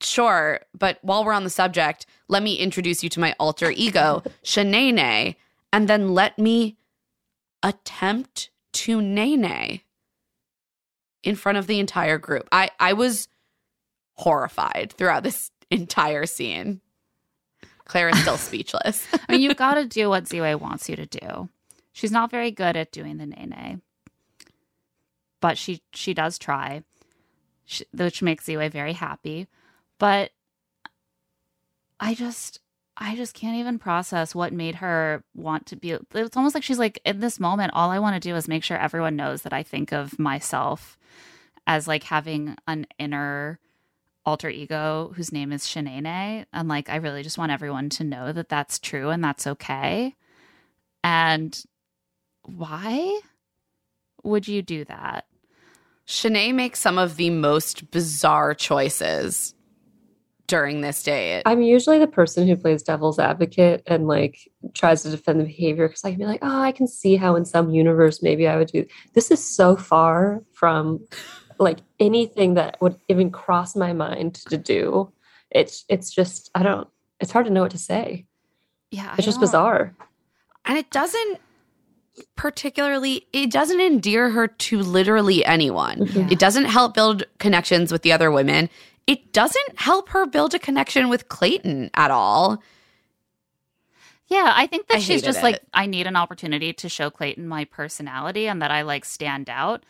sure, 0.00 0.60
but 0.78 0.98
while 1.02 1.24
we're 1.24 1.32
on 1.32 1.44
the 1.44 1.50
subject, 1.50 2.06
let 2.28 2.42
me 2.42 2.56
introduce 2.56 3.02
you 3.02 3.08
to 3.10 3.20
my 3.20 3.34
alter 3.38 3.70
ego, 3.70 4.22
Shanae, 4.44 5.36
and 5.72 5.88
then 5.88 6.14
let 6.14 6.38
me 6.38 6.76
attempt 7.62 8.50
to 8.72 9.00
Nene 9.00 9.80
in 11.22 11.34
front 11.34 11.58
of 11.58 11.66
the 11.66 11.80
entire 11.80 12.18
group. 12.18 12.48
I, 12.52 12.70
I 12.78 12.92
was 12.92 13.28
horrified 14.14 14.94
throughout 14.96 15.22
this 15.22 15.50
entire 15.70 16.26
scene. 16.26 16.80
Claire 17.86 18.10
is 18.10 18.18
still 18.20 18.36
speechless. 18.38 19.06
I 19.12 19.32
mean, 19.32 19.40
you've 19.40 19.56
got 19.58 19.74
to 19.74 19.86
do 19.86 20.08
what 20.08 20.24
Ziwe 20.24 20.60
wants 20.60 20.88
you 20.88 20.96
to 20.96 21.06
do. 21.06 21.48
She's 21.94 22.10
not 22.10 22.30
very 22.30 22.50
good 22.50 22.76
at 22.76 22.90
doing 22.90 23.18
the 23.18 23.26
nene, 23.26 23.80
but 25.40 25.56
she 25.56 25.80
she 25.92 26.12
does 26.12 26.38
try, 26.38 26.82
she, 27.64 27.84
which 27.94 28.20
makes 28.20 28.46
Ziwe 28.46 28.68
very 28.70 28.94
happy. 28.94 29.46
But 30.00 30.32
I 32.00 32.14
just 32.14 32.60
I 32.96 33.14
just 33.14 33.32
can't 33.32 33.56
even 33.58 33.78
process 33.78 34.34
what 34.34 34.52
made 34.52 34.74
her 34.76 35.22
want 35.36 35.66
to 35.66 35.76
be. 35.76 35.96
It's 36.14 36.36
almost 36.36 36.56
like 36.56 36.64
she's 36.64 36.80
like 36.80 37.00
in 37.04 37.20
this 37.20 37.38
moment. 37.38 37.72
All 37.74 37.90
I 37.90 38.00
want 38.00 38.20
to 38.20 38.28
do 38.28 38.34
is 38.34 38.48
make 38.48 38.64
sure 38.64 38.76
everyone 38.76 39.14
knows 39.14 39.42
that 39.42 39.52
I 39.52 39.62
think 39.62 39.92
of 39.92 40.18
myself 40.18 40.98
as 41.68 41.86
like 41.86 42.02
having 42.02 42.56
an 42.66 42.88
inner 42.98 43.60
alter 44.26 44.48
ego 44.48 45.12
whose 45.14 45.30
name 45.30 45.52
is 45.52 45.62
Shanae. 45.62 46.46
And 46.52 46.68
like, 46.68 46.88
I 46.88 46.96
really 46.96 47.22
just 47.22 47.38
want 47.38 47.52
everyone 47.52 47.88
to 47.90 48.04
know 48.04 48.32
that 48.32 48.48
that's 48.48 48.80
true 48.80 49.10
and 49.10 49.22
that's 49.22 49.46
okay. 49.46 50.16
And 51.04 51.64
why 52.46 53.20
would 54.22 54.48
you 54.48 54.62
do 54.62 54.84
that? 54.86 55.26
Shanae 56.06 56.54
makes 56.54 56.80
some 56.80 56.98
of 56.98 57.16
the 57.16 57.30
most 57.30 57.90
bizarre 57.90 58.54
choices 58.54 59.54
during 60.46 60.82
this 60.82 61.02
date. 61.02 61.42
I'm 61.46 61.62
usually 61.62 61.98
the 61.98 62.06
person 62.06 62.46
who 62.46 62.56
plays 62.56 62.82
devil's 62.82 63.18
advocate 63.18 63.82
and 63.86 64.06
like 64.06 64.50
tries 64.74 65.02
to 65.02 65.10
defend 65.10 65.40
the 65.40 65.44
behavior 65.44 65.88
because 65.88 66.04
I 66.04 66.10
can 66.10 66.18
be 66.18 66.26
like, 66.26 66.40
oh, 66.42 66.60
I 66.60 66.72
can 66.72 66.86
see 66.86 67.16
how 67.16 67.36
in 67.36 67.44
some 67.44 67.70
universe 67.70 68.22
maybe 68.22 68.46
I 68.46 68.56
would 68.56 68.68
do. 68.68 68.84
This 69.14 69.30
is 69.30 69.42
so 69.42 69.76
far 69.76 70.42
from 70.52 71.00
like 71.58 71.78
anything 71.98 72.54
that 72.54 72.80
would 72.82 72.96
even 73.08 73.30
cross 73.30 73.74
my 73.74 73.92
mind 73.92 74.34
to 74.46 74.58
do. 74.58 75.12
It's 75.50 75.84
it's 75.88 76.10
just 76.10 76.50
I 76.54 76.62
don't. 76.62 76.88
It's 77.20 77.30
hard 77.30 77.46
to 77.46 77.52
know 77.52 77.62
what 77.62 77.70
to 77.70 77.78
say. 77.78 78.26
Yeah, 78.90 79.14
it's 79.16 79.24
just 79.24 79.40
bizarre, 79.40 79.94
and 80.64 80.76
it 80.76 80.90
doesn't 80.90 81.40
particularly 82.36 83.26
it 83.32 83.50
doesn't 83.50 83.80
endear 83.80 84.30
her 84.30 84.48
to 84.48 84.78
literally 84.78 85.44
anyone. 85.44 86.06
Mm-hmm. 86.06 86.32
It 86.32 86.38
doesn't 86.38 86.66
help 86.66 86.94
build 86.94 87.24
connections 87.38 87.90
with 87.90 88.02
the 88.02 88.12
other 88.12 88.30
women. 88.30 88.68
It 89.06 89.32
doesn't 89.32 89.78
help 89.78 90.08
her 90.10 90.26
build 90.26 90.54
a 90.54 90.58
connection 90.58 91.08
with 91.08 91.28
Clayton 91.28 91.90
at 91.94 92.10
all. 92.10 92.62
Yeah, 94.28 94.52
I 94.56 94.66
think 94.66 94.88
that 94.88 94.96
I 94.96 95.00
she's 95.00 95.22
just 95.22 95.40
it. 95.40 95.42
like 95.42 95.60
I 95.74 95.86
need 95.86 96.06
an 96.06 96.16
opportunity 96.16 96.72
to 96.72 96.88
show 96.88 97.10
Clayton 97.10 97.46
my 97.46 97.64
personality 97.64 98.48
and 98.48 98.62
that 98.62 98.70
I 98.70 98.82
like 98.82 99.04
stand 99.04 99.50
out. 99.50 99.84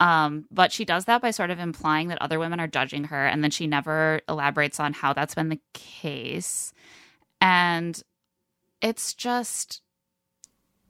Um, 0.00 0.46
but 0.50 0.72
she 0.72 0.84
does 0.84 1.06
that 1.06 1.22
by 1.22 1.30
sort 1.30 1.50
of 1.50 1.58
implying 1.58 2.08
that 2.08 2.22
other 2.22 2.38
women 2.38 2.60
are 2.60 2.68
judging 2.68 3.04
her, 3.04 3.26
and 3.26 3.42
then 3.42 3.50
she 3.50 3.66
never 3.66 4.20
elaborates 4.28 4.78
on 4.78 4.92
how 4.92 5.12
that's 5.12 5.34
been 5.34 5.48
the 5.48 5.60
case. 5.74 6.72
And 7.40 8.00
it's 8.80 9.12
just, 9.12 9.82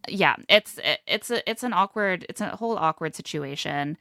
yeah, 0.07 0.37
it's 0.49 0.79
it's 1.07 1.31
a 1.31 1.49
it's 1.51 1.63
an 1.63 1.73
awkward, 1.73 2.25
it's 2.29 2.41
a 2.41 2.51
whole 2.57 2.77
awkward 2.77 3.15
situation, 3.15 3.97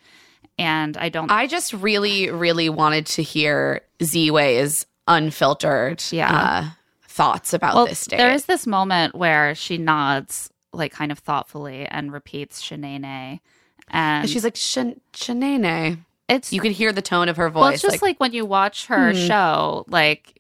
and 0.60 0.96
I 0.98 1.10
don't. 1.10 1.32
I 1.32 1.48
just 1.48 1.74
really, 1.74 2.30
really 2.30 2.70
wanted 2.70 3.06
to 3.08 3.24
hear 3.24 3.82
Ziwe's 4.00 4.86
unfiltered 5.08 6.04
Yeah. 6.12 6.32
uh, 6.34 6.70
thoughts 7.08 7.54
about 7.54 7.76
well, 7.76 7.86
this 7.88 8.06
date. 8.06 8.18
there 8.18 8.32
is 8.32 8.46
this 8.46 8.68
moment 8.68 9.16
where 9.16 9.56
she 9.56 9.78
nods, 9.78 10.50
like 10.74 10.92
kind 10.92 11.12
of 11.12 11.20
thoughtfully, 11.20 11.86
and 11.88 12.12
repeats 12.14 12.62
"Shanae," 12.62 13.40
and 13.90 14.30
she's 14.30 14.44
like, 14.44 14.56
Shan- 14.56 15.02
Shanae. 15.14 15.98
It's 16.30 16.52
you 16.52 16.60
could 16.60 16.74
hear 16.74 16.92
the 16.92 17.02
tone 17.02 17.30
of 17.30 17.38
her 17.38 17.50
voice. 17.50 17.62
Well, 17.62 17.70
it's 17.70 17.82
just 17.82 18.02
like, 18.02 18.20
when 18.20 18.34
you 18.34 18.46
watch 18.46 18.88
her 18.88 19.12
Hmm. 19.14 19.18
show, 19.18 19.86
like 19.88 20.37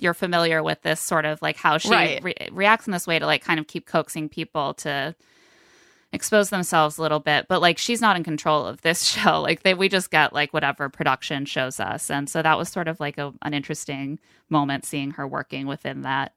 you're 0.00 0.14
familiar 0.14 0.62
with 0.62 0.82
this 0.82 1.00
sort 1.00 1.24
of 1.24 1.40
like 1.42 1.56
how 1.56 1.78
she 1.78 1.90
Right. 1.90 2.22
re- 2.22 2.48
reacts 2.52 2.86
in 2.86 2.92
this 2.92 3.06
way 3.06 3.18
to 3.18 3.26
like 3.26 3.42
kind 3.44 3.58
of 3.60 3.66
keep 3.66 3.86
coaxing 3.86 4.28
people 4.28 4.74
to 4.74 5.14
expose 6.12 6.50
themselves 6.50 6.98
a 6.98 7.02
little 7.02 7.20
bit. 7.20 7.46
But 7.48 7.60
like 7.60 7.78
she's 7.78 8.00
not 8.00 8.16
in 8.16 8.24
control 8.24 8.66
of 8.66 8.80
this 8.82 9.02
show. 9.12 9.40
Like 9.40 9.62
they, 9.62 9.74
we 9.74 9.88
just 9.88 10.10
get 10.10 10.32
like 10.32 10.52
whatever 10.52 10.88
production 10.88 11.44
shows 11.44 11.80
us, 11.80 12.10
and 12.10 12.28
so 12.28 12.42
that 12.42 12.58
was 12.58 12.68
sort 12.68 12.88
of 12.88 13.00
like 13.00 13.18
a, 13.18 13.32
an 13.42 13.54
interesting 13.54 14.18
moment 14.48 14.84
seeing 14.84 15.12
her 15.12 15.26
working 15.26 15.66
within 15.66 16.02
that. 16.02 16.32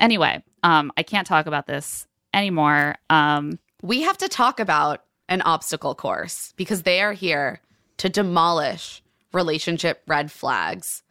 Anyway, 0.00 0.42
um, 0.62 0.92
I 0.96 1.02
can't 1.02 1.26
talk 1.26 1.46
about 1.46 1.66
this 1.66 2.06
anymore. 2.32 2.96
Um, 3.10 3.58
we 3.82 4.02
have 4.02 4.16
to 4.18 4.28
talk 4.28 4.58
about 4.60 5.02
an 5.28 5.42
obstacle 5.42 5.94
course 5.94 6.52
because 6.56 6.82
they 6.82 7.00
are 7.00 7.12
here 7.12 7.60
to 7.98 8.08
demolish 8.08 9.02
relationship 9.32 10.02
red 10.06 10.30
flags 10.30 11.02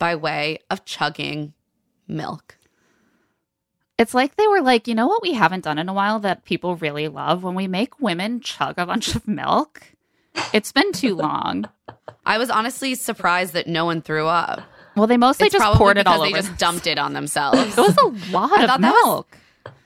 by 0.00 0.16
way 0.16 0.58
of 0.68 0.84
chugging 0.84 1.52
milk. 2.08 2.56
It's 3.98 4.14
like 4.14 4.34
they 4.36 4.48
were 4.48 4.62
like, 4.62 4.88
you 4.88 4.94
know 4.94 5.06
what 5.06 5.22
we 5.22 5.34
haven't 5.34 5.62
done 5.64 5.78
in 5.78 5.88
a 5.88 5.92
while 5.92 6.18
that 6.20 6.44
people 6.44 6.74
really 6.76 7.06
love 7.06 7.42
when 7.44 7.54
we 7.54 7.68
make 7.68 8.00
women 8.00 8.40
chug 8.40 8.74
a 8.78 8.86
bunch 8.86 9.14
of 9.14 9.28
milk. 9.28 9.82
It's 10.52 10.72
been 10.72 10.90
too 10.92 11.14
long. 11.26 11.68
I 12.26 12.38
was 12.38 12.50
honestly 12.50 12.94
surprised 12.94 13.52
that 13.52 13.66
no 13.66 13.84
one 13.84 14.00
threw 14.02 14.26
up. 14.26 14.62
Well, 14.96 15.06
they 15.06 15.16
mostly 15.18 15.46
It's 15.46 15.54
just 15.54 15.78
poured 15.78 15.98
it 15.98 16.06
all 16.06 16.24
because 16.24 16.32
over. 16.32 16.42
They 16.42 16.48
just 16.48 16.58
dumped 16.58 16.86
it 16.86 16.98
on 16.98 17.12
themselves. 17.20 17.76
It 17.76 17.80
was 17.80 17.96
a 17.98 18.32
lot 18.32 18.52
I 18.58 18.62
of 18.62 18.68
that 18.68 18.80
milk. 18.80 19.36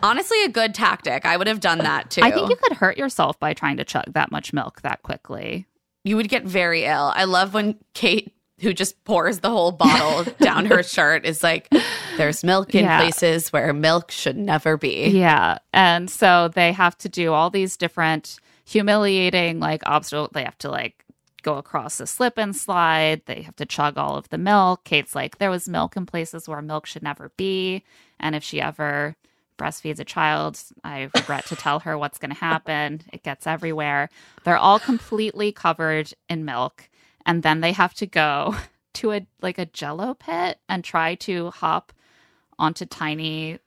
honestly 0.03 0.43
a 0.45 0.49
good 0.49 0.75
tactic. 0.75 1.27
I 1.27 1.37
would 1.37 1.47
have 1.49 1.61
done 1.61 1.79
that 1.79 2.11
too. 2.11 2.23
I 2.23 2.31
think 2.31 2.49
you 2.51 2.57
could 2.57 2.75
hurt 2.77 2.97
yourself 2.97 3.39
by 3.41 3.53
trying 3.53 3.77
to 3.79 3.85
chug 3.85 4.13
that 4.15 4.31
much 4.31 4.53
milk 4.53 4.81
that 4.83 5.03
quickly. 5.03 5.67
you 6.05 6.17
would 6.17 6.29
get 6.29 6.45
very 6.45 6.85
ill. 6.85 7.13
I 7.17 7.25
love 7.25 7.53
when 7.53 7.77
Kate, 7.95 8.33
who 8.61 8.73
just 8.73 9.03
pours 9.05 9.41
the 9.41 9.51
whole 9.51 9.73
bottle 9.73 10.25
down 10.41 10.67
her 10.67 10.83
shirt, 10.83 11.25
is 11.27 11.43
like, 11.43 11.69
"There's 12.17 12.45
milk 12.45 12.75
in 12.75 12.85
Yeah. 12.85 13.01
places 13.01 13.53
where 13.53 13.73
milk 13.73 14.11
should 14.11 14.37
never 14.37 14.77
be." 14.77 15.09
Yeah. 15.09 15.59
And 15.73 16.09
so 16.11 16.49
they 16.49 16.73
have 16.73 16.97
to 16.99 17.09
do 17.09 17.33
all 17.33 17.51
these 17.51 17.77
different 17.77 18.39
humiliating 18.67 19.61
like 19.61 19.83
obstacle 19.87 20.29
they 20.33 20.43
have 20.45 20.57
to 20.59 20.71
like 20.71 21.05
go 21.43 21.57
across 21.59 22.01
a 22.01 22.07
slip 22.07 22.39
and 22.39 22.57
slide. 22.57 23.21
They 23.27 23.43
have 23.43 23.57
to 23.57 23.67
chug 23.67 23.99
all 23.99 24.17
of 24.17 24.29
the 24.31 24.39
milk. 24.39 24.85
Kate's 24.85 25.15
like, 25.15 25.37
there 25.39 25.51
was 25.51 25.69
milk 25.69 25.95
in 25.97 26.07
places 26.07 26.49
where 26.49 26.63
milk 26.63 26.87
should 26.87 27.03
never 27.03 27.31
be. 27.37 27.83
And 28.19 28.35
if 28.35 28.43
she 28.43 28.63
ever 28.63 29.15
breastfeeds 29.59 30.01
a 30.01 30.05
child, 30.05 30.59
I 30.83 31.11
regret 31.15 31.45
to 31.47 31.57
tell 31.57 31.81
her 31.81 31.99
what's 31.99 32.17
going 32.19 32.31
to 32.33 32.37
happen. 32.41 33.03
It 33.13 33.23
gets 33.23 33.47
everywhere. 33.47 34.09
They're 34.45 34.57
all 34.57 34.79
completely 34.79 35.53
covered 35.53 36.13
in 36.31 36.47
milk. 36.47 36.89
And 37.27 37.43
then 37.43 37.61
they 37.61 37.73
have 37.73 37.95
to 37.95 38.07
go 38.07 38.55
to 38.95 39.13
a 39.13 39.27
like 39.43 39.59
a 39.59 39.67
jello 39.67 40.15
pit 40.15 40.59
and 40.69 40.85
try 40.85 41.15
to 41.17 41.51
hop 41.51 41.93
onto 42.59 42.85
tiny 42.87 43.59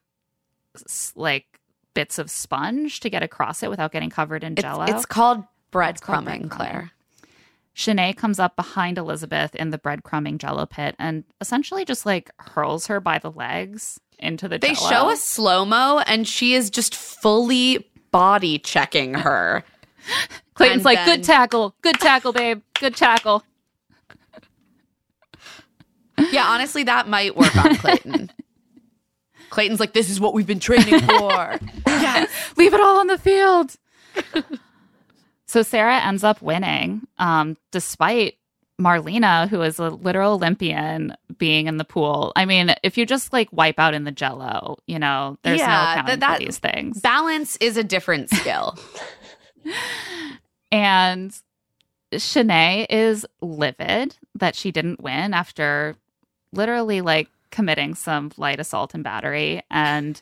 like 1.16 1.46
bits 1.94 2.20
of 2.20 2.30
sponge 2.30 3.00
to 3.00 3.10
get 3.10 3.24
across 3.24 3.64
it 3.64 3.70
without 3.70 3.92
getting 3.92 4.10
covered 4.10 4.44
in 4.44 4.56
jello. 4.56 4.84
it's 4.86 5.06
called 5.06 5.40
It's 5.40 6.00
called 6.00 6.26
breadcrumbing, 6.26 6.50
Claire. 6.50 6.92
Shanae 7.76 8.16
comes 8.16 8.40
up 8.40 8.56
behind 8.56 8.98
Elizabeth 8.98 9.54
in 9.56 9.70
the 9.72 9.78
breadcrumbing 9.78 10.38
jello 10.40 10.66
pit 10.66 10.96
and 10.98 11.24
essentially 11.42 11.86
just 11.86 12.06
like 12.06 12.32
hurls 12.40 12.88
her 12.88 13.00
by 13.00 13.20
the 13.20 13.32
legs 13.32 14.00
into 14.20 14.48
the 14.48 14.58
They 14.58 14.74
jello. 14.74 14.90
show 14.90 15.10
a 15.12 15.18
slow 15.18 15.64
mo, 15.66 16.02
and 16.08 16.28
she 16.28 16.54
is 16.56 16.70
just 16.72 16.96
fully 16.96 17.88
body 18.12 18.58
checking 18.58 19.14
her. 19.16 19.64
Clayton's 20.54 20.78
and 20.78 20.86
like, 20.86 20.98
then- 21.00 21.18
good 21.20 21.24
tackle, 21.26 21.76
good 21.82 22.00
tackle, 22.00 22.34
babe, 22.34 22.62
good 22.80 22.96
tackle. 22.96 23.44
Yeah, 26.32 26.46
honestly, 26.48 26.84
that 26.84 27.08
might 27.08 27.36
work 27.36 27.56
on 27.56 27.76
Clayton. 27.78 28.32
Clayton's 29.50 29.80
like, 29.80 29.94
"This 29.94 30.10
is 30.10 30.20
what 30.20 30.34
we've 30.34 30.48
been 30.48 30.60
training 30.60 31.00
for." 31.02 31.60
yes, 31.88 32.30
leave 32.58 32.74
it 32.74 32.82
all 32.82 33.00
on 33.00 33.08
the 33.08 33.18
field. 33.20 33.76
so 35.46 35.62
Sarah 35.62 35.98
ends 36.04 36.24
up 36.24 36.42
winning, 36.42 37.08
um, 37.20 37.56
despite 37.72 38.36
Marlena, 38.82 39.48
who 39.48 39.62
is 39.62 39.78
a 39.80 39.90
literal 39.90 40.34
Olympian, 40.34 41.16
being 41.38 41.68
in 41.68 41.78
the 41.78 41.86
pool. 41.86 42.34
I 42.36 42.46
mean, 42.46 42.74
if 42.84 42.98
you 42.98 43.06
just 43.06 43.32
like 43.32 43.48
wipe 43.54 43.80
out 43.80 43.94
in 43.94 44.04
the 44.04 44.12
jello, 44.12 44.78
you 44.88 44.98
know, 45.00 45.38
there's 45.44 45.60
no 45.60 45.66
Yeah, 45.68 45.92
accounting 45.94 46.20
that- 46.20 46.40
for 46.40 46.46
these 46.46 46.58
things. 46.58 47.00
Balance 47.00 47.58
is 47.58 47.78
a 47.78 47.84
different 47.84 48.30
skill. 48.32 48.76
And 50.72 51.32
Shanae 52.14 52.88
is 52.90 53.26
livid 53.42 54.18
that 54.36 54.56
she 54.56 54.72
didn't 54.72 55.02
win 55.02 55.34
after 55.34 55.96
literally 56.52 57.02
like 57.02 57.30
committing 57.52 57.96
some 57.96 58.32
light 58.38 58.60
assault 58.60 58.94
and 58.94 59.04
battery. 59.04 59.62
And 59.72 60.22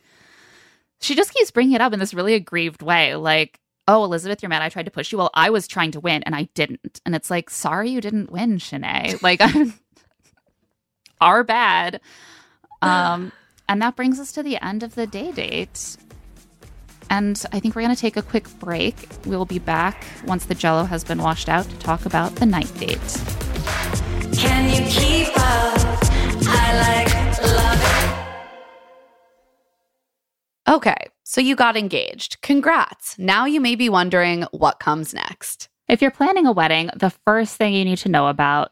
she 1.01 1.15
just 1.15 1.33
keeps 1.33 1.51
bringing 1.51 1.73
it 1.73 1.81
up 1.81 1.93
in 1.93 1.99
this 1.99 2.13
really 2.13 2.33
aggrieved 2.33 2.81
way. 2.81 3.15
Like, 3.15 3.59
oh, 3.87 4.03
Elizabeth, 4.03 4.41
you're 4.41 4.49
mad 4.49 4.61
I 4.61 4.69
tried 4.69 4.85
to 4.85 4.91
push 4.91 5.11
you. 5.11 5.17
Well, 5.17 5.31
I 5.33 5.49
was 5.49 5.67
trying 5.67 5.91
to 5.91 5.99
win 5.99 6.23
and 6.23 6.35
I 6.35 6.43
didn't. 6.53 7.01
And 7.05 7.15
it's 7.15 7.29
like, 7.31 7.49
sorry 7.49 7.89
you 7.89 8.01
didn't 8.01 8.31
win, 8.31 8.57
Shanae. 8.57 9.21
Like, 9.23 9.41
I'm, 9.41 9.73
our 11.21 11.43
bad. 11.43 12.01
Um, 12.81 13.31
and 13.67 13.81
that 13.81 13.95
brings 13.95 14.19
us 14.19 14.31
to 14.33 14.43
the 14.43 14.63
end 14.63 14.83
of 14.83 14.93
the 14.93 15.07
day 15.07 15.31
date. 15.31 15.97
And 17.09 17.41
I 17.51 17.59
think 17.59 17.75
we're 17.75 17.83
going 17.83 17.95
to 17.95 18.01
take 18.01 18.17
a 18.17 18.21
quick 18.21 18.47
break. 18.59 19.07
We'll 19.25 19.45
be 19.45 19.59
back 19.59 20.03
once 20.25 20.45
the 20.45 20.55
jello 20.55 20.83
has 20.83 21.03
been 21.03 21.21
washed 21.21 21.49
out 21.49 21.69
to 21.69 21.77
talk 21.79 22.05
about 22.05 22.35
the 22.35 22.45
night 22.45 22.71
date. 22.79 22.99
Can 24.35 24.69
you 24.69 24.89
keep 24.89 25.29
up? 25.37 25.77
I 26.47 26.77
like 26.81 27.41
love 27.41 27.81
it. 30.67 30.71
Okay, 30.73 31.09
so 31.23 31.41
you 31.41 31.55
got 31.55 31.77
engaged. 31.77 32.41
Congrats. 32.41 33.17
Now 33.19 33.45
you 33.45 33.61
may 33.61 33.75
be 33.75 33.87
wondering 33.87 34.43
what 34.51 34.79
comes 34.79 35.13
next. 35.13 35.69
If 35.87 36.01
you're 36.01 36.11
planning 36.11 36.47
a 36.47 36.51
wedding, 36.51 36.89
the 36.95 37.11
first 37.11 37.55
thing 37.57 37.73
you 37.73 37.85
need 37.85 37.99
to 37.99 38.09
know 38.09 38.27
about 38.27 38.71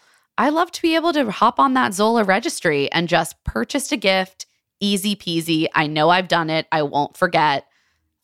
I 0.41 0.49
love 0.49 0.71
to 0.71 0.81
be 0.81 0.95
able 0.95 1.13
to 1.13 1.29
hop 1.29 1.59
on 1.59 1.75
that 1.75 1.93
Zola 1.93 2.23
registry 2.23 2.91
and 2.91 3.07
just 3.07 3.43
purchase 3.43 3.91
a 3.91 3.95
gift. 3.95 4.47
Easy 4.79 5.15
peasy. 5.15 5.67
I 5.75 5.85
know 5.85 6.09
I've 6.09 6.27
done 6.27 6.49
it. 6.49 6.65
I 6.71 6.81
won't 6.81 7.15
forget. 7.15 7.67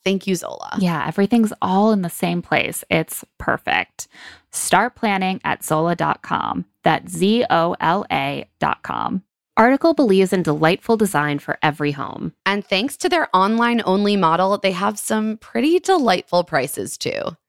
Thank 0.02 0.26
you, 0.26 0.34
Zola. 0.34 0.78
Yeah, 0.80 1.06
everything's 1.06 1.52
all 1.62 1.92
in 1.92 2.02
the 2.02 2.10
same 2.10 2.42
place. 2.42 2.82
It's 2.90 3.24
perfect. 3.38 4.08
Start 4.50 4.96
planning 4.96 5.40
at 5.44 5.62
Zola.com. 5.62 6.64
That's 6.82 7.12
Z 7.12 7.44
O 7.50 7.76
L 7.78 8.04
A.com. 8.10 9.22
Article 9.56 9.94
believes 9.94 10.32
in 10.32 10.42
delightful 10.42 10.96
design 10.96 11.38
for 11.38 11.56
every 11.62 11.92
home. 11.92 12.32
And 12.44 12.66
thanks 12.66 12.96
to 12.96 13.08
their 13.08 13.28
online 13.32 13.80
only 13.84 14.16
model, 14.16 14.58
they 14.58 14.72
have 14.72 14.98
some 14.98 15.36
pretty 15.36 15.78
delightful 15.78 16.42
prices 16.42 16.98
too. 16.98 17.36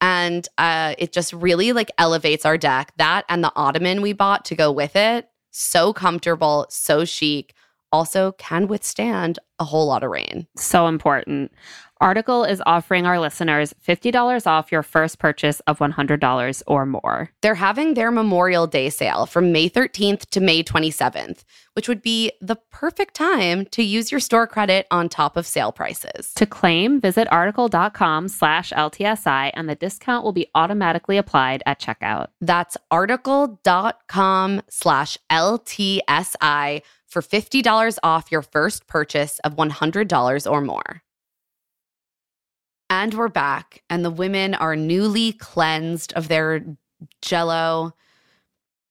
and 0.00 0.48
uh, 0.58 0.94
it 0.98 1.12
just 1.12 1.32
really 1.32 1.72
like 1.72 1.90
elevates 1.98 2.44
our 2.44 2.58
deck. 2.58 2.92
That 2.96 3.24
and 3.28 3.42
the 3.42 3.52
ottoman 3.56 4.02
we 4.02 4.12
bought 4.12 4.44
to 4.46 4.54
go 4.54 4.70
with 4.70 4.96
it, 4.96 5.28
so 5.50 5.92
comfortable, 5.92 6.66
so 6.70 7.04
chic. 7.04 7.54
Also, 7.96 8.32
can 8.32 8.68
withstand 8.68 9.38
a 9.58 9.64
whole 9.64 9.86
lot 9.86 10.04
of 10.04 10.10
rain. 10.10 10.46
So 10.58 10.86
important. 10.86 11.50
Article 11.98 12.44
is 12.44 12.62
offering 12.66 13.06
our 13.06 13.18
listeners 13.18 13.74
$50 13.86 14.46
off 14.46 14.70
your 14.70 14.82
first 14.82 15.18
purchase 15.18 15.60
of 15.60 15.78
$100 15.78 16.62
or 16.66 16.84
more. 16.84 17.30
They're 17.40 17.54
having 17.54 17.94
their 17.94 18.10
Memorial 18.10 18.66
Day 18.66 18.90
sale 18.90 19.24
from 19.24 19.50
May 19.50 19.70
13th 19.70 20.26
to 20.26 20.40
May 20.40 20.62
27th, 20.62 21.44
which 21.72 21.88
would 21.88 22.02
be 22.02 22.32
the 22.42 22.56
perfect 22.70 23.14
time 23.14 23.64
to 23.66 23.82
use 23.82 24.10
your 24.10 24.20
store 24.20 24.46
credit 24.46 24.86
on 24.90 25.08
top 25.08 25.38
of 25.38 25.46
sale 25.46 25.72
prices. 25.72 26.34
To 26.34 26.44
claim, 26.44 27.00
visit 27.00 27.28
article.com 27.30 28.28
slash 28.28 28.72
LTSI 28.76 29.52
and 29.54 29.66
the 29.66 29.74
discount 29.74 30.22
will 30.22 30.32
be 30.32 30.48
automatically 30.54 31.16
applied 31.16 31.62
at 31.64 31.80
checkout. 31.80 32.26
That's 32.42 32.76
article.com 32.90 34.60
slash 34.68 35.16
LTSI 35.32 36.82
for 37.06 37.22
$50 37.22 37.98
off 38.02 38.30
your 38.32 38.42
first 38.42 38.86
purchase 38.86 39.38
of 39.40 39.56
$100 39.56 40.50
or 40.50 40.60
more. 40.60 41.02
And 42.88 43.14
we're 43.14 43.28
back, 43.28 43.82
and 43.90 44.04
the 44.04 44.10
women 44.10 44.54
are 44.54 44.76
newly 44.76 45.32
cleansed 45.32 46.12
of 46.12 46.28
their 46.28 46.64
jello. 47.20 47.94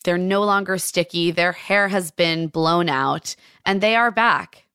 They're 0.04 0.18
no 0.18 0.44
longer 0.44 0.78
sticky. 0.78 1.32
Their 1.32 1.54
hair 1.54 1.88
has 1.88 2.12
been 2.12 2.48
blown 2.48 2.90
out, 2.90 3.36
and 3.66 3.80
they 3.80 3.96
are 3.96 4.12
back 4.12 4.66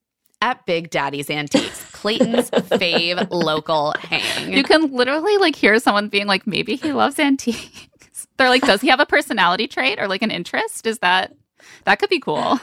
at 0.43 0.65
Big 0.65 0.91
Daddy's 0.91 1.29
Antiques, 1.29 1.85
Clayton's 1.93 2.51
fave 2.51 3.29
local 3.31 3.95
hang. 3.99 4.53
You 4.53 4.63
can 4.63 4.93
literally 4.93 5.37
like 5.37 5.55
hear 5.55 5.79
someone 5.79 6.09
being 6.09 6.27
like, 6.27 6.47
maybe 6.47 6.77
he 6.77 6.93
loves 6.93 7.19
antiques. 7.19 7.89
They're 8.39 8.49
like, 8.49 8.63
does 8.63 8.81
he 8.81 8.89
have 8.89 9.01
a 9.01 9.07
personality 9.07 9.69
trait 9.69 10.01
or 10.01 10.09
like 10.09 10.23
an 10.23 10.31
interest? 10.31 10.87
Is 10.87 10.99
that 11.01 11.35
that 11.85 11.99
could 11.99 12.09
be 12.09 12.21
cool? 12.21 12.59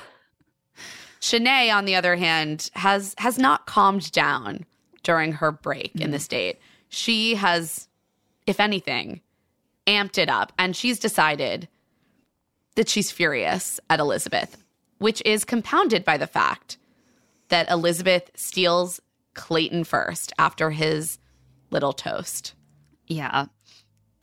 Shanae, 1.21 1.73
on 1.73 1.85
the 1.85 1.95
other 1.95 2.15
hand, 2.15 2.69
has 2.73 3.15
has 3.17 3.37
not 3.37 3.65
calmed 3.65 4.11
down 4.11 4.65
during 5.03 5.33
her 5.33 5.51
break 5.51 5.95
in 5.95 6.11
the 6.11 6.17
mm. 6.17 6.21
state. 6.21 6.59
She 6.89 7.35
has, 7.35 7.87
if 8.45 8.59
anything, 8.59 9.21
amped 9.85 10.17
it 10.17 10.29
up, 10.29 10.53
and 10.57 10.75
she's 10.75 10.99
decided 10.99 11.67
that 12.75 12.89
she's 12.89 13.11
furious 13.11 13.79
at 13.89 13.99
Elizabeth, 13.99 14.63
which 14.99 15.21
is 15.25 15.43
compounded 15.43 16.05
by 16.05 16.17
the 16.17 16.27
fact 16.27 16.77
that 17.49 17.69
Elizabeth 17.71 18.29
steals 18.35 18.99
Clayton 19.33 19.83
first 19.83 20.33
after 20.37 20.71
his 20.71 21.17
little 21.69 21.93
toast. 21.93 22.53
Yeah. 23.07 23.45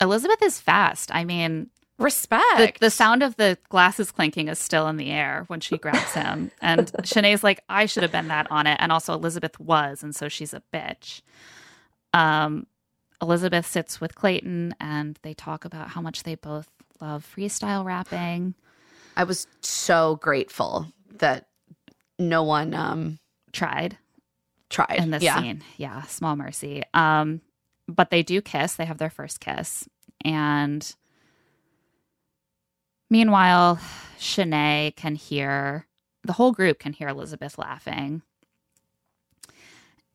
Elizabeth 0.00 0.42
is 0.42 0.60
fast. 0.60 1.14
I 1.14 1.24
mean, 1.24 1.70
respect. 1.98 2.80
The, 2.80 2.86
the 2.86 2.90
sound 2.90 3.22
of 3.22 3.36
the 3.36 3.58
glasses 3.68 4.10
clinking 4.10 4.48
is 4.48 4.58
still 4.58 4.88
in 4.88 4.96
the 4.96 5.10
air 5.10 5.44
when 5.46 5.60
she 5.60 5.78
grabs 5.78 6.12
him. 6.12 6.50
and 6.62 6.90
Shanae's 7.04 7.44
like, 7.44 7.62
I 7.68 7.86
should 7.86 8.02
have 8.02 8.12
been 8.12 8.28
that 8.28 8.50
on 8.50 8.66
it. 8.66 8.76
And 8.80 8.92
also 8.92 9.14
Elizabeth 9.14 9.58
was, 9.60 10.02
and 10.02 10.14
so 10.14 10.28
she's 10.28 10.54
a 10.54 10.62
bitch. 10.72 11.22
Um, 12.12 12.66
Elizabeth 13.22 13.66
sits 13.66 14.00
with 14.00 14.14
Clayton 14.14 14.74
and 14.80 15.18
they 15.22 15.34
talk 15.34 15.64
about 15.64 15.88
how 15.88 16.00
much 16.00 16.24
they 16.24 16.34
both 16.34 16.68
love 17.00 17.26
freestyle 17.36 17.84
rapping. 17.84 18.54
I 19.16 19.24
was 19.24 19.46
so 19.60 20.16
grateful 20.16 20.88
that 21.18 21.46
no 22.18 22.42
one 22.42 22.74
um 22.74 23.18
tried. 23.52 23.98
Tried 24.70 24.96
in 24.98 25.10
this 25.10 25.22
yeah. 25.22 25.40
scene. 25.40 25.62
Yeah, 25.76 26.02
small 26.02 26.36
mercy. 26.36 26.82
Um, 26.94 27.40
but 27.86 28.10
they 28.10 28.22
do 28.22 28.40
kiss. 28.40 28.74
They 28.74 28.86
have 28.86 28.98
their 28.98 29.10
first 29.10 29.40
kiss. 29.40 29.88
And 30.24 30.94
meanwhile, 33.10 33.78
Shanae 34.18 34.94
can 34.96 35.14
hear 35.14 35.86
the 36.24 36.32
whole 36.32 36.52
group 36.52 36.78
can 36.78 36.92
hear 36.92 37.08
Elizabeth 37.08 37.58
laughing. 37.58 38.22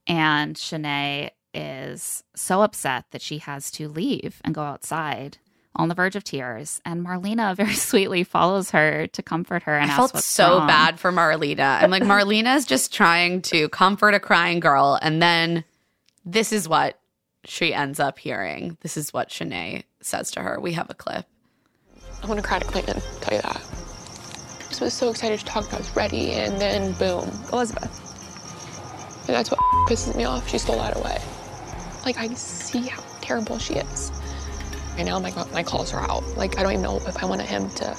And 0.08 0.56
Shanae 0.56 1.30
is 1.54 2.24
so 2.36 2.62
upset 2.62 3.06
that 3.12 3.22
she 3.22 3.38
has 3.40 3.72
to 3.72 3.88
leave 3.88 4.42
and 4.44 4.56
go 4.56 4.62
outside 4.62 5.38
on 5.76 5.88
the 5.88 5.96
verge 5.96 6.16
of 6.16 6.24
tears. 6.24 6.82
And 6.84 7.06
Marlena 7.06 7.56
very 7.56 7.74
sweetly 7.74 8.24
follows 8.24 8.72
her 8.72 9.08
to 9.08 9.24
comfort 9.24 9.64
her 9.64 9.78
and 9.78 9.92
I 9.92 9.96
felt 9.96 10.18
so 10.18 10.58
wrong. 10.58 10.68
bad 10.68 11.00
for 11.00 11.12
Marlena. 11.12 11.82
I'm 11.82 11.92
like, 11.92 12.04
Marlena's 12.04 12.66
just 12.66 12.94
trying 12.94 13.42
to 13.44 13.70
comfort 13.70 14.16
a 14.16 14.20
crying 14.20 14.60
girl, 14.60 14.98
and 15.02 15.22
then 15.22 15.64
this 16.26 16.52
is 16.52 16.68
what 16.68 17.00
she 17.46 17.74
ends 17.74 18.00
up 18.00 18.20
hearing. 18.20 18.78
This 18.82 18.98
is 18.98 19.14
what 19.14 19.30
Shanae 19.30 19.84
says 20.02 20.32
to 20.32 20.42
her. 20.42 20.60
We 20.60 20.74
have 20.74 20.90
a 20.90 20.96
clip. 20.96 21.26
I 22.24 22.28
want 22.28 22.40
to 22.40 22.46
cry 22.46 22.60
to 22.60 22.66
Clayton, 22.66 23.02
tell 23.22 23.36
you 23.36 23.42
that. 23.42 23.62
I 24.82 24.86
was 24.86 24.94
so 24.94 25.10
excited 25.10 25.40
to 25.40 25.46
talk 25.46 25.68
to 25.70 25.76
I 25.76 25.80
was 25.80 25.94
ready, 25.96 26.32
and 26.32 26.60
then 26.60 26.94
boom, 26.94 27.30
Elizabeth. 27.52 27.92
And 29.28 29.36
that's 29.36 29.52
what 29.52 29.60
pisses 29.90 30.16
me 30.16 30.24
off. 30.24 30.48
She 30.48 30.58
stole 30.58 30.78
that 30.78 30.96
away. 30.96 31.20
Like, 32.06 32.18
I 32.18 32.34
see 32.34 32.88
how 32.88 33.04
terrible 33.20 33.60
she 33.60 33.74
is. 33.74 34.12
Right 34.96 35.06
now, 35.06 35.20
my, 35.20 35.34
my 35.52 35.64
calls 35.64 35.94
are 35.94 36.00
out. 36.10 36.24
Like, 36.38 36.58
I 36.58 36.64
don't 36.64 36.72
even 36.72 36.84
know 36.84 36.98
if 37.06 37.22
I 37.22 37.26
wanted 37.26 37.46
him 37.46 37.70
to, 37.72 37.96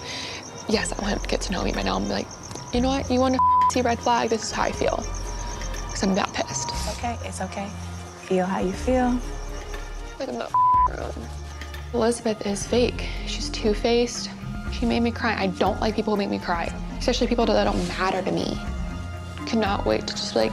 yes, 0.68 0.92
I 0.92 1.02
want 1.02 1.14
him 1.14 1.18
to 1.20 1.28
get 1.28 1.42
to 1.42 1.52
know 1.52 1.62
me. 1.62 1.72
But 1.72 1.84
now 1.84 1.96
I'm 1.96 2.08
like, 2.08 2.26
you 2.72 2.80
know 2.80 2.88
what? 2.88 3.10
You 3.10 3.20
want 3.20 3.34
to 3.34 3.40
see 3.70 3.82
red 3.82 3.98
flag? 3.98 4.30
This 4.30 4.42
is 4.42 4.50
how 4.50 4.62
I 4.62 4.72
feel. 4.72 4.96
Because 5.84 6.02
I'm 6.02 6.14
that 6.14 6.32
pissed. 6.32 6.70
It's 6.70 6.98
okay. 6.98 7.18
It's 7.24 7.40
okay. 7.42 7.68
Feel 8.22 8.46
how 8.46 8.60
you 8.60 8.72
feel. 8.72 9.20
Like, 10.18 10.30
I'm 10.30 10.38
not 10.38 10.50
around. 10.90 11.14
Elizabeth 11.92 12.46
is 12.46 12.66
fake. 12.66 13.06
She's 13.26 13.48
two 13.50 13.74
faced. 13.74 14.30
She 14.72 14.86
made 14.86 15.00
me 15.00 15.10
cry. 15.10 15.34
I 15.36 15.48
don't 15.48 15.80
like 15.80 15.96
people 15.96 16.14
who 16.14 16.18
make 16.18 16.30
me 16.30 16.38
cry, 16.38 16.72
especially 16.98 17.26
people 17.26 17.46
that 17.46 17.64
don't 17.64 17.88
matter 17.88 18.22
to 18.22 18.30
me. 18.30 18.56
Cannot 19.46 19.84
wait 19.84 20.06
to 20.06 20.14
just 20.14 20.36
like 20.36 20.52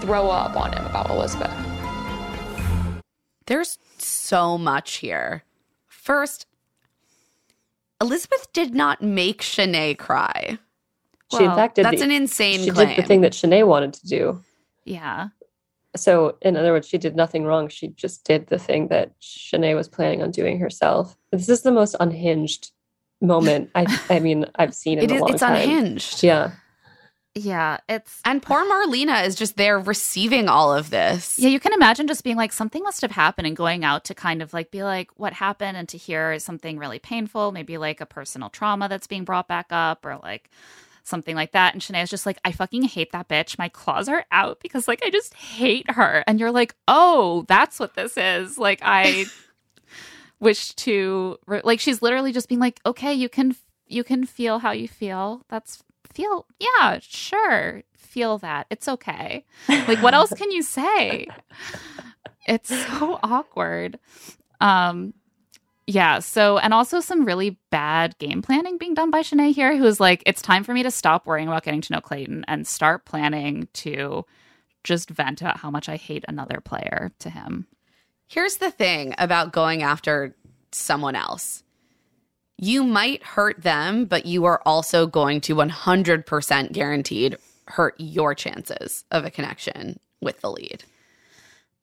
throw 0.00 0.30
up 0.30 0.56
on 0.56 0.72
him 0.72 0.86
about 0.86 1.10
Elizabeth. 1.10 1.50
There's 3.46 3.78
so 3.98 4.56
much 4.56 4.94
here. 4.96 5.42
First, 5.88 6.46
Elizabeth 8.00 8.52
did 8.52 8.74
not 8.74 9.02
make 9.02 9.42
Shanae 9.42 9.98
cry. 9.98 10.58
She 11.36 11.44
in 11.44 11.50
fact 11.52 11.76
did 11.76 11.84
that's 11.86 11.98
the- 11.98 12.04
an 12.04 12.10
insane 12.10 12.60
She 12.62 12.70
claim. 12.70 12.88
did 12.88 12.98
the 12.98 13.02
thing 13.06 13.20
that 13.22 13.32
Shanae 13.32 13.66
wanted 13.66 13.94
to 13.94 14.06
do. 14.06 14.42
Yeah. 14.84 15.28
So, 15.96 16.38
in 16.40 16.56
other 16.56 16.72
words, 16.72 16.88
she 16.88 16.98
did 16.98 17.16
nothing 17.16 17.44
wrong. 17.44 17.68
She 17.68 17.88
just 17.88 18.24
did 18.24 18.46
the 18.46 18.58
thing 18.58 18.88
that 18.88 19.12
Shanae 19.20 19.74
was 19.76 19.88
planning 19.88 20.22
on 20.22 20.30
doing 20.30 20.58
herself. 20.58 21.16
This 21.32 21.48
is 21.48 21.62
the 21.62 21.72
most 21.72 21.94
unhinged 22.00 22.70
moment 23.20 23.70
I, 23.74 23.84
I 24.10 24.18
mean, 24.20 24.46
I've 24.56 24.74
seen 24.74 24.98
in 24.98 25.04
It 25.04 25.10
a 25.10 25.14
is- 25.16 25.20
long 25.20 25.30
it's 25.30 25.40
time. 25.40 25.56
unhinged. 25.56 26.22
Yeah. 26.22 26.52
Yeah, 27.34 27.78
it's 27.88 28.20
and 28.26 28.42
poor 28.42 28.62
Marlena 28.66 29.26
is 29.26 29.34
just 29.34 29.56
there 29.56 29.80
receiving 29.80 30.50
all 30.50 30.74
of 30.74 30.90
this. 30.90 31.38
Yeah, 31.38 31.48
you 31.48 31.60
can 31.60 31.72
imagine 31.72 32.06
just 32.06 32.24
being 32.24 32.36
like, 32.36 32.52
something 32.52 32.82
must 32.82 33.00
have 33.00 33.10
happened 33.12 33.46
and 33.46 33.56
going 33.56 33.84
out 33.84 34.04
to 34.04 34.14
kind 34.14 34.42
of 34.42 34.52
like 34.52 34.70
be 34.70 34.82
like, 34.82 35.10
what 35.16 35.32
happened? 35.32 35.78
And 35.78 35.88
to 35.88 35.96
hear 35.96 36.38
something 36.38 36.76
really 36.78 36.98
painful, 36.98 37.50
maybe 37.50 37.78
like 37.78 38.02
a 38.02 38.06
personal 38.06 38.50
trauma 38.50 38.86
that's 38.86 39.06
being 39.06 39.24
brought 39.24 39.48
back 39.48 39.68
up 39.70 40.04
or 40.04 40.18
like 40.22 40.50
something 41.04 41.34
like 41.36 41.52
that. 41.52 41.74
And 41.74 41.82
Shanae's 41.82 42.10
just 42.10 42.26
like, 42.26 42.38
I 42.44 42.52
fucking 42.52 42.82
hate 42.82 43.12
that 43.12 43.28
bitch. 43.28 43.58
My 43.58 43.68
claws 43.68 44.08
are 44.08 44.24
out 44.30 44.60
because 44.60 44.88
like 44.88 45.00
I 45.04 45.10
just 45.10 45.34
hate 45.34 45.90
her. 45.90 46.24
And 46.26 46.38
you're 46.40 46.50
like, 46.50 46.74
oh, 46.88 47.44
that's 47.48 47.78
what 47.80 47.94
this 47.94 48.16
is. 48.16 48.58
Like, 48.58 48.80
I 48.82 49.26
wish 50.40 50.74
to, 50.74 51.38
like, 51.46 51.80
she's 51.80 52.02
literally 52.02 52.32
just 52.32 52.48
being 52.48 52.60
like, 52.60 52.80
okay, 52.86 53.12
you 53.12 53.28
can, 53.28 53.56
you 53.86 54.04
can 54.04 54.24
feel 54.26 54.60
how 54.60 54.72
you 54.72 54.88
feel. 54.88 55.44
That's 55.48 55.82
feel, 56.12 56.46
yeah, 56.58 56.98
sure. 57.00 57.82
Feel 57.96 58.38
that. 58.38 58.66
It's 58.70 58.88
okay. 58.88 59.44
Like, 59.68 60.02
what 60.02 60.14
else 60.14 60.32
can 60.34 60.50
you 60.50 60.62
say? 60.62 61.26
It's 62.46 62.70
so 62.70 63.20
awkward. 63.22 64.00
Um, 64.60 65.14
yeah. 65.86 66.20
So, 66.20 66.58
and 66.58 66.72
also 66.72 67.00
some 67.00 67.24
really 67.24 67.58
bad 67.70 68.16
game 68.18 68.42
planning 68.42 68.78
being 68.78 68.94
done 68.94 69.10
by 69.10 69.20
Shanae 69.20 69.54
here, 69.54 69.76
who's 69.76 70.00
like, 70.00 70.22
it's 70.26 70.42
time 70.42 70.64
for 70.64 70.72
me 70.72 70.82
to 70.82 70.90
stop 70.90 71.26
worrying 71.26 71.48
about 71.48 71.64
getting 71.64 71.80
to 71.82 71.92
know 71.92 72.00
Clayton 72.00 72.44
and 72.48 72.66
start 72.66 73.04
planning 73.04 73.68
to 73.74 74.24
just 74.84 75.10
vent 75.10 75.40
about 75.40 75.58
how 75.58 75.70
much 75.70 75.88
I 75.88 75.96
hate 75.96 76.24
another 76.28 76.60
player 76.60 77.12
to 77.20 77.30
him. 77.30 77.66
Here's 78.28 78.56
the 78.56 78.70
thing 78.70 79.14
about 79.18 79.52
going 79.52 79.82
after 79.82 80.34
someone 80.70 81.14
else. 81.14 81.62
You 82.58 82.84
might 82.84 83.22
hurt 83.22 83.62
them, 83.62 84.06
but 84.06 84.24
you 84.24 84.44
are 84.44 84.62
also 84.64 85.06
going 85.06 85.40
to 85.42 85.54
100% 85.54 86.72
guaranteed 86.72 87.36
hurt 87.68 87.94
your 87.98 88.34
chances 88.34 89.04
of 89.10 89.24
a 89.24 89.30
connection 89.30 89.98
with 90.20 90.40
the 90.40 90.50
lead. 90.50 90.84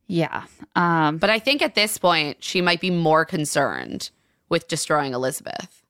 Yeah. 0.10 0.44
Um, 0.76 1.18
but 1.19 1.30
I 1.30 1.40
think 1.40 1.61
at 1.61 1.76
this 1.76 1.98
point, 1.98 2.44
she 2.44 2.60
might 2.61 2.81
be 2.81 2.90
more 2.90 3.23
concerned 3.23 4.10
with 4.49 4.68
destroying 4.68 5.14
Elizabeth. 5.14 5.84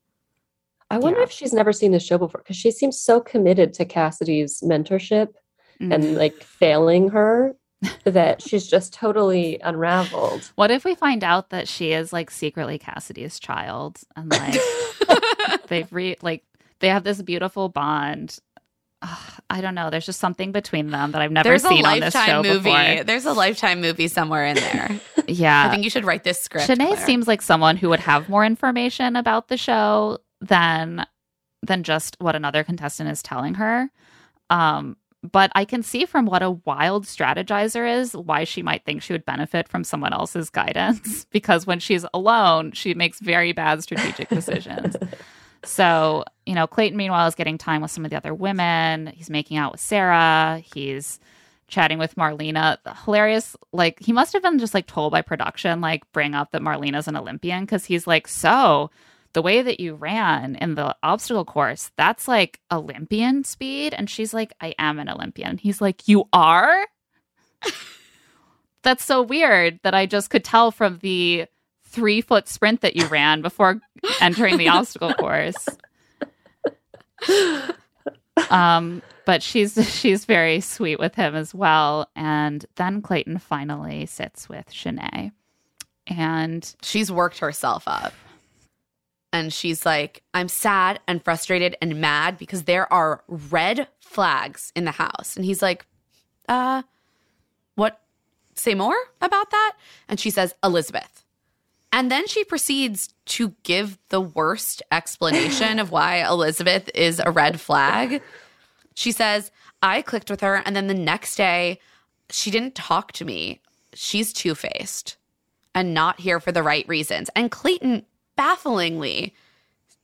I 0.91 0.97
wonder 0.99 1.21
if 1.21 1.31
she's 1.31 1.53
never 1.53 1.71
seen 1.71 1.91
the 1.91 1.99
show 1.99 2.17
before 2.17 2.41
because 2.41 2.57
she 2.57 2.69
seems 2.69 2.99
so 2.99 3.21
committed 3.21 3.73
to 3.75 3.85
Cassidy's 3.85 4.61
mentorship 4.61 5.29
Mm. 5.79 5.93
and 5.93 6.15
like 6.17 6.35
failing 6.43 7.07
her 7.11 7.55
that 8.03 8.41
she's 8.41 8.67
just 8.67 8.93
totally 8.93 9.57
unraveled. 9.63 10.51
What 10.55 10.71
if 10.71 10.83
we 10.83 10.93
find 10.93 11.23
out 11.23 11.51
that 11.51 11.69
she 11.69 11.93
is 11.93 12.11
like 12.11 12.29
secretly 12.29 12.77
Cassidy's 12.77 13.39
child 13.39 14.01
and 14.17 14.29
like 14.29 14.59
they've 15.69 15.87
re 15.93 16.17
like 16.21 16.43
they 16.79 16.89
have 16.89 17.05
this 17.05 17.21
beautiful 17.21 17.69
bond? 17.69 18.39
I 19.01 19.61
don't 19.61 19.75
know. 19.75 19.89
There's 19.89 20.05
just 20.05 20.19
something 20.19 20.51
between 20.51 20.89
them 20.89 21.11
that 21.13 21.21
I've 21.21 21.31
never 21.31 21.47
There's 21.47 21.63
seen 21.63 21.85
a 21.85 21.87
on 21.87 21.99
this 22.01 22.13
show 22.13 22.43
movie. 22.43 22.69
before. 22.69 23.03
There's 23.05 23.25
a 23.25 23.33
lifetime 23.33 23.81
movie 23.81 24.07
somewhere 24.07 24.45
in 24.45 24.55
there. 24.55 24.99
Yeah. 25.31 25.67
I 25.67 25.69
think 25.69 25.83
you 25.83 25.91
should 25.91 26.05
write 26.05 26.23
this 26.23 26.41
script. 26.41 26.67
Shanae 26.67 26.87
Claire. 26.87 27.05
seems 27.05 27.27
like 27.27 27.43
someone 27.43 27.77
who 27.77 27.89
would 27.89 27.99
have 27.99 28.29
more 28.29 28.43
information 28.43 29.15
about 29.15 29.47
the 29.47 29.57
show 29.57 30.17
than 30.41 31.05
than 31.61 31.83
just 31.83 32.15
what 32.19 32.35
another 32.35 32.63
contestant 32.63 33.11
is 33.11 33.21
telling 33.21 33.53
her. 33.53 33.91
Um, 34.49 34.97
but 35.21 35.51
I 35.53 35.65
can 35.65 35.83
see 35.83 36.05
from 36.05 36.25
what 36.25 36.41
a 36.41 36.49
wild 36.49 37.05
strategizer 37.05 37.99
is 37.99 38.15
why 38.17 38.43
she 38.43 38.63
might 38.63 38.85
think 38.85 39.03
she 39.03 39.13
would 39.13 39.23
benefit 39.25 39.67
from 39.67 39.83
someone 39.83 40.13
else's 40.13 40.49
guidance 40.49 41.25
because 41.31 41.67
when 41.67 41.79
she's 41.79 42.05
alone, 42.11 42.71
she 42.71 42.95
makes 42.95 43.19
very 43.19 43.51
bad 43.51 43.83
strategic 43.83 44.29
decisions. 44.29 44.95
so, 45.63 46.23
you 46.45 46.55
know, 46.55 46.67
Clayton 46.67 46.97
meanwhile 46.97 47.27
is 47.27 47.35
getting 47.35 47.57
time 47.57 47.81
with 47.81 47.91
some 47.91 48.05
of 48.05 48.11
the 48.11 48.17
other 48.17 48.33
women. 48.33 49.07
He's 49.07 49.29
making 49.29 49.57
out 49.57 49.73
with 49.73 49.81
Sarah. 49.81 50.61
He's 50.73 51.19
chatting 51.67 51.99
with 51.99 52.15
Marlena. 52.15 52.77
Hilarious. 53.05 53.55
Like, 53.71 53.99
he 53.99 54.11
must 54.11 54.33
have 54.33 54.41
been 54.41 54.59
just 54.59 54.73
like 54.73 54.87
told 54.87 55.11
by 55.11 55.21
production, 55.21 55.81
like, 55.81 56.09
bring 56.11 56.33
up 56.33 56.51
that 56.51 56.61
Marlena's 56.61 57.07
an 57.07 57.15
Olympian 57.15 57.63
because 57.63 57.85
he's 57.85 58.07
like, 58.07 58.27
so 58.27 58.89
the 59.33 59.41
way 59.41 59.61
that 59.61 59.79
you 59.79 59.95
ran 59.95 60.55
in 60.55 60.75
the 60.75 60.95
obstacle 61.03 61.45
course, 61.45 61.91
that's 61.97 62.27
like 62.27 62.59
Olympian 62.71 63.43
speed. 63.43 63.93
And 63.93 64.09
she's 64.09 64.33
like, 64.33 64.53
I 64.59 64.73
am 64.79 64.99
an 64.99 65.09
Olympian. 65.09 65.57
He's 65.57 65.81
like, 65.81 66.07
You 66.07 66.25
are? 66.33 66.85
that's 68.83 69.03
so 69.03 69.21
weird 69.21 69.79
that 69.83 69.93
I 69.93 70.05
just 70.05 70.29
could 70.29 70.43
tell 70.43 70.71
from 70.71 70.99
the 70.99 71.45
three 71.89 72.21
foot 72.21 72.47
sprint 72.47 72.81
that 72.81 72.95
you 72.95 73.05
ran 73.07 73.41
before 73.41 73.81
entering 74.21 74.57
the 74.57 74.69
obstacle 74.69 75.13
course. 75.19 75.67
Um, 78.49 79.01
but 79.25 79.43
she's 79.43 79.73
she's 79.93 80.25
very 80.25 80.61
sweet 80.61 80.99
with 80.99 81.15
him 81.15 81.35
as 81.35 81.53
well. 81.53 82.09
And 82.15 82.65
then 82.75 83.01
Clayton 83.01 83.39
finally 83.39 84.05
sits 84.05 84.47
with 84.47 84.69
Shanae. 84.71 85.31
And 86.07 86.75
she's 86.81 87.11
worked 87.11 87.39
herself 87.39 87.83
up. 87.85 88.13
And 89.31 89.53
she's 89.53 89.85
like, 89.85 90.23
I'm 90.33 90.47
sad 90.47 90.99
and 91.07 91.23
frustrated 91.23 91.75
and 91.81 92.01
mad 92.01 92.39
because 92.39 92.63
there 92.63 92.91
are 92.91 93.23
red 93.27 93.87
flags 93.99 94.71
in 94.75 94.85
the 94.85 94.91
house. 94.91 95.35
And 95.35 95.45
he's 95.45 95.61
like, 95.61 95.85
uh, 96.47 96.81
what? 97.75 98.01
Say 98.55 98.73
more 98.73 98.97
about 99.21 99.51
that? 99.51 99.73
And 100.07 100.19
she 100.19 100.31
says, 100.31 100.55
Elizabeth. 100.63 101.23
And 101.91 102.11
then 102.11 102.27
she 102.27 102.43
proceeds 102.43 103.13
to 103.25 103.55
give 103.63 103.97
the 104.09 104.21
worst 104.21 104.83
explanation 104.91 105.79
of 105.79 105.91
why 105.91 106.17
Elizabeth 106.17 106.89
is 106.93 107.19
a 107.23 107.31
red 107.31 107.59
flag. 107.59 108.21
She 108.93 109.11
says, 109.11 109.51
I 109.81 110.01
clicked 110.01 110.29
with 110.29 110.41
her, 110.41 110.61
and 110.65 110.75
then 110.75 110.87
the 110.87 110.93
next 110.93 111.35
day, 111.35 111.79
she 112.29 112.51
didn't 112.51 112.75
talk 112.75 113.11
to 113.13 113.25
me. 113.25 113.61
She's 113.93 114.33
two 114.33 114.53
faced 114.55 115.17
and 115.73 115.93
not 115.93 116.19
here 116.19 116.39
for 116.39 116.51
the 116.51 116.63
right 116.63 116.87
reasons. 116.87 117.29
And 117.35 117.49
Clayton 117.49 118.05
bafflingly 118.35 119.33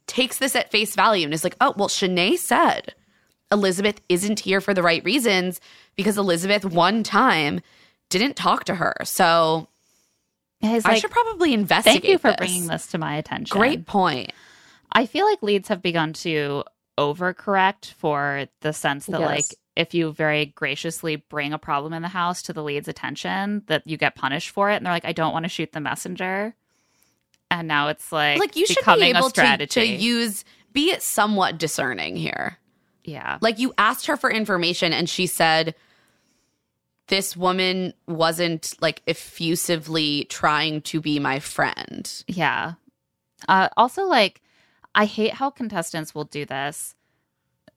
takes 0.07 0.37
this 0.37 0.55
at 0.55 0.71
face 0.71 0.95
value 0.95 1.25
and 1.25 1.33
is 1.33 1.43
like, 1.43 1.55
oh, 1.61 1.73
well, 1.77 1.87
Shanae 1.87 2.37
said 2.37 2.95
Elizabeth 3.51 4.01
isn't 4.09 4.39
here 4.39 4.61
for 4.61 4.73
the 4.73 4.83
right 4.83 5.03
reasons 5.03 5.59
because 5.95 6.17
Elizabeth 6.17 6.65
one 6.65 7.03
time 7.03 7.61
didn't 8.09 8.35
talk 8.35 8.65
to 8.65 8.75
her. 8.75 8.95
So 9.03 9.67
I 10.65 10.79
like, 10.93 11.01
should 11.01 11.11
probably 11.11 11.53
investigate. 11.53 12.01
Thank 12.01 12.11
you 12.11 12.17
for 12.17 12.29
this. 12.29 12.37
bringing 12.37 12.67
this 12.67 12.87
to 12.87 12.97
my 12.97 13.15
attention. 13.17 13.57
Great 13.57 13.85
point. 13.85 14.31
I 14.91 15.05
feel 15.05 15.25
like 15.25 15.41
leads 15.43 15.67
have 15.69 15.81
begun 15.81 16.13
to 16.13 16.63
overcorrect 16.97 17.91
for 17.93 18.47
the 18.61 18.73
sense 18.73 19.05
that, 19.07 19.19
Yes. 19.19 19.29
like, 19.29 19.59
if 19.75 19.93
you 19.93 20.11
very 20.13 20.45
graciously 20.47 21.17
bring 21.17 21.51
a 21.51 21.57
problem 21.59 21.91
in 21.93 22.01
the 22.01 22.07
house 22.07 22.41
to 22.43 22.53
the 22.53 22.63
lead's 22.63 22.87
attention, 22.87 23.61
that 23.67 23.83
you 23.85 23.97
get 23.97 24.15
punished 24.15 24.49
for 24.51 24.71
it. 24.71 24.75
And 24.77 24.85
they're 24.85 24.93
like, 24.93 25.03
I 25.05 25.11
don't 25.11 25.33
want 25.33 25.43
to 25.43 25.49
shoot 25.49 25.73
the 25.73 25.81
messenger. 25.81 26.55
And 27.51 27.67
now 27.67 27.89
it's 27.89 28.11
like, 28.11 28.39
Like 28.39 28.55
you 28.55 28.65
should 28.65 28.85
be 28.85 29.03
able 29.03 29.27
a 29.27 29.31
to, 29.31 29.67
to 29.67 29.85
use 29.85 30.45
be 30.71 30.97
somewhat 30.99 31.57
discerning 31.57 32.15
here. 32.15 32.57
yeah. 33.03 33.37
Like 33.41 33.59
you 33.59 33.73
asked 33.77 34.07
her 34.07 34.15
for 34.17 34.31
information 34.31 34.93
and 34.93 35.09
she 35.09 35.27
said, 35.27 35.75
this 37.07 37.37
woman 37.37 37.93
wasn't 38.07 38.73
like 38.81 39.01
effusively 39.07 40.25
trying 40.25 40.81
to 40.81 41.01
be 41.01 41.19
my 41.19 41.39
friend. 41.39 42.23
Yeah. 42.27 42.73
Uh, 43.47 43.69
also, 43.77 44.03
like, 44.03 44.41
I 44.95 45.05
hate 45.05 45.33
how 45.33 45.49
contestants 45.49 46.15
will 46.15 46.23
do 46.23 46.45
this. 46.45 46.95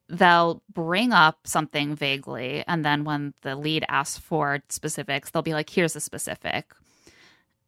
They'll 0.09 0.63
bring 0.73 1.13
up 1.13 1.41
something 1.45 1.95
vaguely, 1.95 2.65
and 2.67 2.83
then 2.83 3.05
when 3.05 3.35
the 3.43 3.55
lead 3.55 3.85
asks 3.89 4.17
for 4.17 4.61
specifics, 4.71 5.31
they'll 5.31 5.43
be 5.43 5.53
like, 5.53 5.69
here's 5.69 5.97
a 5.97 6.01
specific. 6.01 6.73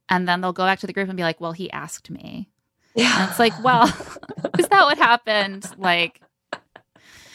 And 0.08 0.26
then 0.26 0.40
they'll 0.40 0.54
go 0.54 0.64
back 0.64 0.80
to 0.80 0.86
the 0.86 0.94
group 0.94 1.08
and 1.08 1.16
be 1.16 1.22
like, 1.22 1.40
well, 1.40 1.52
he 1.52 1.70
asked 1.70 2.10
me. 2.10 2.48
And 2.96 3.30
it's 3.30 3.38
like, 3.38 3.52
well, 3.62 3.84
is 4.58 4.68
that 4.68 4.84
what 4.84 4.98
happened? 4.98 5.70
Like, 5.76 6.20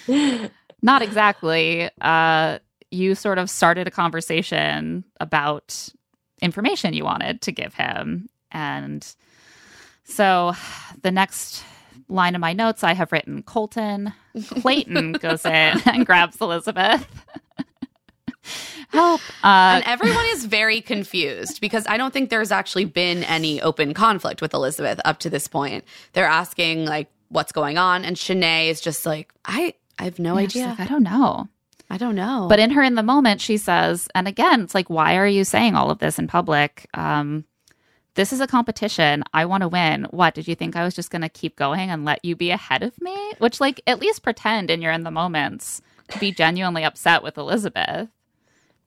not 0.81 1.01
exactly. 1.01 1.89
Uh, 2.01 2.59
you 2.95 3.15
sort 3.15 3.37
of 3.37 3.49
started 3.49 3.87
a 3.87 3.91
conversation 3.91 5.03
about 5.19 5.89
information 6.41 6.93
you 6.93 7.03
wanted 7.03 7.41
to 7.41 7.51
give 7.51 7.73
him. 7.73 8.29
And 8.51 9.05
so 10.03 10.53
the 11.01 11.11
next 11.11 11.63
line 12.07 12.35
of 12.35 12.41
my 12.41 12.53
notes, 12.53 12.83
I 12.83 12.93
have 12.93 13.11
written 13.11 13.43
Colton. 13.43 14.13
Clayton 14.61 15.13
goes 15.13 15.45
in 15.45 15.51
and 15.85 16.05
grabs 16.05 16.39
Elizabeth. 16.41 17.07
Help. 18.89 19.19
Uh, 19.43 19.81
and 19.81 19.83
everyone 19.85 20.25
is 20.27 20.45
very 20.45 20.79
confused 20.79 21.59
because 21.59 21.85
I 21.87 21.97
don't 21.97 22.13
think 22.13 22.29
there's 22.29 22.51
actually 22.51 22.85
been 22.85 23.23
any 23.23 23.61
open 23.61 23.93
conflict 23.93 24.41
with 24.41 24.53
Elizabeth 24.53 25.01
up 25.03 25.19
to 25.19 25.29
this 25.29 25.47
point. 25.47 25.83
They're 26.13 26.27
asking, 26.27 26.85
like, 26.85 27.09
what's 27.29 27.51
going 27.51 27.77
on? 27.77 28.05
And 28.05 28.15
Shanae 28.15 28.69
is 28.69 28.79
just 28.81 29.05
like, 29.05 29.33
I, 29.43 29.73
I 29.97 30.03
have 30.03 30.19
no 30.19 30.37
Yeah, 30.37 30.43
idea. 30.43 30.65
like, 30.67 30.79
I 30.81 30.85
don't 30.85 31.03
know. 31.03 31.49
I 31.95 31.97
don't 31.97 32.15
know. 32.15 32.47
But 32.49 32.59
in 32.59 32.71
her 32.71 32.83
in 32.83 32.95
the 32.95 33.03
moment, 33.03 33.39
she 33.39 33.55
says, 33.55 34.09
and 34.13 34.27
again, 34.27 34.59
it's 34.59 34.75
like, 34.75 34.89
why 34.89 35.15
are 35.15 35.25
you 35.25 35.45
saying 35.45 35.75
all 35.75 35.89
of 35.89 35.99
this 35.99 36.19
in 36.19 36.27
public? 36.27 36.89
Um, 36.93 37.45
this 38.15 38.33
is 38.33 38.41
a 38.41 38.47
competition. 38.47 39.23
I 39.33 39.45
want 39.45 39.61
to 39.61 39.69
win. 39.69 40.05
What 40.09 40.33
did 40.33 40.45
you 40.45 40.55
think 40.55 40.75
I 40.75 40.83
was 40.83 40.93
just 40.93 41.09
going 41.09 41.21
to 41.21 41.29
keep 41.29 41.55
going 41.55 41.89
and 41.89 42.03
let 42.03 42.25
you 42.25 42.35
be 42.35 42.51
ahead 42.51 42.83
of 42.83 42.99
me? 43.01 43.15
Which, 43.37 43.61
like, 43.61 43.81
at 43.87 44.01
least 44.01 44.23
pretend 44.23 44.69
in 44.69 44.81
your 44.81 44.91
in 44.91 45.03
the 45.03 45.11
moments 45.11 45.81
to 46.09 46.19
be 46.19 46.33
genuinely 46.33 46.83
upset 46.83 47.23
with 47.23 47.37
Elizabeth. 47.37 48.09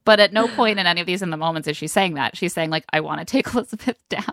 But 0.05 0.19
at 0.19 0.31
no 0.31 0.47
point 0.47 0.77
in 0.77 0.85
any 0.85 1.01
of 1.01 1.07
these 1.07 1.23
in 1.23 1.31
the 1.31 1.37
moments 1.37 1.67
is 1.67 1.77
she 1.77 1.87
saying 1.87 2.13
that. 2.13 2.37
She's 2.37 2.53
saying, 2.53 2.69
like, 2.69 2.85
I 2.93 2.99
want 2.99 3.21
to 3.21 3.25
take 3.25 3.47
Elizabeth 3.55 3.97
down. 4.09 4.23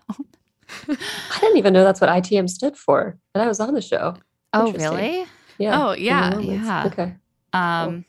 I 0.87 1.39
didn't 1.41 1.57
even 1.57 1.73
know 1.73 1.83
that's 1.83 2.03
what 2.03 2.11
ITM 2.11 2.51
stood 2.51 2.77
for, 2.77 3.17
and 3.35 3.43
I 3.43 3.49
was 3.49 3.59
on 3.59 3.73
the 3.73 3.81
show. 3.81 4.17
Oh, 4.53 4.71
really? 4.73 5.25
Yeah. 5.57 5.83
Oh, 5.83 5.93
yeah. 5.93 6.39
Yeah. 6.41 6.85
Okay. 6.89 7.15
Um, 7.55 8.05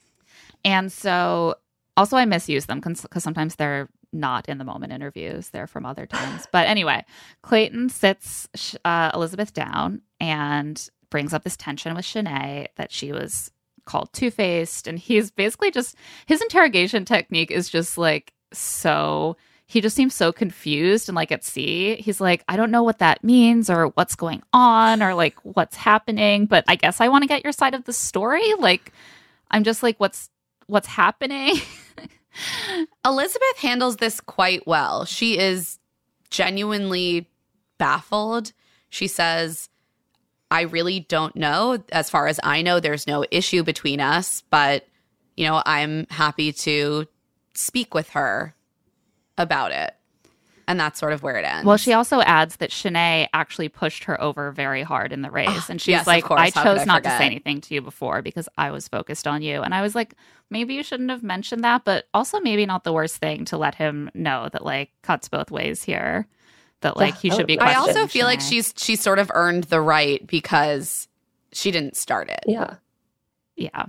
and 0.68 0.92
so 0.92 1.56
also 1.96 2.18
I 2.18 2.26
misuse 2.26 2.66
them 2.66 2.82
because 2.82 3.24
sometimes 3.24 3.56
they're 3.56 3.88
not 4.12 4.50
in 4.50 4.58
the 4.58 4.66
moment 4.66 4.92
interviews; 4.92 5.50
they're 5.50 5.66
from 5.66 5.86
other 5.86 6.06
times. 6.06 6.46
But 6.52 6.68
anyway, 6.68 7.06
Clayton 7.42 7.88
sits 7.90 8.50
uh, 8.84 9.12
Elizabeth 9.14 9.54
down 9.54 10.02
and 10.20 10.90
brings 11.10 11.34
up 11.34 11.46
this 11.46 11.56
tension 11.56 11.96
with 11.96 12.04
Shanae 12.04 12.68
that 12.76 12.92
she 12.92 13.14
was 13.14 13.50
called 13.86 14.12
two 14.12 14.30
faced, 14.30 14.88
and 14.88 15.00
he's 15.00 15.32
basically 15.32 15.72
just 15.72 15.96
his 16.26 16.42
interrogation 16.42 17.06
technique 17.06 17.50
is 17.50 17.70
just 17.70 17.98
like 17.98 18.34
so. 18.52 19.38
He 19.70 19.82
just 19.82 19.98
seems 19.98 20.14
so 20.14 20.32
confused 20.34 21.10
and 21.10 21.16
like 21.16 21.32
at 21.32 21.44
sea. 21.44 21.96
He's 21.96 22.22
like, 22.22 22.44
I 22.48 22.56
don't 22.56 22.72
know 22.72 22.84
what 22.84 23.00
that 23.00 23.22
means 23.22 23.70
or 23.70 23.88
what's 23.88 24.16
going 24.16 24.42
on 24.54 25.04
or 25.04 25.14
like 25.14 25.38
what's 25.44 25.76
happening, 25.76 26.46
but 26.46 26.64
I 26.70 26.76
guess 26.76 27.02
I 27.02 27.10
want 27.10 27.24
to 27.24 27.28
get 27.28 27.44
your 27.44 27.52
side 27.52 27.74
of 27.74 27.84
the 27.84 27.92
story. 27.92 28.54
Like, 28.60 28.94
I'm 29.52 29.66
just 29.66 29.84
like, 29.84 29.98
what's 29.98 30.30
what's 30.68 30.88
happening? 30.88 31.58
Elizabeth 33.06 33.58
handles 33.58 33.98
this 33.98 34.20
quite 34.22 34.68
well. 34.68 35.06
She 35.06 35.38
is 35.38 35.80
genuinely 36.30 37.30
baffled. 37.78 38.54
She 38.90 39.08
says, 39.08 39.70
I 40.50 40.62
really 40.62 41.02
don't 41.02 41.36
know. 41.36 41.84
As 41.92 42.10
far 42.10 42.28
as 42.28 42.40
I 42.44 42.62
know, 42.62 42.80
there's 42.80 43.08
no 43.08 43.26
issue 43.32 43.64
between 43.64 44.00
us, 44.00 44.44
but, 44.50 44.88
you 45.36 45.46
know, 45.46 45.62
I'm 45.66 46.08
happy 46.10 46.54
to 46.54 47.08
speak 47.54 47.94
with 47.94 48.10
her 48.10 48.56
about 49.38 49.72
it. 49.72 49.97
And 50.68 50.78
that's 50.78 51.00
sort 51.00 51.14
of 51.14 51.24
where 51.24 51.38
it 51.38 51.46
ends. 51.46 51.66
Well, 51.66 51.78
she 51.78 51.94
also 51.94 52.20
adds 52.22 52.58
that 52.58 52.72
Shanae 52.72 53.30
actually 53.34 53.70
pushed 53.70 54.04
her 54.04 54.20
over 54.22 54.52
very 54.52 54.84
hard 54.84 55.14
in 55.14 55.22
the 55.22 55.32
race. 55.32 55.70
And 55.70 55.80
she's 55.80 55.94
yes, 55.94 56.08
like. 56.08 56.30
I 56.30 56.50
chose 56.50 56.80
I 56.80 56.84
not 56.84 57.04
to 57.04 57.10
say 57.12 57.26
anything 57.26 57.62
to 57.62 57.74
you 57.74 57.82
before 57.82 58.22
because 58.22 58.50
I 58.58 58.72
was 58.72 58.88
focused 58.88 59.28
on 59.28 59.42
you. 59.42 59.62
And 59.62 59.74
I 59.74 59.82
was 59.82 59.96
like, 59.96 60.14
maybe 60.50 60.74
you 60.74 60.84
shouldn't 60.84 61.10
have 61.10 61.24
mentioned 61.24 61.64
that, 61.64 61.86
but 61.86 62.08
also 62.14 62.42
maybe 62.42 62.66
not 62.66 62.84
the 62.84 62.92
worst 62.92 63.16
thing 63.18 63.46
to 63.46 63.58
let 63.58 63.76
him 63.76 64.12
know 64.14 64.50
that 64.52 64.66
like 64.66 64.92
cuts 65.04 65.30
both 65.30 65.52
ways 65.52 65.84
here. 65.84 66.28
That 66.82 66.98
like 66.98 67.18
he 67.18 67.32
should 67.32 67.48
be 67.48 67.58
I 67.60 67.74
also 67.74 68.06
feel 68.06 68.26
like 68.26 68.40
Shanae. 68.40 68.50
she's 68.50 68.74
she 68.78 68.96
sort 68.96 69.18
of 69.18 69.32
earned 69.34 69.64
the 69.66 69.82
right 69.82 70.26
because 70.28 71.08
she 71.52 71.72
didn't 71.72 71.96
start 71.96 72.30
it. 72.30 72.44
Yeah. 72.46 72.76
Yeah. 73.56 73.86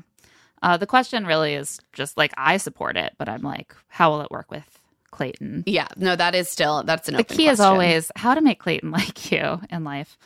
Uh, 0.63 0.77
the 0.77 0.87
question 0.87 1.27
really 1.27 1.55
is 1.55 1.81
just 1.93 2.17
like 2.17 2.33
I 2.37 2.57
support 2.57 2.97
it, 2.97 3.15
but 3.19 3.29
I'm 3.29 3.43
like, 3.43 3.75
how 3.89 4.11
will 4.11 4.23
it 4.23 4.31
work 4.31 4.51
with 4.51 4.78
Clayton? 5.11 5.65
Yeah, 5.67 5.89
no, 5.97 6.17
that 6.17 6.35
is 6.35 6.49
still 6.49 6.83
that's 6.83 7.09
an 7.09 7.17
the 7.17 7.25
key 7.25 7.49
is 7.49 7.61
always 7.61 8.11
how 8.17 8.35
to 8.35 8.41
make 8.41 8.59
Clayton 8.59 8.91
like 8.93 9.31
you 9.31 9.61
in 9.71 9.85
life. 9.85 10.19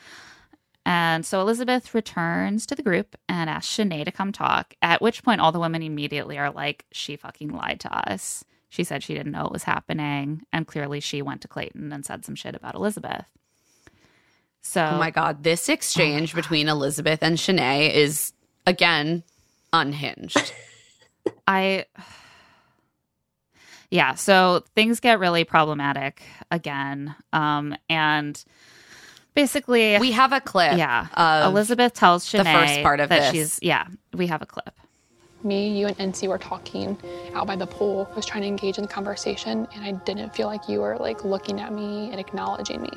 And 0.85 1.25
so 1.25 1.41
Elizabeth 1.41 1.95
returns 1.95 2.67
to 2.67 2.75
the 2.75 2.83
group 2.83 3.17
and 3.29 3.49
asks 3.49 3.77
Shanae 3.77 4.05
to 4.05 4.11
come 4.11 4.33
talk, 4.33 4.75
at 4.83 5.01
which 5.01 5.23
point 5.23 5.41
all 5.41 5.53
the 5.53 5.61
women 5.61 5.83
immediately 5.83 6.39
are 6.39 6.51
like, 6.51 6.85
she 6.91 7.15
fucking 7.15 7.51
lied 7.51 7.79
to 7.81 8.11
us. 8.11 8.45
She 8.69 8.83
said 8.85 9.03
she 9.03 9.15
didn't 9.15 9.33
know 9.33 9.47
it 9.47 9.53
was 9.53 9.65
happening. 9.65 10.43
And 10.53 10.67
clearly 10.67 10.99
she 10.99 11.23
went 11.23 11.41
to 11.43 11.49
Clayton 11.49 11.93
and 11.93 12.05
said 12.05 12.25
some 12.25 12.35
shit 12.35 12.57
about 12.57 12.75
Elizabeth. 12.75 13.27
So, 14.63 14.85
Oh 14.85 14.99
my 14.99 15.11
god, 15.11 15.43
this 15.43 15.69
exchange 15.69 16.35
oh 16.35 16.37
between 16.37 16.69
Elizabeth 16.69 17.23
and 17.23 17.37
Shanae 17.37 17.93
is 17.93 18.33
again 18.67 19.23
unhinged. 19.73 20.53
I 21.47 21.87
yeah, 23.93 24.15
so 24.15 24.65
things 24.75 25.01
get 25.01 25.19
really 25.19 25.45
problematic 25.45 26.23
again. 26.51 27.15
Um 27.33 27.77
and 27.91 28.43
basically 29.35 29.99
we 29.99 30.13
have 30.13 30.33
a 30.33 30.41
clip. 30.41 30.79
Yeah. 30.79 31.09
of 31.15 31.53
Elizabeth 31.53 31.93
tells 31.93 32.27
Shanae 32.27 32.39
the 32.39 32.45
first 32.45 32.83
part 32.83 33.01
of 33.01 33.11
that 33.11 33.21
this. 33.21 33.31
she's 33.33 33.59
yeah, 33.63 33.87
we 34.15 34.27
have 34.29 34.41
a 34.41 34.47
clip. 34.47 34.75
Me, 35.45 35.77
you, 35.77 35.89
and 35.89 36.01
Ency 36.01 36.29
were 36.29 36.39
talking 36.39 36.97
out 37.35 37.47
by 37.49 37.57
the 37.57 37.67
pool. 37.67 38.09
I 38.13 38.15
was 38.15 38.25
trying 38.25 38.43
to 38.43 38.47
engage 38.47 38.79
in 38.79 38.83
the 38.83 38.89
conversation, 38.89 39.67
and 39.75 39.85
I 39.85 39.91
didn't 40.05 40.33
feel 40.37 40.47
like 40.47 40.69
you 40.69 40.81
were 40.81 40.97
like 40.97 41.25
looking 41.25 41.61
at 41.61 41.73
me 41.73 42.11
and 42.13 42.21
acknowledging 42.21 42.81
me. 42.81 42.93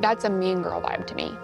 That's 0.00 0.24
a 0.24 0.30
mean 0.30 0.62
girl 0.62 0.80
vibe 0.80 1.06
to 1.08 1.14
me. 1.14 1.36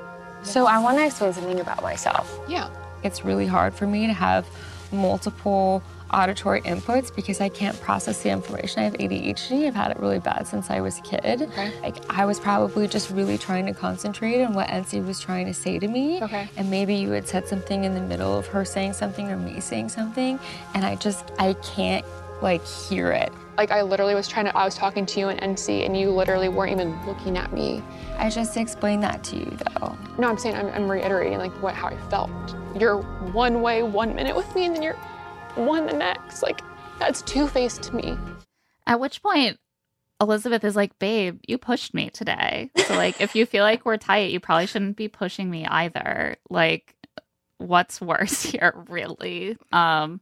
So 0.44 0.66
I 0.66 0.78
want 0.78 0.98
to 0.98 1.06
explain 1.06 1.32
something 1.32 1.60
about 1.60 1.82
myself. 1.82 2.40
Yeah. 2.48 2.70
It's 3.02 3.24
really 3.24 3.46
hard 3.46 3.74
for 3.74 3.86
me 3.86 4.06
to 4.06 4.12
have 4.12 4.46
multiple 4.92 5.82
auditory 6.12 6.60
inputs 6.62 7.14
because 7.14 7.40
I 7.40 7.48
can't 7.48 7.78
process 7.80 8.22
the 8.22 8.30
information. 8.30 8.80
I 8.80 8.84
have 8.84 8.94
ADHD. 8.94 9.66
I've 9.66 9.74
had 9.74 9.90
it 9.90 9.98
really 9.98 10.18
bad 10.18 10.46
since 10.46 10.70
I 10.70 10.80
was 10.80 10.98
a 10.98 11.02
kid. 11.02 11.42
Okay. 11.42 11.72
Like 11.80 11.96
I 12.10 12.24
was 12.24 12.38
probably 12.38 12.88
just 12.88 13.10
really 13.10 13.38
trying 13.38 13.66
to 13.66 13.72
concentrate 13.72 14.42
on 14.42 14.54
what 14.54 14.70
Ency 14.70 15.00
was 15.00 15.20
trying 15.20 15.46
to 15.46 15.54
say 15.54 15.78
to 15.78 15.88
me. 15.88 16.22
Okay. 16.22 16.48
And 16.56 16.70
maybe 16.70 16.94
you 16.94 17.10
had 17.10 17.26
said 17.26 17.48
something 17.48 17.84
in 17.84 17.94
the 17.94 18.00
middle 18.00 18.38
of 18.38 18.46
her 18.48 18.64
saying 18.64 18.94
something 18.94 19.30
or 19.30 19.36
me 19.36 19.60
saying 19.60 19.88
something, 19.88 20.38
and 20.74 20.84
I 20.84 20.96
just 20.96 21.32
I 21.38 21.54
can't 21.54 22.04
like 22.42 22.64
hear 22.66 23.10
it. 23.10 23.32
Like 23.56 23.70
I 23.70 23.82
literally 23.82 24.14
was 24.14 24.28
trying 24.28 24.44
to, 24.46 24.56
I 24.56 24.64
was 24.64 24.74
talking 24.74 25.06
to 25.06 25.20
you 25.20 25.28
and 25.28 25.42
Ency, 25.42 25.84
and 25.84 25.98
you 25.98 26.10
literally 26.10 26.50
weren't 26.50 26.72
even 26.72 27.04
looking 27.06 27.38
at 27.38 27.52
me. 27.52 27.82
I 28.18 28.28
just 28.28 28.56
explained 28.56 29.02
that 29.02 29.24
to 29.24 29.36
you 29.36 29.56
though. 29.80 29.96
No, 30.18 30.28
I'm 30.28 30.38
saying 30.38 30.56
I'm, 30.56 30.66
I'm 30.68 30.90
reiterating 30.90 31.38
like 31.38 31.52
what 31.62 31.74
how 31.74 31.88
I 31.88 31.96
felt. 32.10 32.30
You're 32.78 33.00
one 33.32 33.62
way 33.62 33.82
one 33.82 34.14
minute 34.14 34.36
with 34.36 34.54
me, 34.54 34.66
and 34.66 34.74
then 34.74 34.82
you're 34.82 34.98
one 35.56 35.86
the 35.86 35.92
next. 35.92 36.42
Like 36.42 36.60
that's 36.98 37.22
two 37.22 37.48
faced 37.48 37.82
to 37.84 37.96
me. 37.96 38.16
At 38.86 39.00
which 39.00 39.22
point 39.22 39.58
Elizabeth 40.20 40.64
is 40.64 40.76
like, 40.76 40.98
"Babe, 40.98 41.40
you 41.46 41.58
pushed 41.58 41.94
me 41.94 42.10
today." 42.10 42.70
So 42.86 42.94
like 42.94 43.20
if 43.20 43.34
you 43.34 43.46
feel 43.46 43.64
like 43.64 43.84
we're 43.84 43.96
tight, 43.96 44.30
you 44.30 44.40
probably 44.40 44.66
shouldn't 44.66 44.96
be 44.96 45.08
pushing 45.08 45.50
me 45.50 45.66
either. 45.66 46.36
Like 46.50 46.94
what's 47.58 48.00
worse 48.00 48.42
here 48.52 48.74
really? 48.88 49.56
Um 49.72 50.20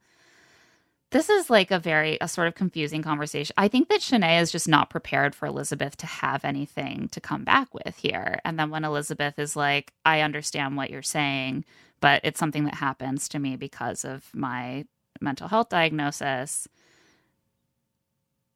this 1.14 1.30
is 1.30 1.48
like 1.48 1.70
a 1.70 1.78
very 1.78 2.18
a 2.20 2.26
sort 2.26 2.48
of 2.48 2.56
confusing 2.56 3.00
conversation. 3.00 3.54
I 3.56 3.68
think 3.68 3.88
that 3.88 4.00
Shanae 4.00 4.40
is 4.42 4.50
just 4.50 4.66
not 4.66 4.90
prepared 4.90 5.32
for 5.34 5.46
Elizabeth 5.46 5.96
to 5.98 6.06
have 6.06 6.44
anything 6.44 7.08
to 7.12 7.20
come 7.20 7.44
back 7.44 7.72
with 7.72 7.96
here. 7.96 8.40
And 8.44 8.58
then 8.58 8.68
when 8.70 8.84
Elizabeth 8.84 9.38
is 9.38 9.54
like, 9.54 9.92
I 10.04 10.22
understand 10.22 10.76
what 10.76 10.90
you're 10.90 11.02
saying, 11.02 11.66
but 12.00 12.20
it's 12.24 12.40
something 12.40 12.64
that 12.64 12.74
happens 12.74 13.28
to 13.28 13.38
me 13.38 13.54
because 13.54 14.04
of 14.04 14.28
my 14.34 14.86
mental 15.20 15.48
health 15.48 15.68
diagnosis. 15.68 16.68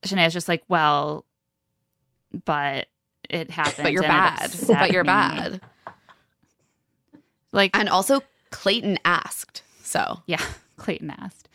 Shanae 0.02 0.26
is 0.26 0.32
just 0.32 0.48
like, 0.48 0.62
well, 0.68 1.24
but 2.44 2.88
it 3.28 3.50
happened. 3.50 3.84
but 3.84 3.92
you're 3.92 4.02
bad. 4.02 4.52
But 4.66 4.90
you're 4.92 5.04
me." 5.04 5.08
bad. 5.08 5.60
Like 7.52 7.76
and 7.76 7.88
also 7.88 8.20
Clayton 8.50 8.98
asked. 9.04 9.62
So 9.82 10.22
yeah, 10.26 10.42
Clayton 10.76 11.10
asked. 11.10 11.48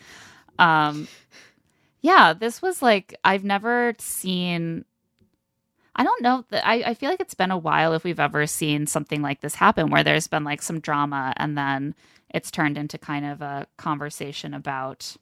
Um, 0.59 1.07
yeah, 2.01 2.34
this 2.34 2.61
was 2.61 2.81
like 2.81 3.15
I've 3.23 3.43
never 3.43 3.93
seen. 3.99 4.85
I 5.95 6.03
don't 6.03 6.21
know 6.21 6.43
that 6.49 6.65
I, 6.67 6.75
I 6.83 6.93
feel 6.95 7.09
like 7.09 7.19
it's 7.19 7.35
been 7.35 7.51
a 7.51 7.57
while 7.57 7.93
if 7.93 8.03
we've 8.03 8.19
ever 8.19 8.47
seen 8.47 8.87
something 8.87 9.21
like 9.21 9.41
this 9.41 9.55
happen 9.55 9.91
where 9.91 10.03
there's 10.03 10.27
been 10.27 10.43
like 10.43 10.61
some 10.61 10.79
drama 10.79 11.33
and 11.37 11.57
then 11.57 11.93
it's 12.29 12.49
turned 12.49 12.77
into 12.77 12.97
kind 12.97 13.25
of 13.25 13.41
a 13.41 13.67
conversation 13.77 14.53
about 14.53 15.15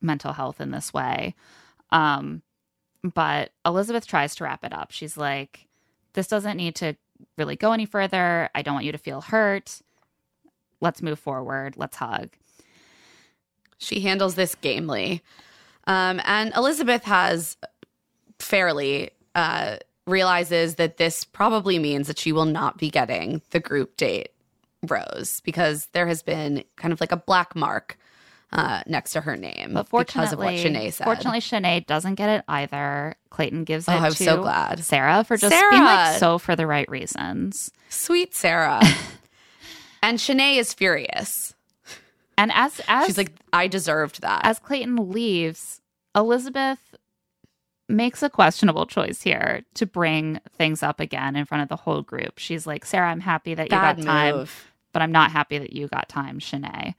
mental 0.00 0.32
health 0.32 0.60
in 0.60 0.70
this 0.70 0.94
way. 0.94 1.34
Um, 1.90 2.42
but 3.02 3.52
Elizabeth 3.66 4.06
tries 4.06 4.34
to 4.36 4.44
wrap 4.44 4.64
it 4.64 4.72
up. 4.72 4.90
She's 4.90 5.16
like, 5.16 5.66
this 6.14 6.26
doesn't 6.28 6.56
need 6.56 6.74
to 6.76 6.96
really 7.36 7.56
go 7.56 7.72
any 7.72 7.84
further. 7.84 8.48
I 8.54 8.62
don't 8.62 8.74
want 8.74 8.86
you 8.86 8.92
to 8.92 8.98
feel 8.98 9.20
hurt. 9.20 9.80
Let's 10.80 11.02
move 11.02 11.18
forward. 11.18 11.76
Let's 11.76 11.96
hug. 11.96 12.30
She 13.76 14.00
handles 14.00 14.34
this 14.34 14.54
gamely. 14.54 15.22
Um, 15.86 16.20
and 16.24 16.54
Elizabeth 16.54 17.04
has 17.04 17.56
fairly 18.38 19.10
uh, 19.34 19.76
realizes 20.06 20.76
that 20.76 20.96
this 20.96 21.24
probably 21.24 21.78
means 21.78 22.06
that 22.08 22.18
she 22.18 22.32
will 22.32 22.44
not 22.46 22.78
be 22.78 22.90
getting 22.90 23.42
the 23.50 23.60
group 23.60 23.96
date 23.96 24.30
rose 24.88 25.40
because 25.44 25.86
there 25.92 26.06
has 26.06 26.22
been 26.22 26.64
kind 26.76 26.92
of 26.92 27.00
like 27.00 27.12
a 27.12 27.16
black 27.16 27.54
mark 27.54 27.98
uh, 28.52 28.82
next 28.86 29.12
to 29.12 29.20
her 29.20 29.36
name 29.36 29.74
But 29.74 29.90
because 29.90 30.32
of 30.32 30.38
what 30.40 30.54
Shanae 30.54 30.92
said. 30.92 31.04
fortunately, 31.04 31.38
Shanae 31.40 31.86
doesn't 31.86 32.16
get 32.16 32.28
it 32.30 32.44
either. 32.48 33.14
Clayton 33.30 33.62
gives 33.64 33.86
it 33.86 33.92
Oh, 33.92 33.98
I'm 33.98 34.12
to 34.12 34.24
so 34.24 34.42
glad. 34.42 34.82
Sarah 34.84 35.22
for 35.22 35.36
just 35.36 35.54
being 35.70 35.82
like 35.84 36.18
so 36.18 36.38
for 36.38 36.56
the 36.56 36.66
right 36.66 36.88
reasons. 36.90 37.70
Sweet 37.90 38.34
Sarah. 38.34 38.80
and 40.02 40.18
Shanae 40.18 40.56
is 40.56 40.74
furious. 40.74 41.54
And 42.36 42.50
as 42.54 42.80
as 42.88 43.06
She's 43.06 43.18
like, 43.18 43.32
I 43.52 43.68
deserved 43.68 44.22
that. 44.22 44.40
as 44.44 44.58
Clayton 44.58 45.10
leaves, 45.12 45.80
Elizabeth 46.16 46.89
makes 47.90 48.22
a 48.22 48.30
questionable 48.30 48.86
choice 48.86 49.22
here 49.22 49.62
to 49.74 49.86
bring 49.86 50.40
things 50.56 50.82
up 50.82 51.00
again 51.00 51.36
in 51.36 51.44
front 51.44 51.62
of 51.62 51.68
the 51.68 51.76
whole 51.76 52.02
group. 52.02 52.38
She's 52.38 52.66
like, 52.66 52.84
Sarah, 52.84 53.10
I'm 53.10 53.20
happy 53.20 53.54
that 53.54 53.66
you 53.66 53.70
Bad 53.70 53.96
got 53.98 54.04
time, 54.04 54.48
but 54.92 55.02
I'm 55.02 55.12
not 55.12 55.30
happy 55.30 55.58
that 55.58 55.72
you 55.72 55.88
got 55.88 56.08
time, 56.08 56.38
Shanae. 56.38 56.94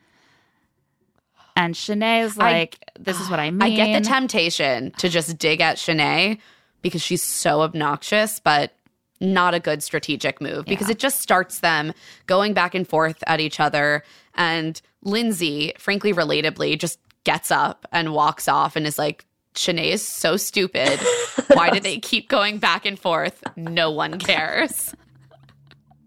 And 1.55 1.75
Shanae 1.75 2.23
is 2.23 2.37
I- 2.37 2.51
like, 2.51 2.79
this 2.99 3.19
is 3.19 3.29
what 3.29 3.39
I 3.39 3.51
mean. 3.51 3.61
I 3.61 3.75
get 3.75 4.01
the 4.01 4.07
temptation 4.07 4.91
to 4.97 5.09
just 5.09 5.37
dig 5.37 5.61
at 5.61 5.77
Shanae 5.77 6.39
because 6.81 7.01
she's 7.01 7.23
so 7.23 7.61
obnoxious, 7.61 8.39
but 8.39 8.73
not 9.19 9.53
a 9.53 9.59
good 9.59 9.83
strategic 9.83 10.41
move 10.41 10.65
because 10.65 10.89
it 10.89 10.97
just 10.97 11.21
starts 11.21 11.59
them 11.59 11.93
going 12.25 12.53
back 12.53 12.73
and 12.73 12.87
forth 12.87 13.23
at 13.27 13.39
each 13.39 13.59
other. 13.59 14.03
And 14.33 14.81
Lindsay, 15.03 15.73
frankly, 15.77 16.11
relatably, 16.11 16.77
just 16.77 16.99
gets 17.23 17.51
up 17.51 17.85
and 17.91 18.13
walks 18.13 18.47
off 18.47 18.75
and 18.75 18.87
is 18.87 18.97
like, 18.97 19.25
Shanae 19.55 19.91
is 19.91 20.07
so 20.07 20.37
stupid. 20.37 20.99
Why 21.53 21.69
do 21.69 21.79
they 21.79 21.99
keep 21.99 22.29
going 22.29 22.57
back 22.57 22.85
and 22.85 22.97
forth? 22.97 23.43
No 23.55 23.91
one 23.91 24.19
cares. 24.19 24.93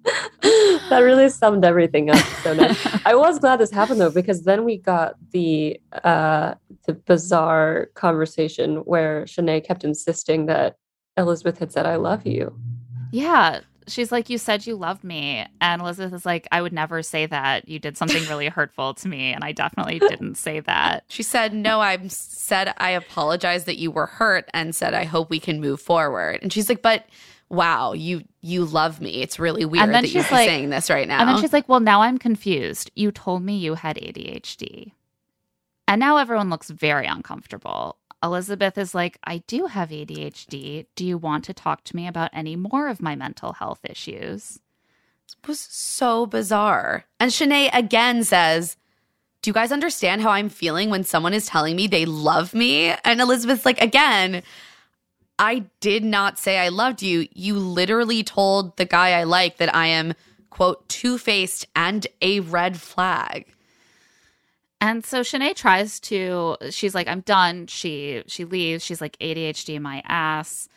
that 0.42 1.00
really 1.02 1.30
summed 1.30 1.64
everything 1.64 2.10
up 2.10 2.24
so 2.42 2.52
nice. 2.52 2.86
I 3.06 3.14
was 3.14 3.38
glad 3.38 3.58
this 3.58 3.70
happened 3.70 4.00
though 4.00 4.10
because 4.10 4.44
then 4.44 4.64
we 4.64 4.76
got 4.76 5.14
the 5.30 5.80
uh 6.02 6.54
the 6.86 6.92
bizarre 6.92 7.88
conversation 7.94 8.76
where 8.84 9.24
Shanae 9.24 9.64
kept 9.64 9.82
insisting 9.82 10.46
that 10.46 10.76
Elizabeth 11.16 11.58
had 11.58 11.72
said 11.72 11.86
I 11.86 11.96
love 11.96 12.26
you. 12.26 12.54
Yeah. 13.12 13.60
She's 13.86 14.10
like, 14.12 14.30
You 14.30 14.38
said 14.38 14.66
you 14.66 14.76
loved 14.76 15.04
me. 15.04 15.46
And 15.60 15.82
Elizabeth 15.82 16.12
is 16.14 16.24
like, 16.26 16.46
I 16.52 16.62
would 16.62 16.72
never 16.72 17.02
say 17.02 17.26
that. 17.26 17.68
You 17.68 17.78
did 17.78 17.96
something 17.96 18.22
really 18.24 18.48
hurtful 18.48 18.94
to 18.94 19.08
me. 19.08 19.32
And 19.32 19.44
I 19.44 19.52
definitely 19.52 19.98
didn't 19.98 20.36
say 20.36 20.60
that. 20.60 21.04
She 21.08 21.22
said, 21.22 21.52
No, 21.54 21.80
I 21.80 21.98
said 22.08 22.72
I 22.78 22.90
apologize 22.90 23.64
that 23.64 23.78
you 23.78 23.90
were 23.90 24.06
hurt 24.06 24.48
and 24.54 24.74
said 24.74 24.94
I 24.94 25.04
hope 25.04 25.30
we 25.30 25.40
can 25.40 25.60
move 25.60 25.80
forward. 25.80 26.38
And 26.42 26.52
she's 26.52 26.68
like, 26.68 26.82
But 26.82 27.04
wow, 27.50 27.92
you 27.92 28.24
you 28.40 28.64
love 28.64 29.00
me. 29.00 29.22
It's 29.22 29.38
really 29.38 29.64
weird 29.64 29.88
that 29.90 30.02
you're 30.10 30.22
she's 30.22 30.32
like- 30.32 30.48
saying 30.48 30.70
this 30.70 30.90
right 30.90 31.06
now. 31.06 31.20
And 31.20 31.28
then 31.28 31.40
she's 31.40 31.52
like, 31.52 31.68
Well, 31.68 31.80
now 31.80 32.02
I'm 32.02 32.18
confused. 32.18 32.90
You 32.94 33.12
told 33.12 33.42
me 33.42 33.56
you 33.58 33.74
had 33.74 33.96
ADHD. 33.96 34.92
And 35.86 36.00
now 36.00 36.16
everyone 36.16 36.48
looks 36.48 36.70
very 36.70 37.06
uncomfortable. 37.06 37.98
Elizabeth 38.24 38.78
is 38.78 38.94
like, 38.94 39.18
I 39.24 39.38
do 39.46 39.66
have 39.66 39.90
ADHD. 39.90 40.86
Do 40.96 41.04
you 41.04 41.18
want 41.18 41.44
to 41.44 41.54
talk 41.54 41.84
to 41.84 41.96
me 41.96 42.08
about 42.08 42.30
any 42.32 42.56
more 42.56 42.88
of 42.88 43.02
my 43.02 43.14
mental 43.14 43.52
health 43.52 43.80
issues? 43.84 44.60
It 45.28 45.46
was 45.46 45.60
so 45.60 46.24
bizarre. 46.24 47.04
And 47.20 47.30
Shanae 47.30 47.70
again 47.72 48.24
says, 48.24 48.76
Do 49.42 49.50
you 49.50 49.54
guys 49.54 49.72
understand 49.72 50.22
how 50.22 50.30
I'm 50.30 50.48
feeling 50.48 50.88
when 50.88 51.04
someone 51.04 51.34
is 51.34 51.46
telling 51.46 51.76
me 51.76 51.86
they 51.86 52.06
love 52.06 52.54
me? 52.54 52.94
And 53.04 53.20
Elizabeth's 53.20 53.66
like, 53.66 53.80
Again, 53.80 54.42
I 55.38 55.64
did 55.80 56.02
not 56.02 56.38
say 56.38 56.58
I 56.58 56.68
loved 56.68 57.02
you. 57.02 57.28
You 57.34 57.58
literally 57.58 58.22
told 58.22 58.76
the 58.76 58.86
guy 58.86 59.12
I 59.12 59.24
like 59.24 59.58
that 59.58 59.74
I 59.74 59.88
am, 59.88 60.14
quote, 60.48 60.88
two 60.88 61.18
faced 61.18 61.66
and 61.76 62.06
a 62.22 62.40
red 62.40 62.80
flag. 62.80 63.53
And 64.84 65.02
so 65.02 65.22
Shanae 65.22 65.56
tries 65.56 65.98
to 66.00 66.58
she's 66.68 66.94
like 66.94 67.08
I'm 67.08 67.20
done. 67.20 67.68
She 67.68 68.22
she 68.26 68.44
leaves. 68.44 68.84
She's 68.84 69.00
like 69.00 69.16
ADHD 69.18 69.80
my 69.80 70.02
ass. 70.04 70.68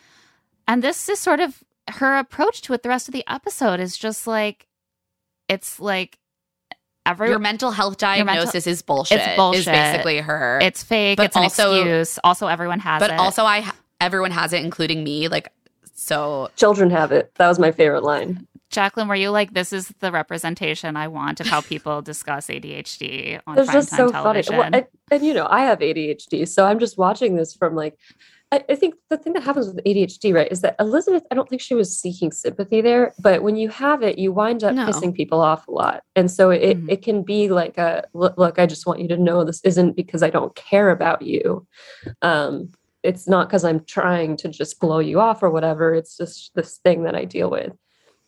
And 0.66 0.82
this 0.82 1.10
is 1.10 1.18
sort 1.18 1.40
of 1.40 1.62
her 1.90 2.16
approach 2.16 2.62
to 2.62 2.72
it 2.72 2.82
the 2.82 2.88
rest 2.88 3.08
of 3.08 3.12
the 3.12 3.24
episode 3.28 3.80
is 3.80 3.98
just 3.98 4.26
like 4.26 4.66
it's 5.46 5.78
like 5.78 6.18
every 7.04 7.28
Your 7.28 7.38
mental 7.38 7.70
health 7.70 8.00
your 8.00 8.24
mental- 8.24 8.44
diagnosis 8.44 8.66
is 8.66 8.80
bullshit. 8.80 9.18
It's 9.20 9.36
bullshit. 9.36 9.60
Is 9.60 9.66
basically 9.66 10.18
her. 10.20 10.58
It's 10.62 10.82
fake. 10.82 11.18
But 11.18 11.26
it's 11.26 11.36
an 11.36 11.42
also- 11.42 11.74
excuse. 11.74 12.18
Also 12.24 12.46
everyone 12.46 12.80
has 12.80 13.00
but 13.00 13.10
it. 13.10 13.16
But 13.18 13.22
also, 13.22 13.44
I 13.44 13.70
everyone 14.00 14.30
has 14.30 14.54
it, 14.54 14.64
including 14.64 15.04
me. 15.04 15.28
Like, 15.28 15.52
so 15.92 16.48
Children 16.56 16.88
have 16.90 17.12
it. 17.12 17.30
That 17.34 17.48
was 17.48 17.58
my 17.58 17.72
favorite 17.72 18.04
line. 18.04 18.46
Jacqueline, 18.78 19.08
were 19.08 19.16
you 19.16 19.30
like, 19.30 19.54
this 19.54 19.72
is 19.72 19.88
the 19.98 20.12
representation 20.12 20.96
I 20.96 21.08
want 21.08 21.40
of 21.40 21.48
how 21.48 21.60
people 21.62 22.00
discuss 22.12 22.46
ADHD 22.46 23.40
on 23.44 23.58
It's 23.58 23.72
just 23.72 23.90
so 23.90 24.12
television? 24.12 24.54
funny. 24.54 24.58
Well, 24.70 24.70
and, 24.72 24.86
and 25.10 25.26
you 25.26 25.34
know, 25.34 25.48
I 25.50 25.62
have 25.62 25.80
ADHD, 25.80 26.46
so 26.46 26.64
I'm 26.64 26.78
just 26.78 26.96
watching 26.96 27.34
this 27.34 27.54
from 27.56 27.74
like. 27.74 27.98
I, 28.52 28.64
I 28.70 28.76
think 28.76 28.94
the 29.10 29.16
thing 29.18 29.32
that 29.32 29.42
happens 29.42 29.66
with 29.66 29.84
ADHD, 29.84 30.32
right, 30.32 30.50
is 30.50 30.60
that 30.60 30.76
Elizabeth. 30.78 31.24
I 31.32 31.34
don't 31.34 31.48
think 31.48 31.60
she 31.60 31.74
was 31.74 31.98
seeking 31.98 32.30
sympathy 32.30 32.80
there, 32.80 33.12
but 33.18 33.42
when 33.42 33.56
you 33.56 33.68
have 33.68 34.02
it, 34.04 34.16
you 34.16 34.32
wind 34.32 34.62
up 34.62 34.74
No. 34.76 34.86
pissing 34.86 35.12
people 35.12 35.40
off 35.40 35.66
a 35.66 35.72
lot, 35.72 36.04
and 36.14 36.30
so 36.30 36.50
it 36.50 36.76
Mm-hmm. 36.78 36.88
it 36.90 37.02
can 37.02 37.24
be 37.24 37.48
like 37.48 37.78
a 37.78 38.04
look, 38.14 38.38
look. 38.38 38.60
I 38.60 38.66
just 38.66 38.86
want 38.86 39.00
you 39.00 39.08
to 39.08 39.16
know 39.16 39.42
this 39.42 39.60
isn't 39.64 39.96
because 39.96 40.22
I 40.22 40.30
don't 40.30 40.54
care 40.54 40.90
about 40.90 41.20
you. 41.22 41.66
Um, 42.22 42.70
it's 43.02 43.26
not 43.28 43.48
because 43.48 43.64
I'm 43.64 43.84
trying 43.84 44.36
to 44.38 44.48
just 44.48 44.78
blow 44.78 45.00
you 45.00 45.18
off 45.20 45.42
or 45.42 45.50
whatever. 45.50 45.92
It's 45.94 46.16
just 46.16 46.54
this 46.54 46.78
thing 46.78 47.02
that 47.02 47.16
I 47.16 47.24
deal 47.26 47.50
with. 47.50 47.72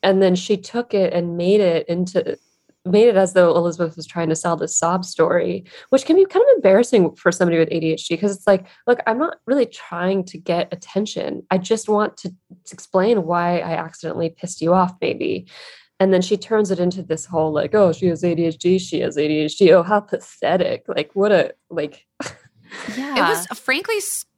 And 0.02 0.22
then 0.22 0.34
she 0.34 0.56
took 0.56 0.94
it 0.94 1.12
and 1.12 1.36
made 1.36 1.60
it 1.60 1.88
into 1.88 2.38
made 2.84 3.08
it 3.08 3.16
as 3.16 3.34
though 3.34 3.54
Elizabeth 3.54 3.96
was 3.96 4.06
trying 4.06 4.28
to 4.30 4.36
sell 4.36 4.56
this 4.56 4.76
sob 4.76 5.04
story, 5.04 5.64
which 5.90 6.06
can 6.06 6.16
be 6.16 6.24
kind 6.24 6.42
of 6.42 6.56
embarrassing 6.56 7.14
for 7.14 7.30
somebody 7.30 7.58
with 7.58 7.68
ADHD 7.68 8.10
because 8.10 8.34
it's 8.34 8.46
like, 8.46 8.66
look, 8.86 9.00
I'm 9.06 9.18
not 9.18 9.36
really 9.46 9.66
trying 9.66 10.24
to 10.24 10.38
get 10.38 10.72
attention. 10.72 11.42
I 11.50 11.58
just 11.58 11.88
want 11.88 12.16
to, 12.18 12.30
to 12.30 12.72
explain 12.72 13.24
why 13.24 13.58
I 13.58 13.74
accidentally 13.76 14.30
pissed 14.30 14.62
you 14.62 14.72
off, 14.72 14.94
maybe. 15.00 15.46
And 15.98 16.14
then 16.14 16.22
she 16.22 16.38
turns 16.38 16.70
it 16.70 16.80
into 16.80 17.02
this 17.02 17.26
whole 17.26 17.52
like, 17.52 17.74
oh, 17.74 17.92
she 17.92 18.06
has 18.06 18.22
ADHD, 18.22 18.80
she 18.80 19.00
has 19.00 19.16
ADHD. 19.16 19.70
Oh, 19.72 19.82
how 19.82 20.00
pathetic. 20.00 20.84
Like, 20.88 21.10
what 21.12 21.30
a 21.30 21.52
like 21.68 22.06
yeah. 22.96 23.16
it 23.16 23.20
was 23.20 23.46
uh, 23.50 23.54
frankly 23.54 23.96
s- 23.96 24.24
f- 24.24 24.29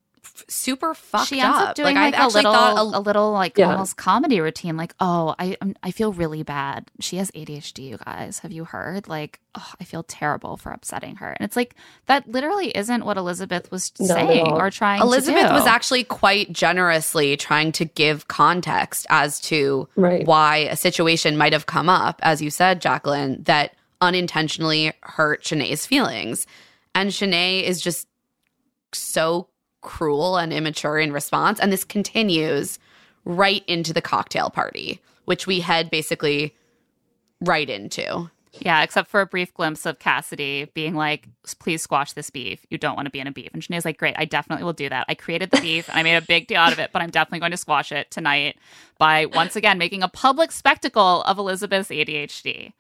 super 0.49 0.95
fucked 0.95 1.29
she 1.29 1.41
ends 1.41 1.59
up, 1.59 1.69
up. 1.71 1.75
doing 1.75 1.95
like, 1.97 2.13
like, 2.13 2.15
I 2.15 2.23
a 2.23 2.27
actually 2.27 2.39
little, 2.43 2.53
thought 2.53 2.77
a, 2.97 3.01
little 3.01 3.33
like 3.33 3.59
Yeah. 3.59 3.73
almost 3.73 3.97
comedy 3.97 4.41
routine. 4.41 4.77
Like, 4.77 4.95
oh, 5.01 5.35
I 5.39 5.57
I'm- 5.61 5.75
I 5.83 5.91
feel 5.91 6.13
really 6.13 6.43
bad. 6.43 6.91
She 7.01 7.17
has 7.17 7.31
ADHD. 7.35 7.83
You 7.89 7.99
guys, 8.05 8.39
have 8.41 8.53
you 8.53 8.65
heard? 8.65 9.09
Like, 9.09 9.41
oh, 9.57 9.69
I 9.81 9.85
feel 9.85 10.03
terrible 10.05 10.57
for 10.57 10.71
upsetting 10.71 11.17
her. 11.17 11.31
And 11.31 11.45
it's 11.45 11.57
like 11.57 11.75
that 12.07 12.29
literally 12.29 12.69
isn't 12.77 13.05
what 13.05 13.17
Elizabeth 13.17 13.71
was 13.71 13.93
Not 13.99 14.11
at 14.19 14.29
saying 14.29 14.47
all. 14.49 14.61
or 14.61 14.71
trying. 14.71 15.01
Elizabeth 15.03 15.43
to 15.43 15.49
do. 15.49 15.55
was 15.55 15.67
actually 15.67 16.05
quite 16.05 16.53
generously 16.53 17.37
trying 17.37 17.73
to 17.73 17.85
give 17.85 18.29
context 18.29 19.07
as 19.11 19.41
to 19.43 19.89
Right. 19.97 20.25
why 20.27 20.59
a 20.59 20.77
situation 20.77 21.37
might 21.37 21.53
have 21.53 21.67
come 21.67 21.89
up, 21.89 22.21
as 22.23 22.41
you 22.41 22.51
said, 22.51 22.81
Jacqueline, 22.81 23.43
that 23.45 23.75
unintentionally 24.01 24.93
hurt 25.03 25.43
Shanae's 25.45 25.85
feelings. 25.87 26.47
And 26.95 27.11
Shanae 27.11 27.63
is 27.63 27.81
just 27.81 28.07
so 28.93 29.49
cruel 29.83 30.37
and 30.37 30.53
immature 30.53 30.99
in 30.99 31.13
response. 31.13 31.61
And 31.61 31.73
this 31.73 31.85
continues 31.85 32.79
right 33.25 33.65
into 33.67 33.93
the 33.93 34.03
cocktail 34.03 34.51
party, 34.51 35.01
which 35.27 35.47
we 35.47 35.61
head 35.61 35.91
basically 35.91 36.57
right 37.41 37.69
into. 37.69 38.31
Yeah, 38.61 38.83
except 38.83 39.09
for 39.09 39.23
a 39.23 39.27
brief 39.27 39.55
glimpse 39.55 39.87
of 39.87 39.99
Cassidy 39.99 40.71
being 40.75 40.95
like, 40.95 41.27
please 41.59 41.81
squash 41.81 42.13
this 42.13 42.29
beef. 42.29 42.67
You 42.69 42.77
don't 42.77 42.97
want 42.97 43.07
to 43.07 43.11
be 43.11 43.19
in 43.19 43.27
a 43.27 43.33
beef. 43.33 43.49
And 43.55 43.63
Shanae's 43.63 43.87
like, 43.87 43.97
great, 43.97 44.15
I 44.19 44.27
definitely 44.27 44.65
will 44.65 44.75
do 44.75 44.91
that. 44.91 45.07
I 45.09 45.15
created 45.15 45.51
the 45.51 45.61
beef 45.61 45.89
and 45.89 45.99
I 45.99 46.03
made 46.03 46.17
a 46.17 46.23
big 46.23 46.49
deal 46.49 46.61
out 46.61 46.73
of 46.73 46.79
it, 46.79 46.91
but 46.93 47.01
I'm 47.01 47.11
definitely 47.11 47.41
going 47.41 47.53
to 47.53 47.57
squash 47.57 47.93
it 47.93 48.11
tonight 48.11 48.59
by 48.99 49.25
once 49.25 49.57
again 49.57 49.79
making 49.79 50.03
a 50.03 50.09
public 50.09 50.53
spectacle 50.53 51.23
of 51.23 51.39
Elizabeth's 51.39 51.89
ADHD. 51.89 52.75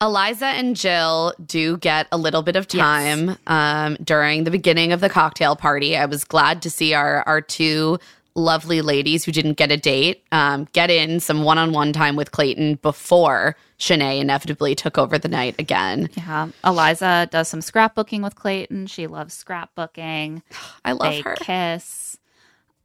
Eliza 0.00 0.46
and 0.46 0.76
Jill 0.76 1.34
do 1.44 1.76
get 1.76 2.08
a 2.10 2.16
little 2.16 2.42
bit 2.42 2.56
of 2.56 2.66
time 2.66 3.36
um, 3.46 3.96
during 4.02 4.44
the 4.44 4.50
beginning 4.50 4.92
of 4.92 5.00
the 5.00 5.10
cocktail 5.10 5.56
party. 5.56 5.96
I 5.96 6.06
was 6.06 6.24
glad 6.24 6.62
to 6.62 6.70
see 6.70 6.94
our 6.94 7.22
our 7.26 7.40
two 7.40 7.98
lovely 8.34 8.80
ladies 8.80 9.24
who 9.24 9.32
didn't 9.32 9.54
get 9.54 9.70
a 9.70 9.76
date 9.76 10.24
um, 10.32 10.66
get 10.72 10.90
in 10.90 11.20
some 11.20 11.42
one 11.42 11.58
on 11.58 11.72
one 11.72 11.92
time 11.92 12.16
with 12.16 12.30
Clayton 12.32 12.76
before 12.76 13.56
Shanae 13.78 14.20
inevitably 14.20 14.74
took 14.74 14.96
over 14.96 15.18
the 15.18 15.28
night 15.28 15.54
again. 15.58 16.08
Yeah. 16.16 16.48
Eliza 16.64 17.28
does 17.30 17.48
some 17.48 17.60
scrapbooking 17.60 18.22
with 18.22 18.36
Clayton. 18.36 18.86
She 18.86 19.06
loves 19.06 19.42
scrapbooking. 19.42 20.42
I 20.84 20.92
love 20.92 21.12
they 21.12 21.20
her. 21.22 21.34
kiss. 21.36 22.16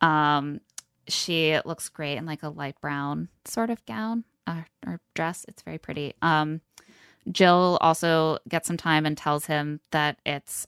Um, 0.02 0.60
she 1.08 1.58
looks 1.64 1.88
great 1.90 2.18
in 2.18 2.26
like 2.26 2.44
a 2.44 2.50
light 2.50 2.80
brown 2.82 3.30
sort 3.46 3.70
of 3.70 3.86
gown 3.86 4.24
uh, 4.48 4.64
or 4.86 5.00
dress. 5.14 5.46
It's 5.48 5.62
very 5.62 5.78
pretty. 5.78 6.14
Um, 6.22 6.62
Jill 7.32 7.78
also 7.82 8.40
gets 8.48 8.68
some 8.68 8.78
time 8.78 9.06
and 9.06 9.18
tells 9.18 9.46
him 9.46 9.80
that 9.92 10.20
it's 10.26 10.68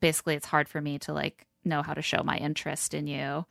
basically 0.00 0.34
it's 0.34 0.46
hard 0.46 0.68
for 0.68 0.80
me 0.80 0.98
to 1.00 1.12
like 1.12 1.46
know 1.64 1.82
how 1.82 1.94
to 1.94 2.02
show 2.02 2.22
my 2.22 2.36
interest 2.36 2.94
in 2.94 3.06
you. 3.06 3.46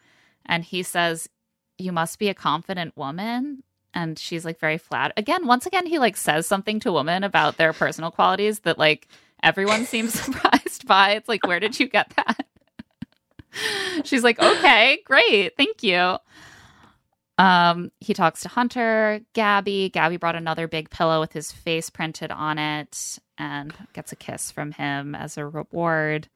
And 0.45 0.63
he 0.63 0.83
says, 0.83 1.29
You 1.77 1.91
must 1.91 2.19
be 2.19 2.29
a 2.29 2.33
confident 2.33 2.95
woman. 2.95 3.63
And 3.93 4.19
she's 4.19 4.43
like 4.43 4.59
very 4.59 4.77
flat. 4.77 5.13
Again, 5.15 5.47
once 5.47 5.65
again, 5.65 5.85
he 5.85 5.99
like 5.99 6.17
says 6.17 6.45
something 6.47 6.79
to 6.81 6.91
women 6.91 7.23
about 7.23 7.57
their 7.57 7.71
personal 7.73 8.11
qualities 8.11 8.59
that 8.61 8.77
like 8.77 9.07
everyone 9.41 9.85
seems 9.85 10.13
surprised 10.19 10.85
by. 10.87 11.11
It's 11.11 11.29
like, 11.29 11.45
where 11.45 11.59
did 11.59 11.79
you 11.79 11.87
get 11.87 12.13
that? 12.15 12.45
she's 14.03 14.23
like, 14.23 14.39
okay, 14.39 14.99
great, 15.05 15.55
thank 15.55 15.83
you. 15.83 16.17
Um, 17.37 17.91
he 17.99 18.13
talks 18.13 18.41
to 18.41 18.49
Hunter, 18.49 19.19
Gabby. 19.33 19.89
Gabby 19.89 20.17
brought 20.17 20.35
another 20.35 20.67
big 20.67 20.89
pillow 20.89 21.19
with 21.19 21.33
his 21.33 21.51
face 21.51 21.89
printed 21.89 22.31
on 22.31 22.57
it 22.57 23.19
and 23.37 23.73
gets 23.93 24.11
a 24.11 24.15
kiss 24.15 24.51
from 24.51 24.71
him 24.71 25.15
as 25.15 25.37
a 25.37 25.45
reward. 25.45 26.29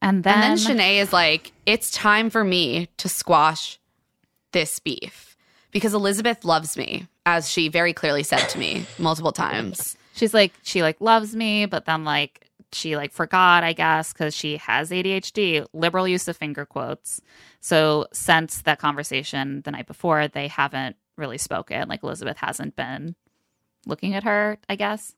And 0.00 0.22
then, 0.22 0.52
and 0.52 0.58
then 0.58 0.76
Shanae 0.78 1.00
is 1.00 1.12
like, 1.12 1.52
it's 1.66 1.90
time 1.90 2.30
for 2.30 2.44
me 2.44 2.88
to 2.98 3.08
squash 3.08 3.80
this 4.52 4.78
beef 4.78 5.36
because 5.72 5.92
Elizabeth 5.92 6.44
loves 6.44 6.76
me, 6.76 7.08
as 7.26 7.50
she 7.50 7.68
very 7.68 7.92
clearly 7.92 8.22
said 8.22 8.46
to 8.50 8.58
me 8.58 8.86
multiple 8.98 9.32
times. 9.32 9.96
she's 10.14 10.32
like, 10.32 10.52
she 10.62 10.82
like 10.82 11.00
loves 11.00 11.34
me, 11.34 11.66
but 11.66 11.84
then 11.84 12.04
like 12.04 12.47
she 12.72 12.96
like 12.96 13.12
forgot, 13.12 13.64
I 13.64 13.72
guess, 13.72 14.12
because 14.12 14.34
she 14.34 14.56
has 14.58 14.90
ADHD. 14.90 15.66
Liberal 15.72 16.06
use 16.06 16.28
of 16.28 16.36
finger 16.36 16.64
quotes. 16.66 17.20
So 17.60 18.06
since 18.12 18.62
that 18.62 18.78
conversation 18.78 19.62
the 19.62 19.70
night 19.70 19.86
before, 19.86 20.28
they 20.28 20.48
haven't 20.48 20.96
really 21.16 21.38
spoken. 21.38 21.88
Like 21.88 22.02
Elizabeth 22.02 22.38
hasn't 22.38 22.76
been 22.76 23.16
looking 23.86 24.14
at 24.14 24.24
her, 24.24 24.58
I 24.68 24.76
guess. 24.76 25.14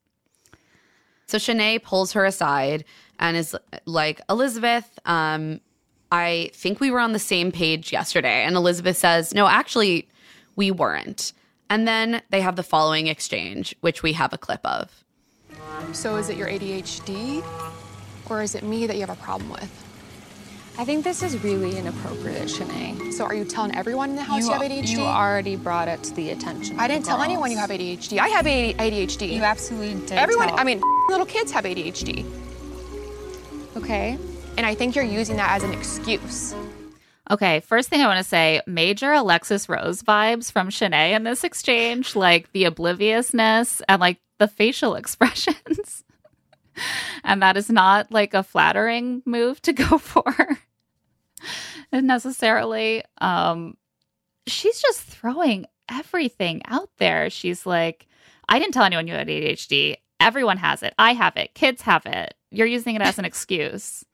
So 1.26 1.38
Shanae 1.38 1.82
pulls 1.82 2.12
her 2.12 2.24
aside 2.24 2.84
and 3.18 3.36
is 3.36 3.56
like, 3.84 4.20
Elizabeth, 4.28 4.98
um, 5.04 5.60
I 6.10 6.50
think 6.54 6.80
we 6.80 6.90
were 6.90 6.98
on 6.98 7.12
the 7.12 7.20
same 7.20 7.52
page 7.52 7.92
yesterday. 7.92 8.42
And 8.44 8.56
Elizabeth 8.56 8.96
says, 8.96 9.32
No, 9.32 9.46
actually, 9.46 10.08
we 10.56 10.70
weren't. 10.70 11.32
And 11.68 11.86
then 11.86 12.22
they 12.30 12.40
have 12.40 12.56
the 12.56 12.64
following 12.64 13.06
exchange, 13.06 13.76
which 13.80 14.02
we 14.02 14.14
have 14.14 14.32
a 14.32 14.38
clip 14.38 14.64
of. 14.64 15.04
So 15.92 16.16
is 16.16 16.28
it 16.28 16.36
your 16.36 16.48
ADHD 16.48 17.44
or 18.28 18.42
is 18.42 18.54
it 18.54 18.62
me 18.62 18.86
that 18.86 18.94
you 18.94 19.00
have 19.00 19.10
a 19.10 19.22
problem 19.22 19.50
with? 19.50 19.86
I 20.78 20.84
think 20.84 21.04
this 21.04 21.22
is 21.22 21.36
really 21.42 21.76
inappropriate, 21.76 22.48
Shanae. 22.48 23.12
So 23.12 23.24
are 23.24 23.34
you 23.34 23.44
telling 23.44 23.74
everyone 23.74 24.10
in 24.10 24.16
the 24.16 24.22
house 24.22 24.46
you, 24.46 24.52
have 24.52 24.62
ADHD? 24.62 24.88
You 24.88 25.02
already 25.02 25.56
brought 25.56 25.88
it 25.88 26.02
to 26.04 26.14
the 26.14 26.30
attention. 26.30 26.78
I 26.78 26.88
didn't 26.88 27.04
tell 27.04 27.18
girls. 27.18 27.28
anyone 27.28 27.50
you 27.50 27.58
have 27.58 27.70
ADHD. 27.70 28.18
I 28.18 28.28
have 28.28 28.46
ADHD. 28.46 29.32
You 29.32 29.42
absolutely 29.42 30.00
did. 30.06 30.12
Everyone, 30.12 30.48
tell. 30.48 30.58
I 30.58 30.64
mean, 30.64 30.80
little 31.10 31.26
kids 31.26 31.52
have 31.52 31.64
ADHD. 31.64 32.24
Okay. 33.76 34.16
And 34.56 34.64
I 34.64 34.74
think 34.74 34.94
you're 34.94 35.04
using 35.04 35.36
that 35.36 35.50
as 35.50 35.64
an 35.64 35.72
excuse. 35.72 36.54
Okay, 37.30 37.60
first 37.60 37.88
thing 37.88 38.00
I 38.00 38.06
want 38.06 38.18
to 38.18 38.24
say 38.24 38.60
major 38.66 39.12
Alexis 39.12 39.68
Rose 39.68 40.02
vibes 40.02 40.50
from 40.50 40.68
Shanae 40.68 41.14
in 41.14 41.24
this 41.24 41.44
exchange, 41.44 42.16
like 42.16 42.50
the 42.52 42.64
obliviousness 42.64 43.82
and 43.88 44.00
like 44.00 44.18
the 44.40 44.48
facial 44.48 44.94
expressions. 44.96 46.02
and 47.22 47.40
that 47.42 47.56
is 47.56 47.70
not 47.70 48.10
like 48.10 48.34
a 48.34 48.42
flattering 48.42 49.22
move 49.24 49.62
to 49.62 49.72
go 49.72 49.98
for 49.98 50.58
necessarily. 51.92 53.04
Um, 53.18 53.76
she's 54.46 54.80
just 54.80 55.02
throwing 55.02 55.66
everything 55.88 56.62
out 56.66 56.90
there. 56.98 57.30
She's 57.30 57.66
like, 57.66 58.06
I 58.48 58.58
didn't 58.58 58.74
tell 58.74 58.84
anyone 58.84 59.06
you 59.06 59.14
had 59.14 59.28
ADHD. 59.28 59.96
Everyone 60.18 60.58
has 60.58 60.82
it. 60.82 60.94
I 60.98 61.12
have 61.14 61.36
it. 61.36 61.54
Kids 61.54 61.82
have 61.82 62.04
it. 62.06 62.34
You're 62.50 62.66
using 62.66 62.96
it 62.96 63.02
as 63.02 63.18
an 63.18 63.24
excuse. 63.24 64.04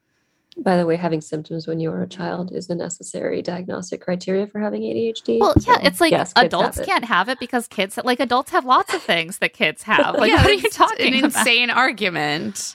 By 0.59 0.79
the 0.79 0.87
way, 0.87 0.97
having 0.97 1.21
symptoms 1.21 1.67
when 1.67 1.81
you 1.81 1.91
are 1.91 2.03
a 2.03 2.09
child 2.09 2.51
is 2.53 2.71
a 2.71 2.75
necessary 2.75 3.43
diagnostic 3.43 4.01
criteria 4.01 4.47
for 4.47 4.59
having 4.59 4.83
ADHD. 4.83 5.39
Well, 5.39 5.53
yeah, 5.59 5.75
So, 5.75 5.81
it's 5.83 6.01
like 6.01 6.13
yes, 6.13 6.33
adults 6.35 6.79
have 6.79 6.87
can't 6.87 7.05
have 7.05 7.29
it 7.29 7.39
because 7.39 7.69
kids, 7.69 7.99
like 8.03 8.21
adults, 8.21 8.51
have 8.53 8.65
lots 8.65 8.95
of 8.95 9.03
things 9.03 9.39
that 9.39 9.53
kids 9.53 9.83
have. 9.85 10.15
Like, 10.17 10.31
Yeah, 10.31 10.37
what 10.37 10.47
are 10.47 10.53
you 10.55 10.63
it's 10.65 10.75
talking 10.77 11.07
an 11.13 11.19
about? 11.25 11.25
insane 11.37 11.69
argument. 11.71 12.75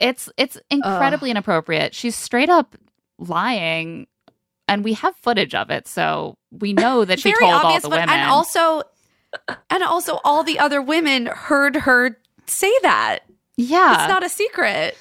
It's 0.00 0.28
it's 0.36 0.58
incredibly 0.70 1.30
inappropriate. 1.30 1.94
She's 1.94 2.14
straight 2.14 2.50
up 2.50 2.76
lying, 3.18 4.06
and 4.68 4.84
we 4.84 4.92
have 4.92 5.16
footage 5.22 5.54
of 5.54 5.70
it, 5.70 5.88
so 5.88 6.36
we 6.50 6.72
know 6.74 7.04
that 7.06 7.20
she 7.20 7.30
Very 7.32 7.40
told 7.50 7.54
obvious, 7.64 7.84
all 7.84 7.90
the 7.90 7.96
but- 7.96 8.02
women. 8.02 8.20
and 8.20 8.30
also, 8.30 8.82
and 9.70 9.82
also, 9.82 10.20
all 10.24 10.44
the 10.44 10.58
other 10.58 10.82
women 10.82 11.26
heard 11.26 11.74
her 11.76 12.18
say 12.46 12.72
that. 12.82 13.20
yeah, 13.56 14.02
It's 14.04 14.08
not 14.12 14.22
a 14.24 14.28
secret. 14.28 14.98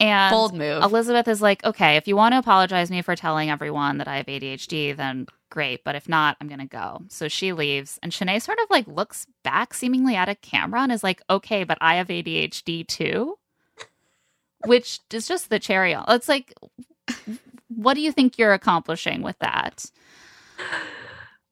And 0.00 0.32
Bold 0.32 0.54
move. 0.54 0.82
Elizabeth 0.82 1.28
is 1.28 1.42
like, 1.42 1.62
okay, 1.62 1.96
if 1.96 2.08
you 2.08 2.16
want 2.16 2.32
to 2.32 2.38
apologize 2.38 2.90
me 2.90 3.02
for 3.02 3.14
telling 3.14 3.50
everyone 3.50 3.98
that 3.98 4.08
I 4.08 4.16
have 4.16 4.26
ADHD, 4.26 4.96
then 4.96 5.26
great. 5.50 5.84
But 5.84 5.94
if 5.94 6.08
not, 6.08 6.38
I'm 6.40 6.48
going 6.48 6.60
to 6.60 6.66
go. 6.66 7.02
So 7.08 7.28
she 7.28 7.52
leaves. 7.52 7.98
And 8.02 8.10
Shanae 8.10 8.40
sort 8.40 8.58
of 8.60 8.70
like 8.70 8.88
looks 8.88 9.26
back 9.44 9.74
seemingly 9.74 10.16
at 10.16 10.30
a 10.30 10.34
camera 10.34 10.80
and 10.80 10.90
is 10.90 11.04
like, 11.04 11.20
okay, 11.28 11.64
but 11.64 11.76
I 11.82 11.96
have 11.96 12.08
ADHD 12.08 12.86
too. 12.86 13.36
Which 14.64 15.00
is 15.12 15.28
just 15.28 15.50
the 15.50 15.58
cherry 15.58 15.94
on. 15.94 16.06
It's 16.08 16.28
like, 16.28 16.54
what 17.68 17.94
do 17.94 18.00
you 18.00 18.12
think 18.12 18.38
you're 18.38 18.54
accomplishing 18.54 19.20
with 19.20 19.38
that? 19.40 19.84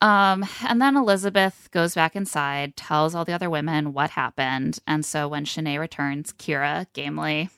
Um, 0.01 0.47
and 0.67 0.81
then 0.81 0.97
Elizabeth 0.97 1.69
goes 1.71 1.95
back 1.95 2.15
inside, 2.15 2.77
tells 2.77 3.15
all 3.15 3.25
the 3.25 3.33
other 3.33 3.51
women 3.51 3.93
what 3.93 4.11
happened. 4.11 4.79
And 4.87 5.05
so 5.05 5.29
when 5.29 5.45
Shanae 5.45 5.79
returns, 5.79 6.33
Kira 6.33 6.87
gamely 6.93 7.51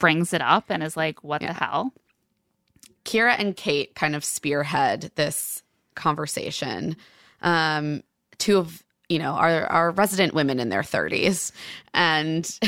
brings 0.00 0.32
it 0.32 0.40
up 0.42 0.64
and 0.68 0.82
is 0.82 0.96
like, 0.96 1.22
what 1.22 1.40
the 1.40 1.52
hell? 1.52 1.92
Kira 3.04 3.36
and 3.38 3.56
Kate 3.56 3.94
kind 3.94 4.16
of 4.16 4.24
spearhead 4.24 5.12
this 5.14 5.62
conversation. 5.94 6.96
Um, 7.42 8.02
two 8.38 8.58
of 8.58 8.82
you 9.08 9.18
know 9.18 9.32
our 9.32 9.66
our 9.66 9.90
resident 9.92 10.34
women 10.34 10.58
in 10.60 10.68
their 10.68 10.82
thirties, 10.82 11.52
and 11.94 12.58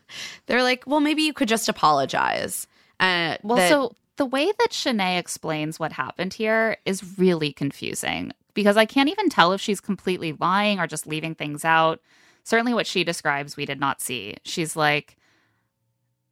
they're 0.46 0.62
like, 0.62 0.84
"Well, 0.86 1.00
maybe 1.00 1.22
you 1.22 1.32
could 1.32 1.48
just 1.48 1.68
apologize." 1.68 2.66
Uh, 2.98 3.36
Well, 3.42 3.56
that- 3.58 3.68
so 3.68 3.94
the 4.16 4.26
way 4.26 4.46
that 4.46 4.68
Shanae 4.70 5.18
explains 5.18 5.78
what 5.78 5.92
happened 5.92 6.32
here 6.34 6.78
is 6.86 7.18
really 7.18 7.52
confusing 7.52 8.32
because 8.54 8.76
I 8.78 8.86
can't 8.86 9.10
even 9.10 9.28
tell 9.28 9.52
if 9.52 9.60
she's 9.60 9.80
completely 9.80 10.32
lying 10.40 10.80
or 10.80 10.86
just 10.86 11.06
leaving 11.06 11.34
things 11.34 11.64
out. 11.64 12.00
Certainly, 12.42 12.74
what 12.74 12.86
she 12.86 13.04
describes, 13.04 13.56
we 13.56 13.66
did 13.66 13.78
not 13.78 14.00
see. 14.00 14.36
She's 14.42 14.74
like, 14.76 15.16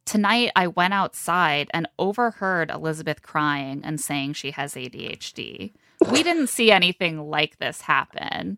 Tonight, 0.05 0.51
I 0.55 0.67
went 0.67 0.93
outside 0.93 1.69
and 1.73 1.87
overheard 1.97 2.69
Elizabeth 2.69 3.21
crying 3.23 3.81
and 3.83 3.99
saying 3.99 4.33
she 4.33 4.51
has 4.51 4.75
ADHD. 4.75 5.73
We 6.11 6.23
didn't 6.23 6.47
see 6.47 6.71
anything 6.71 7.29
like 7.29 7.57
this 7.57 7.81
happen. 7.81 8.57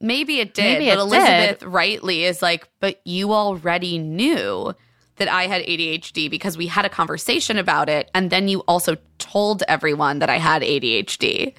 maybe 0.00 0.40
it 0.40 0.54
did, 0.54 0.78
Maybe 0.80 0.90
but 0.90 0.98
Elizabeth 0.98 1.60
did. 1.60 1.66
rightly 1.68 2.24
is 2.24 2.42
like, 2.42 2.68
"But 2.80 3.00
you 3.04 3.32
already 3.32 3.98
knew." 3.98 4.74
That 5.16 5.28
I 5.28 5.46
had 5.46 5.62
ADHD 5.62 6.28
because 6.28 6.58
we 6.58 6.66
had 6.66 6.84
a 6.84 6.88
conversation 6.88 7.56
about 7.56 7.88
it. 7.88 8.10
And 8.14 8.30
then 8.30 8.48
you 8.48 8.60
also 8.66 8.96
told 9.18 9.62
everyone 9.68 10.18
that 10.18 10.28
I 10.28 10.38
had 10.38 10.62
ADHD. 10.62 11.54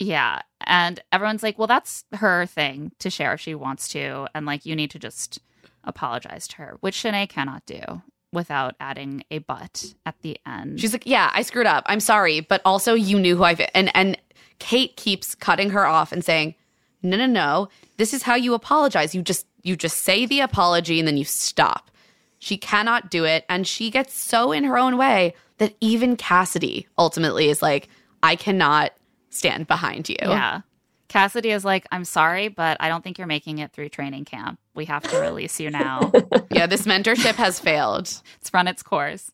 Yeah. 0.00 0.42
And 0.66 1.00
everyone's 1.12 1.44
like, 1.44 1.58
well, 1.58 1.68
that's 1.68 2.04
her 2.14 2.46
thing 2.46 2.90
to 2.98 3.08
share 3.08 3.34
if 3.34 3.40
she 3.40 3.54
wants 3.54 3.86
to. 3.90 4.26
And 4.34 4.46
like, 4.46 4.66
you 4.66 4.74
need 4.74 4.90
to 4.90 4.98
just 4.98 5.38
apologize 5.84 6.46
to 6.48 6.56
her, 6.56 6.76
which 6.80 6.96
Shanae 6.96 7.28
cannot 7.28 7.64
do 7.66 8.02
without 8.32 8.76
adding 8.80 9.24
a 9.30 9.38
but 9.38 9.94
at 10.06 10.14
the 10.22 10.38
end. 10.46 10.80
She's 10.80 10.92
like, 10.92 11.06
"Yeah, 11.06 11.30
I 11.34 11.42
screwed 11.42 11.66
up. 11.66 11.84
I'm 11.86 12.00
sorry, 12.00 12.40
but 12.40 12.60
also 12.64 12.94
you 12.94 13.18
knew 13.18 13.36
who 13.36 13.44
I've." 13.44 13.60
And 13.74 13.90
and 13.94 14.16
Kate 14.58 14.96
keeps 14.96 15.34
cutting 15.34 15.70
her 15.70 15.86
off 15.86 16.12
and 16.12 16.24
saying, 16.24 16.54
"No, 17.02 17.16
no, 17.16 17.26
no. 17.26 17.68
This 17.96 18.14
is 18.14 18.22
how 18.22 18.34
you 18.34 18.54
apologize. 18.54 19.14
You 19.14 19.22
just 19.22 19.46
you 19.62 19.76
just 19.76 19.98
say 19.98 20.26
the 20.26 20.40
apology 20.40 20.98
and 20.98 21.08
then 21.08 21.16
you 21.16 21.24
stop." 21.24 21.90
She 22.38 22.56
cannot 22.56 23.10
do 23.10 23.24
it, 23.24 23.44
and 23.48 23.66
she 23.66 23.90
gets 23.90 24.14
so 24.14 24.52
in 24.52 24.64
her 24.64 24.78
own 24.78 24.96
way 24.96 25.34
that 25.58 25.74
even 25.80 26.16
Cassidy 26.16 26.86
ultimately 26.96 27.50
is 27.50 27.60
like, 27.60 27.88
"I 28.22 28.36
cannot 28.36 28.92
stand 29.30 29.66
behind 29.66 30.08
you." 30.08 30.16
Yeah. 30.20 30.60
Cassidy 31.10 31.50
is 31.50 31.64
like, 31.64 31.86
I'm 31.90 32.04
sorry, 32.04 32.46
but 32.46 32.76
I 32.78 32.88
don't 32.88 33.02
think 33.02 33.18
you're 33.18 33.26
making 33.26 33.58
it 33.58 33.72
through 33.72 33.88
training 33.88 34.24
camp. 34.24 34.60
We 34.74 34.84
have 34.84 35.02
to 35.02 35.18
release 35.18 35.58
you 35.58 35.68
now. 35.68 36.12
yeah, 36.52 36.66
this 36.66 36.82
mentorship 36.82 37.34
has 37.34 37.58
failed. 37.58 38.04
It's 38.40 38.54
run 38.54 38.68
its 38.68 38.82
course. 38.84 39.32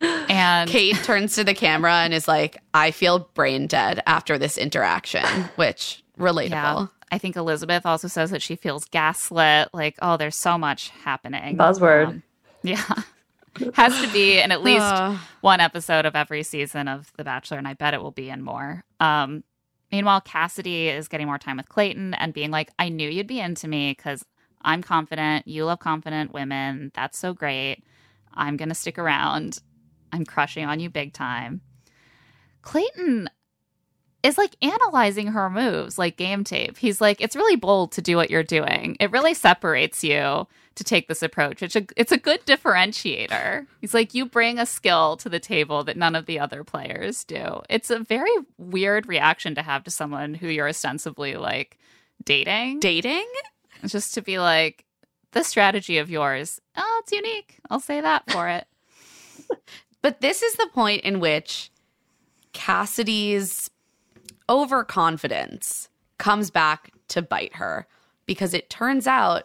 And 0.00 0.68
Kate 0.68 0.96
turns 0.96 1.36
to 1.36 1.44
the 1.44 1.54
camera 1.54 1.94
and 1.98 2.12
is 2.12 2.26
like, 2.26 2.58
I 2.74 2.90
feel 2.90 3.30
brain 3.34 3.68
dead 3.68 4.02
after 4.06 4.38
this 4.38 4.58
interaction, 4.58 5.24
which 5.54 6.02
relatable. 6.18 6.50
Yeah. 6.50 6.86
I 7.12 7.18
think 7.18 7.36
Elizabeth 7.36 7.86
also 7.86 8.08
says 8.08 8.30
that 8.32 8.42
she 8.42 8.56
feels 8.56 8.84
gaslit. 8.86 9.68
Like, 9.72 9.96
oh, 10.02 10.16
there's 10.16 10.34
so 10.36 10.58
much 10.58 10.88
happening. 11.04 11.56
Buzzword. 11.56 12.06
Um, 12.08 12.22
yeah. 12.64 12.82
Has 13.74 13.98
to 14.00 14.12
be 14.12 14.40
in 14.40 14.50
at 14.50 14.64
least 14.64 14.82
Uh. 14.82 15.16
one 15.42 15.60
episode 15.60 16.06
of 16.06 16.16
every 16.16 16.42
season 16.42 16.88
of 16.88 17.12
The 17.16 17.22
Bachelor, 17.22 17.58
and 17.58 17.68
I 17.68 17.74
bet 17.74 17.94
it 17.94 18.02
will 18.02 18.10
be 18.10 18.30
in 18.30 18.42
more. 18.42 18.82
Um, 18.98 19.44
meanwhile, 19.94 20.20
Cassidy 20.20 20.88
is 20.88 21.06
getting 21.06 21.28
more 21.28 21.38
time 21.38 21.56
with 21.56 21.68
Clayton 21.68 22.14
and 22.14 22.34
being 22.34 22.50
like, 22.50 22.70
I 22.80 22.88
knew 22.88 23.08
you'd 23.08 23.28
be 23.28 23.38
into 23.38 23.68
me 23.68 23.92
because 23.96 24.24
I'm 24.62 24.82
confident. 24.82 25.46
You 25.46 25.66
love 25.66 25.78
confident 25.78 26.32
women. 26.32 26.90
That's 26.94 27.16
so 27.16 27.32
great. 27.32 27.84
I'm 28.32 28.56
going 28.56 28.70
to 28.70 28.74
stick 28.74 28.98
around. 28.98 29.60
I'm 30.12 30.24
crushing 30.24 30.64
on 30.64 30.80
you 30.80 30.90
big 30.90 31.12
time. 31.12 31.60
Clayton 32.62 33.28
is 34.24 34.38
like 34.38 34.56
analyzing 34.62 35.28
her 35.28 35.50
moves 35.50 35.98
like 35.98 36.16
game 36.16 36.42
tape. 36.42 36.78
He's 36.78 37.00
like, 37.00 37.20
it's 37.20 37.36
really 37.36 37.56
bold 37.56 37.92
to 37.92 38.02
do 38.02 38.16
what 38.16 38.30
you're 38.30 38.42
doing. 38.42 38.96
It 38.98 39.12
really 39.12 39.34
separates 39.34 40.02
you 40.02 40.48
to 40.74 40.84
take 40.84 41.06
this 41.06 41.22
approach. 41.22 41.62
It's 41.62 41.76
a, 41.76 41.86
it's 41.96 42.10
a 42.10 42.16
good 42.16 42.44
differentiator. 42.46 43.66
He's 43.80 43.94
like, 43.94 44.14
you 44.14 44.26
bring 44.26 44.58
a 44.58 44.66
skill 44.66 45.16
to 45.18 45.28
the 45.28 45.38
table 45.38 45.84
that 45.84 45.96
none 45.96 46.16
of 46.16 46.26
the 46.26 46.40
other 46.40 46.64
players 46.64 47.22
do. 47.22 47.60
It's 47.68 47.90
a 47.90 48.00
very 48.00 48.32
weird 48.58 49.06
reaction 49.06 49.54
to 49.54 49.62
have 49.62 49.84
to 49.84 49.90
someone 49.90 50.34
who 50.34 50.48
you're 50.48 50.68
ostensibly 50.68 51.36
like 51.36 51.78
dating. 52.24 52.80
Dating? 52.80 53.28
Just 53.86 54.14
to 54.14 54.22
be 54.22 54.38
like, 54.38 54.84
this 55.32 55.46
strategy 55.48 55.98
of 55.98 56.10
yours, 56.10 56.60
oh, 56.76 57.00
it's 57.02 57.12
unique. 57.12 57.58
I'll 57.68 57.80
say 57.80 58.00
that 58.00 58.30
for 58.30 58.48
it. 58.48 58.66
But 60.04 60.20
this 60.20 60.42
is 60.42 60.56
the 60.56 60.68
point 60.74 61.00
in 61.00 61.18
which 61.18 61.70
Cassidy's 62.52 63.70
overconfidence 64.48 65.88
comes 66.18 66.50
back 66.50 66.90
to 67.08 67.22
bite 67.22 67.56
her 67.56 67.86
because 68.26 68.54
it 68.54 68.70
turns 68.70 69.06
out 69.06 69.44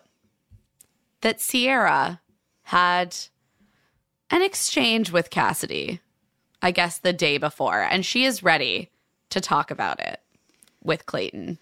that 1.21 1.41
Sierra 1.41 2.21
had 2.63 3.15
an 4.29 4.41
exchange 4.41 5.11
with 5.11 5.29
Cassidy, 5.29 6.01
I 6.61 6.71
guess 6.71 6.97
the 6.97 7.13
day 7.13 7.37
before, 7.37 7.81
and 7.81 8.05
she 8.05 8.25
is 8.25 8.43
ready 8.43 8.91
to 9.29 9.41
talk 9.41 9.71
about 9.71 9.99
it 9.99 10.21
with 10.83 11.05
Clayton. 11.05 11.59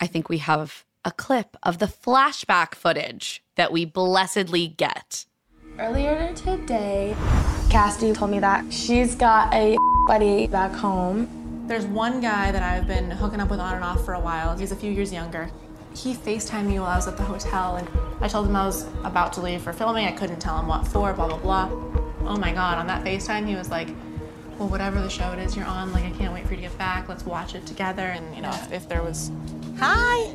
I 0.00 0.06
think 0.06 0.28
we 0.28 0.38
have 0.38 0.84
a 1.04 1.10
clip 1.10 1.56
of 1.62 1.78
the 1.78 1.86
flashback 1.86 2.74
footage 2.74 3.42
that 3.56 3.72
we 3.72 3.84
blessedly 3.84 4.68
get. 4.68 5.26
Earlier 5.78 6.32
today, 6.34 7.16
Cassidy 7.68 8.12
told 8.12 8.30
me 8.30 8.38
that 8.38 8.72
she's 8.72 9.14
got 9.14 9.52
a 9.52 9.76
buddy 10.06 10.46
back 10.46 10.72
home. 10.72 11.43
There's 11.66 11.86
one 11.86 12.20
guy 12.20 12.52
that 12.52 12.62
I've 12.62 12.86
been 12.86 13.10
hooking 13.10 13.40
up 13.40 13.50
with 13.50 13.60
on 13.60 13.74
and 13.74 13.84
off 13.84 14.04
for 14.04 14.14
a 14.14 14.20
while. 14.20 14.56
He's 14.56 14.72
a 14.72 14.76
few 14.76 14.90
years 14.90 15.12
younger. 15.12 15.50
He 15.96 16.14
FaceTimed 16.14 16.66
me 16.66 16.78
while 16.78 16.90
I 16.90 16.96
was 16.96 17.08
at 17.08 17.16
the 17.16 17.22
hotel, 17.22 17.76
and 17.76 17.88
I 18.20 18.28
told 18.28 18.46
him 18.46 18.56
I 18.56 18.66
was 18.66 18.86
about 19.04 19.32
to 19.34 19.40
leave 19.40 19.62
for 19.62 19.72
filming. 19.72 20.06
I 20.06 20.12
couldn't 20.12 20.40
tell 20.40 20.58
him 20.58 20.66
what 20.66 20.86
for, 20.86 21.12
blah, 21.12 21.28
blah, 21.28 21.38
blah. 21.38 21.68
Oh 22.26 22.36
my 22.36 22.52
God, 22.52 22.78
on 22.78 22.86
that 22.88 23.04
FaceTime, 23.04 23.46
he 23.46 23.54
was 23.54 23.70
like, 23.70 23.88
well, 24.58 24.68
whatever 24.68 25.00
the 25.00 25.08
show 25.08 25.32
it 25.32 25.38
is 25.38 25.56
you're 25.56 25.64
on, 25.64 25.92
like, 25.92 26.04
I 26.04 26.10
can't 26.10 26.34
wait 26.34 26.46
for 26.46 26.50
you 26.50 26.62
to 26.62 26.68
get 26.68 26.78
back. 26.78 27.08
Let's 27.08 27.24
watch 27.24 27.54
it 27.54 27.66
together. 27.66 28.02
And, 28.02 28.34
you 28.34 28.42
know, 28.42 28.50
if, 28.50 28.72
if 28.72 28.88
there 28.88 29.02
was, 29.02 29.30
hi, 29.78 30.34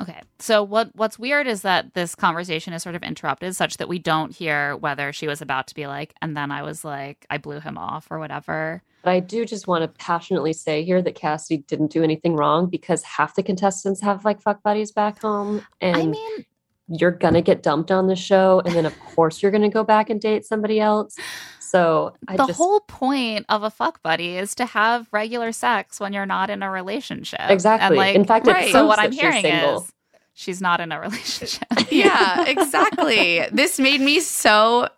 Okay. 0.00 0.20
So 0.40 0.62
what 0.62 0.90
what's 0.94 1.18
weird 1.18 1.46
is 1.46 1.62
that 1.62 1.94
this 1.94 2.14
conversation 2.14 2.72
is 2.72 2.82
sort 2.82 2.96
of 2.96 3.02
interrupted 3.02 3.54
such 3.54 3.76
that 3.76 3.88
we 3.88 3.98
don't 3.98 4.34
hear 4.34 4.76
whether 4.76 5.12
she 5.12 5.26
was 5.26 5.40
about 5.40 5.68
to 5.68 5.74
be 5.74 5.86
like 5.86 6.14
and 6.20 6.36
then 6.36 6.50
I 6.50 6.62
was 6.62 6.84
like 6.84 7.26
I 7.30 7.38
blew 7.38 7.60
him 7.60 7.78
off 7.78 8.08
or 8.10 8.18
whatever. 8.18 8.82
But 9.04 9.10
I 9.12 9.20
do 9.20 9.44
just 9.44 9.68
want 9.68 9.82
to 9.82 9.88
passionately 9.88 10.54
say 10.54 10.82
here 10.82 11.02
that 11.02 11.14
Cassidy 11.14 11.58
didn't 11.68 11.92
do 11.92 12.02
anything 12.02 12.34
wrong 12.34 12.66
because 12.70 13.02
half 13.02 13.34
the 13.34 13.42
contestants 13.42 14.00
have 14.00 14.24
like 14.24 14.40
fuck 14.40 14.62
buddies 14.62 14.90
back 14.92 15.20
home. 15.20 15.64
And 15.80 15.96
I 15.96 16.06
mean 16.06 16.44
you're 16.88 17.10
gonna 17.10 17.42
get 17.42 17.62
dumped 17.62 17.90
on 17.90 18.08
the 18.08 18.16
show, 18.16 18.60
and 18.64 18.74
then 18.74 18.84
of 18.86 18.98
course 19.00 19.42
you're 19.42 19.52
gonna 19.52 19.70
go 19.70 19.84
back 19.84 20.10
and 20.10 20.20
date 20.20 20.44
somebody 20.44 20.80
else. 20.80 21.16
So 21.60 22.14
I 22.28 22.36
the 22.36 22.46
just 22.46 22.58
whole 22.58 22.80
point 22.80 23.46
of 23.48 23.62
a 23.62 23.70
fuck 23.70 24.02
buddy 24.02 24.36
is 24.36 24.54
to 24.56 24.66
have 24.66 25.08
regular 25.10 25.50
sex 25.52 25.98
when 25.98 26.12
you're 26.12 26.26
not 26.26 26.50
in 26.50 26.62
a 26.62 26.70
relationship. 26.70 27.40
Exactly. 27.48 27.86
And 27.86 27.96
like, 27.96 28.14
In 28.14 28.24
fact, 28.24 28.46
right. 28.46 28.70
so 28.70 28.86
what 28.86 28.98
I'm 28.98 29.12
hearing 29.12 29.42
single. 29.42 29.82
is 29.82 29.92
she's 30.34 30.60
not 30.60 30.80
in 30.80 30.92
a 30.92 31.00
relationship. 31.00 31.64
Yeah, 31.90 32.44
exactly. 32.46 33.46
this 33.52 33.78
made 33.78 34.00
me 34.00 34.20
so 34.20 34.88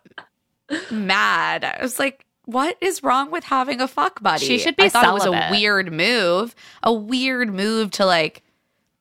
mad. 0.91 1.63
I 1.63 1.79
was 1.81 1.99
like, 1.99 2.25
what 2.47 2.77
is 2.81 3.03
wrong 3.03 3.29
with 3.29 3.43
having 3.43 3.79
a 3.81 3.87
fuck 3.87 4.21
buddy? 4.23 4.43
She 4.45 4.57
should 4.57 4.75
be 4.75 4.83
I 4.85 4.89
thought 4.89 5.07
it 5.07 5.13
was 5.13 5.25
a 5.25 5.49
weird 5.51 5.91
move, 5.93 6.55
a 6.81 6.91
weird 6.91 7.53
move 7.53 7.91
to 7.91 8.05
like 8.05 8.41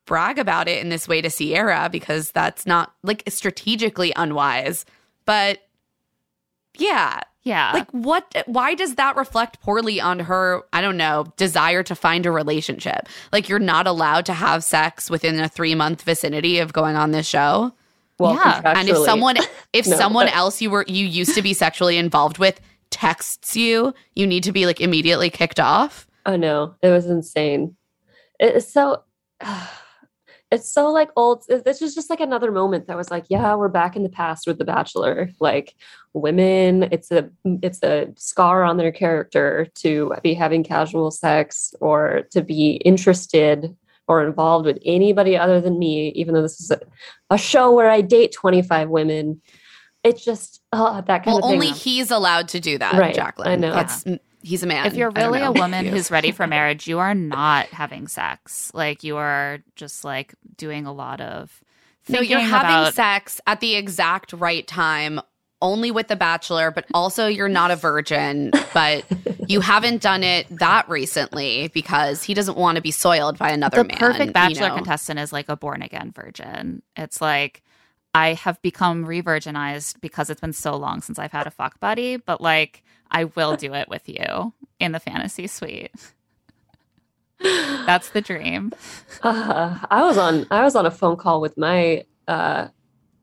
brag 0.05 0.39
about 0.39 0.69
it 0.69 0.81
in 0.83 0.89
this 0.91 1.09
way 1.09 1.21
to 1.23 1.31
Sierra 1.31 1.89
because 1.91 2.31
that's 2.33 2.67
not 2.67 2.93
like 3.03 3.23
strategically 3.29 4.13
unwise. 4.17 4.85
But 5.25 5.61
yeah, 6.77 7.21
Yeah. 7.43 7.71
like 7.73 7.91
what 7.93 8.43
why 8.47 8.75
does 8.75 8.97
that 8.97 9.17
reflect 9.17 9.61
poorly 9.61 10.01
on 10.01 10.19
her 10.19 10.63
i 10.73 10.81
don't 10.81 10.97
know 10.97 11.25
desire 11.37 11.83
to 11.85 11.95
find 11.95 12.27
a 12.27 12.31
relationship 12.31 13.09
like 13.33 13.49
you're 13.49 13.59
not 13.59 13.87
allowed 13.87 14.27
to 14.27 14.33
have 14.35 14.63
sex 14.65 15.09
within 15.09 15.39
a 15.41 15.49
three 15.49 15.75
month 15.75 16.03
vicinity 16.03 16.59
of 16.59 16.73
going 16.73 16.97
on 16.97 17.13
this 17.13 17.27
show 17.27 17.73
well, 18.19 18.35
Yeah. 18.35 18.63
and 18.65 18.89
if 18.89 18.97
someone 19.05 19.37
if 19.73 19.87
No, 19.87 19.97
someone 19.97 20.27
but- 20.27 20.37
else 20.37 20.61
you 20.61 20.71
were 20.71 20.85
you 20.89 21.07
used 21.07 21.35
to 21.35 21.43
be 21.43 21.55
sexually 21.55 21.97
involved 21.99 22.39
with 22.39 22.61
texts 22.91 23.57
you 23.57 23.93
you 24.15 24.27
need 24.27 24.43
to 24.43 24.53
be 24.53 24.67
like 24.67 24.81
immediately 24.81 25.31
kicked 25.31 25.61
off 25.61 26.07
I 26.27 26.37
know 26.37 26.75
it 26.83 26.91
was 26.91 27.07
insane. 27.07 27.77
It's 28.41 28.71
so, 28.71 29.05
it's 30.51 30.71
so 30.71 30.91
like 30.91 31.11
old. 31.17 31.45
This 31.49 31.81
was 31.81 31.95
just 31.95 32.11
like 32.11 32.21
another 32.21 32.51
moment 32.51 32.89
that 32.89 32.97
was 32.97 33.11
like, 33.11 33.27
yeah, 33.31 33.55
we're 33.55 33.69
back 33.69 33.97
in 33.97 34.03
the 34.03 34.09
past 34.09 34.47
with 34.47 34.59
The 34.59 34.65
Bachelor. 34.65 35.31
Like 35.41 35.77
women, 36.13 36.89
it's 36.91 37.11
a 37.13 37.31
it's 37.45 37.83
a 37.83 38.13
scar 38.17 38.65
on 38.65 38.77
their 38.77 38.93
character 38.93 39.69
to 39.77 40.15
be 40.23 40.35
having 40.35 40.65
casual 40.65 41.11
sex 41.13 41.73
or 41.81 42.23
to 42.33 42.43
be 42.43 42.83
interested 42.85 43.75
or 44.09 44.25
involved 44.25 44.67
with 44.67 44.79
anybody 44.85 45.37
other 45.37 45.61
than 45.61 45.79
me. 45.79 46.09
Even 46.11 46.35
though 46.35 46.43
this 46.43 46.61
is 46.61 46.73
a, 46.73 46.81
a 47.31 47.39
show 47.39 47.73
where 47.73 47.91
I 47.91 48.01
date 48.01 48.33
twenty 48.33 48.63
five 48.63 48.89
women, 48.89 49.41
it's 50.07 50.25
just 50.25 50.63
oh, 50.73 51.03
that 51.07 51.25
kind 51.25 51.27
well 51.27 51.39
of 51.39 51.43
thing. 51.45 51.53
only 51.55 51.69
he's 51.69 52.11
allowed 52.11 52.49
to 52.49 52.61
do 52.61 52.79
that 52.79 52.95
Right, 52.95 53.15
jacqueline 53.15 53.49
I 53.49 53.57
know. 53.57 53.73
that's 53.73 54.05
he's 54.43 54.63
a 54.63 54.67
man 54.67 54.87
if 54.87 54.95
you're 54.95 55.11
really 55.11 55.43
a 55.43 55.53
woman 55.53 55.87
who's 55.93 56.11
ready 56.11 56.31
for 56.31 56.47
marriage, 56.47 56.87
you 56.87 56.99
are 57.01 57.15
not 57.15 57.67
having 57.67 58.07
sex. 58.09 58.71
Like 58.75 59.03
you 59.05 59.17
are 59.17 59.59
just 59.75 60.05
like 60.05 60.35
doing 60.57 60.87
a 60.87 60.93
lot 60.93 61.21
of 61.21 61.61
No, 62.09 62.21
you're 62.21 62.39
having 62.41 62.71
about 62.71 62.95
sex 62.95 63.41
at 63.47 63.61
the 63.61 63.75
exact 63.75 64.33
right 64.33 64.67
time, 64.67 65.21
only 65.61 65.91
with 65.91 66.07
the 66.09 66.17
bachelor, 66.17 66.71
but 66.71 66.85
also 66.95 67.27
you're 67.27 67.49
not 67.49 67.71
a 67.73 67.77
virgin, 67.77 68.53
but 68.73 69.05
you 69.49 69.61
haven't 69.61 70.03
done 70.03 70.23
it 70.23 70.47
that 70.51 70.89
recently 70.89 71.69
because 71.75 72.23
he 72.23 72.35
doesn't 72.35 72.57
want 72.57 72.77
to 72.77 72.83
be 72.83 72.93
soiled 72.93 73.39
by 73.39 73.51
another 73.51 73.79
the 73.79 73.85
man. 73.89 73.97
perfect 73.97 74.27
you 74.29 74.33
bachelor 74.33 74.69
know? 74.69 74.77
contestant 74.77 75.19
is 75.19 75.33
like 75.33 75.49
a 75.49 75.57
born 75.57 75.83
again 75.83 76.13
virgin. 76.15 76.83
It's 76.95 77.21
like 77.21 77.63
I 78.17 78.33
have 78.35 78.61
become 78.63 79.05
re-virginized 79.05 80.01
because 80.01 80.31
it's 80.31 80.41
been 80.41 80.53
so 80.55 80.75
long 80.77 81.03
since 81.03 81.19
I've 81.19 81.33
had 81.33 81.47
a 81.47 81.51
fuck 81.51 81.79
buddy, 81.81 82.17
but 82.17 82.41
like 82.41 82.83
I 83.11 83.25
will 83.25 83.57
do 83.57 83.75
it 83.75 83.89
with 83.89 84.09
you 84.09 84.55
in 84.81 84.93
the 84.93 85.01
fantasy 85.01 85.47
suite. 85.47 85.91
That's 87.41 88.11
the 88.11 88.21
dream. 88.23 88.73
Uh, 89.23 89.79
I 89.91 90.03
was 90.03 90.17
on 90.17 90.47
I 90.51 90.63
was 90.63 90.75
on 90.75 90.87
a 90.87 90.91
phone 90.91 91.17
call 91.17 91.41
with 91.41 91.57
my 91.59 92.05
uh 92.27 92.69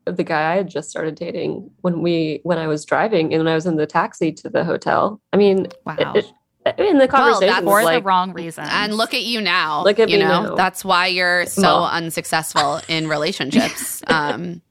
the 0.06 0.22
guy 0.22 0.52
I 0.52 0.56
had 0.56 0.68
just 0.68 0.90
started 0.90 1.14
dating 1.16 1.70
when 1.80 2.00
we 2.00 2.40
when 2.44 2.58
I 2.58 2.66
was 2.68 2.84
driving 2.84 3.32
and 3.34 3.42
when 3.42 3.48
I 3.52 3.54
was 3.56 3.66
in 3.66 3.76
the 3.76 3.86
taxi 3.86 4.32
to 4.32 4.48
the 4.48 4.62
hotel. 4.64 5.20
I 5.32 5.36
mean, 5.38 5.66
Wow. 5.84 6.12
it, 6.14 6.26
it, 6.66 6.78
in 6.78 6.98
the 6.98 7.08
conversation 7.08 7.48
that's- 7.48 7.64
was 7.64 7.80
For 7.80 7.84
like, 7.84 8.02
the 8.02 8.06
wrong 8.06 8.32
reason. 8.32 8.64
And 8.70 8.94
look 8.94 9.12
at 9.14 9.22
you 9.22 9.40
now. 9.40 9.82
Look 9.82 9.98
at 9.98 10.08
you 10.08 10.18
me 10.18 10.24
know, 10.24 10.42
now. 10.42 10.54
that's 10.54 10.84
why 10.84 11.08
you're 11.08 11.46
so 11.46 11.62
Well. 11.62 11.86
unsuccessful 11.86 12.80
in 12.88 13.08
relationships. 13.08 14.02
Um, 14.08 14.62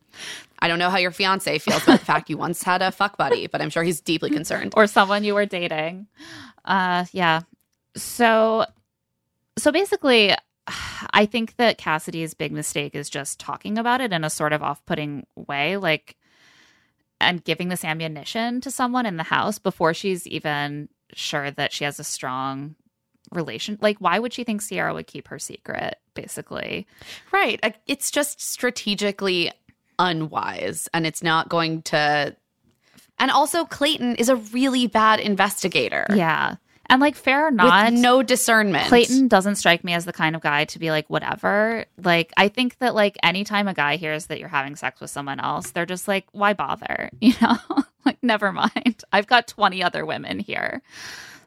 I 0.63 0.67
don't 0.69 0.79
know 0.79 0.89
how 0.89 0.97
your 0.97 1.11
fiance 1.11 1.59
feels 1.59 1.83
about 1.83 1.99
the 1.99 2.05
fact 2.05 2.29
you 2.29 2.37
once 2.37 2.63
had 2.63 2.81
a 2.81 2.91
fuck 2.91 3.17
buddy, 3.17 3.47
but 3.47 3.61
I'm 3.61 3.69
sure 3.69 3.83
he's 3.83 3.99
deeply 4.01 4.29
concerned. 4.29 4.73
or 4.77 4.87
someone 4.87 5.23
you 5.23 5.33
were 5.35 5.45
dating. 5.45 6.07
Uh 6.63 7.03
yeah. 7.11 7.41
So 7.97 8.65
so 9.57 9.71
basically 9.71 10.33
I 11.13 11.25
think 11.25 11.57
that 11.57 11.77
Cassidy's 11.77 12.33
big 12.33 12.53
mistake 12.53 12.95
is 12.95 13.09
just 13.09 13.39
talking 13.39 13.77
about 13.77 13.99
it 13.99 14.13
in 14.13 14.23
a 14.23 14.29
sort 14.29 14.53
of 14.53 14.63
off-putting 14.63 15.27
way 15.35 15.75
like 15.75 16.15
and 17.19 17.43
giving 17.43 17.67
this 17.69 17.83
ammunition 17.83 18.61
to 18.61 18.71
someone 18.71 19.05
in 19.05 19.17
the 19.17 19.23
house 19.23 19.59
before 19.59 19.93
she's 19.93 20.25
even 20.27 20.87
sure 21.13 21.51
that 21.51 21.73
she 21.73 21.83
has 21.83 21.99
a 21.99 22.03
strong 22.03 22.75
relation. 23.31 23.77
Like, 23.81 23.97
why 23.99 24.19
would 24.19 24.33
she 24.33 24.43
think 24.43 24.61
Sierra 24.61 24.93
would 24.93 25.07
keep 25.07 25.27
her 25.27 25.39
secret? 25.39 25.95
Basically, 26.15 26.85
Right. 27.31 27.59
It's 27.87 28.11
just 28.11 28.41
strategically 28.41 29.51
unwise 29.99 30.87
and 30.93 31.05
it's 31.05 31.23
not 31.23 31.49
going 31.49 31.81
to. 31.83 32.35
And 33.19 33.31
also, 33.31 33.65
Clayton 33.65 34.15
is 34.15 34.29
a 34.29 34.35
really 34.35 34.87
bad 34.87 35.19
investigator. 35.19 36.05
yeah. 36.13 36.55
And 36.89 36.99
like, 36.99 37.15
fair 37.15 37.47
or 37.47 37.51
not, 37.51 37.91
With 37.91 38.01
no 38.01 38.21
discernment. 38.21 38.87
Clayton 38.89 39.29
doesn't 39.29 39.55
strike 39.55 39.85
me 39.85 39.93
as 39.93 40.03
the 40.03 40.11
kind 40.11 40.35
of 40.35 40.41
guy 40.41 40.65
to 40.65 40.79
be 40.79 40.91
like, 40.91 41.09
whatever. 41.09 41.85
Like, 42.03 42.33
I 42.35 42.49
think 42.49 42.77
that 42.79 42.93
like 42.93 43.17
anytime 43.23 43.69
a 43.69 43.73
guy 43.73 43.95
hears 43.95 44.25
that 44.25 44.37
you're 44.39 44.49
having 44.49 44.75
sex 44.75 44.99
with 44.99 45.09
someone 45.09 45.39
else, 45.39 45.71
they're 45.71 45.85
just 45.85 46.07
like, 46.09 46.25
why 46.33 46.53
bother? 46.53 47.09
You 47.21 47.33
know, 47.41 47.57
like, 48.05 48.17
never 48.21 48.51
mind. 48.51 49.03
I've 49.13 49.27
got 49.27 49.47
20 49.47 49.81
other 49.81 50.05
women 50.05 50.39
here. 50.39 50.81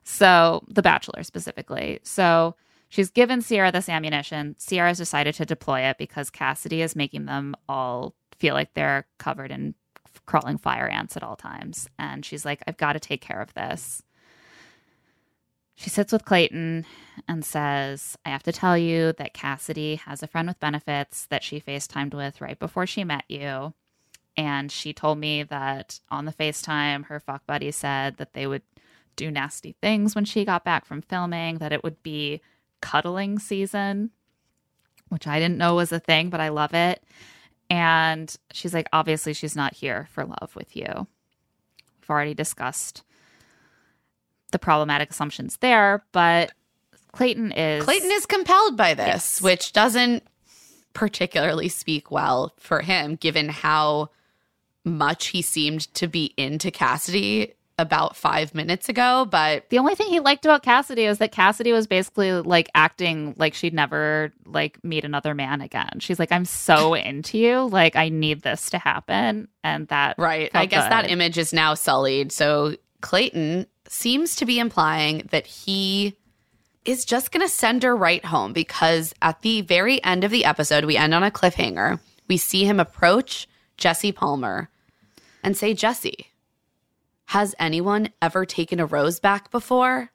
So, 0.04 0.64
The 0.68 0.82
Bachelor 0.82 1.22
specifically. 1.22 2.00
So, 2.02 2.56
she's 2.88 3.10
given 3.10 3.42
Sierra 3.42 3.70
this 3.70 3.90
ammunition. 3.90 4.56
Sierra's 4.58 4.96
decided 4.98 5.34
to 5.34 5.44
deploy 5.44 5.80
it 5.80 5.98
because 5.98 6.30
Cassidy 6.30 6.80
is 6.80 6.96
making 6.96 7.26
them 7.26 7.54
all 7.68 8.14
feel 8.38 8.54
like 8.54 8.74
they're 8.74 9.06
covered 9.18 9.50
in 9.50 9.74
crawling 10.26 10.58
fire 10.58 10.88
ants 10.88 11.16
at 11.16 11.22
all 11.22 11.36
times. 11.36 11.88
And 11.98 12.24
she's 12.24 12.44
like, 12.44 12.62
I've 12.66 12.76
got 12.76 12.94
to 12.94 13.00
take 13.00 13.20
care 13.20 13.40
of 13.40 13.54
this. 13.54 14.02
She 15.74 15.90
sits 15.90 16.10
with 16.10 16.24
Clayton 16.24 16.86
and 17.28 17.44
says, 17.44 18.16
I 18.24 18.30
have 18.30 18.42
to 18.44 18.52
tell 18.52 18.78
you 18.78 19.12
that 19.18 19.34
Cassidy 19.34 19.96
has 19.96 20.22
a 20.22 20.26
friend 20.26 20.48
with 20.48 20.58
benefits 20.58 21.26
that 21.26 21.44
she 21.44 21.60
FaceTimed 21.60 22.14
with 22.14 22.40
right 22.40 22.58
before 22.58 22.86
she 22.86 23.04
met 23.04 23.24
you. 23.28 23.74
And 24.38 24.72
she 24.72 24.92
told 24.92 25.18
me 25.18 25.42
that 25.44 26.00
on 26.10 26.24
the 26.24 26.32
FaceTime, 26.32 27.06
her 27.06 27.20
fuck 27.20 27.46
buddy 27.46 27.70
said 27.70 28.16
that 28.16 28.32
they 28.32 28.46
would 28.46 28.62
do 29.16 29.30
nasty 29.30 29.74
things 29.82 30.14
when 30.14 30.24
she 30.24 30.44
got 30.44 30.64
back 30.64 30.84
from 30.86 31.02
filming, 31.02 31.58
that 31.58 31.72
it 31.72 31.82
would 31.84 32.02
be 32.02 32.40
cuddling 32.80 33.38
season, 33.38 34.10
which 35.08 35.26
I 35.26 35.38
didn't 35.38 35.58
know 35.58 35.74
was 35.74 35.92
a 35.92 36.00
thing, 36.00 36.30
but 36.30 36.40
I 36.40 36.48
love 36.48 36.74
it. 36.74 37.02
And 37.68 38.34
she's 38.52 38.72
like, 38.74 38.88
obviously, 38.92 39.32
she's 39.32 39.56
not 39.56 39.74
here 39.74 40.08
for 40.10 40.24
love 40.24 40.54
with 40.54 40.76
you. 40.76 41.06
We've 42.00 42.10
already 42.10 42.34
discussed 42.34 43.02
the 44.52 44.58
problematic 44.58 45.10
assumptions 45.10 45.56
there, 45.58 46.04
but 46.12 46.52
Clayton 47.12 47.52
is 47.52 47.84
Clayton 47.84 48.10
is 48.12 48.26
compelled 48.26 48.76
by 48.76 48.94
this, 48.94 49.40
which 49.40 49.72
doesn't 49.72 50.22
particularly 50.92 51.68
speak 51.68 52.10
well 52.10 52.52
for 52.58 52.80
him, 52.80 53.16
given 53.16 53.48
how 53.48 54.10
much 54.84 55.28
he 55.28 55.42
seemed 55.42 55.92
to 55.94 56.06
be 56.06 56.32
into 56.36 56.70
Cassidy 56.70 57.54
about 57.78 58.16
five 58.16 58.54
minutes 58.54 58.88
ago. 58.88 59.26
But 59.30 59.68
the 59.68 59.78
only 59.78 59.94
thing 59.94 60.08
he 60.08 60.20
liked 60.20 60.44
about 60.44 60.62
Cassidy 60.62 61.04
is 61.04 61.18
that 61.18 61.32
Cassidy 61.32 61.72
was 61.72 61.86
basically 61.86 62.32
like 62.32 62.68
acting 62.74 63.34
like 63.36 63.54
she'd 63.54 63.74
never 63.74 64.32
like 64.46 64.82
meet 64.82 65.04
another 65.04 65.34
man 65.34 65.60
again. 65.60 65.98
She's 66.00 66.18
like, 66.18 66.32
I'm 66.32 66.44
so 66.44 66.94
into 66.94 67.38
you, 67.38 67.68
like 67.68 67.96
I 67.96 68.08
need 68.08 68.42
this 68.42 68.70
to 68.70 68.78
happen, 68.78 69.48
and 69.62 69.88
that 69.88 70.16
right, 70.18 70.50
I 70.54 70.66
guess 70.66 70.88
that 70.88 71.10
image 71.10 71.38
is 71.38 71.52
now 71.52 71.74
sullied. 71.74 72.32
So 72.32 72.76
Clayton 73.02 73.66
seems 73.88 74.36
to 74.36 74.46
be 74.46 74.58
implying 74.58 75.28
that 75.30 75.46
he 75.46 76.16
is 76.84 77.04
just 77.04 77.32
going 77.32 77.44
to 77.44 77.52
send 77.52 77.82
her 77.82 77.96
right 77.96 78.24
home 78.24 78.52
because 78.52 79.12
at 79.20 79.42
the 79.42 79.60
very 79.62 80.02
end 80.04 80.24
of 80.24 80.30
the 80.30 80.44
episode, 80.44 80.84
we 80.84 80.96
end 80.96 81.12
on 81.14 81.24
a 81.24 81.30
cliffhanger. 81.30 81.98
We 82.28 82.36
see 82.36 82.64
him 82.64 82.80
approach 82.80 83.48
Jesse 83.76 84.12
Palmer 84.12 84.70
and 85.42 85.56
say, 85.56 85.74
Jesse, 85.74 86.28
has 87.26 87.54
anyone 87.58 88.10
ever 88.22 88.44
taken 88.44 88.80
a 88.80 88.86
rose 88.86 89.20
back 89.20 89.50
before? 89.50 90.10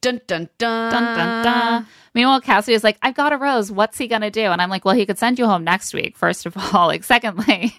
Dun 0.00 0.20
dun 0.26 0.48
dun. 0.58 0.92
Dun, 0.92 1.16
dun, 1.16 1.44
dun. 1.44 1.86
Meanwhile, 2.14 2.40
Cassidy 2.42 2.74
is 2.74 2.84
like, 2.84 2.98
I've 3.02 3.14
got 3.14 3.32
a 3.32 3.36
rose. 3.36 3.72
What's 3.72 3.98
he 3.98 4.06
gonna 4.06 4.30
do? 4.30 4.42
And 4.42 4.60
I'm 4.60 4.70
like, 4.70 4.84
well, 4.84 4.94
he 4.94 5.06
could 5.06 5.18
send 5.18 5.38
you 5.38 5.46
home 5.46 5.64
next 5.64 5.94
week. 5.94 6.16
First 6.16 6.46
of 6.46 6.56
all, 6.56 6.86
like, 6.88 7.04
secondly, 7.04 7.74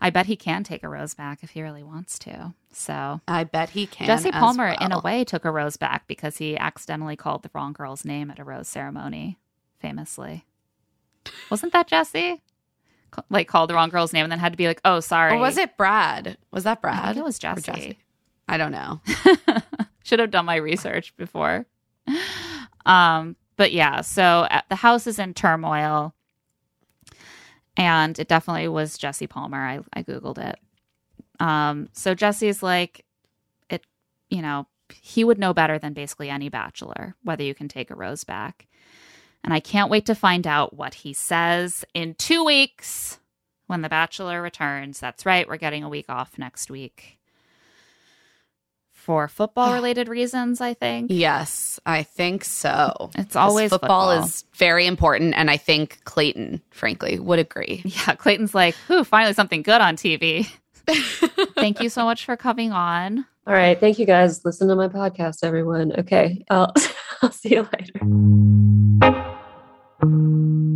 I 0.00 0.10
bet 0.10 0.26
he 0.26 0.36
can 0.36 0.64
take 0.64 0.82
a 0.82 0.88
rose 0.88 1.14
back 1.14 1.42
if 1.42 1.50
he 1.50 1.62
really 1.62 1.82
wants 1.82 2.18
to. 2.20 2.54
So 2.72 3.20
I 3.26 3.44
bet 3.44 3.70
he 3.70 3.86
can. 3.86 4.06
Jesse 4.06 4.30
Palmer, 4.30 4.68
in 4.80 4.92
a 4.92 5.00
way, 5.00 5.24
took 5.24 5.44
a 5.44 5.50
rose 5.50 5.76
back 5.76 6.06
because 6.06 6.36
he 6.36 6.56
accidentally 6.56 7.16
called 7.16 7.42
the 7.42 7.50
wrong 7.54 7.72
girl's 7.72 8.04
name 8.04 8.30
at 8.30 8.38
a 8.38 8.44
rose 8.44 8.68
ceremony. 8.68 9.38
Famously, 9.80 10.44
wasn't 11.50 11.72
that 11.72 11.86
Jesse? 11.88 12.42
Like 13.28 13.48
called 13.48 13.70
the 13.70 13.74
wrong 13.74 13.88
girl's 13.88 14.12
name 14.12 14.24
and 14.24 14.32
then 14.32 14.38
had 14.38 14.52
to 14.52 14.56
be 14.56 14.66
like, 14.66 14.80
"Oh, 14.84 15.00
sorry." 15.00 15.32
Or 15.34 15.38
was 15.38 15.56
it 15.56 15.76
Brad? 15.76 16.36
Was 16.52 16.64
that 16.64 16.80
Brad? 16.80 16.98
I 16.98 17.06
think 17.08 17.18
it 17.18 17.24
was 17.24 17.36
Or 17.38 17.56
Jesse. 17.56 17.98
I 18.48 18.56
don't 18.56 18.72
know. 18.72 19.00
Should 20.04 20.18
have 20.18 20.30
done 20.30 20.44
my 20.44 20.56
research 20.56 21.16
before. 21.16 21.66
Um, 22.86 23.36
but 23.56 23.72
yeah, 23.72 24.00
so 24.00 24.22
uh, 24.22 24.62
the 24.68 24.76
house 24.76 25.06
is 25.06 25.18
in 25.18 25.34
turmoil, 25.34 26.14
and 27.76 28.18
it 28.18 28.28
definitely 28.28 28.68
was 28.68 28.98
Jesse 28.98 29.26
Palmer. 29.26 29.58
I 29.58 29.80
I 29.92 30.02
googled 30.02 30.38
it. 30.38 30.58
Um, 31.38 31.88
so 31.92 32.14
Jesse's 32.14 32.62
like, 32.62 33.04
it, 33.70 33.84
you 34.28 34.42
know, 34.42 34.66
he 35.00 35.24
would 35.24 35.38
know 35.38 35.54
better 35.54 35.78
than 35.78 35.92
basically 35.92 36.28
any 36.28 36.48
bachelor 36.48 37.14
whether 37.22 37.42
you 37.42 37.54
can 37.54 37.68
take 37.68 37.90
a 37.90 37.94
rose 37.94 38.24
back. 38.24 38.66
And 39.42 39.54
I 39.54 39.60
can't 39.60 39.90
wait 39.90 40.06
to 40.06 40.14
find 40.14 40.46
out 40.46 40.74
what 40.74 40.94
he 40.94 41.12
says 41.12 41.84
in 41.94 42.14
two 42.14 42.44
weeks 42.44 43.18
when 43.66 43.82
the 43.82 43.88
bachelor 43.88 44.42
returns. 44.42 45.00
That's 45.00 45.24
right, 45.24 45.48
we're 45.48 45.56
getting 45.56 45.84
a 45.84 45.88
week 45.88 46.06
off 46.08 46.38
next 46.38 46.70
week 46.70 47.18
for 48.92 49.28
football 49.28 49.72
related 49.72 50.08
reasons, 50.18 50.60
I 50.60 50.74
think. 50.74 51.10
Yes, 51.10 51.80
I 51.86 52.02
think 52.02 52.44
so. 52.44 53.10
It's 53.16 53.34
always 53.34 53.70
football, 53.70 54.10
football. 54.10 54.24
is 54.26 54.44
very 54.54 54.86
important, 54.86 55.34
and 55.36 55.50
I 55.50 55.56
think 55.56 55.98
Clayton, 56.04 56.60
frankly, 56.70 57.18
would 57.18 57.38
agree. 57.38 57.82
Yeah, 57.90 58.14
Clayton's 58.14 58.54
like, 58.54 58.74
"Whew, 58.86 59.04
finally 59.04 59.34
something 59.34 59.62
good 59.62 59.80
on 59.80 59.96
TV." 59.96 60.48
Thank 61.56 61.80
you 61.80 61.88
so 61.88 62.04
much 62.04 62.24
for 62.24 62.36
coming 62.36 62.72
on. 62.72 63.26
All 63.46 63.54
right. 63.54 63.78
Thank 63.78 63.98
you 63.98 64.06
guys. 64.06 64.44
Listen 64.44 64.68
to 64.68 64.76
my 64.76 64.88
podcast, 64.88 65.38
everyone. 65.42 65.92
Okay. 65.98 66.44
I'll, 66.50 66.72
I'll 67.22 67.32
see 67.32 67.50
you 67.54 67.68
later. 67.72 69.26
And 70.02 70.72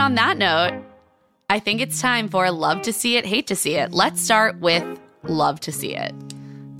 on 0.00 0.14
that 0.16 0.36
note, 0.38 0.82
I 1.48 1.60
think 1.60 1.80
it's 1.80 2.00
time 2.00 2.28
for 2.28 2.50
love 2.50 2.82
to 2.82 2.92
see 2.92 3.16
it, 3.16 3.24
hate 3.24 3.46
to 3.46 3.54
see 3.54 3.76
it. 3.76 3.92
Let's 3.92 4.20
start 4.20 4.58
with 4.58 4.84
love 5.22 5.60
to 5.60 5.70
see 5.70 5.94
it. 5.94 6.12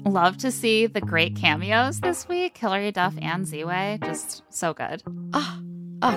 Love 0.05 0.37
to 0.39 0.51
see 0.51 0.87
the 0.87 1.01
great 1.01 1.37
cameos 1.37 2.01
this 2.01 2.27
week. 2.29 2.59
Hilary 2.59 2.91
Duff 2.91 3.15
and 3.23 3.47
Ziwe, 3.47 4.05
just 4.05 4.43
so 4.51 4.75
good. 4.75 5.03
Oh, 5.33 5.61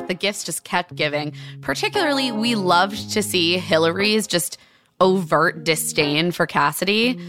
the 0.07 0.15
gifts 0.15 0.43
just 0.43 0.63
kept 0.63 0.95
giving. 0.95 1.33
Particularly, 1.61 2.31
we 2.31 2.55
loved 2.55 3.11
to 3.11 3.21
see 3.21 3.59
Hilary's 3.59 4.25
just 4.25 4.57
overt 4.99 5.63
disdain 5.63 6.31
for 6.31 6.47
Cassidy. 6.47 7.19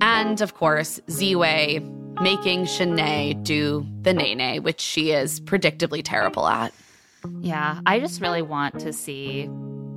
And 0.00 0.40
of 0.40 0.54
course, 0.54 0.98
Ziwe 1.08 1.82
making 2.20 2.64
Shanae 2.64 3.42
do 3.42 3.86
the 4.02 4.12
nene, 4.12 4.62
which 4.62 4.80
she 4.80 5.10
is 5.12 5.40
predictably 5.40 6.02
terrible 6.04 6.46
at. 6.46 6.72
Yeah, 7.40 7.80
I 7.86 8.00
just 8.00 8.20
really 8.20 8.42
want 8.42 8.80
to 8.80 8.92
see 8.92 9.48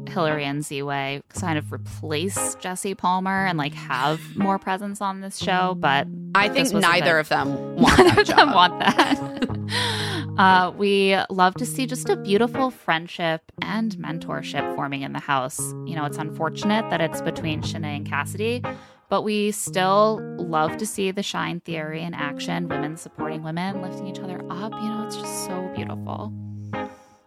Hilary 0.09 0.45
and 0.45 0.63
Ziwe 0.63 1.21
kind 1.29 1.57
of 1.57 1.71
replace 1.71 2.55
Jesse 2.55 2.95
Palmer 2.95 3.45
and 3.45 3.57
like 3.57 3.73
have 3.73 4.21
more 4.35 4.57
presence 4.57 5.01
on 5.01 5.21
this 5.21 5.37
show, 5.37 5.75
but 5.77 6.07
I 6.35 6.47
think 6.49 6.65
this 6.65 6.73
was 6.73 6.83
a 6.83 6.87
neither 6.87 7.19
of 7.19 7.29
them 7.29 7.75
want 7.75 7.97
neither 7.97 8.23
that 8.23 8.29
of 8.29 8.35
them 8.35 8.53
want 8.53 8.79
that. 8.79 10.35
uh, 10.37 10.71
we 10.77 11.17
love 11.29 11.55
to 11.55 11.65
see 11.65 11.85
just 11.85 12.09
a 12.09 12.15
beautiful 12.15 12.71
friendship 12.71 13.41
and 13.61 13.95
mentorship 13.97 14.75
forming 14.75 15.01
in 15.01 15.13
the 15.13 15.19
house. 15.19 15.59
You 15.85 15.95
know, 15.95 16.05
it's 16.05 16.17
unfortunate 16.17 16.89
that 16.89 17.01
it's 17.01 17.21
between 17.21 17.61
Shanae 17.61 17.97
and 17.97 18.05
Cassidy, 18.05 18.63
but 19.09 19.21
we 19.21 19.51
still 19.51 20.21
love 20.37 20.77
to 20.77 20.85
see 20.85 21.11
the 21.11 21.23
shine 21.23 21.59
theory 21.61 22.03
in 22.03 22.13
action, 22.13 22.67
women 22.67 22.97
supporting 22.97 23.43
women, 23.43 23.81
lifting 23.81 24.07
each 24.07 24.19
other 24.19 24.41
up. 24.49 24.73
You 24.73 24.89
know, 24.89 25.03
it's 25.05 25.15
just 25.15 25.45
so 25.45 25.71
beautiful. 25.75 26.33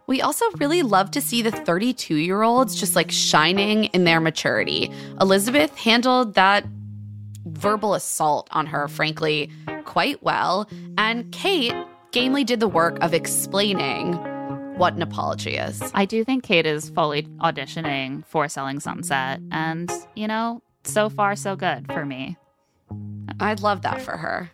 We 0.07 0.21
also 0.21 0.45
really 0.57 0.83
love 0.83 1.11
to 1.11 1.21
see 1.21 1.41
the 1.41 1.51
32 1.51 2.15
year 2.15 2.41
olds 2.43 2.75
just 2.75 2.95
like 2.95 3.11
shining 3.11 3.85
in 3.85 4.03
their 4.03 4.19
maturity. 4.19 4.91
Elizabeth 5.19 5.75
handled 5.77 6.35
that 6.35 6.65
verbal 7.45 7.93
assault 7.93 8.47
on 8.51 8.65
her, 8.65 8.87
frankly, 8.87 9.49
quite 9.85 10.21
well. 10.21 10.69
And 10.97 11.31
Kate 11.31 11.73
gamely 12.11 12.43
did 12.43 12.59
the 12.59 12.67
work 12.67 12.97
of 13.01 13.13
explaining 13.13 14.13
what 14.77 14.93
an 14.93 15.01
apology 15.01 15.55
is. 15.55 15.81
I 15.93 16.05
do 16.05 16.23
think 16.23 16.43
Kate 16.43 16.65
is 16.65 16.89
fully 16.89 17.23
auditioning 17.39 18.25
for 18.25 18.47
Selling 18.47 18.79
Sunset, 18.79 19.39
and 19.51 19.91
you 20.15 20.27
know, 20.27 20.61
so 20.83 21.09
far 21.09 21.35
so 21.35 21.55
good 21.55 21.91
for 21.91 22.05
me. 22.05 22.37
I'd 23.39 23.61
love 23.61 23.81
that 23.83 24.01
for 24.01 24.17
her. 24.17 24.51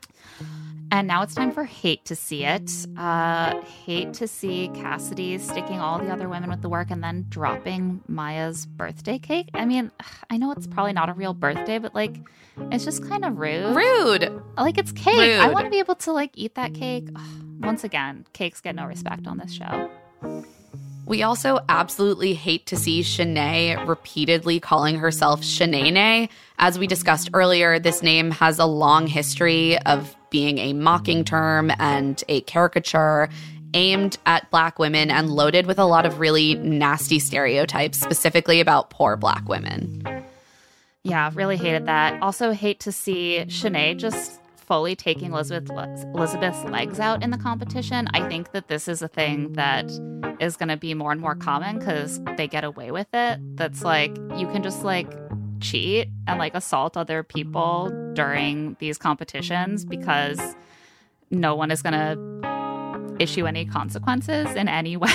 And 0.89 1.05
now 1.07 1.21
it's 1.21 1.35
time 1.35 1.51
for 1.51 1.65
hate 1.65 2.05
to 2.05 2.15
see 2.15 2.45
it. 2.45 2.71
Uh, 2.97 3.61
hate 3.61 4.13
to 4.13 4.27
see 4.27 4.69
Cassidy 4.69 5.37
sticking 5.37 5.79
all 5.79 5.99
the 5.99 6.09
other 6.09 6.29
women 6.29 6.49
with 6.49 6.61
the 6.61 6.69
work 6.69 6.91
and 6.91 7.03
then 7.03 7.25
dropping 7.27 8.01
Maya's 8.07 8.65
birthday 8.65 9.19
cake. 9.19 9.49
I 9.53 9.65
mean, 9.65 9.91
I 10.29 10.37
know 10.37 10.51
it's 10.53 10.65
probably 10.65 10.93
not 10.93 11.09
a 11.09 11.13
real 11.13 11.33
birthday, 11.33 11.77
but 11.77 11.93
like, 11.93 12.15
it's 12.71 12.85
just 12.85 13.07
kind 13.07 13.25
of 13.25 13.37
rude. 13.37 13.75
Rude. 13.75 14.41
Like, 14.55 14.77
it's 14.77 14.93
cake. 14.93 15.39
I 15.39 15.49
want 15.49 15.65
to 15.65 15.69
be 15.69 15.79
able 15.79 15.95
to 15.95 16.13
like 16.13 16.31
eat 16.35 16.55
that 16.55 16.73
cake. 16.73 17.09
Ugh, 17.13 17.21
once 17.59 17.83
again, 17.83 18.25
cakes 18.31 18.61
get 18.61 18.75
no 18.75 18.85
respect 18.85 19.27
on 19.27 19.37
this 19.37 19.51
show. 19.51 19.89
We 21.07 21.23
also 21.23 21.59
absolutely 21.69 22.33
hate 22.33 22.65
to 22.65 22.75
see 22.75 22.99
Shanae 22.99 23.87
repeatedly 23.87 24.59
calling 24.59 24.97
herself 24.97 25.39
Shanae. 25.39 26.27
As 26.59 26.77
we 26.77 26.85
discussed 26.85 27.29
earlier, 27.33 27.79
this 27.79 28.03
name 28.03 28.29
has 28.31 28.59
a 28.59 28.65
long 28.65 29.07
history 29.07 29.79
of 29.83 30.13
being 30.31 30.57
a 30.57 30.73
mocking 30.73 31.23
term 31.23 31.71
and 31.79 32.21
a 32.27 32.41
caricature 32.41 33.29
aimed 33.73 34.17
at 34.25 34.51
Black 34.51 34.79
women 34.79 35.09
and 35.09 35.29
loaded 35.29 35.65
with 35.65 35.79
a 35.79 35.85
lot 35.85 36.05
of 36.05 36.19
really 36.19 36.55
nasty 36.55 37.19
stereotypes, 37.19 37.97
specifically 37.97 38.59
about 38.59 38.89
poor 38.89 39.15
Black 39.15 39.47
women. 39.47 40.03
Yeah, 41.03 41.31
really 41.33 41.55
hated 41.55 41.85
that. 41.85 42.21
Also, 42.21 42.51
hate 42.51 42.81
to 42.81 42.91
see 42.91 43.45
Shanae 43.47 43.95
just 43.95 44.41
fully 44.67 44.95
taking 44.95 45.31
Elizabeth 45.31 45.71
Elizabeth's 46.13 46.63
legs 46.65 46.99
out 46.99 47.23
in 47.23 47.31
the 47.31 47.37
competition. 47.37 48.07
I 48.13 48.27
think 48.27 48.51
that 48.51 48.67
this 48.67 48.87
is 48.87 49.01
a 49.01 49.07
thing 49.07 49.53
that 49.53 49.89
is 50.39 50.57
going 50.57 50.69
to 50.69 50.77
be 50.77 50.93
more 50.93 51.11
and 51.11 51.21
more 51.21 51.35
common 51.35 51.79
because 51.79 52.21
they 52.35 52.47
get 52.47 52.63
away 52.63 52.91
with 52.91 53.07
it. 53.13 53.39
That's 53.55 53.83
like 53.83 54.15
you 54.35 54.47
can 54.47 54.61
just 54.61 54.83
like 54.83 55.11
cheat 55.61 56.09
and 56.27 56.37
like 56.37 56.53
assault 56.53 56.97
other 56.97 57.23
people 57.23 57.89
during 58.13 58.75
these 58.79 58.97
competitions 58.97 59.85
because 59.85 60.39
no 61.31 61.55
one 61.55 61.71
is 61.71 61.81
going 61.81 61.93
to 61.93 63.15
issue 63.19 63.45
any 63.47 63.65
consequences 63.65 64.47
in 64.55 64.67
any 64.67 64.97
way. 64.97 65.09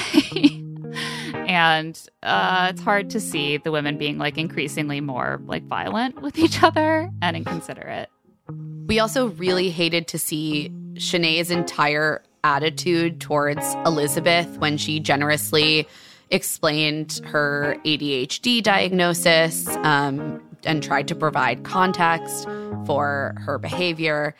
and 1.46 2.08
uh, 2.22 2.68
it's 2.70 2.82
hard 2.82 3.10
to 3.10 3.20
see 3.20 3.58
the 3.58 3.70
women 3.70 3.98
being 3.98 4.18
like 4.18 4.38
increasingly 4.38 5.00
more 5.00 5.40
like 5.44 5.64
violent 5.64 6.20
with 6.22 6.38
each 6.38 6.62
other 6.62 7.10
and 7.20 7.36
inconsiderate. 7.36 8.08
We 8.48 8.98
also 8.98 9.28
really 9.28 9.70
hated 9.70 10.08
to 10.08 10.18
see 10.18 10.70
Shanae's 10.94 11.50
entire 11.50 12.22
attitude 12.44 13.20
towards 13.20 13.74
Elizabeth 13.86 14.58
when 14.58 14.76
she 14.76 15.00
generously 15.00 15.86
explained 16.30 17.20
her 17.24 17.76
ADHD 17.84 18.62
diagnosis 18.62 19.68
um, 19.68 20.42
and 20.64 20.82
tried 20.82 21.08
to 21.08 21.14
provide 21.14 21.62
context 21.62 22.44
for 22.86 23.34
her 23.38 23.58
behavior. 23.58 24.34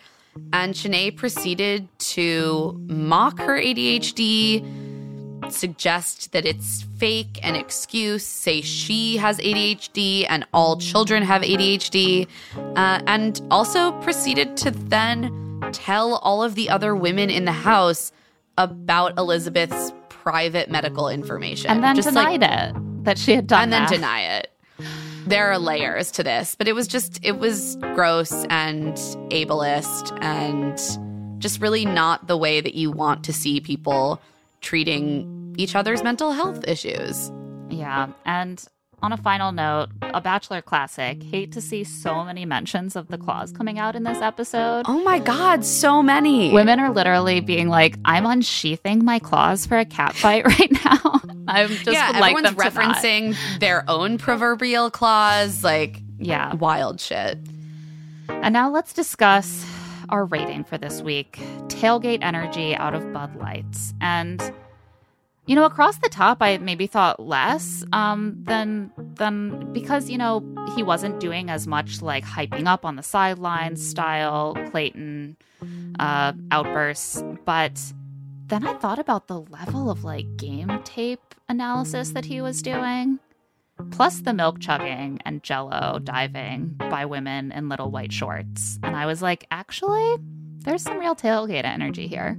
And 0.53 0.75
Shanae 0.75 1.17
proceeded 1.17 1.87
to 1.99 2.75
mock 2.89 3.39
her 3.39 3.61
ADHD, 3.61 4.63
suggest 5.51 6.33
that 6.33 6.45
it's 6.47 6.83
fake, 6.99 7.41
and 7.43 7.57
excuse, 7.57 8.25
say 8.25 8.61
she 8.61 9.17
has 9.17 9.39
ADHD 9.39 10.27
and 10.29 10.47
all 10.53 10.77
children 10.79 11.23
have 11.23 11.43
ADHD, 11.43 12.27
uh, 12.57 13.03
and 13.07 13.41
also 13.51 13.93
proceeded 14.03 14.57
to 14.59 14.71
then 14.71 15.63
tell 15.73 16.17
all 16.17 16.43
of 16.43 16.55
the 16.55 16.69
other 16.71 16.95
women 16.95 17.31
in 17.31 17.45
the 17.45 17.53
house 17.53 18.13
about 18.59 19.17
Elizabeth's 19.19 19.93
private 20.09 20.71
medical 20.71 21.09
information. 21.09 21.71
And 21.71 21.83
then 21.83 21.97
Just 21.97 22.13
like- 22.13 22.43
it 22.43 22.75
that 23.05 23.19
she 23.19 23.35
had 23.35 23.47
done 23.47 23.65
and 23.65 23.73
then 23.73 23.89
deny 23.89 24.21
it. 24.21 24.49
There 25.27 25.51
are 25.51 25.59
layers 25.59 26.11
to 26.13 26.23
this, 26.23 26.55
but 26.57 26.67
it 26.67 26.73
was 26.73 26.89
just 26.89 27.21
it 27.23 27.39
was 27.39 27.77
gross 27.95 28.45
and 28.51 28.95
ableist 29.31 30.17
and 30.23 30.79
just 31.41 31.61
really 31.61 31.85
not 31.85 32.27
the 32.27 32.37
way 32.37 32.61
that 32.61 32.75
you 32.75 32.91
want 32.91 33.25
to 33.25 33.33
see 33.33 33.61
people 33.61 34.21
treating 34.63 35.55
each 35.59 35.77
other's 35.77 36.03
mental 36.03 36.33
health 36.33 36.65
issues. 36.67 37.31
Yeah. 37.69 38.09
And 38.25 38.65
on 39.03 39.13
a 39.13 39.17
final 39.17 39.51
note, 39.51 39.89
a 40.01 40.21
Bachelor 40.21 40.63
classic. 40.63 41.23
Hate 41.25 41.51
to 41.53 41.61
see 41.61 41.83
so 41.83 42.25
many 42.25 42.45
mentions 42.45 42.95
of 42.95 43.09
the 43.09 43.19
claws 43.19 43.51
coming 43.51 43.79
out 43.79 43.97
in 43.97 44.05
this 44.05 44.19
episode. 44.23 44.85
Oh 44.87 45.03
my 45.03 45.19
God, 45.19 45.65
so 45.65 46.03
many. 46.03 46.53
Women 46.53 46.79
are 46.79 46.91
literally 46.91 47.41
being 47.41 47.69
like, 47.69 47.97
I'm 48.05 48.25
unsheathing 48.25 49.05
my 49.05 49.19
claws 49.19 49.67
for 49.67 49.77
a 49.77 49.85
cat 49.85 50.15
fight 50.15 50.47
right 50.61 50.71
now. 50.85 51.21
I'm 51.49 51.69
just 51.69 51.89
yeah, 51.89 52.11
like 52.21 52.37
everyone's 52.37 52.45
them 52.45 52.55
to 52.55 52.79
not. 52.79 52.97
referencing 52.97 53.59
their 53.59 53.85
own 53.91 54.19
proverbial 54.19 54.91
claws, 54.91 55.65
like 55.65 56.01
yeah, 56.19 56.55
wild 56.55 57.01
shit. 57.01 57.39
And 58.29 58.53
now 58.53 58.71
let's 58.71 58.93
discuss 58.93 59.67
our 60.13 60.27
rating 60.27 60.63
for 60.63 60.79
this 60.79 61.03
week 61.03 61.41
tailgate 61.67 62.23
energy 62.23 62.77
out 62.77 62.95
of 62.95 63.13
Bud 63.13 63.35
Lights. 63.37 63.95
And 64.01 64.41
you 65.47 65.57
know, 65.57 65.65
across 65.65 65.99
the 65.99 66.09
top, 66.09 66.39
I 66.41 66.59
maybe 66.59 66.87
thought 66.87 67.19
less 67.19 67.85
um, 67.93 68.37
than 68.45 68.93
than 69.17 69.73
because 69.73 70.09
you 70.09 70.17
know 70.17 70.45
he 70.77 70.85
wasn't 70.85 71.19
doing 71.19 71.51
as 71.51 71.67
much 71.67 72.01
like 72.01 72.25
hyping 72.25 72.67
up 72.67 72.85
on 72.85 72.95
the 72.95 73.03
sidelines 73.03 73.85
style 73.85 74.55
Clayton 74.71 75.37
uh, 75.99 76.33
outbursts. 76.53 77.25
But 77.45 77.81
then 78.47 78.65
I 78.65 78.75
thought 78.75 79.01
about 79.01 79.27
the 79.27 79.41
level 79.41 79.91
of 79.91 80.05
like 80.05 80.37
game 80.37 80.81
tape 80.85 81.35
analysis 81.49 82.13
that 82.13 82.27
he 82.27 82.41
was 82.41 82.63
doing, 82.63 83.19
plus 83.91 84.21
the 84.21 84.33
milk 84.33 84.61
chugging 84.61 85.19
and 85.25 85.43
Jello 85.43 85.99
diving 86.03 86.75
by 86.79 87.05
women 87.05 87.53
in 87.53 87.69
little 87.69 87.91
white 87.91 88.13
shorts, 88.13 88.79
and 88.83 88.97
I 88.97 89.07
was 89.07 89.23
like, 89.23 89.47
actually, 89.51 90.17
there's 90.61 90.83
some 90.83 90.99
real 90.99 91.17
tailgate 91.17 91.65
energy 91.65 92.07
here. 92.07 92.39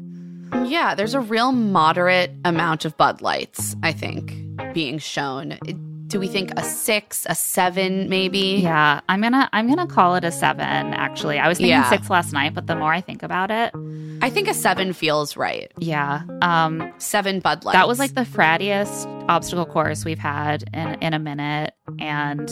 Yeah, 0.65 0.95
there's 0.95 1.13
a 1.13 1.19
real 1.19 1.51
moderate 1.51 2.31
amount 2.45 2.85
of 2.85 2.95
Bud 2.97 3.21
Lights, 3.21 3.75
I 3.83 3.91
think, 3.91 4.33
being 4.73 4.99
shown. 4.99 5.57
Do 6.14 6.19
we 6.19 6.27
think 6.27 6.52
a 6.57 6.64
six, 6.64 7.26
a 7.27 7.34
seven, 7.34 8.07
maybe? 8.07 8.60
Yeah, 8.61 8.99
I'm 9.10 9.19
gonna 9.19 9.49
I'm 9.52 9.68
gonna 9.68 9.88
call 9.88 10.14
it 10.14 10.23
a 10.23 10.31
seven. 10.31 10.94
Actually, 10.94 11.40
I 11.40 11.48
was 11.48 11.57
thinking 11.57 11.72
Yeah. 11.72 11.90
six 11.90 12.07
last 12.07 12.31
night, 12.34 12.53
but 12.53 12.68
the 12.68 12.76
more 12.76 12.94
I 12.94 13.02
think 13.02 13.23
about 13.23 13.49
it, 13.49 13.73
I 14.22 14.30
think 14.30 14.48
a 14.48 14.53
seven 14.53 14.94
feels 14.94 15.35
right. 15.35 15.72
yeah, 15.80 16.22
um, 16.44 16.94
Seven 16.99 17.40
Bud 17.40 17.65
Lights. 17.65 17.73
that 17.73 17.88
was 17.88 17.98
like 17.98 18.14
the 18.14 18.22
frattiest 18.26 19.07
obstacle 19.27 19.65
course 19.65 20.06
we've 20.06 20.19
had 20.19 20.65
in 20.72 20.90
in 21.02 21.15
a 21.15 21.19
minute. 21.19 21.73
And 21.98 22.48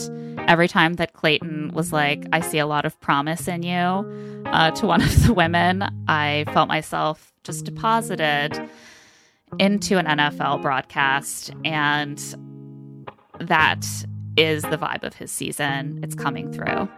every 0.48 0.66
time 0.66 0.94
that 0.94 1.12
Clayton 1.12 1.70
was 1.72 1.92
like, 1.92 2.26
"I 2.32 2.40
see 2.40 2.58
a 2.58 2.66
lot 2.66 2.84
of 2.84 3.00
promise 3.00 3.46
in 3.46 3.62
you," 3.62 4.42
uh, 4.46 4.72
to 4.72 4.86
one 4.88 5.02
of 5.08 5.24
the 5.24 5.32
women, 5.32 5.84
I 6.08 6.46
felt 6.52 6.66
myself 6.66 7.32
just 7.44 7.64
deposited 7.64 8.60
into 9.60 9.98
an 9.98 10.06
NFL 10.06 10.62
broadcast, 10.62 11.52
and 11.64 12.18
that 13.42 13.84
is 14.36 14.62
the 14.62 14.78
vibe 14.78 15.04
of 15.04 15.14
his 15.14 15.30
season. 15.30 16.00
It's 16.02 16.14
coming 16.14 16.52
through. 16.52 16.88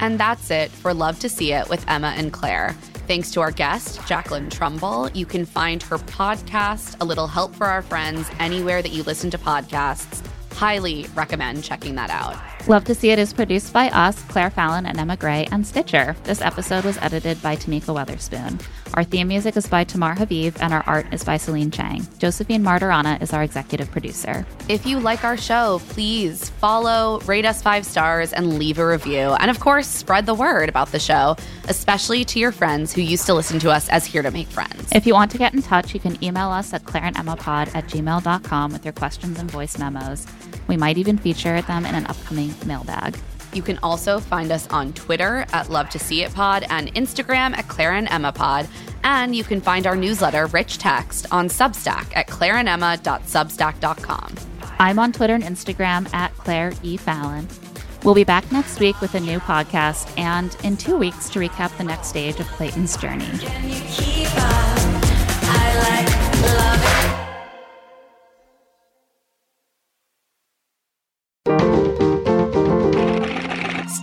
And 0.00 0.18
that's 0.18 0.50
it 0.50 0.70
for 0.72 0.92
Love 0.92 1.20
to 1.20 1.28
See 1.28 1.52
It 1.52 1.68
with 1.68 1.84
Emma 1.88 2.12
and 2.16 2.32
Claire. 2.32 2.74
Thanks 3.06 3.30
to 3.32 3.40
our 3.40 3.52
guest, 3.52 4.04
Jacqueline 4.06 4.50
Trumbull. 4.50 5.10
You 5.12 5.26
can 5.26 5.44
find 5.44 5.80
her 5.84 5.98
podcast, 5.98 6.96
A 7.00 7.04
Little 7.04 7.28
Help 7.28 7.54
for 7.54 7.66
Our 7.66 7.82
Friends, 7.82 8.28
anywhere 8.40 8.82
that 8.82 8.90
you 8.90 9.04
listen 9.04 9.30
to 9.30 9.38
podcasts. 9.38 10.26
Highly 10.54 11.06
recommend 11.14 11.62
checking 11.62 11.94
that 11.94 12.10
out. 12.10 12.51
Love 12.68 12.84
to 12.84 12.94
See 12.94 13.10
It 13.10 13.18
is 13.18 13.32
produced 13.32 13.72
by 13.72 13.88
us, 13.88 14.22
Claire 14.28 14.48
Fallon 14.48 14.86
and 14.86 14.96
Emma 14.96 15.16
Gray, 15.16 15.48
and 15.50 15.66
Stitcher. 15.66 16.14
This 16.22 16.40
episode 16.40 16.84
was 16.84 16.96
edited 16.98 17.42
by 17.42 17.56
Tamika 17.56 17.92
Weatherspoon. 17.92 18.64
Our 18.94 19.02
theme 19.02 19.26
music 19.26 19.56
is 19.56 19.66
by 19.66 19.82
Tamar 19.82 20.14
Haviv, 20.14 20.56
and 20.60 20.72
our 20.72 20.84
art 20.86 21.12
is 21.12 21.24
by 21.24 21.38
Celine 21.38 21.72
Chang. 21.72 22.06
Josephine 22.20 22.62
Martirana 22.62 23.20
is 23.20 23.32
our 23.32 23.42
executive 23.42 23.90
producer. 23.90 24.46
If 24.68 24.86
you 24.86 25.00
like 25.00 25.24
our 25.24 25.36
show, 25.36 25.80
please 25.88 26.50
follow, 26.50 27.18
rate 27.26 27.44
us 27.44 27.60
five 27.60 27.84
stars, 27.84 28.32
and 28.32 28.60
leave 28.60 28.78
a 28.78 28.86
review. 28.86 29.34
And 29.40 29.50
of 29.50 29.58
course, 29.58 29.88
spread 29.88 30.26
the 30.26 30.34
word 30.34 30.68
about 30.68 30.92
the 30.92 31.00
show, 31.00 31.34
especially 31.66 32.24
to 32.26 32.38
your 32.38 32.52
friends 32.52 32.92
who 32.92 33.00
used 33.00 33.26
to 33.26 33.34
listen 33.34 33.58
to 33.58 33.72
us 33.72 33.88
as 33.88 34.06
Here 34.06 34.22
to 34.22 34.30
Make 34.30 34.46
Friends. 34.46 34.88
If 34.92 35.04
you 35.04 35.14
want 35.14 35.32
to 35.32 35.38
get 35.38 35.52
in 35.52 35.62
touch, 35.62 35.94
you 35.94 36.00
can 36.00 36.22
email 36.22 36.50
us 36.50 36.72
at 36.72 36.84
claireandemmapod 36.84 37.74
at 37.74 37.86
gmail.com 37.88 38.72
with 38.72 38.84
your 38.84 38.92
questions 38.92 39.40
and 39.40 39.50
voice 39.50 39.78
memos. 39.78 40.28
We 40.68 40.76
might 40.76 40.98
even 40.98 41.18
feature 41.18 41.62
them 41.62 41.86
in 41.86 41.94
an 41.94 42.06
upcoming 42.06 42.52
mailbag. 42.66 43.16
You 43.52 43.62
can 43.62 43.78
also 43.82 44.18
find 44.18 44.50
us 44.50 44.66
on 44.68 44.94
Twitter 44.94 45.44
at 45.52 45.68
Love 45.68 45.90
to 45.90 45.98
See 45.98 46.22
It 46.22 46.32
Pod 46.34 46.64
and 46.70 46.90
Instagram 46.94 47.54
at 47.56 47.68
Claire 47.68 47.92
and 47.92 48.08
Emma 48.08 48.32
Pod. 48.32 48.66
And 49.04 49.36
you 49.36 49.44
can 49.44 49.60
find 49.60 49.86
our 49.86 49.96
newsletter, 49.96 50.46
Rich 50.46 50.78
Text, 50.78 51.26
on 51.30 51.48
Substack 51.48 52.16
at 52.16 52.28
claireandemma.substack.com. 52.28 54.34
I'm 54.78 54.98
on 54.98 55.12
Twitter 55.12 55.34
and 55.34 55.44
Instagram 55.44 56.12
at 56.14 56.34
Claire 56.38 56.72
E. 56.82 56.96
Fallon. 56.96 57.46
We'll 58.04 58.14
be 58.14 58.24
back 58.24 58.50
next 58.50 58.80
week 58.80 59.00
with 59.00 59.14
a 59.14 59.20
new 59.20 59.38
podcast 59.38 60.12
and 60.18 60.56
in 60.64 60.76
two 60.76 60.96
weeks 60.96 61.30
to 61.30 61.38
recap 61.38 61.76
the 61.78 61.84
next 61.84 62.08
stage 62.08 62.40
of 62.40 62.48
Clayton's 62.48 62.96
journey. 62.96 63.28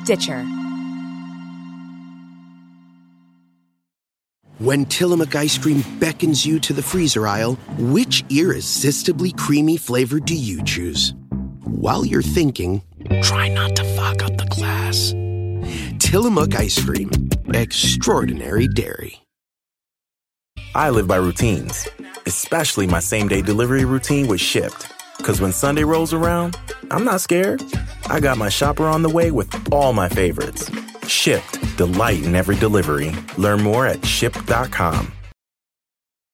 Stitcher. 0.09 0.43
When 4.57 4.85
Tillamook 4.85 5.35
ice 5.35 5.59
cream 5.59 5.83
beckons 5.99 6.43
you 6.43 6.59
to 6.61 6.73
the 6.73 6.81
freezer 6.81 7.27
aisle, 7.27 7.59
which 7.77 8.23
irresistibly 8.31 9.33
creamy 9.33 9.77
flavor 9.77 10.19
do 10.19 10.33
you 10.33 10.63
choose? 10.63 11.13
While 11.63 12.07
you're 12.07 12.23
thinking, 12.23 12.81
try 13.21 13.49
not 13.49 13.75
to 13.75 13.83
fog 13.83 14.23
up 14.23 14.35
the 14.35 14.47
glass. 14.49 15.13
Tillamook 15.99 16.55
ice 16.55 16.83
cream, 16.83 17.11
extraordinary 17.53 18.67
dairy. 18.67 19.21
I 20.73 20.89
live 20.89 21.07
by 21.07 21.17
routines, 21.17 21.87
especially 22.25 22.87
my 22.87 22.99
same 22.99 23.27
day 23.27 23.43
delivery 23.43 23.85
routine 23.85 24.27
with 24.27 24.41
Shipt. 24.41 24.91
Because 25.19 25.39
when 25.39 25.51
Sunday 25.51 25.83
rolls 25.83 26.13
around, 26.13 26.57
I'm 26.89 27.03
not 27.03 27.21
scared. 27.21 27.61
I 28.07 28.19
got 28.19 28.37
my 28.37 28.49
shopper 28.49 28.85
on 28.85 29.03
the 29.03 29.09
way 29.09 29.29
with 29.29 29.53
all 29.71 29.93
my 29.93 30.09
favorites. 30.09 30.69
Shipt, 31.05 31.77
delight 31.77 32.23
in 32.23 32.33
every 32.35 32.55
delivery. 32.55 33.13
Learn 33.37 33.61
more 33.61 33.85
at 33.85 33.99
shipt.com. 33.99 35.11